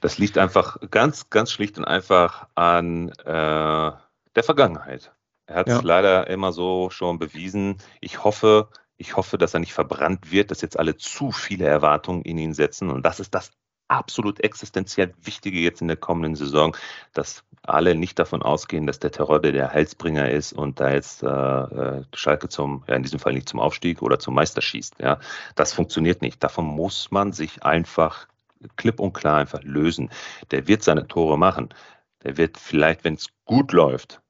Das 0.00 0.18
liegt 0.18 0.38
einfach 0.38 0.78
ganz, 0.92 1.28
ganz 1.28 1.50
schlicht 1.50 1.76
und 1.76 1.84
einfach 1.84 2.46
an 2.54 3.08
äh, 3.08 3.24
der 3.24 4.42
Vergangenheit. 4.44 5.12
Er 5.46 5.56
hat 5.56 5.68
es 5.68 5.74
ja. 5.74 5.80
leider 5.82 6.28
immer 6.28 6.52
so 6.52 6.88
schon 6.90 7.18
bewiesen. 7.18 7.78
Ich 8.00 8.22
hoffe, 8.22 8.68
ich 8.96 9.16
hoffe, 9.16 9.38
dass 9.38 9.54
er 9.54 9.60
nicht 9.60 9.72
verbrannt 9.72 10.30
wird, 10.30 10.50
dass 10.50 10.60
jetzt 10.60 10.78
alle 10.78 10.96
zu 10.96 11.32
viele 11.32 11.66
Erwartungen 11.66 12.22
in 12.22 12.38
ihn 12.38 12.54
setzen. 12.54 12.90
Und 12.90 13.04
das 13.04 13.20
ist 13.20 13.34
das 13.34 13.50
absolut 13.88 14.40
existenziell 14.40 15.14
Wichtige 15.22 15.58
jetzt 15.58 15.82
in 15.82 15.88
der 15.88 15.96
kommenden 15.96 16.34
Saison, 16.36 16.76
dass 17.12 17.44
alle 17.62 17.94
nicht 17.94 18.18
davon 18.18 18.42
ausgehen, 18.42 18.86
dass 18.86 18.98
der 18.98 19.10
Terror 19.10 19.40
der 19.40 19.72
Heilsbringer 19.72 20.30
ist 20.30 20.52
und 20.52 20.80
da 20.80 20.92
jetzt 20.92 21.22
äh, 21.22 21.26
äh, 21.26 22.04
Schalke 22.14 22.48
zum, 22.48 22.84
ja 22.88 22.94
in 22.94 23.02
diesem 23.02 23.18
Fall 23.18 23.34
nicht 23.34 23.48
zum 23.48 23.60
Aufstieg 23.60 24.02
oder 24.02 24.18
zum 24.18 24.34
Meister 24.34 24.62
schießt. 24.62 24.96
Ja, 25.00 25.18
das 25.54 25.72
funktioniert 25.72 26.22
nicht. 26.22 26.42
Davon 26.42 26.66
muss 26.66 27.10
man 27.10 27.32
sich 27.32 27.62
einfach 27.62 28.26
klipp 28.76 29.00
und 29.00 29.12
klar 29.12 29.38
einfach 29.38 29.62
lösen. 29.62 30.10
Der 30.50 30.66
wird 30.66 30.82
seine 30.82 31.06
Tore 31.06 31.38
machen. 31.38 31.68
Der 32.22 32.36
wird 32.36 32.58
vielleicht, 32.58 33.04
wenn 33.04 33.14
es 33.14 33.28
gut 33.44 33.72
läuft, 33.72 34.22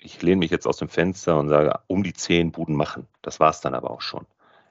ich 0.00 0.22
lehne 0.22 0.36
mich 0.36 0.50
jetzt 0.50 0.66
aus 0.66 0.76
dem 0.76 0.88
Fenster 0.88 1.38
und 1.38 1.48
sage, 1.48 1.80
um 1.86 2.02
die 2.02 2.12
zehn 2.12 2.52
Buden 2.52 2.76
machen. 2.76 3.06
Das 3.22 3.40
war 3.40 3.50
es 3.50 3.60
dann 3.60 3.74
aber 3.74 3.90
auch 3.90 4.00
schon. 4.00 4.26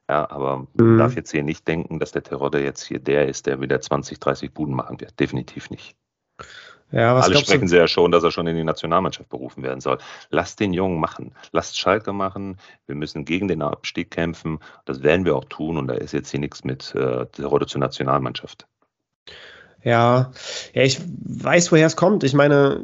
Ja, 0.09 0.29
aber 0.29 0.67
man 0.73 0.93
mhm. 0.93 0.97
darf 0.97 1.15
jetzt 1.15 1.31
hier 1.31 1.43
nicht 1.43 1.67
denken, 1.67 1.99
dass 1.99 2.13
der 2.13 2.23
Terror 2.23 2.49
der 2.49 2.61
jetzt 2.61 2.83
hier 2.83 2.99
der 2.99 3.27
ist, 3.27 3.45
der 3.45 3.59
wieder 3.59 3.81
20, 3.81 4.19
30 4.19 4.53
Buden 4.53 4.73
machen 4.73 4.99
wird. 5.01 5.19
Definitiv 5.19 5.69
nicht. 5.69 5.95
Ja, 6.91 7.17
Alle 7.17 7.37
sprechen 7.37 7.63
du? 7.63 7.67
sie 7.67 7.75
ja 7.75 7.87
schon, 7.89 8.11
dass 8.11 8.23
er 8.23 8.31
schon 8.31 8.47
in 8.47 8.55
die 8.55 8.63
Nationalmannschaft 8.63 9.27
berufen 9.27 9.61
werden 9.61 9.81
soll. 9.81 9.97
Lasst 10.29 10.61
den 10.61 10.71
Jungen 10.71 11.01
machen. 11.01 11.33
Lasst 11.51 11.77
Schalke 11.77 12.13
machen. 12.13 12.57
Wir 12.85 12.95
müssen 12.95 13.25
gegen 13.25 13.49
den 13.49 13.61
Abstieg 13.61 14.09
kämpfen. 14.09 14.59
Das 14.85 15.03
werden 15.03 15.25
wir 15.25 15.35
auch 15.35 15.45
tun. 15.45 15.77
Und 15.77 15.87
da 15.87 15.95
ist 15.95 16.13
jetzt 16.13 16.31
hier 16.31 16.39
nichts 16.39 16.63
mit 16.63 16.95
äh, 16.95 17.25
der 17.37 17.45
Rolle 17.45 17.65
zur 17.65 17.81
Nationalmannschaft. 17.81 18.67
Ja, 19.87 20.31
ja, 20.73 20.83
ich 20.83 20.99
weiß, 20.99 21.71
woher 21.71 21.87
es 21.87 21.95
kommt. 21.95 22.25
Ich 22.25 22.33
meine, 22.33 22.81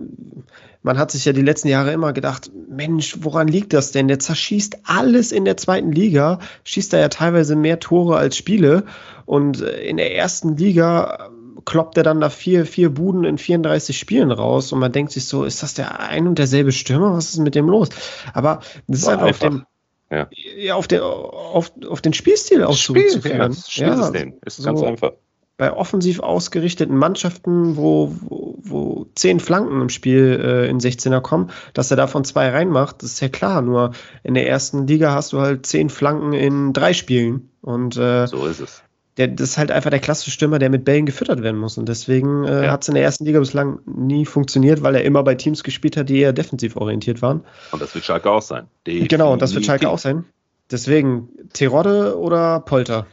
man 0.83 0.97
hat 0.97 1.11
sich 1.11 1.25
ja 1.25 1.33
die 1.33 1.41
letzten 1.41 1.67
Jahre 1.67 1.91
immer 1.91 2.13
gedacht, 2.13 2.49
Mensch, 2.69 3.17
woran 3.19 3.49
liegt 3.49 3.73
das 3.73 3.91
denn? 3.91 4.07
Der 4.07 4.19
zerschießt 4.19 4.77
alles 4.85 5.33
in 5.33 5.43
der 5.43 5.57
zweiten 5.57 5.91
Liga, 5.91 6.39
schießt 6.63 6.93
da 6.93 6.99
ja 6.99 7.09
teilweise 7.09 7.57
mehr 7.57 7.81
Tore 7.81 8.15
als 8.15 8.37
Spiele. 8.37 8.85
Und 9.25 9.61
äh, 9.61 9.81
in 9.81 9.97
der 9.97 10.15
ersten 10.15 10.55
Liga 10.55 11.29
kloppt 11.65 11.97
er 11.97 12.03
dann 12.03 12.21
da 12.21 12.29
vier, 12.29 12.65
vier 12.65 12.89
Buden 12.89 13.25
in 13.25 13.37
34 13.37 13.99
Spielen 13.99 14.31
raus 14.31 14.71
und 14.71 14.79
man 14.79 14.93
denkt 14.93 15.11
sich 15.11 15.25
so, 15.25 15.43
ist 15.43 15.61
das 15.61 15.73
der 15.73 15.99
ein 15.99 16.25
und 16.25 16.39
derselbe 16.39 16.71
Stürmer? 16.71 17.17
Was 17.17 17.31
ist 17.31 17.39
mit 17.39 17.53
dem 17.53 17.67
los? 17.67 17.89
Aber 18.33 18.61
das 18.87 19.01
ist 19.01 19.07
halt 19.09 19.21
auf 19.21 19.39
dem, 19.39 19.65
ja. 20.09 20.29
ja, 20.55 20.75
auf, 20.75 20.87
der, 20.87 21.03
auf, 21.03 21.73
auf 21.85 22.01
den 22.01 22.13
Spielstil 22.13 22.63
auch 22.63 22.77
Spiel. 22.77 23.21
Ja, 23.25 23.49
das 23.49 23.69
Spielsystem 23.69 24.29
ja, 24.29 24.37
ist 24.45 24.55
so 24.55 24.63
ganz 24.63 24.81
einfach. 24.81 25.11
Bei 25.57 25.71
offensiv 25.71 26.19
ausgerichteten 26.19 26.97
Mannschaften, 26.97 27.77
wo, 27.77 28.15
wo, 28.21 28.55
wo 28.57 29.07
zehn 29.15 29.39
Flanken 29.39 29.81
im 29.81 29.89
Spiel 29.89 30.41
äh, 30.43 30.67
in 30.67 30.79
16er 30.79 31.21
kommen, 31.21 31.51
dass 31.73 31.91
er 31.91 31.97
davon 31.97 32.25
zwei 32.25 32.49
reinmacht, 32.49 33.03
das 33.03 33.13
ist 33.13 33.19
ja 33.19 33.29
klar. 33.29 33.61
Nur 33.61 33.91
in 34.23 34.33
der 34.33 34.47
ersten 34.47 34.87
Liga 34.87 35.13
hast 35.13 35.31
du 35.33 35.39
halt 35.39 35.65
zehn 35.65 35.89
Flanken 35.89 36.33
in 36.33 36.73
drei 36.73 36.93
Spielen. 36.93 37.49
Und 37.61 37.97
äh, 37.97 38.27
so 38.27 38.45
ist 38.47 38.59
es 38.59 38.83
der, 39.17 39.27
das 39.27 39.51
ist 39.51 39.57
halt 39.57 39.71
einfach 39.71 39.89
der 39.89 39.99
klassische 39.99 40.31
Stürmer, 40.31 40.59
der 40.59 40.69
mit 40.69 40.85
Bällen 40.85 41.05
gefüttert 41.05 41.43
werden 41.43 41.59
muss. 41.59 41.77
Und 41.77 41.87
deswegen 41.87 42.45
äh, 42.45 42.65
ja. 42.65 42.71
hat 42.71 42.81
es 42.81 42.87
in 42.87 42.95
der 42.95 43.03
ersten 43.03 43.25
Liga 43.25 43.39
bislang 43.39 43.79
nie 43.85 44.25
funktioniert, 44.25 44.81
weil 44.81 44.95
er 44.95 45.03
immer 45.03 45.23
bei 45.23 45.35
Teams 45.35 45.63
gespielt 45.63 45.97
hat, 45.97 46.09
die 46.09 46.19
eher 46.19 46.33
defensiv 46.33 46.75
orientiert 46.75 47.21
waren. 47.21 47.43
Und 47.71 47.81
das 47.81 47.93
wird 47.93 48.05
Schalke 48.05 48.31
auch 48.31 48.41
sein. 48.41 48.67
Definitiv. 48.87 49.09
Genau, 49.09 49.33
und 49.33 49.41
das 49.41 49.53
wird 49.53 49.65
Schalke 49.65 49.89
auch 49.89 49.99
sein. 49.99 50.25
Deswegen, 50.71 51.29
Terodde 51.53 52.17
oder 52.17 52.59
Polter? 52.61 53.05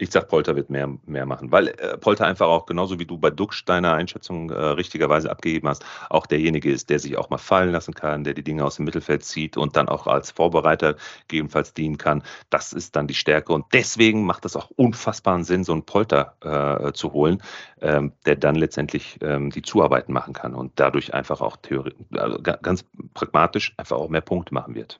Ich 0.00 0.10
sag, 0.10 0.28
Polter 0.28 0.56
wird 0.56 0.70
mehr, 0.70 0.88
mehr 1.04 1.26
machen, 1.26 1.52
weil 1.52 1.68
äh, 1.68 1.98
Polter 1.98 2.26
einfach 2.26 2.46
auch, 2.48 2.64
genauso 2.64 2.98
wie 2.98 3.04
du 3.04 3.18
bei 3.18 3.28
Duxch 3.28 3.66
deine 3.66 3.92
Einschätzung 3.92 4.48
äh, 4.48 4.54
richtigerweise 4.54 5.30
abgegeben 5.30 5.68
hast, 5.68 5.84
auch 6.08 6.24
derjenige 6.24 6.72
ist, 6.72 6.88
der 6.88 6.98
sich 6.98 7.18
auch 7.18 7.28
mal 7.28 7.36
fallen 7.36 7.70
lassen 7.70 7.92
kann, 7.92 8.24
der 8.24 8.32
die 8.32 8.42
Dinge 8.42 8.64
aus 8.64 8.76
dem 8.76 8.86
Mittelfeld 8.86 9.24
zieht 9.24 9.58
und 9.58 9.76
dann 9.76 9.88
auch 9.90 10.06
als 10.06 10.30
Vorbereiter 10.30 10.96
gegebenenfalls 11.28 11.74
dienen 11.74 11.98
kann. 11.98 12.22
Das 12.48 12.72
ist 12.72 12.96
dann 12.96 13.08
die 13.08 13.14
Stärke 13.14 13.52
und 13.52 13.66
deswegen 13.74 14.24
macht 14.24 14.46
es 14.46 14.56
auch 14.56 14.70
unfassbaren 14.70 15.44
Sinn, 15.44 15.64
so 15.64 15.72
einen 15.72 15.84
Polter 15.84 16.34
äh, 16.40 16.92
zu 16.92 17.12
holen, 17.12 17.42
ähm, 17.82 18.12
der 18.24 18.36
dann 18.36 18.54
letztendlich 18.54 19.18
ähm, 19.20 19.50
die 19.50 19.62
Zuarbeiten 19.62 20.14
machen 20.14 20.32
kann 20.32 20.54
und 20.54 20.72
dadurch 20.76 21.12
einfach 21.12 21.42
auch 21.42 21.56
Theorie, 21.58 21.94
also 22.16 22.38
ganz 22.40 22.86
pragmatisch 23.12 23.74
einfach 23.76 23.98
auch 23.98 24.08
mehr 24.08 24.22
Punkte 24.22 24.54
machen 24.54 24.74
wird. 24.74 24.98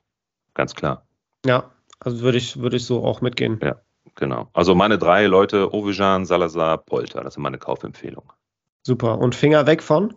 Ganz 0.53 0.75
klar. 0.75 1.07
Ja, 1.43 1.71
also 1.99 2.21
würde 2.21 2.37
ich, 2.37 2.57
würde 2.59 2.77
ich 2.77 2.85
so 2.85 3.03
auch 3.03 3.21
mitgehen. 3.21 3.59
Ja. 3.63 3.77
Genau. 4.21 4.49
Also 4.53 4.75
meine 4.75 4.99
drei 4.99 5.25
Leute, 5.25 5.73
Ovejan, 5.73 6.27
Salazar, 6.27 6.77
Polter, 6.77 7.23
das 7.23 7.33
sind 7.33 7.41
meine 7.41 7.57
Kaufempfehlungen. 7.57 8.29
Super. 8.83 9.17
Und 9.17 9.33
Finger 9.33 9.65
weg 9.65 9.81
von? 9.81 10.13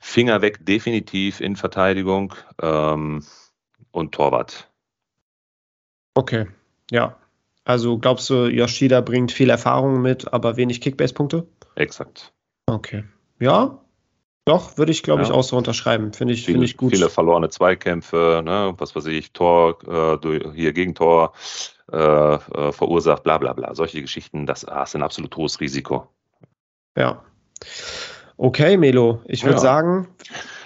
Finger 0.00 0.42
weg 0.42 0.66
definitiv 0.66 1.40
in 1.40 1.54
Verteidigung 1.54 2.34
ähm, 2.60 3.24
und 3.92 4.10
Torwart. 4.10 4.68
Okay, 6.14 6.48
ja. 6.90 7.20
Also 7.62 7.98
glaubst 7.98 8.28
du, 8.30 8.46
Yoshida 8.48 9.00
bringt 9.00 9.30
viel 9.30 9.48
Erfahrung 9.48 10.02
mit, 10.02 10.32
aber 10.32 10.56
wenig 10.56 10.80
Kickbase-Punkte? 10.80 11.46
Exakt. 11.76 12.32
Okay. 12.66 13.04
Ja, 13.38 13.80
doch, 14.50 14.76
würde 14.76 14.90
ich, 14.90 15.02
glaube 15.04 15.22
ja. 15.22 15.28
ich, 15.28 15.32
auch 15.32 15.44
so 15.44 15.56
unterschreiben. 15.56 16.12
Finde 16.12 16.34
ich, 16.34 16.44
find 16.44 16.62
ich 16.64 16.76
gut. 16.76 16.92
Viele 16.92 17.08
verlorene 17.08 17.50
Zweikämpfe, 17.50 18.42
ne? 18.44 18.74
was 18.78 18.96
weiß 18.96 19.06
ich, 19.06 19.32
Tor, 19.32 19.78
äh, 19.86 20.50
hier 20.54 20.72
Gegentor, 20.72 21.32
äh, 21.92 21.96
äh, 21.96 22.72
verursacht, 22.72 23.22
bla 23.22 23.38
bla 23.38 23.52
bla. 23.52 23.74
Solche 23.74 24.02
Geschichten, 24.02 24.46
das 24.46 24.64
ah, 24.64 24.82
ist 24.82 24.96
ein 24.96 25.02
absolut 25.02 25.36
hohes 25.36 25.60
Risiko. 25.60 26.08
Ja. 26.96 27.22
Okay, 28.36 28.76
Melo, 28.76 29.20
ich 29.26 29.44
würde 29.44 29.56
ja. 29.56 29.60
sagen. 29.60 30.08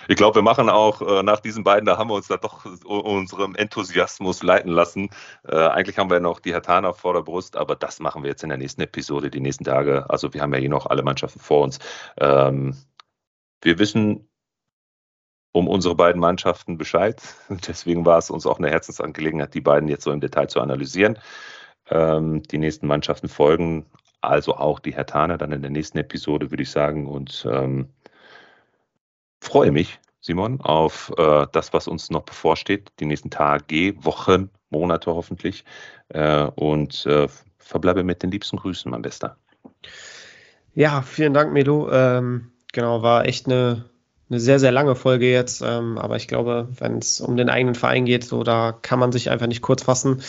Ich 0.08 0.16
glaube, 0.16 0.36
wir 0.36 0.42
machen 0.42 0.70
auch 0.70 1.02
äh, 1.02 1.22
nach 1.22 1.40
diesen 1.40 1.64
beiden, 1.64 1.84
da 1.84 1.98
haben 1.98 2.08
wir 2.08 2.14
uns 2.14 2.28
da 2.28 2.36
doch 2.36 2.64
unserem 2.84 3.54
Enthusiasmus 3.54 4.42
leiten 4.42 4.70
lassen. 4.70 5.10
Äh, 5.46 5.56
eigentlich 5.56 5.98
haben 5.98 6.10
wir 6.10 6.20
noch 6.20 6.40
die 6.40 6.54
Hatana 6.54 6.92
vor 6.92 7.14
der 7.14 7.22
Brust, 7.22 7.56
aber 7.56 7.74
das 7.74 8.00
machen 8.00 8.22
wir 8.22 8.30
jetzt 8.30 8.42
in 8.42 8.48
der 8.48 8.58
nächsten 8.58 8.80
Episode, 8.80 9.30
die 9.30 9.40
nächsten 9.40 9.64
Tage. 9.64 10.08
Also 10.08 10.32
wir 10.32 10.40
haben 10.40 10.54
ja 10.54 10.60
hier 10.60 10.70
noch 10.70 10.86
alle 10.86 11.02
Mannschaften 11.02 11.40
vor 11.40 11.62
uns. 11.62 11.78
Ähm, 12.18 12.76
wir 13.64 13.78
wissen 13.78 14.28
um 15.52 15.68
unsere 15.68 15.94
beiden 15.94 16.20
Mannschaften 16.20 16.78
Bescheid. 16.78 17.22
Deswegen 17.68 18.04
war 18.04 18.18
es 18.18 18.30
uns 18.30 18.44
auch 18.46 18.58
eine 18.58 18.70
Herzensangelegenheit, 18.70 19.54
die 19.54 19.60
beiden 19.60 19.88
jetzt 19.88 20.04
so 20.04 20.10
im 20.10 20.20
Detail 20.20 20.48
zu 20.48 20.60
analysieren. 20.60 21.18
Ähm, 21.90 22.42
die 22.42 22.58
nächsten 22.58 22.86
Mannschaften 22.86 23.28
folgen, 23.28 23.86
also 24.20 24.56
auch 24.56 24.80
die 24.80 24.94
Hertaner 24.94 25.38
dann 25.38 25.52
in 25.52 25.62
der 25.62 25.70
nächsten 25.70 25.98
Episode, 25.98 26.50
würde 26.50 26.64
ich 26.64 26.70
sagen. 26.70 27.06
Und 27.06 27.46
ähm, 27.48 27.88
freue 29.40 29.70
mich, 29.70 30.00
Simon, 30.20 30.60
auf 30.60 31.12
äh, 31.18 31.46
das, 31.52 31.72
was 31.72 31.86
uns 31.86 32.10
noch 32.10 32.22
bevorsteht, 32.22 32.90
die 32.98 33.06
nächsten 33.06 33.30
Tage, 33.30 33.94
Wochen, 34.04 34.50
Monate 34.70 35.14
hoffentlich. 35.14 35.64
Äh, 36.08 36.44
und 36.56 37.06
äh, 37.06 37.28
verbleibe 37.58 38.02
mit 38.02 38.22
den 38.22 38.30
liebsten 38.30 38.56
Grüßen, 38.56 38.90
mein 38.90 39.02
Bester. 39.02 39.36
Ja, 40.74 41.02
vielen 41.02 41.34
Dank, 41.34 41.52
Melo. 41.52 41.90
Ähm, 41.92 42.53
genau, 42.74 43.02
war 43.02 43.26
echt 43.26 43.46
eine 43.46 43.86
eine 44.30 44.40
sehr, 44.40 44.58
sehr 44.58 44.72
lange 44.72 44.94
Folge 44.94 45.30
jetzt. 45.30 45.62
Ähm, 45.62 45.98
aber 45.98 46.16
ich 46.16 46.28
glaube, 46.28 46.68
wenn 46.78 46.98
es 46.98 47.20
um 47.20 47.36
den 47.36 47.48
eigenen 47.48 47.74
Verein 47.74 48.04
geht, 48.04 48.24
so 48.24 48.42
da 48.42 48.72
kann 48.72 48.98
man 48.98 49.12
sich 49.12 49.30
einfach 49.30 49.46
nicht 49.46 49.62
kurz 49.62 49.82
fassen. 49.84 50.22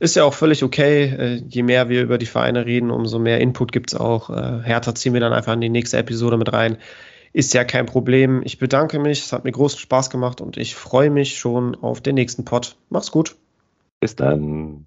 Ist 0.00 0.16
ja 0.16 0.24
auch 0.24 0.34
völlig 0.34 0.62
okay. 0.62 1.04
Äh, 1.04 1.42
je 1.48 1.62
mehr 1.62 1.88
wir 1.88 2.02
über 2.02 2.18
die 2.18 2.26
Vereine 2.26 2.66
reden, 2.66 2.90
umso 2.90 3.18
mehr 3.18 3.40
Input 3.40 3.72
gibt 3.72 3.92
es 3.92 4.00
auch. 4.00 4.30
Äh, 4.30 4.62
Hertha 4.62 4.94
ziehen 4.94 5.12
wir 5.12 5.20
dann 5.20 5.32
einfach 5.32 5.52
in 5.52 5.60
die 5.60 5.68
nächste 5.68 5.98
Episode 5.98 6.36
mit 6.36 6.52
rein. 6.52 6.78
Ist 7.32 7.52
ja 7.54 7.64
kein 7.64 7.86
Problem. 7.86 8.42
Ich 8.44 8.58
bedanke 8.58 8.98
mich. 8.98 9.24
Es 9.24 9.32
hat 9.32 9.44
mir 9.44 9.52
großen 9.52 9.78
Spaß 9.78 10.10
gemacht 10.10 10.40
und 10.40 10.56
ich 10.56 10.74
freue 10.74 11.10
mich 11.10 11.36
schon 11.36 11.74
auf 11.74 12.00
den 12.00 12.14
nächsten 12.14 12.44
Pod. 12.44 12.76
Mach's 12.90 13.10
gut. 13.10 13.36
Bis 14.00 14.16
dann. 14.16 14.86